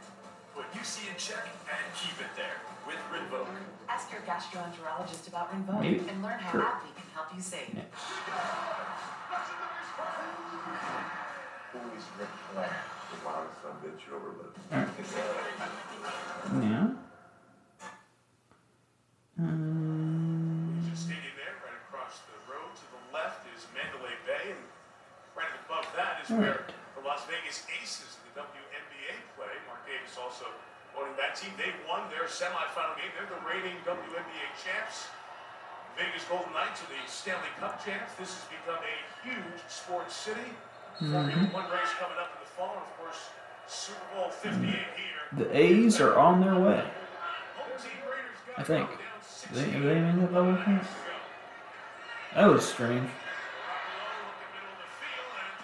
Put 0.54 0.70
UC 0.70 1.10
in 1.10 1.18
check 1.18 1.50
and 1.66 1.86
keep 1.98 2.22
it 2.22 2.30
there 2.38 2.62
with 2.86 3.02
Rinvoq. 3.10 3.50
Ask 3.90 4.14
your 4.14 4.22
gastroenterologist 4.30 5.26
about 5.26 5.50
Rinvoq 5.50 5.82
Maybe. 5.82 6.06
and 6.06 6.22
learn 6.22 6.38
how 6.38 6.54
Sure. 6.54 6.62
AbbVie 6.70 6.94
can 6.94 7.10
help 7.18 7.34
you 7.34 7.42
save. 7.42 7.74
Who 11.74 11.82
is 11.98 12.06
Ric 12.14 12.30
Flair? 12.54 12.99
Yeah. 16.62 16.88
Um, 19.40 20.76
there, 21.36 21.56
right 21.64 21.78
across 21.88 22.20
the 22.28 22.36
road 22.50 22.68
to 22.76 22.84
the 22.92 23.00
left 23.14 23.46
is 23.56 23.64
Mandalay 23.72 24.12
Bay, 24.28 24.52
and 24.52 24.62
right 25.32 25.50
above 25.64 25.88
that 25.96 26.20
is 26.24 26.28
where 26.34 26.66
the 26.98 27.02
Las 27.06 27.24
Vegas 27.24 27.64
Aces 27.80 28.20
in 28.20 28.34
the 28.36 28.44
WNBA 28.44 29.14
play. 29.38 29.52
Mark 29.66 29.80
Davis 29.88 30.18
also 30.20 30.44
owning 30.98 31.16
that 31.16 31.34
team. 31.38 31.50
They 31.56 31.72
won 31.88 32.04
their 32.12 32.28
semifinal 32.28 32.98
game. 33.00 33.10
They're 33.16 33.30
the 33.32 33.40
reigning 33.48 33.78
WNBA 33.88 34.46
champs. 34.60 35.08
Vegas 35.96 36.24
Golden 36.28 36.52
Knights 36.52 36.84
are 36.84 36.90
the 36.92 37.00
Stanley 37.08 37.50
Cup 37.58 37.80
champs. 37.82 38.14
This 38.20 38.30
has 38.36 38.44
become 38.52 38.78
a 38.80 38.96
huge 39.24 39.60
sports 39.68 40.14
city. 40.14 40.52
Mhm. 41.00 41.52
One 41.56 41.64
race 41.72 41.92
coming 41.96 42.18
up 42.20 42.39
the 42.56 42.62
of 42.62 42.98
course, 42.98 43.30
Super 43.66 44.00
Bowl 44.14 44.30
58 44.30 44.70
here. 44.70 44.84
the 45.32 45.56
A's 45.56 46.00
are 46.00 46.18
on 46.18 46.40
their 46.40 46.54
way. 46.54 46.84
Home 47.56 47.78
team 47.78 47.90
Raiders 48.04 48.40
got 48.46 48.58
I 48.58 48.62
think. 48.62 48.88
They, 49.52 49.64
they 49.64 50.00
made 50.00 50.20
that 50.20 50.32
double 50.32 50.56
count? 50.56 50.84
That 52.34 52.46
was 52.46 52.64
strange. 52.64 53.08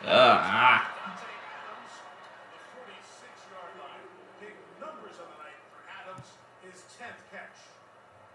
Ah. 0.05 0.93
His 6.67 6.83
10th 6.99 7.23
catch. 7.31 7.59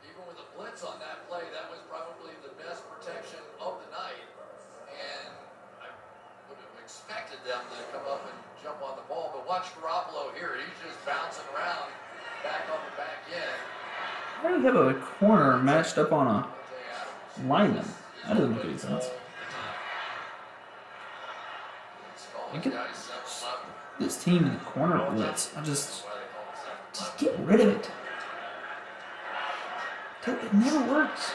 Even 0.07 0.23
with 0.28 0.40
a 0.40 0.48
blitz 0.56 0.88
on 0.88 0.98
that 1.03 1.28
play, 1.28 1.44
that 1.52 1.68
was 1.68 1.84
probably 1.91 2.32
the 2.41 2.56
best 2.64 2.88
protection 2.88 3.44
of 3.60 3.76
the 3.84 3.90
night. 3.91 4.26
And 4.88 5.32
I 5.84 5.91
would 6.48 6.57
have 6.57 6.76
expected 6.80 7.44
them 7.44 7.60
to 7.60 7.78
come 7.91 8.07
up 8.07 8.23
and 8.23 8.38
jump 8.64 8.80
on 8.80 8.95
the 8.95 9.06
ball. 9.11 9.36
But 9.36 9.48
watch 9.48 9.68
Garoppolo 9.76 10.32
here. 10.34 10.56
He's 10.57 10.80
just 10.80 10.98
bouncing 11.03 11.45
around 11.53 11.91
back 12.44 12.65
on 12.72 12.80
the 12.88 12.95
back 12.95 13.19
end. 13.30 13.60
Why 14.41 14.51
do 14.51 14.51
you 14.62 14.68
have 14.68 14.76
a 14.76 14.94
corner 14.94 15.58
matched 15.58 15.98
up 15.98 16.12
on 16.12 16.28
a 16.28 16.48
lineman? 17.48 17.86
That 18.28 18.38
doesn't 18.38 18.56
make 18.56 18.66
any 18.66 18.78
sense. 18.78 19.10
Look 22.54 22.68
at 22.68 22.74
this 24.00 24.24
team 24.24 24.46
in 24.46 24.54
the 24.54 24.60
corner 24.60 25.10
blitz. 25.12 25.52
I 25.56 25.64
just, 25.64 26.04
just 26.94 27.18
get 27.18 27.38
rid 27.40 27.62
of 27.62 27.70
it. 27.70 27.90
It 30.28 30.54
never 30.54 30.92
works. 30.92 31.32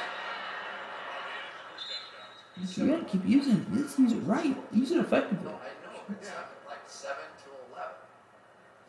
You 2.76 2.86
gotta 2.86 3.04
keep 3.04 3.26
using 3.26 3.54
it. 3.54 3.66
Let's 3.72 3.98
use 3.98 4.12
it 4.12 4.20
right. 4.20 4.56
Use 4.72 4.92
it 4.92 4.98
effectively. 4.98 5.48
I 5.48 5.52
know, 5.84 6.00
but 6.08 6.18
like 6.66 6.78
7 6.86 7.16
to 7.16 7.50
11. 7.72 7.92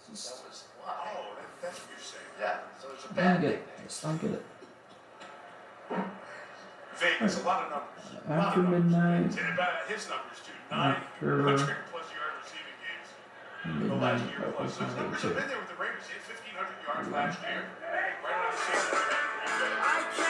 That 0.08 0.14
was 0.14 0.64
why. 0.82 1.16
Oh, 1.18 1.38
that's 1.62 1.80
what 1.80 1.90
you're 1.90 2.00
saying. 2.00 2.24
Yeah, 2.40 2.60
so 2.80 2.88
it's 2.94 3.06
a 3.06 3.14
bad 3.14 3.42
get 3.42 3.52
thing. 3.52 3.77
It. 3.88 3.90
Just 3.90 4.04
don't 4.04 4.22
get 4.22 4.32
it. 4.32 4.44
Vegas, 6.98 7.42
a 7.42 7.46
lot 7.46 7.64
of 7.66 7.70
numbers. 7.72 8.04
A 8.28 8.30
lot 8.30 8.48
After 8.48 8.60
of 8.60 8.66
numbers. 8.70 8.84
midnight. 8.84 9.38
And 9.40 9.54
about 9.54 9.88
his 9.88 10.10
numbers, 10.10 10.38
too. 10.44 10.52
900 10.72 11.54
After 11.54 11.72
uh, 11.72 11.76
plus 11.92 12.08
yard 12.12 12.34
receiving 12.44 12.78
games. 12.84 13.10
in 13.84 13.88
the 13.88 13.96
last 13.96 14.24
year 14.28 14.52
plus. 14.58 14.78
Those 14.78 14.96
numbers 14.98 15.22
have 15.22 15.36
been 15.36 15.48
there 15.48 15.60
with 15.62 15.70
the 15.70 15.80
Raiders. 15.80 16.04
They 16.10 16.18
had 16.20 16.28
1,500 16.28 16.84
yards 16.84 17.08
last 17.14 17.40
year. 17.48 17.64
Right 17.80 18.18
around 18.26 18.52
the 18.52 18.58
same 20.18 20.27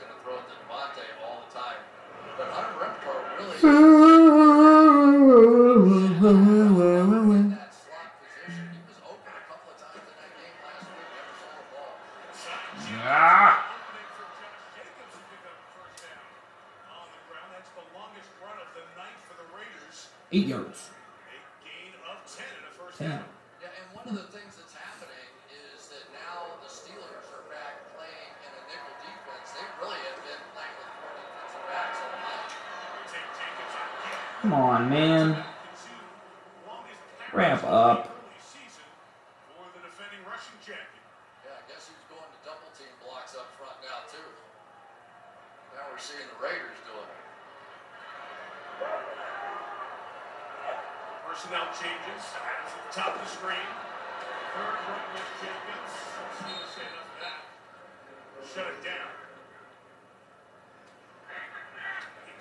going 0.00 0.12
to 0.16 0.20
throw 0.24 0.40
it 0.40 0.48
to 0.48 0.56
Davante 0.64 1.04
all 1.20 1.44
the 1.44 1.50
time. 1.52 1.80
But 2.40 2.48
Hunter 2.56 2.76
Renfrow 2.80 3.20
really 3.36 3.60
in 7.36 7.52
that 7.52 7.72
slot 7.76 8.16
position. 8.16 8.64
He 8.72 8.80
was 8.88 8.96
open 9.04 9.28
a 9.28 9.44
couple 9.44 9.68
of 9.68 9.76
times 9.76 10.00
in 10.08 10.16
that 10.16 10.32
game 10.40 10.56
last 10.64 10.88
week. 10.88 11.04
Never 11.12 11.36
saw 11.36 11.52
the 11.52 11.68
ball. 11.68 11.92
Ah! 13.04 13.60
Jacobs 14.72 15.12
will 15.12 15.28
pick 15.28 15.44
up 15.44 15.56
the 15.60 15.68
first 15.76 16.00
down 16.00 16.24
on 16.96 17.06
the 17.12 17.20
ground. 17.28 17.48
That's 17.52 17.72
the 17.76 17.84
longest 17.92 18.30
run 18.40 18.56
of 18.56 18.68
the 18.72 18.84
night 18.96 19.20
for 19.28 19.36
the 19.36 19.44
Raiders. 19.52 20.08
Eight 20.32 20.48
yards. 20.48 20.88
A 21.28 21.36
gain 21.60 21.92
of 22.08 22.24
10 22.24 22.40
in 22.40 22.62
the 22.64 22.72
first 22.72 22.96
Ten. 22.96 23.20
down. 23.20 23.28
Yeah, 23.60 23.76
and 23.76 23.86
one 23.92 24.08
of 24.08 24.16
the 24.16 24.28
things 24.32 24.56
that's 24.56 24.72
happening 24.72 25.28
is 25.52 25.92
that 25.92 26.04
now 26.16 26.56
the 26.64 26.70
Steelers 26.72 27.28
are 27.36 27.44
back 27.52 27.76
playing 27.92 28.32
in 28.44 28.50
a 28.56 28.62
nickel 28.68 28.94
defense. 29.04 29.52
They 29.52 29.64
really 29.80 30.00
have 30.08 30.20
been 30.24 30.40
playing 30.56 30.76
with 30.80 30.88
four 31.00 31.12
defensive 31.20 31.64
backs 31.68 31.98
all 32.00 32.16
night. 32.24 32.50
Take 33.12 33.28
Jacobs 33.36 33.74
again. 33.76 34.20
Come 34.40 34.54
on, 34.56 34.80
man. 34.88 35.26
Longest 36.64 37.00
Ramp 37.36 37.62
up. 37.68 38.08
early 38.16 38.40
season 38.40 38.86
for 39.52 39.66
the 39.76 39.82
defending 39.84 40.22
rushing 40.24 40.56
champion. 40.64 41.04
Yeah, 41.44 41.60
I 41.60 41.64
guess 41.68 41.90
who's 41.90 42.06
going 42.08 42.24
to 42.24 42.40
double 42.46 42.70
team 42.78 42.88
blocks 43.04 43.36
up 43.36 43.50
front 43.60 43.76
now 43.84 44.06
too. 44.08 44.24
Now 45.76 45.84
we're 45.92 46.00
seeing 46.00 46.24
the 46.24 46.38
Raiders 46.40 46.80
doing 46.88 47.04
it. 47.04 47.20
Personnel 51.28 51.68
changes. 51.78 52.22
Adams 52.34 52.72
at 52.74 52.82
the 52.90 52.92
top 52.96 53.14
of 53.14 53.20
the 53.22 53.30
screen. 53.30 53.68
Third 54.50 54.78
run 54.82 55.04
with 55.14 55.30
Jacobs. 55.38 55.94
Let's 55.94 56.38
see 56.42 56.50
what 56.58 56.68
say 56.74 56.86
enough 56.90 57.06
of 57.06 57.18
that. 57.22 57.40
Shut 58.50 58.66
it 58.66 58.80
down. 58.82 59.10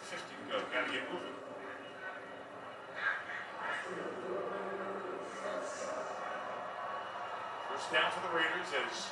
8.50 0.09 0.25
to 0.25 0.45
go. 0.49 0.57
Gotta 0.73 0.89
get 0.89 1.05
moving. 1.13 1.37
First 7.69 7.87
down 7.99 8.11
for 8.15 8.23
the 8.31 8.31
Raiders 8.31 8.71
as 8.79 9.11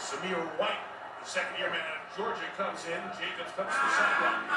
Zamir 0.00 0.40
White, 0.56 0.80
the 1.20 1.28
second 1.28 1.52
year 1.60 1.68
man 1.68 1.84
out 1.84 2.00
of 2.00 2.16
Georgia, 2.16 2.48
comes 2.56 2.80
in. 2.88 2.96
Jacobs 3.20 3.52
comes 3.52 3.68
to 3.68 3.76
the 3.76 3.92
sideline. 3.92 4.48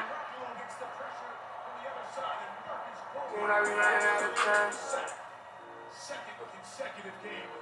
Garoppolo 0.00 0.48
gets 0.56 0.80
the 0.80 0.88
pressure 0.96 1.28
from 1.28 1.76
the 1.76 1.92
other 1.92 2.08
side, 2.16 2.40
and 2.40 2.56
Marcus 2.64 3.04
Cole. 3.12 3.36
Second 5.92 6.40
consecutive 6.56 7.16
game 7.20 7.59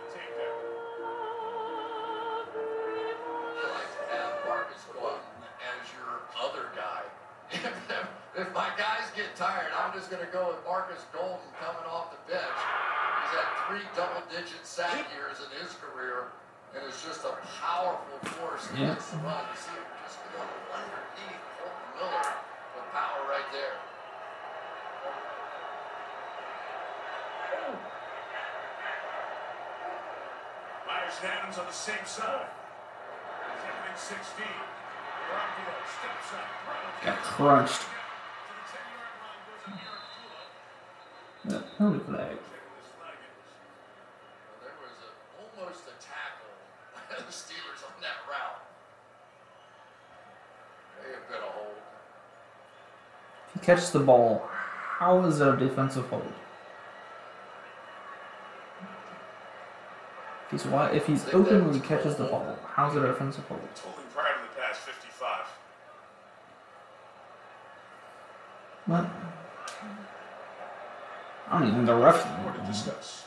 tired, 10.09 10.17
going 10.17 10.27
to 10.27 10.33
go 10.33 10.49
with 10.49 10.65
Marcus 10.65 11.05
Golden 11.13 11.45
coming 11.61 11.85
off 11.89 12.13
the 12.13 12.21
bench. 12.33 12.59
He's 13.29 13.35
had 13.37 13.49
three 13.69 13.85
double-digit 13.97 14.65
sack 14.65 15.05
years 15.13 15.37
in 15.45 15.51
his 15.61 15.77
career, 15.77 16.33
and 16.73 16.81
is 16.89 16.97
just 17.05 17.25
a 17.25 17.37
powerful 17.61 18.19
force 18.41 18.69
Yeah. 18.73 18.93
against 18.97 19.13
the 19.13 19.19
run. 19.19 19.45
You 19.53 19.57
see 19.61 19.77
him 19.77 19.85
just 20.05 20.19
going 20.33 20.49
underneath 20.73 21.45
Kolton 21.61 21.89
Miller 22.01 22.33
with 22.77 22.87
power 22.93 23.21
right 23.29 23.49
there. 23.53 23.77
Meyers 30.87 31.15
and 31.23 31.31
Adams 31.33 31.59
on 31.59 31.67
the 31.67 31.73
same 31.73 32.05
side. 32.05 32.47
Second 33.61 33.89
and 33.89 33.99
16. 33.99 34.45
Garoppolo 35.29 35.77
steps 35.85 37.05
Got 37.05 37.19
crunched. 37.23 37.83
To 41.79 41.85
the 41.85 41.91
10-yard 41.91 42.11
line 42.11 42.11
goes 42.11 42.11
Ameer 42.11 42.11
Abdullah. 42.11 42.11
That 42.11 42.11
penalty 42.11 42.11
flag. 42.11 42.35
Checking 42.35 42.75
this 42.75 42.91
flag 42.99 43.15
is. 43.23 43.39
Well, 44.51 44.59
there 44.67 44.75
was 44.83 44.99
a, 44.99 45.11
almost 45.39 45.83
a 45.87 45.95
tackle 46.03 46.59
by 46.91 47.23
the 47.23 47.31
Steelers 47.31 47.87
on 47.87 47.95
that 48.03 48.19
route. 48.27 48.67
May 50.99 51.15
have 51.15 51.27
been 51.29 51.39
a 51.39 51.53
hold. 51.53 51.79
If 53.47 53.53
he 53.55 53.61
catches 53.65 53.91
the 53.93 54.01
ball, 54.01 54.43
how 54.99 55.23
is 55.25 55.41
it 55.41 55.47
a 55.47 55.57
defensive 55.57 56.09
hold? 56.09 56.33
If 60.47 60.51
he's 60.51 60.67
wide, 60.67 60.97
if 60.97 61.07
he's 61.07 61.29
open 61.29 61.67
when 61.67 61.75
he 61.75 61.81
catches 61.81 62.17
the 62.17 62.25
ball, 62.25 62.59
how's 62.75 62.97
it 62.97 63.05
a 63.05 63.07
defensive 63.07 63.45
hold? 63.47 63.61
Holding 63.85 64.11
prior 64.13 64.35
to 64.35 64.41
the 64.43 64.61
pass, 64.61 64.79
55. 64.79 65.47
What? 68.87 69.28
I 71.59 71.63
don't 71.63 71.71
even 71.71 71.87
the 71.87 71.95
ref. 71.97 72.25
More 72.45 72.53
to 72.53 72.61
discuss. 72.71 73.25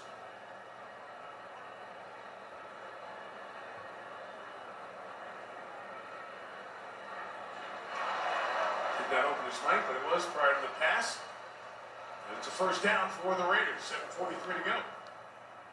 Did 8.95 9.11
not 9.11 9.25
open 9.25 9.45
his 9.51 9.59
night, 9.67 9.83
but 9.85 9.97
it 9.97 10.15
was 10.15 10.23
prior 10.27 10.55
to 10.55 10.61
the 10.61 10.71
pass. 10.79 11.19
And 12.29 12.37
it's 12.37 12.47
a 12.47 12.51
first 12.51 12.81
down 12.81 13.09
for 13.09 13.35
the 13.35 13.43
Raiders. 13.43 13.83
7.43 14.17 14.29
to 14.29 14.63
go. 14.63 14.79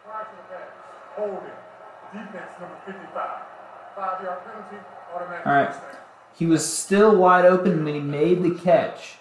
Prior 0.04 0.24
to 0.24 0.30
the 0.34 0.42
pass, 0.50 0.68
holding, 1.14 1.54
defense 2.12 2.50
number 2.58 2.74
55. 2.86 3.38
Five 3.94 4.24
yard 4.24 4.38
penalty, 4.44 4.84
automatic 5.14 5.46
All 5.46 5.52
right. 5.52 5.74
He 6.36 6.46
was 6.46 6.66
still 6.66 7.14
wide 7.14 7.44
open 7.44 7.84
when 7.84 7.94
he 7.94 8.00
made 8.00 8.42
the 8.42 8.50
catch. 8.50 9.18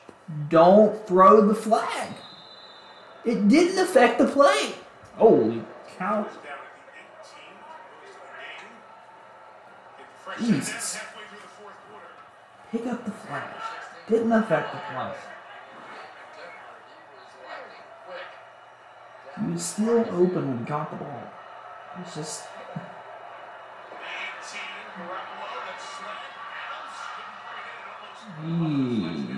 Don't 0.49 1.05
throw 1.05 1.45
the 1.45 1.53
flag. 1.53 2.14
It 3.27 3.49
didn't 3.49 3.77
affect 3.77 4.19
the 4.19 4.25
play. 4.25 4.73
Holy 5.17 5.61
cow! 5.97 6.23
Goes 6.23 6.31
down 6.35 6.63
at 6.63 6.79
the 6.79 6.95
18. 7.19 7.59
Goes 7.99 8.15
to 8.15 8.23
the 8.23 8.31
game. 8.39 8.71
Get 9.97 10.07
the 10.07 10.15
fresh 10.23 10.39
set 10.39 10.47
down 10.47 10.55
Jesus. 10.55 10.95
halfway 10.95 11.23
through 11.27 11.43
the 11.43 11.51
fourth 11.59 11.75
quarter. 11.91 12.07
Pick 12.71 12.87
up 12.87 13.03
the 13.03 13.11
flag. 13.11 13.49
Didn't 14.07 14.31
affect 14.31 14.71
the 14.71 14.79
play. 14.79 15.11
He 19.35 19.45
was. 19.45 19.45
He 19.45 19.51
was 19.51 19.65
still 19.65 19.99
open 19.99 20.47
when 20.47 20.59
he 20.59 20.63
got 20.63 20.89
the 20.89 20.95
ball. 20.95 21.23
It's 21.99 22.15
just 22.15 22.45
18. 28.41 29.36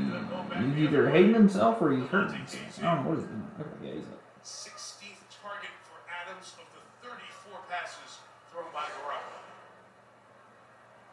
He's 0.60 0.78
either 0.78 1.10
hating 1.10 1.34
himself 1.34 1.82
or 1.82 1.92
he's 1.92 2.08
hurting 2.08 2.38
himself. 2.38 2.80
I 2.80 2.96
don't 2.96 3.04
know 3.04 3.10
what 3.10 3.20
he's 3.20 3.28
doing. 3.28 3.52
Okay, 3.60 3.70
yeah, 3.84 3.94
he's 3.94 4.08
up. 4.08 4.22
16th 4.44 5.24
target 5.42 5.74
for 5.88 5.98
Adams 6.08 6.54
of 6.60 6.68
the 6.76 6.82
34 7.08 7.60
passes 7.70 8.20
thrown 8.52 8.66
by 8.74 8.84
Garoppolo. 8.84 9.40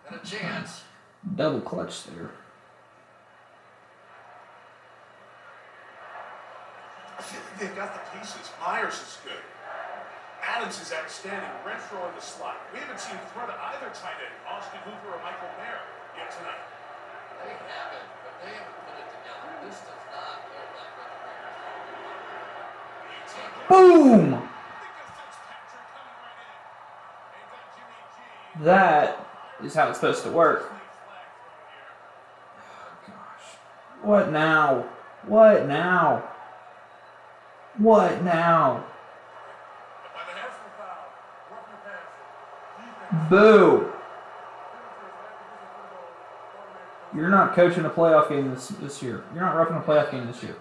And 0.09 0.17
a 0.17 0.25
chance. 0.25 0.83
Double 1.35 1.61
clutch 1.61 2.05
there. 2.05 2.31
I 7.19 7.23
feel 7.23 7.41
like 7.41 7.59
they've 7.59 7.77
got 7.77 7.95
the 7.95 8.19
pieces. 8.19 8.51
Meyers 8.63 8.95
is 8.95 9.19
good. 9.25 9.43
Adams 10.47 10.79
is 10.79 10.93
outstanding. 10.93 11.51
Renfrow 11.67 12.07
in 12.07 12.15
the 12.15 12.23
slot. 12.23 12.63
We 12.71 12.79
haven't 12.79 13.01
seen 13.01 13.19
throw 13.35 13.47
to 13.51 13.57
either 13.75 13.91
tight 13.91 14.21
end, 14.23 14.37
Austin 14.47 14.79
Hooper 14.87 15.17
or 15.17 15.21
Michael 15.27 15.51
Mayer, 15.59 15.83
yet 16.15 16.31
tonight. 16.31 16.63
They 17.43 17.51
haven't, 17.51 18.07
Boom! 23.69 24.49
That 28.61 29.27
is 29.63 29.75
how 29.75 29.89
it's 29.89 29.99
supposed 29.99 30.23
to 30.23 30.31
work. 30.31 30.73
Oh, 32.61 32.97
gosh. 33.07 33.57
What 34.03 34.31
now? 34.31 34.87
What 35.27 35.67
now? 35.67 36.23
What 37.77 38.23
now? 38.23 38.85
By 40.15 40.21
the 40.27 40.39
half. 40.39 40.49
Personal 40.49 40.71
foul, 40.79 41.11
roughing 41.51 41.75
the 41.75 41.81
passer. 41.85 42.15
Defense, 42.79 43.29
Boo! 43.29 43.93
penalty 44.73 45.07
is 45.07 45.19
left 45.19 45.37
to 45.37 45.45
visit 45.51 45.69
football, 45.69 46.09
automatic 46.55 46.89
first 47.03 47.06
You're 47.17 47.31
not 47.31 47.55
coaching 47.55 47.87
a 47.87 47.91
playoff 47.91 48.29
game 48.29 48.51
this 48.51 48.69
this 48.69 49.03
year. 49.03 49.25
You're 49.33 49.43
not 49.43 49.57
roughing 49.57 49.77
a 49.77 49.81
playoff 49.81 50.11
game 50.11 50.27
this 50.27 50.43
year. 50.43 50.55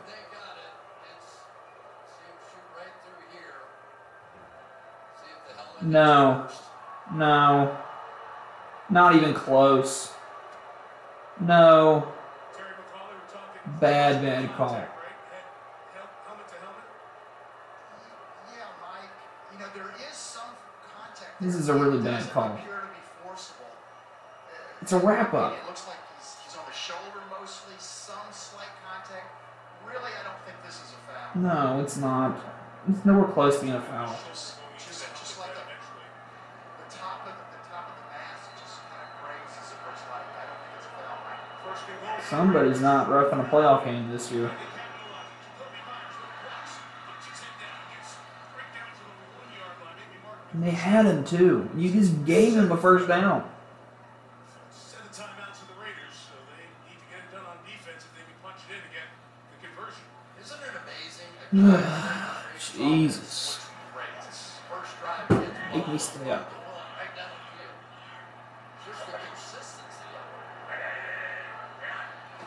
No. 5.82 6.48
No. 7.14 7.78
Not 8.90 9.16
even 9.16 9.34
close. 9.34 10.14
No. 11.42 12.08
Bad, 13.82 14.22
bad 14.22 14.56
call. 14.56 14.82
This 21.42 21.56
is 21.56 21.68
a 21.68 21.74
really 21.74 22.02
bad 22.02 22.30
call. 22.32 22.58
It's 24.82 24.94
a 24.94 25.00
wrap 25.00 25.34
up. 25.34 25.58
I 31.36 31.82
it's 31.82 31.98
not. 31.98 32.40
it's 32.88 33.04
nowhere 33.04 33.28
close 33.34 33.62
First 33.62 33.62
and 33.62 33.72
goal. 33.72 34.16
Somebody's 42.30 42.82
not 42.82 43.10
roughing 43.10 43.40
a 43.40 43.44
playoff 43.44 43.84
game 43.84 44.10
this 44.10 44.32
year. 44.32 44.50
And 50.54 50.64
they 50.64 50.72
had 50.72 51.06
him 51.06 51.26
too. 51.26 51.70
You 51.76 51.92
just 51.92 52.26
gave 52.26 52.56
him 52.56 52.72
a 52.72 52.78
first 52.78 53.10
down. 53.10 53.48
Jesus. 62.76 63.64
Make 65.72 65.88
me 65.88 65.98
stay 65.98 66.30
up. 66.30 66.52
right 66.52 67.16
down 67.16 67.32
the 67.32 67.40
field. 67.56 67.80
Just 68.84 69.08
the 69.08 69.16
consistency 69.16 70.04
of 70.20 70.28
it. 70.36 70.84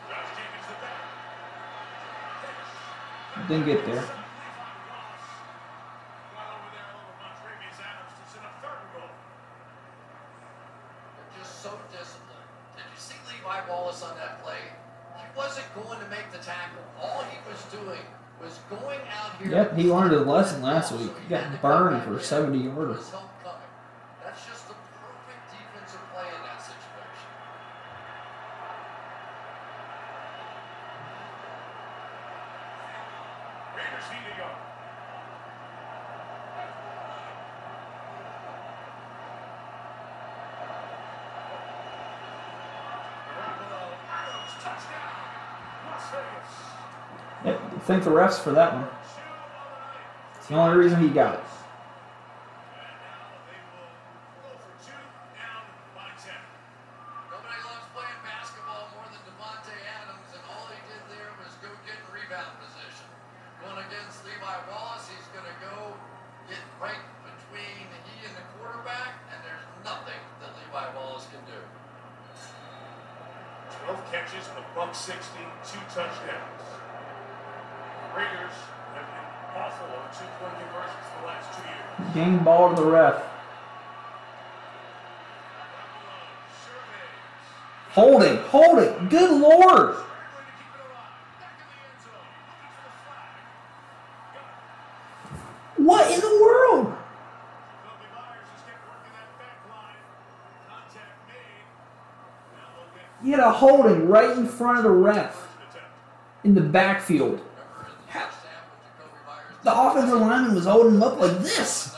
Josh 0.05 0.29
Jacobs 0.37 0.69
the 0.69 0.77
back. 0.77 1.09
Didn't 3.49 3.65
get 3.65 3.81
there. 3.89 4.05
Got 4.05 4.13
over 6.53 6.69
there 6.69 6.85
over 6.93 7.09
Montravius 7.17 7.81
Adams 7.81 8.13
to 8.13 8.23
set 8.29 8.45
up 8.45 8.61
third 8.61 8.77
and 8.77 8.93
goal. 8.93 9.09
They're 11.17 11.33
just 11.41 11.65
so 11.65 11.73
disciplined. 11.89 12.45
Did 12.77 12.85
you 12.93 13.01
see 13.01 13.17
Levi 13.25 13.57
Wallace 13.65 14.05
on 14.05 14.13
that 14.21 14.45
play? 14.45 14.69
He 15.17 15.25
wasn't 15.33 15.65
going 15.73 15.97
to 15.97 16.05
make 16.13 16.29
the 16.29 16.37
tackle. 16.45 16.85
All 17.01 17.25
he 17.25 17.41
was 17.49 17.57
doing 17.73 18.05
was 18.41 18.59
going 18.69 18.99
out 19.11 19.35
here. 19.41 19.48
Yep, 19.59 19.75
he 19.75 19.83
learned 19.91 20.13
a 20.13 20.21
lesson 20.21 20.61
last 20.61 20.93
week. 20.93 21.11
He 21.21 21.27
got 21.27 21.61
burned 21.61 22.01
for 22.03 22.17
70 22.17 22.57
yarder. 22.57 22.93
His 22.93 23.09
help 23.09 23.27
coming. 23.43 23.59
That's 24.23 24.47
just 24.47 24.69
the 24.69 24.73
perfect 24.73 25.51
defensive 25.51 25.99
play 26.13 26.31
in 26.31 26.41
that 26.47 26.63
situation. 26.63 27.27
Raiders 33.75 34.07
need 34.15 34.31
a 34.31 34.37
yard. 34.39 34.55
Adams, 44.07 44.55
touchdown. 44.63 45.19
Las 45.85 46.15
Yep, 47.43 47.83
thank 47.83 48.03
the 48.05 48.09
refs 48.09 48.39
for 48.39 48.51
that 48.53 48.73
one. 48.73 48.87
The 50.49 50.55
only 50.55 50.77
reason 50.77 50.99
he 50.99 51.09
got 51.09 51.35
it. 51.35 51.48
Had 103.39 103.47
a 103.47 103.51
holding 103.53 104.09
right 104.09 104.37
in 104.37 104.45
front 104.45 104.79
of 104.79 104.83
the 104.83 104.89
ref 104.89 105.47
in 106.43 106.55
the 106.55 106.61
backfield. 106.61 107.39
The 109.63 109.73
offensive 109.73 110.19
lineman 110.19 110.55
was 110.55 110.65
holding 110.65 110.95
him 110.95 111.03
up 111.03 111.17
like 111.21 111.37
this. 111.39 111.95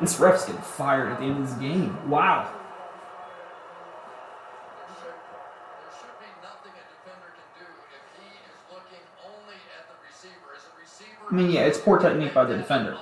This 0.00 0.18
ref's 0.18 0.46
getting 0.46 0.60
fired 0.62 1.12
at 1.12 1.20
the 1.20 1.26
end 1.26 1.44
of 1.44 1.48
this 1.48 1.56
game. 1.58 2.10
Wow. 2.10 2.50
I 11.30 11.32
mean, 11.32 11.52
yeah, 11.52 11.66
it's 11.66 11.78
poor 11.78 12.00
technique 12.00 12.34
by 12.34 12.46
the 12.46 12.56
defender, 12.56 12.98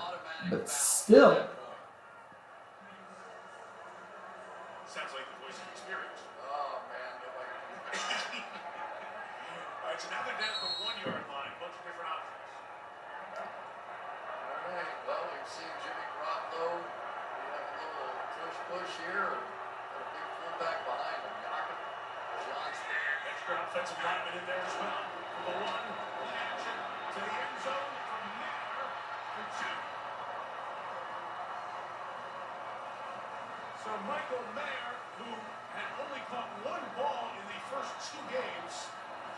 but 0.51 0.69
still. 0.69 1.49
Sounds 4.87 5.11
like 5.11 5.27
the 5.27 5.43
voice 5.43 5.59
of 5.59 5.67
experience. 5.75 6.23
Oh 6.39 6.79
man, 6.87 7.19
nobody. 7.19 7.51
All 9.83 9.91
right, 9.91 9.99
so 9.99 10.07
now 10.07 10.23
they're 10.23 10.39
down 10.39 10.55
at 10.55 10.63
the 10.63 10.71
one-yard 10.87 11.27
line. 11.35 11.51
Bunch 11.59 11.75
of 11.75 11.83
different 11.83 12.15
options. 12.15 12.47
All 13.43 14.71
right, 14.71 14.95
well, 15.03 15.35
we've 15.35 15.51
seen 15.51 15.67
Jimmy 15.83 16.07
Garoppolo. 16.15 16.79
We 16.79 17.59
have 17.59 17.75
a 17.75 17.91
little 17.91 18.23
push 18.39 18.55
push 18.71 19.03
here. 19.03 19.35
Got 19.35 19.99
a 19.99 20.15
big 20.15 20.31
fullback 20.39 20.79
behind 20.87 21.27
him. 21.27 21.35
Jakob 21.43 21.75
Johnson. 22.47 22.95
Extra 23.35 23.67
offensive 23.67 23.99
lineman 23.99 24.39
in 24.39 24.47
there 24.47 24.63
as 24.63 24.79
well. 24.79 25.11
For 25.11 25.59
the 25.59 25.59
one, 25.59 25.87
play 26.23 26.39
action 26.39 26.79
to 26.79 27.19
the 27.19 27.35
end 27.35 27.59
zone 27.67 27.91
from 27.99 28.23
there 28.39 28.87
for 29.35 29.43
two. 29.59 29.75
So 33.85 33.91
Michael 34.09 34.41
Mayer, 34.57 34.97
who 35.21 35.29
had 35.77 35.85
only 36.01 36.23
caught 36.33 36.49
one 36.65 36.81
ball 36.97 37.37
in 37.37 37.45
the 37.53 37.61
first 37.69 37.93
two 38.01 38.17
games, 38.33 38.89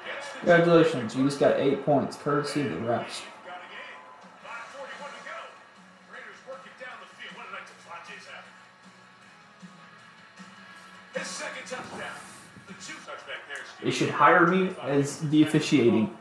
gets 0.07 0.31
the 0.36 0.36
Congratulations, 0.47 1.17
you 1.17 1.25
just 1.25 1.41
got 1.41 1.59
eight 1.59 1.85
points, 1.85 2.17
courtesy 2.17 2.61
of 2.61 2.71
the 2.71 2.77
refs. 2.77 2.87
Got 2.87 2.95
a 2.95 3.67
game. 3.67 3.91
5:41 4.47 5.11
to 5.11 5.23
go. 5.27 5.35
Raiders 6.07 6.39
working 6.47 6.71
down 6.79 6.95
the 7.03 7.11
field. 7.19 7.35
What 7.35 7.47
a 7.49 7.59
night 7.59 7.67
Davante's 7.67 8.27
having. 8.31 8.55
His 11.19 11.27
second 11.27 11.67
touchdown. 11.67 12.15
The 12.69 12.75
two 12.75 12.95
touchback 13.03 13.43
there. 13.49 13.65
Steve. 13.67 13.85
They 13.87 13.91
should 13.91 14.11
hire 14.11 14.47
me 14.47 14.71
as 14.83 15.19
the 15.19 15.43
officiating 15.43 16.17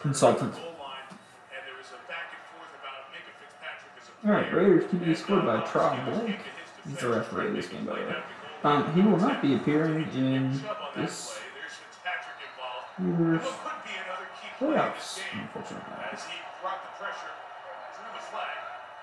consultant. 0.00 0.52
goal 0.52 0.76
line, 0.78 1.08
and 1.08 1.64
there 1.64 1.78
was 1.78 1.88
a 1.96 2.00
back 2.12 2.28
and 2.28 2.44
forth 2.52 2.76
about 2.76 3.08
Minkah 3.08 3.32
Fitzpatrick 3.40 3.96
as 3.96 4.10
a 4.12 4.28
All 4.28 4.34
right, 4.34 4.52
Raiders 4.52 4.84
be 4.92 5.14
scored 5.14 5.46
by 5.46 5.60
Trot 5.60 6.04
Blake. 6.12 6.40
He's 6.84 6.98
the 6.98 7.08
referee 7.08 7.46
of 7.46 7.54
this 7.54 7.68
game, 7.68 7.86
by 7.86 7.98
the 7.98 8.04
way. 8.04 8.22
Um, 8.64 8.92
he 8.92 9.00
will 9.00 9.16
not 9.16 9.40
be 9.40 9.54
appearing 9.54 10.06
in 10.14 10.60
this 10.94 11.38
playoffs, 14.62 15.18
unfortunately. 15.34 15.98
as 16.12 16.22
he 16.24 16.38
brought 16.62 16.78
the 16.86 16.92
pressure, 17.02 17.34
drew 17.98 18.10
the 18.14 18.24
flag. 18.30 18.56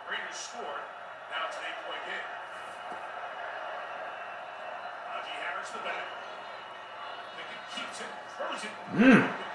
Raiders 0.08 0.40
scored. 0.40 0.86
Now 1.30 1.52
it's 1.52 1.58
an 1.60 1.64
eight-point 1.68 2.04
game. 2.08 2.28
Najee 5.12 5.38
Harris 5.44 5.70
the 5.76 5.82
back. 5.84 6.06
Pickett 7.36 7.64
keeps 7.76 8.00
it, 8.00 8.12
throws 8.40 8.64
it. 8.64 8.74
Mm. 8.96 9.49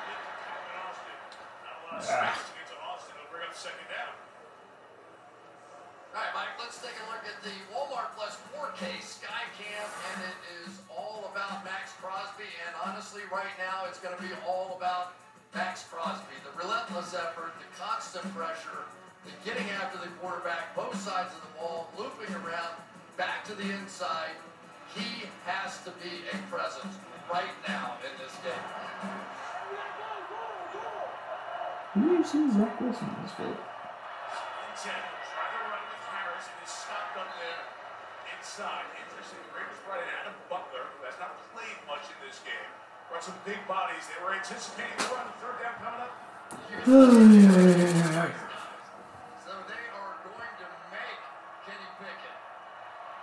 Honestly, 13.15 13.31
right 13.31 13.55
now, 13.63 13.87
it's 13.87 14.03
going 14.03 14.11
to 14.11 14.19
be 14.19 14.35
all 14.43 14.75
about 14.75 15.15
Maxx 15.55 15.87
Crosby. 15.87 16.35
The 16.43 16.51
relentless 16.59 17.15
effort, 17.15 17.55
the 17.63 17.71
constant 17.79 18.27
pressure, 18.35 18.91
the 19.23 19.31
getting 19.47 19.71
after 19.79 20.03
the 20.03 20.11
quarterback, 20.19 20.75
both 20.75 20.99
sides 20.99 21.31
of 21.31 21.47
the 21.47 21.53
ball, 21.55 21.87
looping 21.95 22.35
around, 22.43 22.75
back 23.15 23.47
to 23.47 23.55
the 23.55 23.71
inside. 23.71 24.35
He 24.99 25.31
has 25.47 25.79
to 25.87 25.95
be 26.03 26.27
a 26.27 26.35
presence 26.51 26.91
right 27.31 27.55
now 27.71 28.03
in 28.03 28.11
this 28.19 28.35
game. 28.43 28.67
Who 31.95 32.19
you 32.19 32.25
seen 32.27 32.51
Zach 32.51 32.75
Wilson 32.83 33.15
in 33.15 33.19
this 33.23 33.35
field? 33.39 33.55
Intent. 33.55 35.07
Try 35.31 35.47
to 35.55 35.61
run 35.71 35.87
with 35.87 36.03
Harris 36.11 36.51
and 36.51 36.59
is 36.67 36.75
stopped 36.75 37.15
there 37.15 37.63
inside. 38.35 38.91
Interesting. 39.07 39.39
The 39.39 39.63
Raiders 39.63 39.79
brought 39.87 40.03
in 40.03 40.11
Adam 40.19 40.35
Butler, 40.51 40.91
who 40.99 41.07
has 41.07 41.15
not 41.23 41.39
played 41.55 41.79
much 41.87 42.11
in 42.11 42.19
this 42.27 42.43
game. 42.43 42.75
Brought 43.15 43.31
some 43.31 43.39
big 43.47 43.63
bodies. 43.71 44.03
They 44.11 44.19
were 44.27 44.35
anticipating 44.35 44.91
the 44.99 45.07
run. 45.15 45.31
Third 45.39 45.63
down 45.63 45.79
coming 45.79 46.03
up. 46.03 46.11
So 46.51 46.99
they 49.71 49.87
are 49.95 50.19
going 50.27 50.55
to 50.59 50.67
make 50.91 51.21
Kenny 51.63 51.91
Pickett 52.03 52.39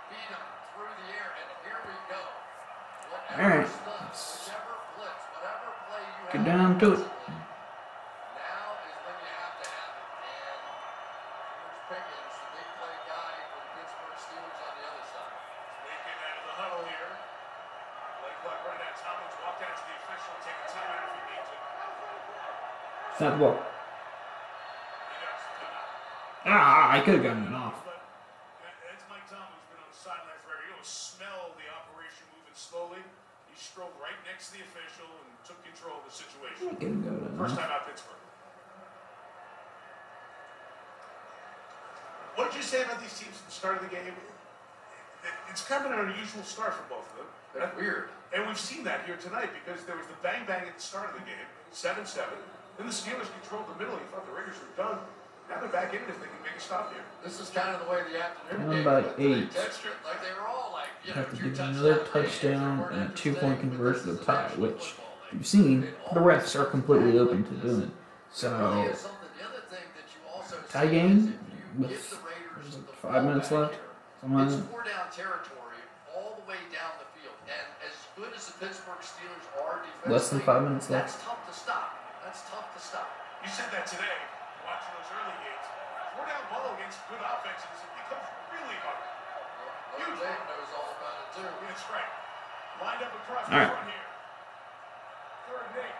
beat 0.08 0.32
him 0.32 0.40
through 0.72 0.96
the 0.96 1.12
air, 1.12 1.28
and 1.36 1.44
here 1.60 1.76
we 1.84 1.92
go. 2.08 2.24
All 2.24 3.44
right. 3.52 3.68
Whatever 3.68 4.80
blitz, 4.96 5.28
whatever 5.36 5.76
play 5.84 6.08
you 6.08 6.40
Get 6.40 6.48
down 6.48 6.80
to 6.80 6.96
it. 6.96 7.04
now 7.04 8.80
is 8.88 8.96
when 8.96 9.16
you 9.20 9.28
have 9.44 9.60
to 9.60 9.66
have 9.76 9.92
it. 9.92 10.08
And 10.24 10.60
George 10.72 12.00
Pickens, 12.00 12.32
the 12.40 12.48
big 12.56 12.68
play 12.80 12.96
guy 13.12 13.44
for 13.52 13.60
the 13.60 13.76
Pittsburgh 13.76 14.16
Steelers 14.16 14.56
on 14.56 14.72
the 14.72 14.88
other 14.88 15.04
side. 15.12 15.36
Sneaking 15.84 16.16
out 16.16 16.40
of 16.40 16.48
the 16.48 16.56
huddle 16.56 16.80
here. 16.88 17.12
Play 18.24 18.32
clock 18.40 18.64
running 18.64 18.88
out. 18.88 18.96
Tomlin's 18.96 19.36
walked 19.44 19.60
out 19.60 19.76
to 19.76 19.84
the 19.84 19.94
official. 20.00 20.32
Take 20.46 20.54
a 20.62 20.68
timeout 20.70 21.02
if 21.02 21.12
you 21.12 21.24
need 21.28 21.42
to. 21.42 21.56
Snap 23.18 23.32
the 23.34 23.38
ball. 23.38 23.58
Ah, 26.46 26.90
I 26.91 26.91
could 27.02 27.18
have 27.18 27.26
gotten 27.26 27.50
it 27.50 27.56
off. 27.56 27.82
But 27.82 27.98
that's 28.86 29.02
Mike 29.10 29.26
Tomlin 29.26 29.50
who's 29.50 29.68
been 29.74 29.82
on 29.82 29.90
the 29.90 29.98
sideline 29.98 30.38
forever. 30.42 30.62
You 30.66 30.72
don't 30.78 30.86
smell 30.86 31.50
the 31.58 31.66
operation 31.66 32.22
moving 32.30 32.54
slowly. 32.54 33.02
He 33.50 33.56
strolled 33.58 33.94
right 33.98 34.16
next 34.22 34.54
to 34.54 34.60
the 34.60 34.62
official 34.62 35.10
and 35.10 35.30
took 35.42 35.58
control 35.66 35.98
of 35.98 36.06
the 36.06 36.14
I 36.14 36.22
situation. 36.22 36.62
could 36.78 37.02
go 37.02 37.12
to 37.18 37.28
First 37.34 37.58
time 37.58 37.70
out 37.74 37.84
Pittsburgh. 37.90 38.22
What 42.38 42.48
did 42.48 42.56
you 42.56 42.64
say 42.64 42.80
about 42.86 43.02
these 43.02 43.12
teams 43.12 43.36
at 43.36 43.44
the 43.44 43.52
start 43.52 43.76
of 43.76 43.84
the 43.84 43.92
game? 43.92 44.14
It's 45.50 45.62
kind 45.66 45.84
of 45.84 45.92
an 45.92 46.10
unusual 46.10 46.42
start 46.42 46.74
for 46.74 46.86
both 46.88 47.06
of 47.12 47.14
them. 47.20 47.28
That's 47.54 47.76
weird. 47.76 48.08
And 48.32 48.46
we've 48.48 48.58
seen 48.58 48.82
that 48.88 49.04
here 49.04 49.20
tonight 49.20 49.50
because 49.52 49.84
there 49.84 49.96
was 49.98 50.08
the 50.08 50.16
bang 50.24 50.48
bang 50.48 50.64
at 50.64 50.74
the 50.78 50.82
start 50.82 51.12
of 51.12 51.20
the 51.20 51.26
game, 51.28 51.46
7 51.70 52.06
7. 52.06 52.30
Then 52.78 52.86
the 52.88 52.92
Steelers 52.92 53.28
controlled 53.42 53.68
the 53.68 53.76
middle. 53.76 53.94
You 54.00 54.08
thought 54.08 54.24
the 54.24 54.32
Raiders 54.32 54.56
were 54.56 54.72
done. 54.80 54.98
Now 55.52 55.60
they're 55.60 55.68
back 55.68 55.92
in 55.92 56.00
it 56.00 56.08
if 56.08 56.18
they 56.18 56.26
can 56.26 56.42
make 56.42 56.56
a 56.56 56.60
stop 56.60 56.92
here. 56.92 57.02
This 57.22 57.40
is 57.40 57.50
kind 57.50 57.74
of 57.76 57.84
the 57.84 57.90
way 57.90 58.00
the 58.10 58.22
afternoon 58.22 58.66
Down 58.66 58.74
game 58.76 58.84
by 58.84 58.98
eight. 59.22 59.50
They 59.52 59.58
texted 59.60 59.86
it 59.86 59.98
Like 60.04 60.22
they 60.22 60.32
were 60.32 60.48
all 60.48 60.70
like, 60.72 60.88
you 61.04 61.10
know, 61.10 61.16
Have 61.16 61.30
to 61.30 61.36
two 61.36 61.50
give 61.50 61.60
another 61.60 62.04
touchdown 62.12 62.88
and 62.92 63.10
a 63.10 63.14
two 63.14 63.34
point 63.34 63.60
conversion 63.60 64.16
to 64.16 64.24
tie, 64.24 64.48
which 64.56 64.94
you've 65.32 65.46
seen 65.46 65.88
the 66.14 66.20
refs 66.20 66.58
are 66.58 66.64
completely 66.64 67.18
open 67.18 67.44
to 67.44 67.54
doing. 67.66 67.92
So 68.30 68.48
oh, 68.48 68.80
Really 68.80 68.92
is. 68.92 69.02
The 69.02 69.08
other 69.44 69.62
thing 69.68 69.84
that 69.92 70.08
you 70.08 70.20
also 70.32 70.56
tie 70.70 70.86
see 70.86 70.92
game 70.92 71.18
is 71.18 71.24
if 71.24 71.30
you 71.30 71.82
with 71.82 71.90
give 71.90 72.10
the 72.10 72.16
Raiders 72.24 72.76
the 72.76 72.92
five 72.96 73.24
minutes 73.24 73.50
left. 73.52 73.74
here, 74.24 74.40
It's 74.40 74.56
four 74.72 74.84
down 74.84 75.12
territory 75.12 75.80
all 76.16 76.40
the 76.40 76.46
way 76.48 76.56
down 76.72 76.96
the 76.96 77.08
field. 77.12 77.36
And 77.44 77.66
as 77.84 77.92
good 78.16 78.32
as 78.32 78.46
the 78.48 78.56
Pittsburgh 78.56 79.02
Steelers 79.04 79.46
are 79.60 79.84
defensively, 79.84 80.12
Less 80.12 80.30
than 80.30 80.40
five 80.40 80.62
minutes 80.64 80.88
left. 80.88 81.12
That's 81.12 81.24
tough 81.24 81.44
to 81.44 81.52
stop. 81.52 81.92
That's 82.24 82.40
tough 82.48 82.72
to 82.72 82.80
stop. 82.80 83.08
You 83.42 83.50
said 83.50 83.68
that 83.74 83.84
today, 83.90 84.16
watching 84.62 84.94
those 84.94 85.10
early 85.10 85.34
games. 85.42 85.66
Four 86.14 86.24
down 86.30 86.44
ball 86.46 86.70
against 86.78 87.01
good 87.12 87.20
offenses, 87.20 87.76
it 87.84 87.92
becomes 87.92 88.24
really 88.48 88.78
hard. 88.80 89.04
Notre 90.00 90.16
Dame 90.16 90.42
knows 90.48 90.70
all 90.72 90.88
about 90.96 91.16
it 91.20 91.28
too. 91.36 91.44
That's 91.44 91.84
right. 91.92 92.08
Lined 92.80 93.04
up 93.04 93.12
across 93.12 93.44
All 93.44 93.52
the 93.52 93.60
right. 93.60 93.68
front 93.68 93.88
here. 93.92 94.08
Third 95.44 95.64
and 95.68 95.76
eight. 95.84 95.98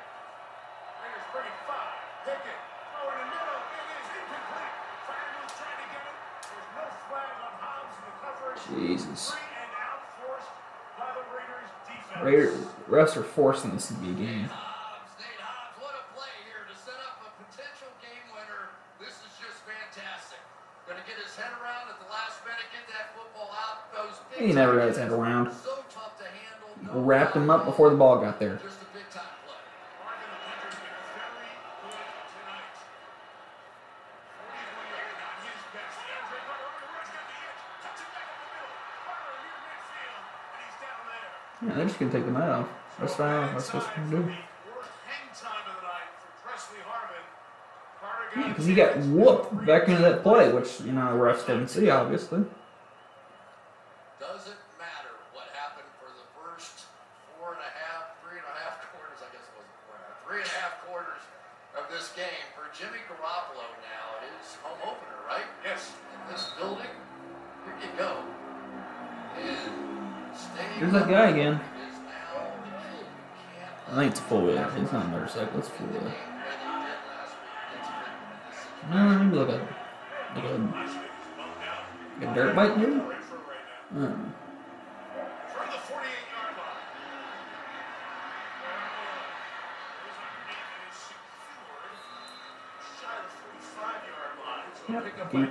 Raiders 1.04 1.26
bring 1.36 1.44
it 1.52 1.58
five. 1.68 1.92
Pickett. 2.24 2.60
Throw 2.96 3.12
in 3.12 3.16
the 3.20 3.28
middle. 3.28 3.60
It 3.60 3.86
is 3.92 4.08
incomplete. 4.08 4.74
Freiermuth 5.04 5.52
trying 5.60 5.80
to 5.84 5.88
get 5.92 6.02
it. 6.08 6.16
There's 6.48 6.70
no 6.80 6.84
flag 7.12 7.32
on 7.44 7.52
Hobbs 7.60 7.92
in 7.92 8.02
the 8.08 8.14
coverage. 8.24 8.60
Jesus. 8.72 9.36
Three 9.36 9.52
and 9.52 9.72
out 9.84 10.00
forced 10.16 10.52
by 10.96 11.08
the 11.12 11.24
Raiders 11.28 11.68
defense. 11.84 12.24
Raiders 12.24 12.56
refs 12.88 13.14
are 13.20 13.26
forcing 13.28 13.76
this 13.76 13.92
to 13.92 13.94
be 14.00 14.16
a 14.16 14.16
game. 14.16 14.48
Cuts 24.50 24.98
it 24.98 25.02
back 25.02 25.10
up 25.10 25.12
around. 25.12 25.50
Wrapped 26.92 27.36
him 27.36 27.48
up 27.48 27.64
before 27.64 27.90
the 27.90 27.96
ball 27.96 28.20
got 28.20 28.40
there. 28.40 28.60
Yeah, 41.64 41.74
they're 41.74 41.84
just 41.86 42.00
gonna 42.00 42.10
take 42.10 42.24
the 42.24 42.32
night 42.32 42.48
off. 42.48 42.68
That's 42.98 43.14
fine. 43.14 43.54
That's 43.54 43.72
what 43.72 43.86
we're 43.96 44.10
gonna 44.10 44.26
do. 44.26 44.32
Because 48.48 48.66
he 48.66 48.74
got 48.74 48.96
whooped 48.98 49.66
back 49.66 49.88
into 49.88 50.02
that 50.02 50.22
play, 50.22 50.52
which 50.52 50.80
you 50.80 50.92
know 50.92 51.16
the 51.16 51.22
refs 51.22 51.46
didn't 51.46 51.68
see, 51.68 51.88
obviously. 51.88 52.44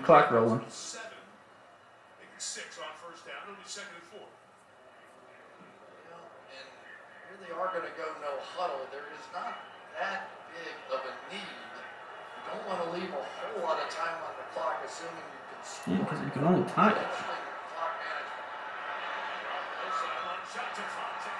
Clock 0.03 0.31
rolling. 0.31 0.61
Seven. 0.69 1.07
Make 2.19 2.31
it 2.35 2.41
six 2.41 2.77
on 2.81 2.89
first 2.99 3.25
down. 3.25 3.37
It'll 3.45 3.55
be 3.55 3.65
second 3.65 3.95
and 3.97 4.07
four. 4.09 4.27
and 6.51 6.67
here 7.29 7.39
they 7.45 7.53
are 7.53 7.69
going 7.71 7.85
to 7.85 7.95
go 7.95 8.07
no 8.21 8.33
huddle. 8.57 8.81
There 8.91 9.05
is 9.13 9.25
not 9.31 9.55
that 9.99 10.29
big 10.51 10.75
of 10.91 11.01
a 11.05 11.13
need. 11.29 11.45
You 11.45 12.57
don't 12.57 12.65
want 12.67 12.79
to 12.83 12.89
leave 12.97 13.11
a 13.13 13.21
whole 13.21 13.61
lot 13.63 13.77
of 13.79 13.87
time 13.93 14.17
on 14.25 14.33
the 14.35 14.45
clock, 14.57 14.81
assuming 14.83 15.21
you 15.21 15.41
can 15.53 15.61
score. 15.61 15.93
Yeah, 15.93 16.01
because 16.03 16.19
you 16.25 16.31
can 16.33 16.43
only 16.43 16.65
tie 16.73 16.91
it. 16.91 16.97
Essentially, 16.97 17.41
clock 17.71 17.93
management. 18.01 18.41
Garoppolo 19.45 19.89
sideline 20.01 20.45
shot 20.51 20.69
to 20.75 20.83
Fonte. 20.91 21.31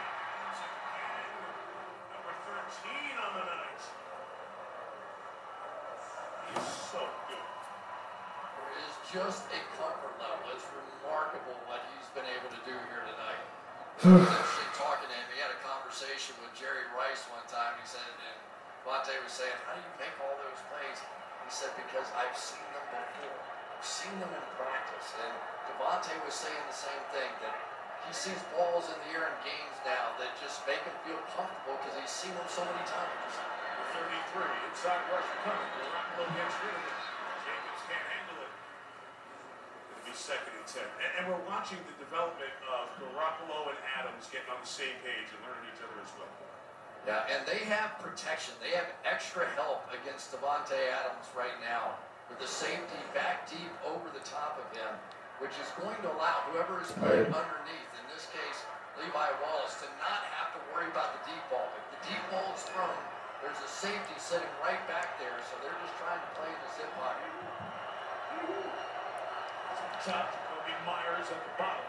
Number 2.14 2.34
13 2.46 3.18
on 3.18 3.32
the 3.36 3.46
night. 3.50 3.82
He's 6.54 6.70
so 6.92 7.02
good. 7.28 7.48
There 8.56 8.74
is 8.88 8.94
just 9.12 9.44
a 9.52 9.60
comfort 9.76 10.16
level. 10.22 10.48
It's 10.54 10.68
remarkable 10.70 11.58
what 11.68 11.82
he's 11.96 12.08
been 12.14 12.28
able 12.30 12.52
to 12.52 12.62
do 12.68 12.76
here 12.92 13.04
tonight. 13.08 13.44
It 14.02 14.08
was 14.12 14.28
interesting 14.28 14.72
talking 14.78 15.10
to 15.10 15.16
him. 15.16 15.28
He 15.34 15.40
had 15.42 15.52
a 15.54 15.62
conversation 15.66 16.36
with 16.44 16.52
Jerry 16.56 16.86
Rice 16.96 17.26
one 17.32 17.44
time. 17.52 17.76
He 17.80 17.88
said, 17.88 18.04
and 18.06 18.38
Vontae 18.84 19.14
was 19.22 19.32
saying, 19.32 19.54
How 19.70 19.78
do 19.78 19.82
you 19.82 19.94
make 20.02 20.16
all 20.20 20.34
those 20.42 20.58
plays? 20.74 20.98
He 21.46 21.52
said, 21.54 21.70
Because 21.78 22.10
I've 22.18 22.34
seen 22.34 22.66
them 22.74 22.84
before. 22.90 23.38
I've 23.78 23.86
seen 24.02 24.18
them 24.18 24.34
in 24.34 24.46
practice. 24.58 25.14
And 25.22 25.34
Davante 25.70 26.10
was 26.26 26.34
saying 26.34 26.58
the 26.66 26.74
same 26.74 27.04
thing 27.14 27.30
that 27.46 27.54
he 28.10 28.12
sees 28.18 28.42
balls 28.58 28.90
in 28.90 28.98
the 29.06 29.10
air 29.14 29.30
in 29.30 29.38
games 29.46 29.78
now 29.86 30.18
that 30.18 30.34
just 30.42 30.66
make 30.66 30.82
him 30.82 30.98
feel 31.06 31.22
comfortable 31.38 31.78
because 31.78 31.94
he's 32.02 32.10
seen 32.10 32.34
them 32.34 32.50
so 32.50 32.66
many 32.66 32.82
times. 32.90 33.14
The 33.94 34.02
33, 34.34 34.42
inside 34.74 35.06
rush 35.14 35.30
coming. 35.46 35.70
Garoppolo 35.78 36.26
gets 36.34 36.58
rid 36.66 36.74
of 36.74 36.82
it. 36.82 36.98
Jacobs 37.46 37.84
can't 37.86 38.08
handle 38.10 38.42
it. 38.42 38.54
It'll 39.94 40.06
be 40.10 40.18
second 40.18 40.54
and 40.58 40.66
10. 40.66 40.82
And, 40.82 41.12
and 41.22 41.24
we're 41.30 41.46
watching 41.46 41.78
the 41.86 41.94
development 42.02 42.58
of 42.74 42.90
Garoppolo 42.98 43.70
and 43.70 43.80
Adams 44.02 44.26
getting 44.34 44.50
on 44.50 44.66
the 44.66 44.72
same 44.72 44.98
page 45.06 45.30
and 45.30 45.46
learning 45.46 45.70
each 45.70 45.82
other 45.86 46.02
as 46.02 46.10
well. 46.18 46.34
Yeah, 47.06 47.34
and 47.38 47.46
they 47.46 47.70
have 47.70 48.02
protection. 48.02 48.58
They 48.66 48.74
have 48.74 48.90
extra 49.06 49.46
help 49.54 49.86
against 49.94 50.34
Davante 50.34 50.90
Adams 50.90 51.30
right 51.38 51.58
now 51.62 52.02
with 52.32 52.40
the 52.40 52.48
safety 52.48 53.04
back 53.12 53.44
deep 53.52 53.76
over 53.84 54.08
the 54.16 54.24
top 54.24 54.56
of 54.56 54.64
him, 54.72 54.88
which 55.44 55.52
is 55.60 55.68
going 55.76 56.00
to 56.00 56.08
allow 56.16 56.48
whoever 56.48 56.80
is 56.80 56.88
playing 56.96 57.28
underneath, 57.28 57.92
in 58.00 58.06
this 58.08 58.32
case 58.32 58.64
Levi 58.96 59.28
Wallace, 59.44 59.76
to 59.84 59.88
not 60.00 60.24
have 60.40 60.56
to 60.56 60.60
worry 60.72 60.88
about 60.88 61.12
the 61.20 61.28
deep 61.28 61.44
ball. 61.52 61.68
If 61.76 61.84
the 61.92 62.00
deep 62.08 62.24
ball 62.32 62.56
is 62.56 62.64
thrown, 62.72 62.96
There's 63.42 63.58
a 63.58 63.68
safety 63.68 64.14
sitting 64.22 64.48
right 64.62 64.80
back 64.86 65.18
there, 65.18 65.34
so 65.50 65.58
they're 65.66 65.74
just 65.82 65.98
trying 65.98 66.22
to 66.22 66.30
play 66.38 66.46
in 66.46 66.60
the 66.62 66.72
zip 66.78 66.94
pocket. 66.94 67.26
Top, 70.06 70.30
Jakobi 70.30 70.76
Meyers 70.86 71.26
at 71.26 71.42
the 71.42 71.54
bottom. 71.58 71.86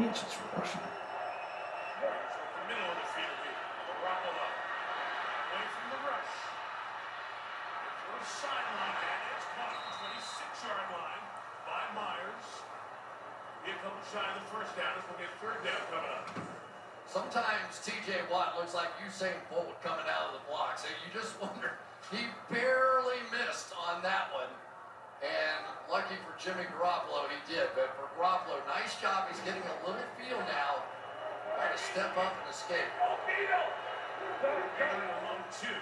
Mitch 0.00 0.24
is 0.24 0.32
rushing. 0.56 0.80
Myers 0.80 2.32
over 2.40 2.56
the 2.56 2.64
middle 2.72 2.88
of 2.88 2.96
the 3.04 3.08
field 3.12 3.36
here. 3.44 3.60
Garoppolo. 3.84 4.48
Away 4.48 5.64
from 5.76 5.86
the 5.92 6.00
rush. 6.08 6.43
Sideline 8.24 8.96
and 9.04 9.20
it's 9.36 9.44
caught 9.52 9.68
at 9.68 9.84
the 9.84 9.94
26-yard 10.00 10.88
line 10.96 11.24
by 11.68 11.82
Meyers. 11.92 12.48
A 13.68 13.72
couple 13.84 14.00
shy 14.08 14.24
of 14.24 14.40
the 14.40 14.48
first 14.48 14.72
down 14.80 14.96
as 14.96 15.04
we'll 15.04 15.20
get 15.20 15.28
third 15.44 15.60
down 15.60 15.76
coming 15.92 16.08
up. 16.08 16.32
Sometimes 17.04 17.84
TJ 17.84 18.24
Watt 18.32 18.56
looks 18.56 18.72
like 18.72 18.88
Usain 19.04 19.36
Bolt 19.52 19.76
coming 19.84 20.08
out 20.08 20.32
of 20.32 20.40
the 20.40 20.44
blocks, 20.48 20.88
and 20.88 20.96
you 21.04 21.12
just 21.12 21.36
wonder, 21.44 21.76
he 22.08 22.24
barely 22.48 23.20
missed 23.28 23.76
on 23.76 24.00
that 24.00 24.32
one. 24.32 24.48
And 25.20 25.68
lucky 25.92 26.16
for 26.24 26.32
Jimmy 26.40 26.64
Garoppolo, 26.72 27.28
he 27.28 27.36
did. 27.44 27.76
But 27.76 27.92
for 27.92 28.08
Garoppolo, 28.16 28.56
nice 28.64 28.96
job. 29.04 29.28
He's 29.28 29.40
getting 29.44 29.68
a 29.68 29.76
little 29.84 30.00
feel 30.16 30.40
now. 30.48 30.80
Got 31.60 31.76
to 31.76 31.80
step 31.80 32.16
up 32.16 32.32
and 32.40 32.48
escape. 32.48 32.88
And 34.80 35.12
long 35.28 35.44
two. 35.52 35.76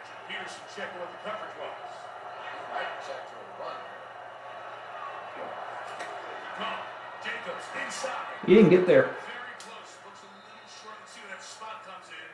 Patrick 0.00 0.24
Peterson 0.32 0.64
checking 0.72 0.96
what 0.96 1.12
the 1.12 1.20
coverage 1.20 1.56
was. 1.60 1.92
Right 2.72 2.88
check 3.04 3.20
to 3.28 3.36
a 3.36 3.46
run. 3.60 3.78
Come. 6.56 6.80
Jacobs 7.20 7.68
inside. 7.84 8.32
He 8.48 8.56
didn't 8.56 8.72
get 8.72 8.88
there. 8.88 9.12
Very 9.28 9.56
close. 9.60 9.92
Looks 10.08 10.24
a 10.24 10.28
little 10.32 10.64
short. 10.72 10.96
Let's 11.04 11.12
see 11.12 11.20
when 11.20 11.36
that 11.36 11.44
spot 11.44 11.84
comes 11.84 12.08
in. 12.08 12.30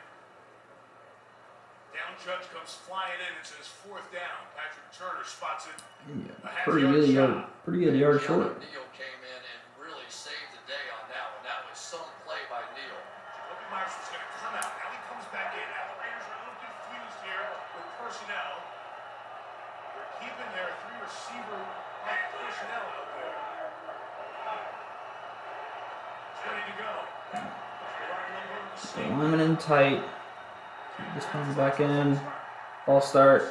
Down 1.91 2.15
judge 2.23 2.47
comes 2.55 2.71
flying 2.87 3.19
in 3.19 3.33
and 3.35 3.43
says 3.43 3.67
fourth 3.67 4.07
down. 4.15 4.47
Patrick 4.55 4.87
Turner 4.95 5.27
spots 5.27 5.67
it. 5.67 5.75
Yeah, 6.07 6.31
pretty 6.63 6.87
good 6.87 7.11
yard. 7.11 7.51
Pretty 7.67 7.83
good 7.83 7.99
yard 7.99 8.23
short. 8.23 8.55
Neal 8.63 8.87
came 8.95 9.19
in 9.27 9.41
and 9.43 9.59
really 9.75 10.07
saved 10.07 10.55
the 10.55 10.63
day 10.71 10.85
on 10.95 11.03
that 11.11 11.35
one. 11.35 11.43
That 11.43 11.67
was 11.67 11.75
some 11.75 12.07
play 12.23 12.39
by 12.47 12.63
Neal. 12.71 12.99
Jakobi 13.35 13.67
Meyers 13.67 13.91
was 13.91 14.07
going 14.07 14.23
to 14.23 14.31
come 14.39 14.55
out. 14.55 14.71
Now 14.71 14.87
he 14.95 14.99
comes 15.11 15.27
back 15.35 15.51
in. 15.55 15.67
Now 15.67 15.91
the 15.91 15.97
Raiders 15.99 16.23
are 16.31 16.35
a 16.37 16.41
little 16.47 16.59
confused 16.63 17.19
here 17.27 17.43
with 17.75 17.91
personnel. 18.07 18.63
They're 19.91 20.07
keeping 20.23 20.47
their 20.55 20.71
three 20.79 20.95
receiver 21.03 21.59
like 22.07 22.23
personnel 22.39 22.87
out 22.95 23.11
there. 23.19 23.35
He's 26.31 26.43
ready 26.47 26.63
to 26.71 26.75
go. 26.79 26.91
Slamming 28.79 29.41
in 29.41 29.57
tight. 29.57 29.99
Just 31.15 31.27
comes 31.35 31.53
back 31.57 31.81
in. 31.81 32.17
Ball 32.85 33.01
start. 33.01 33.43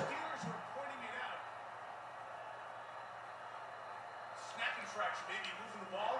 Snap 4.56 4.72
infraction, 4.80 5.24
maybe 5.28 5.52
moving 5.60 5.84
the 5.84 5.92
ball. 5.92 6.16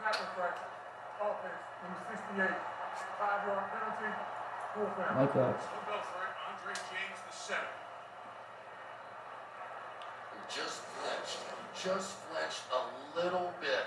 Snap 0.00 0.16
infraction. 0.16 0.64
Offense, 1.20 1.60
number 1.84 2.00
68. 2.08 2.56
Five 3.20 3.44
yard 3.44 3.68
penalty. 3.68 4.16
Full 4.72 4.88
I 4.88 4.96
penalty. 4.96 5.20
like 5.20 5.34
that. 5.36 5.60
Still 5.60 5.84
go 5.84 6.00
for 6.00 6.24
it. 6.24 6.32
Andre 6.66 6.72
James, 6.90 7.18
the 7.22 7.36
center. 7.36 7.74
He 10.34 10.40
just 10.56 10.80
flinched. 10.96 11.38
Just 11.76 12.16
flinched 12.32 12.64
a 12.72 12.80
little 13.20 13.52
bit. 13.60 13.84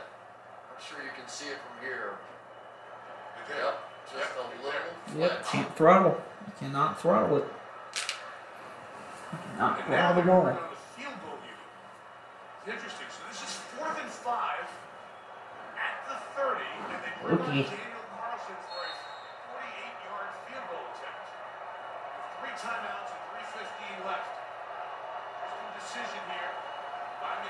I'm 0.70 0.78
sure 0.80 1.02
you 1.04 1.10
can 1.18 1.28
see 1.28 1.50
it 1.50 1.58
from 1.58 1.76
here. 1.86 2.14
Yep, 3.50 3.76
just 4.14 4.30
a 4.38 4.46
little 4.46 4.54
Yep, 5.18 5.32
flinch. 5.42 5.46
can't 5.50 5.76
throttle. 5.76 6.22
You 6.46 6.54
cannot 6.60 7.02
throttle 7.02 7.38
it. 7.38 7.48
You 9.34 9.38
cannot 9.58 9.82
throttle 9.86 10.22
the 10.22 10.28
ball. 10.30 10.46
on 10.46 10.54
the 10.54 10.78
field 10.94 11.18
goal 11.26 11.38
unit. 11.42 11.66
It's 12.70 12.78
interesting. 12.78 13.10
So 13.10 13.22
this 13.34 13.42
is 13.42 13.54
fourth 13.74 13.98
and 13.98 14.12
five 14.22 14.70
at 15.82 15.96
the 16.06 16.18
30, 16.38 16.62
and 16.62 17.02
they 17.02 17.14
bring 17.26 17.42
Okay. 17.42 17.62
Daniel 17.74 18.06
Carlson 18.14 18.54
for 18.70 18.86
a 18.86 18.94
48-yard 19.58 20.30
field 20.46 20.66
goal 20.70 20.86
attempt. 20.94 21.26
With 21.26 22.38
three 22.38 22.56
timeouts 22.62 23.10
and 23.18 23.22
3.15 23.34 24.06
left. 24.06 24.30
There's 24.30 25.58
no 25.58 25.68
decision 25.82 26.22
here 26.38 26.39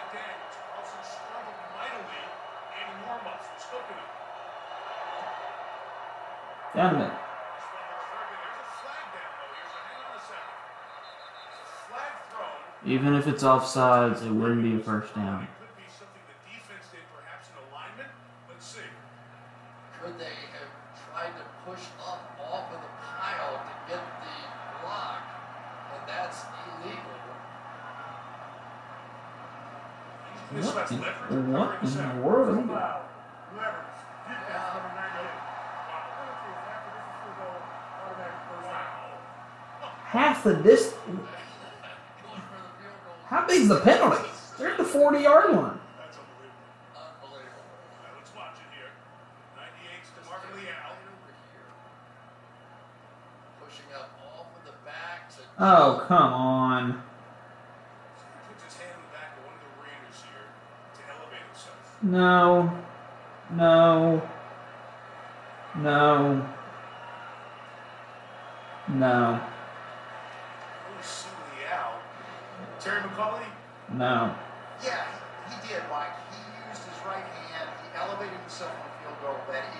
McDaniels. 0.10 0.58
Carlson 0.74 1.06
struggled 1.06 1.54
mightily 1.78 2.22
in 2.74 2.88
warm-ups. 3.06 3.46
It. 7.06 7.14
A 9.54 10.22
second. 10.26 10.50
There's 11.46 11.70
a 11.70 11.82
flag 11.86 12.14
thrown. 12.34 12.58
Even 12.90 13.14
if 13.14 13.28
it's 13.28 13.44
offsides, 13.44 14.26
it 14.26 14.32
wouldn't 14.34 14.64
be 14.64 14.76
a 14.76 14.80
first 14.80 15.14
down. 15.14 15.46
Could 15.62 15.78
be 15.78 15.86
something 15.94 16.24
the 16.26 16.38
defense 16.50 16.90
did, 16.90 17.06
perhaps 17.14 17.54
in 17.54 17.58
alignment. 17.70 18.10
Let's 18.50 18.66
see. 18.66 18.90
Could 20.02 20.18
they 20.18 20.34
have 20.58 20.72
tried 21.06 21.38
to 21.38 21.46
push 21.70 21.86
up 22.02 22.22
off 22.42 22.74
of 22.74 22.82
the 22.82 22.90
pile 22.98 23.62
to 23.62 23.74
get 23.86 24.02
the 24.02 24.34
block? 24.82 25.22
And 25.94 26.02
that's 26.10 26.42
illegal. 26.66 27.14
This 30.50 30.66
What 30.66 30.82
was 30.82 30.90
in, 30.90 30.98
Leverett 30.98 31.30
what 31.30 31.70
covering 31.78 31.84
in 31.86 31.90
center. 31.94 32.16
the 32.16 32.22
world? 32.26 32.58
Leverage. 32.58 34.02
Defense, 34.26 34.66
number 34.74 34.98
98. 34.98 35.30
Penalty 35.30 36.50
is 36.50 36.66
after 36.66 36.90
this 36.90 37.06
is 37.06 37.22
field 37.22 37.38
goal. 37.38 37.62
Automatic 38.02 38.34
first 38.50 38.66
the 40.44 40.56
distance. 40.56 41.28
How 43.28 43.46
big's 43.48 43.68
the 43.68 43.80
penalty? 43.82 43.99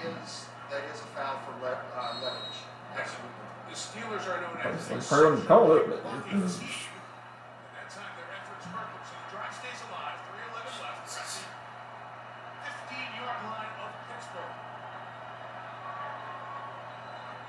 Is 0.06 0.46
that 0.72 0.84
is 0.94 1.02
a 1.02 1.10
foul 1.18 1.40
for 1.46 1.54
le- 1.64 1.82
uh, 1.96 2.22
leverage. 2.22 2.60
Absolutely. 2.94 3.48
The 3.70 3.78
Steelers 3.78 4.26
are 4.26 4.42
known 4.42 4.58
as 4.66 4.88
the 4.88 4.96
like, 4.96 5.06
heard 5.06 5.34
him 5.34 5.46
call 5.46 5.74
it, 5.78 5.86
but. 5.90 6.02
And 6.02 6.42
that 6.42 7.88
time 7.90 8.14
their 8.18 8.30
efforts 8.34 8.66
hurt 8.70 8.88
them, 8.90 9.04
so 9.06 9.14
the 9.14 9.28
drive 9.34 9.54
stays 9.54 9.82
alive. 9.90 10.18
3:11 10.30 10.74
left. 10.82 11.06
We're 11.06 11.26
at 12.66 12.74
the 12.74 12.94
15-yard 12.94 13.40
line 13.50 13.74
of 13.82 13.90
Pittsburgh. 14.10 14.56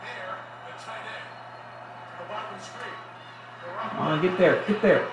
There, 0.04 0.34
the 0.68 0.74
tight 0.80 1.04
end 1.08 1.28
the 2.20 2.28
bottom 2.28 2.52
of 2.52 2.60
the 2.60 2.64
screen. 2.64 2.98
Come 3.80 3.98
on, 4.00 4.20
get 4.22 4.36
there. 4.38 4.62
Get 4.68 4.82
there. 4.82 5.08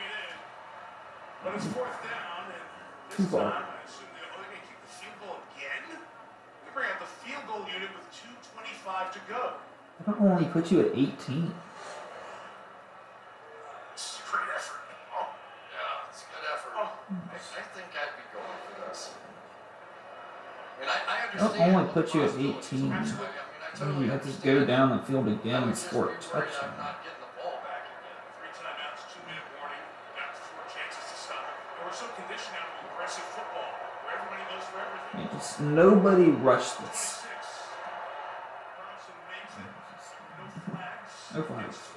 It 0.00 0.10
in. 0.10 0.36
But 1.44 1.54
it's 1.54 1.66
fourth 1.76 2.00
down, 2.02 2.48
and 2.50 2.64
this 3.10 3.16
Too 3.16 3.24
far. 3.28 3.50
time, 3.52 3.68
I 3.68 3.84
assume 3.84 4.08
they're 4.16 4.26
oh, 4.32 4.40
they're 4.40 4.50
going 4.50 4.64
to 4.64 4.66
keep 4.66 4.80
the 4.80 4.92
field 4.96 5.16
goal 5.20 5.36
again. 5.52 5.84
They 6.64 6.70
bring 6.72 6.88
out 6.88 6.98
the 7.04 7.10
field 7.22 7.44
goal 7.46 7.62
unit 7.68 7.90
with 7.92 8.08
2.25 8.16 9.12
to 9.12 9.20
go. 9.28 9.42
I 9.60 10.00
don't 10.10 10.20
only 10.20 10.48
put 10.48 10.72
you 10.72 10.80
at 10.80 10.92
18. 10.96 11.52
It's 13.94 14.20
a 14.20 14.24
great 14.28 14.48
effort. 14.56 14.80
Oh, 15.14 15.28
Yeah, 15.72 16.08
it's 16.10 16.24
a 16.24 16.28
good 16.32 16.44
effort. 16.52 16.72
I, 16.76 17.36
I 17.36 17.62
think 17.76 17.88
I'd 17.92 18.16
be 18.16 18.24
going 18.32 18.58
for 18.68 18.74
this. 18.88 19.12
I 20.76 20.80
mean, 20.80 20.90
I, 20.92 20.98
I 21.08 21.14
I 21.16 21.20
understand. 21.30 21.56
don't 21.56 21.60
only 21.62 21.84
what 21.85 21.85
put 21.96 22.14
you 22.14 22.22
at 22.24 22.30
18. 22.36 22.92
Absolutely. 22.92 23.26
I 23.80 23.84
mean, 23.86 23.96
I 23.96 24.04
You 24.04 24.10
have 24.10 24.22
to 24.22 24.46
go 24.46 24.64
down 24.66 24.96
the 24.96 25.02
field 25.04 25.28
again 25.28 25.62
and 25.62 25.76
score 25.76 26.10
a 26.10 26.14
touchdown. 26.16 26.74
the. 26.76 26.86
Yeah, 35.18 35.28
just 35.32 35.60
nobody 35.60 36.24
rushed 36.28 36.78
this. 36.80 37.22
26. 37.22 37.32
Carlson 38.76 39.16
makes 39.32 39.54
it. 39.56 39.64
No 40.36 40.44
flags. 40.74 41.12
No 41.34 41.42
flags. 41.42 41.76
It's 41.76 41.88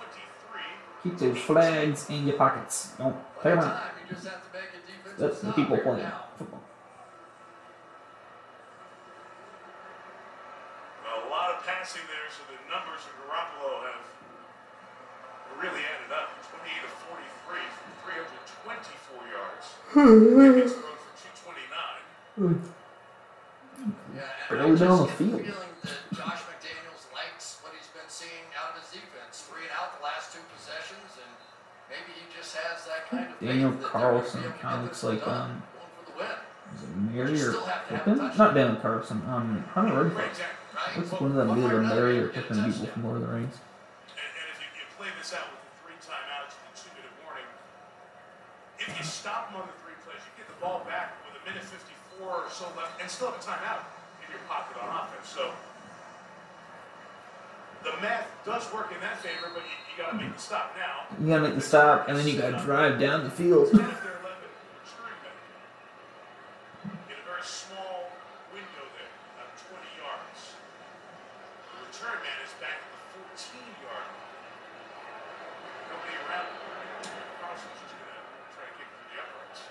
23. 1.03 1.11
Keep 1.11 1.19
those 1.19 1.37
flags 1.43 2.09
in 2.09 2.27
your 2.27 2.37
pockets. 2.37 2.93
Don't 2.97 3.15
play 3.41 3.51
around. 3.51 3.63
Time, 3.71 3.91
you 4.07 4.15
just 4.15 4.27
have 4.27 4.39
to 4.39 4.49
make 4.55 4.69
a 4.71 4.79
defensive 4.87 5.19
That's 5.19 5.39
the 5.41 5.47
stop 5.47 5.55
people 5.55 5.75
here 5.75 5.83
playing 5.83 6.03
now. 6.03 6.23
football. 6.37 6.63
A 11.03 11.29
lot 11.29 11.49
of 11.55 11.65
passing 11.67 12.05
there, 12.07 12.27
so 12.31 12.41
the 12.47 12.55
numbers 12.71 13.03
of 13.03 13.11
Garoppolo 13.27 13.83
have 13.91 14.05
really 15.59 15.83
added 15.83 16.11
up. 16.15 16.31
28 16.47 16.87
of 16.87 16.93
43 17.11 17.59
for 17.75 17.91
324 18.07 19.27
yards. 19.27 19.65
Hicks 19.89 20.73
thrown 20.79 20.95
for 20.95 21.11
229. 22.39 22.71
Yeah, 24.15 24.23
and 24.49 24.59
Barely 24.59 24.75
I 24.75 24.79
down 24.79 24.97
just 24.99 24.99
the 24.99 25.07
get 25.07 25.17
field. 25.19 25.41
feeling 25.45 25.73
that 25.83 26.17
Josh 26.17 26.41
McDaniels 26.49 27.03
likes 27.15 27.59
what 27.63 27.71
he's 27.75 27.87
been 27.95 28.07
seeing 28.11 28.47
out 28.59 28.73
of 28.75 28.81
his 28.83 28.89
defense. 28.95 29.43
Three 29.47 29.63
and 29.69 29.73
out 29.77 29.95
the 29.99 30.03
last 30.03 30.31
two 30.35 30.43
possessions, 30.55 31.09
and 31.19 31.31
maybe 31.91 32.11
he 32.17 32.23
just 32.33 32.55
has 32.57 32.85
that 32.87 33.07
kind 33.11 33.27
of 33.31 33.37
Daniel 33.39 33.71
faith 33.75 33.81
that 33.83 33.91
they're 33.93 34.01
gonna 34.01 34.23
be 34.23 34.23
Carlson 34.23 34.41
able 34.43 34.51
to 34.55 34.59
kind 34.63 34.79
of 34.83 34.87
get 34.87 34.88
looks 35.03 35.23
like 35.23 35.27
um, 35.27 35.63
Going 35.73 35.91
for 35.95 36.11
the 36.11 36.17
win. 36.17 36.27
is 36.75 36.83
it 36.83 36.89
Mary 37.13 37.41
or 37.41 37.53
to 37.53 37.59
have 37.95 38.37
Not 38.37 38.53
Daniel 38.53 38.75
Carlson. 38.77 39.21
Um, 39.27 39.63
Hunter 39.73 39.93
Renfrow. 39.95 40.15
Great 40.15 40.33
tackle, 40.35 40.59
right? 40.75 40.97
What's 40.97 41.11
one 41.21 41.31
of 41.31 41.37
them 41.37 41.49
either 41.63 41.81
Mary 41.81 42.19
or 42.19 42.27
Pippin 42.29 42.63
people 42.65 42.85
from 42.87 43.03
Lord 43.03 43.17
of 43.21 43.27
the 43.27 43.33
Rings? 43.33 43.55
And, 44.15 44.19
and 44.19 44.47
if 44.51 44.59
you, 44.59 44.67
you 44.75 44.85
play 44.97 45.07
this 45.19 45.31
out 45.33 45.47
with 45.51 45.61
the 45.63 45.71
three 45.87 45.99
timeouts 46.03 46.53
and 46.59 46.67
the 46.67 46.75
two 46.75 46.91
minute 46.99 47.15
warning, 47.23 47.47
if 48.79 48.89
you 48.91 49.03
stop 49.05 49.51
them 49.51 49.61
on 49.61 49.67
the 49.67 49.77
three 49.83 49.95
plays, 50.03 50.19
you 50.23 50.31
get 50.35 50.47
the 50.51 50.59
ball 50.59 50.83
back 50.83 51.15
with 51.27 51.39
a 51.39 51.43
minute 51.47 51.63
54 51.63 52.27
or 52.27 52.49
so 52.51 52.67
left 52.75 52.99
and 52.99 53.07
still 53.09 53.31
have 53.31 53.39
a 53.39 53.43
timeout 53.43 53.83
in 54.23 54.27
your 54.35 54.43
pocket 54.51 54.75
on 54.83 54.87
offense. 54.91 55.27
So 55.31 55.51
the 57.87 57.95
math 58.03 58.27
does 58.43 58.67
work 58.75 58.91
in 58.91 58.99
that 58.99 59.19
favor, 59.23 59.47
but 59.55 59.63
you, 59.63 59.71
you 59.87 59.95
got 59.95 60.11
to 60.11 60.17
make 60.19 60.35
the 60.35 60.41
stop 60.41 60.75
now. 60.75 61.07
You 61.15 61.27
gotta 61.31 61.47
make 61.47 61.55
the 61.55 61.63
stop, 61.63 62.07
and 62.11 62.17
then 62.19 62.27
you 62.27 62.35
gotta 62.35 62.59
drive 62.59 62.99
down 62.99 63.23
the 63.23 63.31
field. 63.31 63.71
10 63.71 63.79
of 63.79 63.87
their 64.03 64.19
11 64.19 64.35
return 64.83 65.15
men 65.23 65.31
in 67.07 67.15
a 67.15 67.23
very 67.23 67.39
small 67.47 68.11
window 68.51 68.83
there, 68.99 69.11
about 69.39 69.55
20 69.55 69.79
yards. 69.95 70.59
The 71.71 71.79
return 71.87 72.19
man 72.19 72.39
is 72.43 72.51
back 72.59 72.83
at 72.83 72.91
the 72.99 73.31
14 73.31 73.63
yard 73.79 74.07
line. 74.11 74.27
Nobody 75.87 76.15
around 76.19 76.47
him. 76.51 76.59
Carson's 77.39 77.79
just 77.79 77.95
going 77.95 78.11
to 78.11 78.23
try 78.59 78.67
to 78.67 78.75
kick 78.75 78.91
through 78.91 79.07
the 79.07 79.23
uprights. 79.23 79.63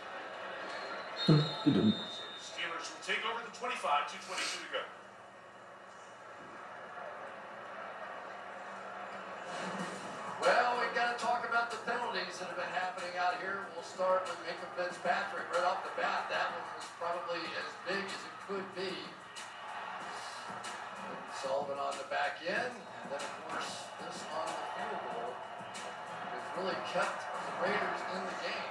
Dum-dum. 1.69 1.93
Steelers 2.41 2.89
will 2.89 3.05
take 3.05 3.21
over 3.29 3.45
the 3.45 3.53
25, 3.53 3.77
2.22 3.77 4.65
to 4.65 4.69
go. 4.73 4.81
Well, 10.41 10.81
we've 10.81 10.97
got 10.97 11.13
to 11.13 11.19
talk 11.21 11.45
about 11.45 11.69
the 11.69 11.77
penalties 11.85 12.41
that 12.41 12.49
have 12.49 12.57
been 12.57 12.73
happening 12.73 13.13
out 13.21 13.37
here. 13.45 13.69
We'll 13.77 13.85
start 13.85 14.25
with 14.25 14.41
Minkah 14.49 14.73
Fitzpatrick 14.81 15.45
right 15.53 15.69
off 15.69 15.85
the 15.85 15.93
bat. 16.01 16.33
That 16.33 16.57
one 16.57 16.65
was 16.73 16.89
probably 16.97 17.45
as 17.61 17.69
big 17.85 18.01
as 18.01 18.23
it 18.25 18.37
could 18.49 18.65
be. 18.73 18.97
Sullivan 21.37 21.77
on 21.77 21.93
the 22.01 22.09
back 22.09 22.41
end, 22.49 22.73
and 22.73 23.07
then 23.13 23.21
of 23.21 23.33
course 23.45 23.85
this 24.01 24.25
on 24.33 24.49
the 24.49 24.65
field 24.73 25.01
goal 25.05 25.37
has 25.37 26.45
really 26.57 26.81
kept 26.97 27.29
the 27.29 27.53
Raiders 27.61 28.01
in 28.17 28.25
the 28.25 28.37
game. 28.41 28.69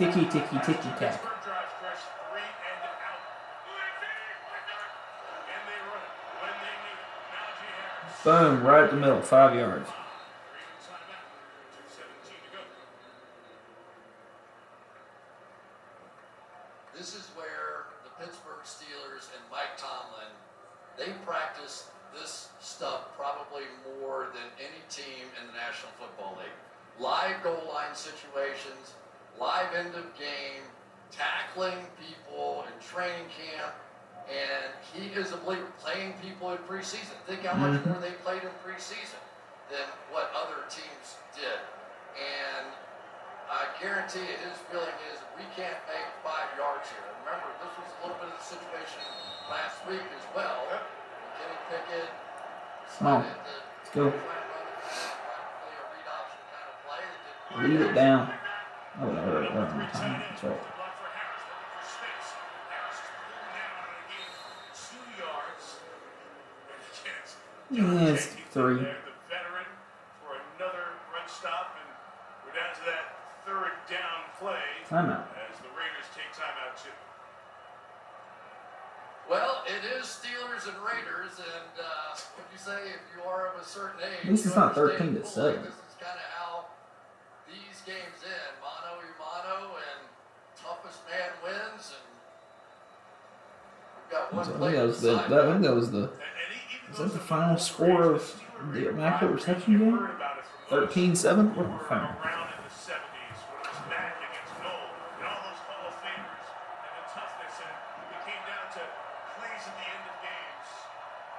Ticky, 0.00 0.24
ticky, 0.32 0.56
ticky, 0.64 0.88
tack. 0.96 1.20
Pittsburgh 1.20 1.44
drive 1.44 1.68
stretch 1.76 2.00
three 2.32 2.40
and 2.40 2.80
out. 3.04 3.20
And 5.44 5.62
they 5.68 5.76
run 5.92 6.00
it 6.00 6.14
when 6.40 6.56
they 6.56 6.72
need 6.88 6.96
it. 6.96 7.12
Najee 7.28 7.68
Harris. 7.68 8.09
Boom, 8.24 8.62
right 8.64 8.84
at 8.84 8.90
the 8.90 8.96
middle, 8.96 9.22
five 9.22 9.54
yards. 9.54 9.88
Ravens 9.88 10.84
timeout. 10.84 11.24
2.17 11.88 12.28
to 12.28 12.52
go. 12.52 12.58
This 16.96 17.14
is 17.14 17.28
where 17.34 17.86
the 18.04 18.10
Pittsburgh 18.22 18.60
Steelers 18.64 19.32
and 19.34 19.42
Mike 19.50 19.76
Tomlin, 19.78 20.28
they 20.98 21.12
practice 21.24 21.88
this 22.12 22.50
stuff 22.60 23.16
probably 23.16 23.62
more 23.98 24.26
than 24.34 24.42
any 24.58 24.82
team 24.90 25.24
in 25.40 25.46
the 25.46 25.54
National 25.54 25.92
Football 25.98 26.36
League. 26.38 26.52
Live 26.98 27.42
goal 27.42 27.62
line 27.72 27.94
situations, 27.94 28.94
live 29.38 29.72
end 29.74 29.94
of 29.94 30.04
game, 30.18 30.62
tackling 31.10 31.78
people 31.98 32.66
in 32.66 32.86
training 32.86 33.26
camp, 33.32 33.72
and 34.28 34.72
he 34.92 35.08
is 35.18 35.32
a 35.32 35.36
believer 35.38 35.66
playing 35.78 36.12
people 36.22 36.50
in 36.52 36.58
preseason. 36.58 37.16
Think 37.26 37.44
how 37.44 37.54
much 37.54 37.80
Mhm. 37.80 37.86
more 37.86 37.98
they 37.98 38.09
preseason 38.64 39.20
than 39.70 39.86
what 40.10 40.30
other 40.36 40.66
teams 40.68 41.16
did. 41.34 41.60
And 42.18 42.66
I 43.50 43.66
guarantee 43.82 44.22
you, 44.26 44.36
his 44.46 44.58
feeling 44.70 44.94
is 45.10 45.18
we 45.38 45.46
can't 45.58 45.78
make 45.90 46.06
five 46.22 46.50
yards 46.58 46.86
here. 46.90 47.02
Remember, 47.24 47.50
this 47.62 47.72
was 47.78 47.88
a 47.88 47.96
little 48.06 48.18
bit 48.18 48.30
of 48.34 48.38
the 48.38 48.46
situation 48.46 49.02
last 49.50 49.78
week 49.86 50.02
as 50.14 50.24
well. 50.34 50.66
Kenny 51.38 51.58
Pickett 51.70 52.10
Come 52.98 53.06
on, 53.06 53.22
decided 53.22 53.38
to 53.38 53.54
let's 53.54 53.90
go. 53.94 54.04
try 54.10 54.18
and 54.18 54.50
run 54.50 54.66
the 54.66 54.78
practically 54.90 55.74
a 55.78 55.84
read 55.94 56.06
option 56.10 56.40
kind 56.50 56.66
of 56.66 56.76
play 56.84 57.02
that 57.06 57.20
didn't 57.22 57.54
work. 57.54 57.70
Lead 57.70 57.80
it 57.86 57.94
down. 57.94 58.22
Oh, 59.00 59.06
no, 59.06 59.22
no, 59.24 59.40
no, 59.40 59.62
no, 59.64 59.86
time. 59.94 60.20
That's 60.20 60.42
right. 60.44 60.60
Block 60.76 60.94
for 61.00 61.08
Harris, 61.14 61.40
looking 61.46 61.70
for 61.78 61.86
space. 61.86 62.28
Harris 62.68 62.98
is 63.00 63.10
pulling 63.16 63.54
down 63.54 63.72
on 63.80 63.86
a 63.86 64.02
gain 64.10 64.28
of 64.28 64.50
two 64.76 65.04
yards. 65.16 65.64
And 65.80 65.96
again, 65.96 66.36
Yeah, 66.66 66.76
John 66.76 66.90
it's 66.90 66.98
Jenkins 67.00 67.30
in 67.30 67.30
three. 67.30 67.30
there, 67.30 67.30
the 67.30 67.30
veteran, 67.30 67.30
for 67.30 67.30
another 67.30 67.30
run 67.30 67.30
stop. 67.30 67.30
And 67.30 67.30
we're 67.30 67.30
down 67.30 67.30
to 67.30 67.38
that 67.40 67.59
third 73.46 73.72
down 73.86 74.26
play 74.38 74.62
Timeout. 74.88 75.26
as 75.38 75.58
the 75.62 75.70
Raiders 75.74 76.06
take 76.14 76.30
timeout 76.34 76.74
too. 76.82 76.90
Well, 79.30 79.62
it 79.66 79.86
is 79.98 80.06
Steelers 80.06 80.66
and 80.66 80.74
Raiders, 80.82 81.38
and 81.38 81.70
uh, 81.78 82.18
what 82.34 82.46
you 82.50 82.58
say 82.58 82.90
if 82.90 83.02
you 83.14 83.22
are 83.22 83.54
of 83.54 83.62
a 83.62 83.64
certain 83.64 84.00
age. 84.02 84.26
At 84.26 84.30
least 84.30 84.46
it's 84.46 84.56
not 84.56 84.74
13 84.74 85.14
understand 85.14 85.14
to 85.14 85.24
7. 85.24 85.62
This 85.62 85.70
is 85.70 85.94
kind 86.02 86.18
of 86.18 86.26
how 86.34 86.66
these 87.46 87.78
games 87.86 88.18
end: 88.26 88.54
mano 88.58 88.98
a 88.98 89.14
mano, 89.14 89.78
and 89.78 90.02
toughest 90.58 91.06
man 91.06 91.30
wins. 91.46 91.94
And 91.94 92.06
we've 93.94 94.10
got 94.10 94.34
one 94.34 94.44
So 94.44 94.50
I 94.50 94.58
play 94.58 94.70
think 94.70 94.82
that 94.82 94.86
was 94.86 95.00
the. 95.00 95.14
That, 95.14 95.32
I 95.32 95.52
think 95.52 95.62
that 95.62 95.74
was 95.74 95.90
the. 95.92 96.10
Is 96.90 96.98
that 96.98 97.12
the 97.12 97.22
final 97.22 97.56
score 97.56 98.02
of 98.02 98.42
the 98.72 98.90
immaculate 98.90 99.36
reception 99.36 99.78
game? 99.78 100.08
13-7. 100.68 101.54
What 101.54 101.70
the 101.70 101.78
fuck? 101.86 102.18
around 102.18 102.50
in 102.50 102.60
the 102.66 102.74
70s 102.74 103.38
when 103.46 103.62
it 103.62 103.70
was 103.70 103.78
Mack 103.86 104.18
against 104.18 104.54
Noll 104.58 104.90
and 105.18 105.22
all 105.22 105.38
those 105.46 105.62
Hall 105.70 105.86
of 105.86 105.94
Famers 106.02 106.46
and 106.50 106.94
the 106.98 107.06
toughness 107.14 107.56
and 107.62 107.74
it 108.10 108.22
came 108.26 108.42
down 108.42 108.66
to 108.74 108.82
plays 109.38 109.62
at 109.70 109.74
the 109.78 109.86
end 109.86 110.02
of 110.02 110.16
games. 110.18 110.68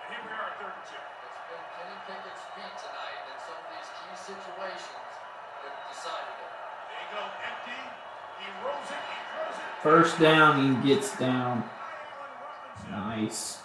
And 0.04 0.08
here 0.16 0.24
we 0.24 0.32
are 0.32 0.46
at 0.52 0.56
third 0.56 0.72
and 0.72 0.88
two. 0.88 1.04
It's 1.04 1.42
been 1.52 1.64
Kenny 1.76 2.00
Pickett's 2.08 2.44
feet 2.56 2.76
tonight 2.80 3.22
in 3.28 3.38
some 3.44 3.60
of 3.60 3.68
these 3.76 3.90
key 3.92 4.16
situations 4.16 5.12
that 5.68 5.74
decided 5.92 6.36
it. 6.40 6.52
They 6.96 7.04
go 7.12 7.24
empty. 7.28 7.82
He 8.40 8.48
rolls 8.64 8.88
it. 8.88 9.04
He 9.04 9.20
throws 9.36 9.56
it. 9.60 9.68
First 9.84 10.14
down, 10.16 10.52
he 10.64 10.68
gets 10.88 11.12
down. 11.20 11.68
Nice. 12.88 13.60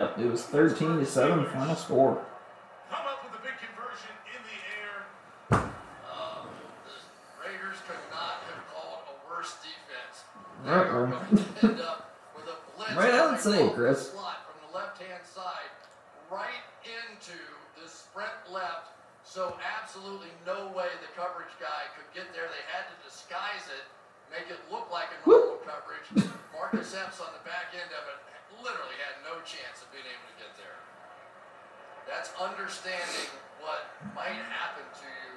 Yep, 0.00 0.16
it 0.16 0.32
was 0.32 0.40
13 0.48 0.96
to 0.96 1.04
7 1.04 1.44
final 1.52 1.76
score. 1.76 2.24
Come 2.88 3.04
up 3.04 3.20
with 3.20 3.36
a 3.36 3.42
big 3.44 3.52
conversion 3.60 4.16
in 4.32 4.40
the 4.48 4.58
air. 4.80 4.96
Uh, 6.08 6.48
the 6.88 6.96
Raiders 7.36 7.76
could 7.84 8.00
not 8.08 8.40
have 8.48 8.64
called 8.72 9.04
a 9.12 9.14
worse 9.28 9.52
offense. 9.60 10.24
Right, 10.64 10.88
They're 10.88 11.04
right. 11.04 11.20
going 11.28 11.44
to 11.44 11.68
end 11.68 11.80
up 11.84 12.16
with 12.32 12.48
a 12.48 12.56
blitz 12.80 12.96
Right 12.96 13.12
on 13.12 13.36
coming 13.36 13.44
say, 13.44 13.60
off 13.60 13.76
the 13.76 13.76
Chris. 13.76 14.08
slot 14.16 14.40
from 14.48 14.56
the 14.64 14.72
left-hand 14.72 15.20
side 15.28 15.68
right 16.32 16.64
into 16.88 17.36
the 17.76 17.84
sprint 17.84 18.32
left. 18.48 18.96
So 19.20 19.60
absolutely 19.60 20.32
no 20.48 20.72
way 20.72 20.88
the 21.04 21.12
coverage 21.12 21.52
guy 21.60 21.92
could 21.92 22.08
get 22.16 22.32
there. 22.32 22.48
They 22.48 22.64
had 22.72 22.88
to 22.88 22.96
disguise 23.04 23.68
it, 23.68 23.84
make 24.32 24.48
it 24.48 24.64
look 24.72 24.88
like 24.88 25.12
a 25.12 25.20
normal 25.28 25.60
coverage. 25.60 26.08
Marcus 26.56 26.96
Epps 26.96 27.20
on 27.20 27.36
the 27.36 27.44
back 27.44 27.76
end 27.76 27.92
of 27.92 28.00
it 28.08 28.16
literally 28.58 28.98
had 28.98 29.14
no 29.24 29.38
chance 29.46 29.80
of 29.80 29.88
being 29.94 30.04
able 30.04 30.26
to 30.26 30.36
get 30.42 30.52
there. 30.58 30.74
That's 32.10 32.34
understanding 32.34 33.30
what 33.62 33.86
might 34.12 34.36
happen 34.50 34.82
to 34.84 35.06
you 35.06 35.32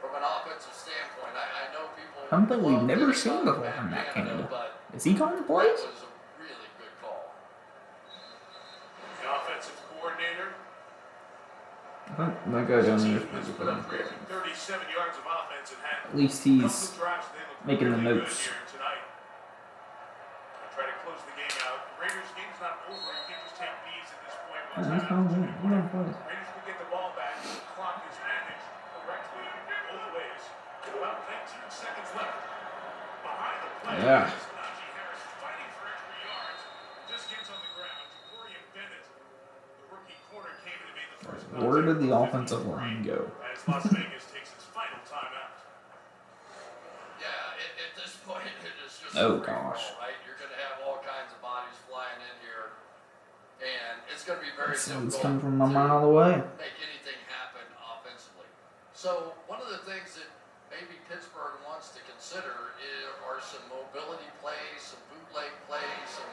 from 0.00 0.16
an 0.16 0.24
offensive 0.24 0.72
standpoint. 0.74 1.36
I, 1.36 1.44
I 1.44 1.64
know 1.76 1.92
people. 1.94 2.23
Something 2.34 2.64
we've 2.64 2.82
never 2.82 3.14
seen 3.14 3.44
before 3.44 3.70
from 3.70 3.94
Canada. 4.12 4.48
but 4.50 4.74
Is 4.92 5.04
he 5.04 5.14
calling 5.14 5.36
the 5.36 5.42
that 5.42 5.46
plays? 5.46 5.70
was 5.70 6.02
a 6.02 6.42
really 6.42 6.66
good 6.82 6.90
call. 6.98 7.30
The 9.22 9.30
offensive 9.30 9.78
coordinator 9.86 10.50
I 12.10 12.26
think 12.26 12.34
that 12.50 12.66
guy 12.66 12.82
down 12.82 12.98
there 12.98 13.22
is 13.22 13.22
pretty 13.30 13.54
good. 13.54 14.10
337 14.26 14.82
yards 14.90 15.14
of 15.14 15.22
offense 15.30 15.70
and 15.70 15.78
had 15.86 16.10
At 16.10 16.16
least 16.18 16.42
he's 16.42 16.90
of 16.90 16.98
drives 16.98 17.26
they 17.30 17.46
look 17.46 17.62
making 17.70 17.92
the 17.92 18.02
notes. 18.02 18.42
Good 18.42 18.50
here 18.50 18.66
tonight. 18.66 19.04
Have 50.60 50.84
all 50.84 50.98
kinds 51.00 51.32
of 51.32 51.40
bodies 51.40 51.78
flying 51.86 52.20
in 52.20 52.36
here, 52.42 52.76
and 53.62 54.02
it's 54.10 54.24
going 54.26 54.36
to 54.38 54.44
be 54.44 54.52
very 54.52 54.74
It's 54.74 54.84
difficult 54.84 55.22
coming 55.22 55.40
from 55.40 55.60
a 55.60 55.68
mile 55.70 56.04
away. 56.04 56.42
make 56.58 56.76
anything 56.82 57.16
happen 57.30 57.64
offensively. 57.80 58.50
So 58.92 59.32
one 59.46 59.62
of 59.62 59.70
the 59.70 59.80
things 59.86 60.18
that 60.18 60.28
maybe 60.68 60.98
Pittsburgh 61.06 61.56
wants 61.62 61.94
to 61.94 62.00
consider 62.04 62.52
is, 62.52 62.52
are 62.52 62.73
some 63.54 63.70
mobility 63.70 64.26
plays, 64.42 64.82
some 64.82 64.98
bootleg 65.06 65.54
plays, 65.70 66.06
some 66.10 66.26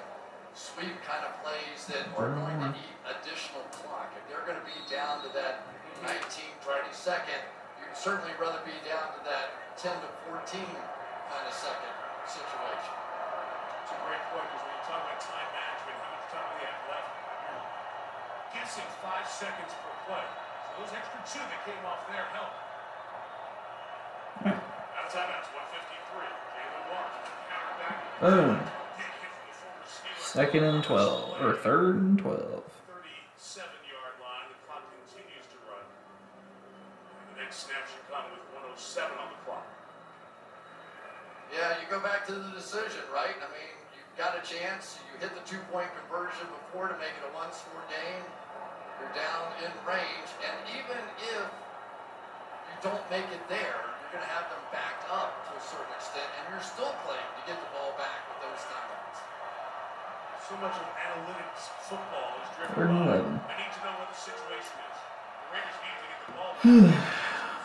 sweep 0.57 0.97
kind 1.05 1.21
of 1.21 1.37
plays 1.45 1.85
that 1.85 2.09
are 2.17 2.33
going 2.33 2.57
to 2.57 2.73
eat 2.73 2.97
additional 3.05 3.61
clock. 3.69 4.09
If 4.17 4.25
they're 4.25 4.41
going 4.41 4.57
to 4.57 4.65
be 4.65 4.73
down 4.89 5.21
to 5.21 5.29
that 5.37 5.61
19, 6.01 6.17
20 6.17 6.81
second, 6.89 7.41
you'd 7.77 7.93
certainly 7.93 8.33
rather 8.41 8.57
be 8.65 8.73
down 8.89 9.13
to 9.13 9.21
that 9.29 9.77
10 9.77 9.93
to 10.01 10.09
14 10.33 10.65
kind 10.65 11.45
of 11.45 11.53
second 11.53 11.93
situation. 12.25 12.93
It's 13.85 13.93
a 13.93 13.99
great 14.01 14.25
point 14.33 14.49
because 14.49 14.65
when 14.65 14.73
you 14.81 14.85
talk 14.89 15.05
about 15.05 15.21
time 15.21 15.49
management, 15.53 15.97
how 16.01 16.09
much 16.17 16.25
time 16.33 16.41
do 16.41 16.53
they 16.57 16.65
have 16.73 16.85
left? 16.89 17.09
You're 17.21 18.65
guessing 18.65 18.89
five 19.05 19.29
seconds 19.29 19.69
per 19.77 19.93
play. 20.09 20.25
So 20.25 20.69
those 20.81 20.93
extra 20.97 21.21
two 21.21 21.45
that 21.45 21.61
came 21.69 21.85
off 21.85 22.01
there 22.09 22.25
help. 22.33 22.49
Out 24.41 24.57
of 24.57 24.57
timeouts, 24.57 24.57
153. 24.57 24.57
Jaylen 24.57 24.57
Watt, 24.57 24.57
counter 24.57 24.69
back. 24.89 25.00
Boom. 28.21 28.55
Big 28.55 29.11
hit 29.19 29.27
from 29.27 29.43
the 29.43 29.51
former 29.59 29.83
Steeler. 29.83 30.23
Second 30.23 30.63
and 30.63 30.79
12. 30.79 31.41
Or 31.43 31.59
third 31.59 31.99
and 31.99 32.15
12. 32.15 32.39
37 32.39 33.67
yard 33.91 34.15
line. 34.23 34.47
The 34.47 34.55
clock 34.63 34.87
continues 34.87 35.43
to 35.51 35.59
run. 35.67 35.83
And 35.83 37.27
the 37.35 37.43
next 37.43 37.67
snap 37.67 37.83
should 37.91 38.07
come 38.07 38.23
with 38.31 38.39
107 38.55 39.11
on 39.19 39.35
the 39.35 39.39
clock. 39.43 39.67
Yeah, 41.51 41.75
you 41.83 41.91
go 41.91 41.99
back 41.99 42.23
to 42.31 42.33
the 42.37 42.55
decision, 42.55 43.03
right? 43.11 43.35
I 43.35 43.51
mean, 43.51 43.75
you've 43.91 44.15
got 44.15 44.39
a 44.39 44.43
chance. 44.47 44.95
You 45.11 45.19
hit 45.19 45.35
the 45.35 45.43
two-point 45.43 45.91
conversion 46.07 46.47
before 46.55 46.87
to 46.87 46.95
make 47.03 47.11
it 47.19 47.27
a 47.27 47.35
one-score 47.35 47.83
game. 47.91 48.23
You're 48.95 49.11
down 49.11 49.59
in 49.59 49.75
range, 49.83 50.31
and 50.39 50.55
even 50.71 51.03
if 51.35 51.51
you 52.71 52.79
don't 52.79 53.03
make 53.11 53.27
it 53.35 53.43
there, 53.51 53.75
you're 53.75 54.00
going 54.11 54.27
to 54.27 54.33
have 54.35 54.51
them 54.51 54.59
backed 54.75 55.07
up 55.07 55.39
to 55.47 55.55
a 55.55 55.63
certain 55.63 55.87
extent, 55.95 56.27
and 56.35 56.43
you're 56.51 56.59
still 56.59 56.91
playing 57.07 57.31
to 57.39 57.43
get 57.47 57.55
the 57.55 57.69
ball 57.71 57.95
back 57.95 58.27
with 58.27 58.43
those 58.43 58.59
timeouts. 58.67 59.23
So 60.43 60.59
much 60.59 60.75
of 60.75 60.83
analytics 60.99 61.71
football 61.87 62.35
is 62.43 62.51
driven 62.59 62.75
Third 62.75 62.91
and 62.91 63.07
by 63.07 63.23
11. 63.23 63.39
I 63.47 63.55
need 63.55 63.71
to 63.71 63.81
know 63.87 63.95
what 64.03 64.11
the 64.11 64.19
situation 64.19 64.75
is. 64.83 64.97
The 64.99 65.47
Raiders 65.55 65.79
need 65.79 65.95
to 65.95 66.07
get 66.11 66.19
the 66.27 66.33
ball 66.35 66.51
back. 66.59 66.67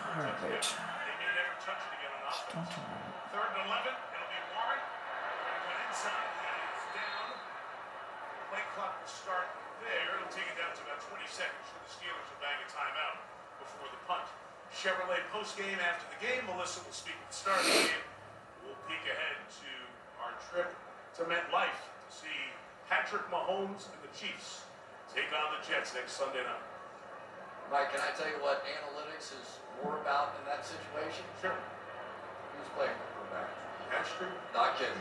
Alright. 0.23 0.39
They 0.39 1.15
may 1.19 1.31
never 1.35 1.55
touch 1.67 1.83
it 1.83 1.93
again 1.99 2.15
on 2.15 2.23
offense. 2.31 2.71
Third 3.35 3.51
and 3.59 3.67
11, 3.67 3.91
it'll 3.91 4.31
be 4.31 4.41
Warren. 4.55 4.79
Going 4.87 5.51
to 5.51 5.67
go 5.67 5.75
inside, 5.83 6.31
and 6.31 6.59
it's 6.63 6.87
down. 6.95 7.27
Play 8.55 8.63
clock 8.79 8.95
will 9.03 9.11
start 9.11 9.51
there. 9.83 10.15
It'll 10.15 10.31
take 10.31 10.47
it 10.47 10.55
down 10.55 10.71
to 10.79 10.83
about 10.87 11.03
20 11.11 11.27
seconds 11.27 11.67
for 11.75 11.83
the 11.83 11.91
Steelers 11.91 12.23
to 12.31 12.37
bang 12.39 12.55
a 12.63 12.69
timeout 12.71 13.19
before 13.59 13.91
the 13.91 13.99
punt. 14.07 14.31
Chevrolet 14.75 15.23
post-game 15.31 15.79
after 15.83 16.07
the 16.11 16.19
game. 16.23 16.43
Melissa 16.47 16.83
will 16.83 16.95
speak 16.95 17.17
at 17.19 17.29
the 17.31 17.39
start 17.39 17.61
of 17.61 17.67
the 17.67 17.91
game. 17.91 18.07
We'll 18.63 18.81
peek 18.91 19.03
ahead 19.07 19.39
to 19.63 19.71
our 20.23 20.35
trip 20.51 20.71
to 21.19 21.29
MetLife 21.29 21.81
to 21.83 22.11
see 22.11 22.39
Patrick 22.91 23.27
Mahomes 23.31 23.91
and 23.91 24.01
the 24.03 24.13
Chiefs 24.15 24.67
take 25.11 25.31
on 25.33 25.57
the 25.57 25.61
Jets 25.65 25.95
next 25.95 26.19
Sunday 26.19 26.43
night. 26.45 26.67
Mike, 27.73 27.91
can 27.91 27.99
I 27.99 28.15
tell 28.15 28.31
you 28.31 28.39
what 28.39 28.63
analytics 28.63 29.35
is 29.35 29.59
more 29.83 29.99
about 29.99 30.39
in 30.39 30.47
that 30.47 30.63
situation? 30.63 31.27
Sure. 31.43 31.57
Who's 31.57 32.71
playing 32.79 32.95
the 32.95 33.09
quarterback? 33.17 33.51
That's 33.91 34.11
true. 34.15 34.31
Not 34.55 34.79
kidding. 34.79 34.95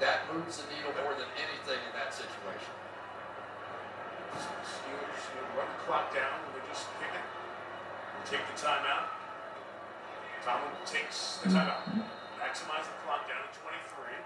That 0.00 0.28
moves 0.28 0.60
the 0.60 0.68
needle 0.72 0.92
more 1.04 1.16
than 1.16 1.28
anything 1.40 1.80
in 1.88 1.92
that 1.96 2.12
situation. 2.12 2.74
Steelers 4.36 5.24
run 5.56 5.68
the 5.68 5.80
clock 5.84 6.14
down 6.14 6.36
they 6.54 6.62
just 6.68 6.86
pick 7.00 7.12
it. 7.12 7.39
Take 8.28 8.44
the 8.52 8.58
timeout. 8.60 9.08
Tomlin 10.44 10.72
takes 10.84 11.38
the 11.42 11.48
timeout. 11.48 11.84
Maximize 12.36 12.86
the 12.88 12.96
clock 13.04 13.28
down 13.28 13.42
to 13.44 13.52
23. 13.60 14.16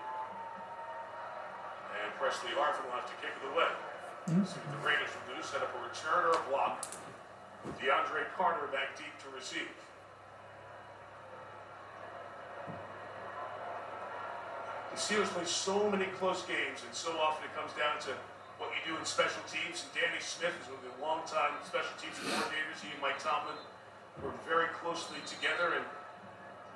And 2.02 2.10
Pressley 2.18 2.50
Harvin 2.58 2.84
will 2.86 2.96
have 2.98 3.06
to 3.06 3.16
kick 3.22 3.34
it 3.34 3.44
away. 3.54 3.70
Hmm. 4.26 4.44
See 4.44 4.58
what 4.62 4.72
the 4.74 4.82
Raiders 4.86 5.10
will 5.14 5.36
do. 5.36 5.38
Set 5.42 5.62
up 5.62 5.70
a 5.74 5.80
return 5.82 6.30
or 6.30 6.34
a 6.36 6.44
block. 6.50 6.86
DeAndre 7.80 8.28
Carter 8.36 8.68
back 8.68 8.96
deep 8.96 9.14
to 9.24 9.28
receive. 9.32 9.72
The 14.92 15.00
Steelers 15.00 15.32
play 15.34 15.44
so 15.44 15.90
many 15.90 16.06
close 16.20 16.46
games, 16.46 16.86
and 16.86 16.94
so 16.94 17.10
often 17.18 17.42
it 17.48 17.54
comes 17.58 17.74
down 17.74 17.98
to 18.06 18.14
what 18.62 18.70
you 18.70 18.80
do 18.86 18.94
in 18.94 19.02
special 19.02 19.42
teams. 19.50 19.82
And 19.82 19.90
Danny 19.90 20.22
Smith 20.22 20.54
is 20.60 20.70
one 20.70 20.78
of 20.78 20.86
the 20.86 20.94
longtime 21.02 21.58
special 21.66 21.96
teams 21.98 22.14
coordinators. 22.20 22.78
He 22.78 22.94
and 22.94 23.02
Mike 23.02 23.18
Tomlin 23.18 23.58
work 24.22 24.36
very 24.46 24.68
closely 24.78 25.18
together. 25.26 25.74
And 25.74 25.84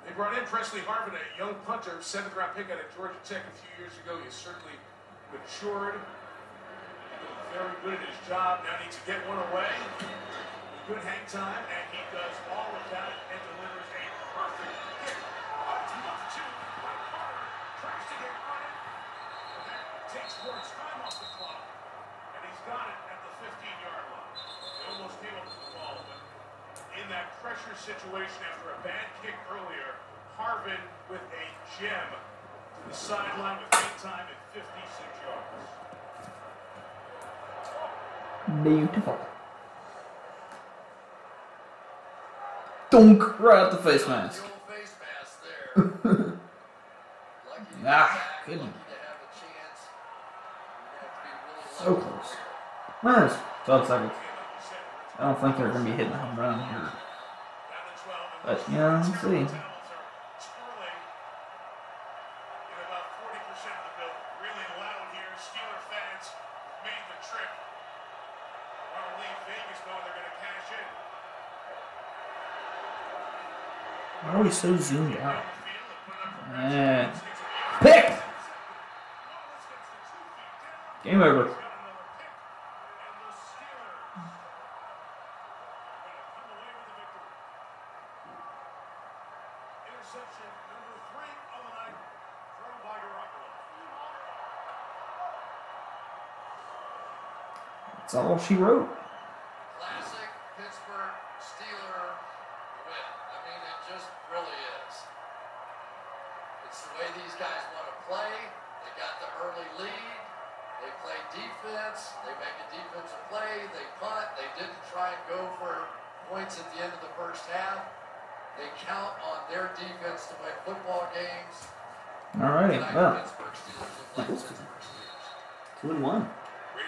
they 0.03 0.11
brought 0.15 0.35
in 0.35 0.43
Pressley 0.49 0.81
Harvin, 0.81 1.15
a 1.15 1.23
young 1.37 1.55
punter, 1.63 2.01
seventh 2.01 2.35
round 2.35 2.55
pick 2.55 2.67
out 2.71 2.81
of 2.81 2.89
Georgia 2.95 3.19
Tech 3.23 3.43
a 3.45 3.53
few 3.55 3.71
years 3.79 3.95
ago. 4.03 4.17
He's 4.25 4.35
certainly 4.35 4.75
matured, 5.31 5.95
very 7.53 7.75
good 7.85 7.97
at 7.97 8.05
his 8.09 8.19
job. 8.27 8.65
Now 8.65 8.77
needs 8.81 8.97
to 8.97 9.05
get 9.05 9.21
one 9.29 9.39
away. 9.51 9.69
Good 10.89 11.05
hang 11.05 11.21
time, 11.29 11.61
and 11.69 11.85
he 11.93 12.01
does 12.09 12.33
all 12.49 12.73
of 12.73 12.85
that 12.89 13.13
and 13.29 13.37
delivers 13.37 13.89
a 13.93 14.03
perfect 14.33 14.73
hit. 15.05 15.17
Up 15.69 15.85
to 15.85 15.97
the 16.01 16.13
two. 16.33 16.49
Mike 16.81 17.03
Carter 17.13 17.45
tries 17.77 18.05
to 18.09 18.15
get 18.17 18.33
it. 18.33 18.41
But 18.41 19.63
that 19.69 19.83
takes 20.09 20.33
more 20.41 20.57
time 20.57 20.97
off 21.05 21.13
the 21.13 21.29
clock. 21.37 21.61
And 21.61 22.41
he's 22.41 22.61
got 22.65 22.89
it 22.89 22.99
at 23.05 23.19
the 23.21 23.31
15 23.37 23.85
yard 23.85 24.05
line. 24.09 24.33
He 24.33 24.81
almost 24.89 25.17
came 25.21 25.35
up 25.37 25.45
with 25.45 25.61
the 25.61 25.69
ball, 25.77 25.93
but 26.09 26.21
in 27.03 27.09
that 27.09 27.41
pressure 27.41 27.75
situation 27.77 28.41
after 28.51 28.69
a 28.71 28.79
bad 28.83 29.07
kick 29.23 29.35
earlier, 29.51 29.95
Harvin 30.37 30.79
with 31.09 31.21
a 31.21 31.45
gem 31.79 32.09
to 32.11 32.89
the 32.89 32.95
sideline 32.95 33.59
with 33.63 33.73
hang 33.79 33.99
time 34.01 34.25
at 34.27 34.39
56 34.53 34.63
yards. 35.25 35.67
Beautiful. 38.63 39.17
Dunk 42.89 43.39
right 43.39 43.59
out 43.59 43.71
the 43.71 43.77
face 43.77 44.07
mask. 44.07 44.43
The 44.43 44.49
old 44.49 44.61
face 44.67 44.93
mask 44.99 45.43
there. 45.43 45.83
Lucky 47.49 47.65
to 47.71 47.81
get 47.83 47.85
Ah, 47.85 48.23
good. 48.47 48.57
lucky 48.57 48.71
to 48.71 48.97
have 49.05 49.19
a 49.21 49.29
chance. 49.37 49.79
You're 50.89 50.97
gonna 50.97 51.29
have 51.29 51.39
to 51.45 51.85
be 51.85 51.91
really 51.93 52.01
So 52.01 52.07
close. 52.09 52.31
Well, 53.03 53.25
it's 53.25 53.35
12 53.65 53.87
seconds. 53.87 54.13
I 55.19 55.23
don't 55.23 55.41
think 55.41 55.57
they're 55.57 55.67
going 55.67 55.83
to 55.83 55.91
be 55.91 55.97
hitting 55.97 56.13
a 56.13 56.17
home 56.17 56.39
run 56.39 56.59
here. 56.69 56.91
But, 58.45 58.63
you 58.69 58.77
know, 58.77 59.03
we'll 59.03 59.47
see. 59.47 59.53
Why 74.21 74.33
are 74.35 74.43
we 74.43 74.51
so 74.51 74.77
zoomed 74.77 75.17
out? 75.17 75.43
Eh. 76.55 77.11
Pick! 77.81 78.13
Game 81.03 81.21
over. 81.21 81.55
That's 98.11 98.25
all 98.25 98.39
she 98.39 98.55
wrote. 98.55 98.89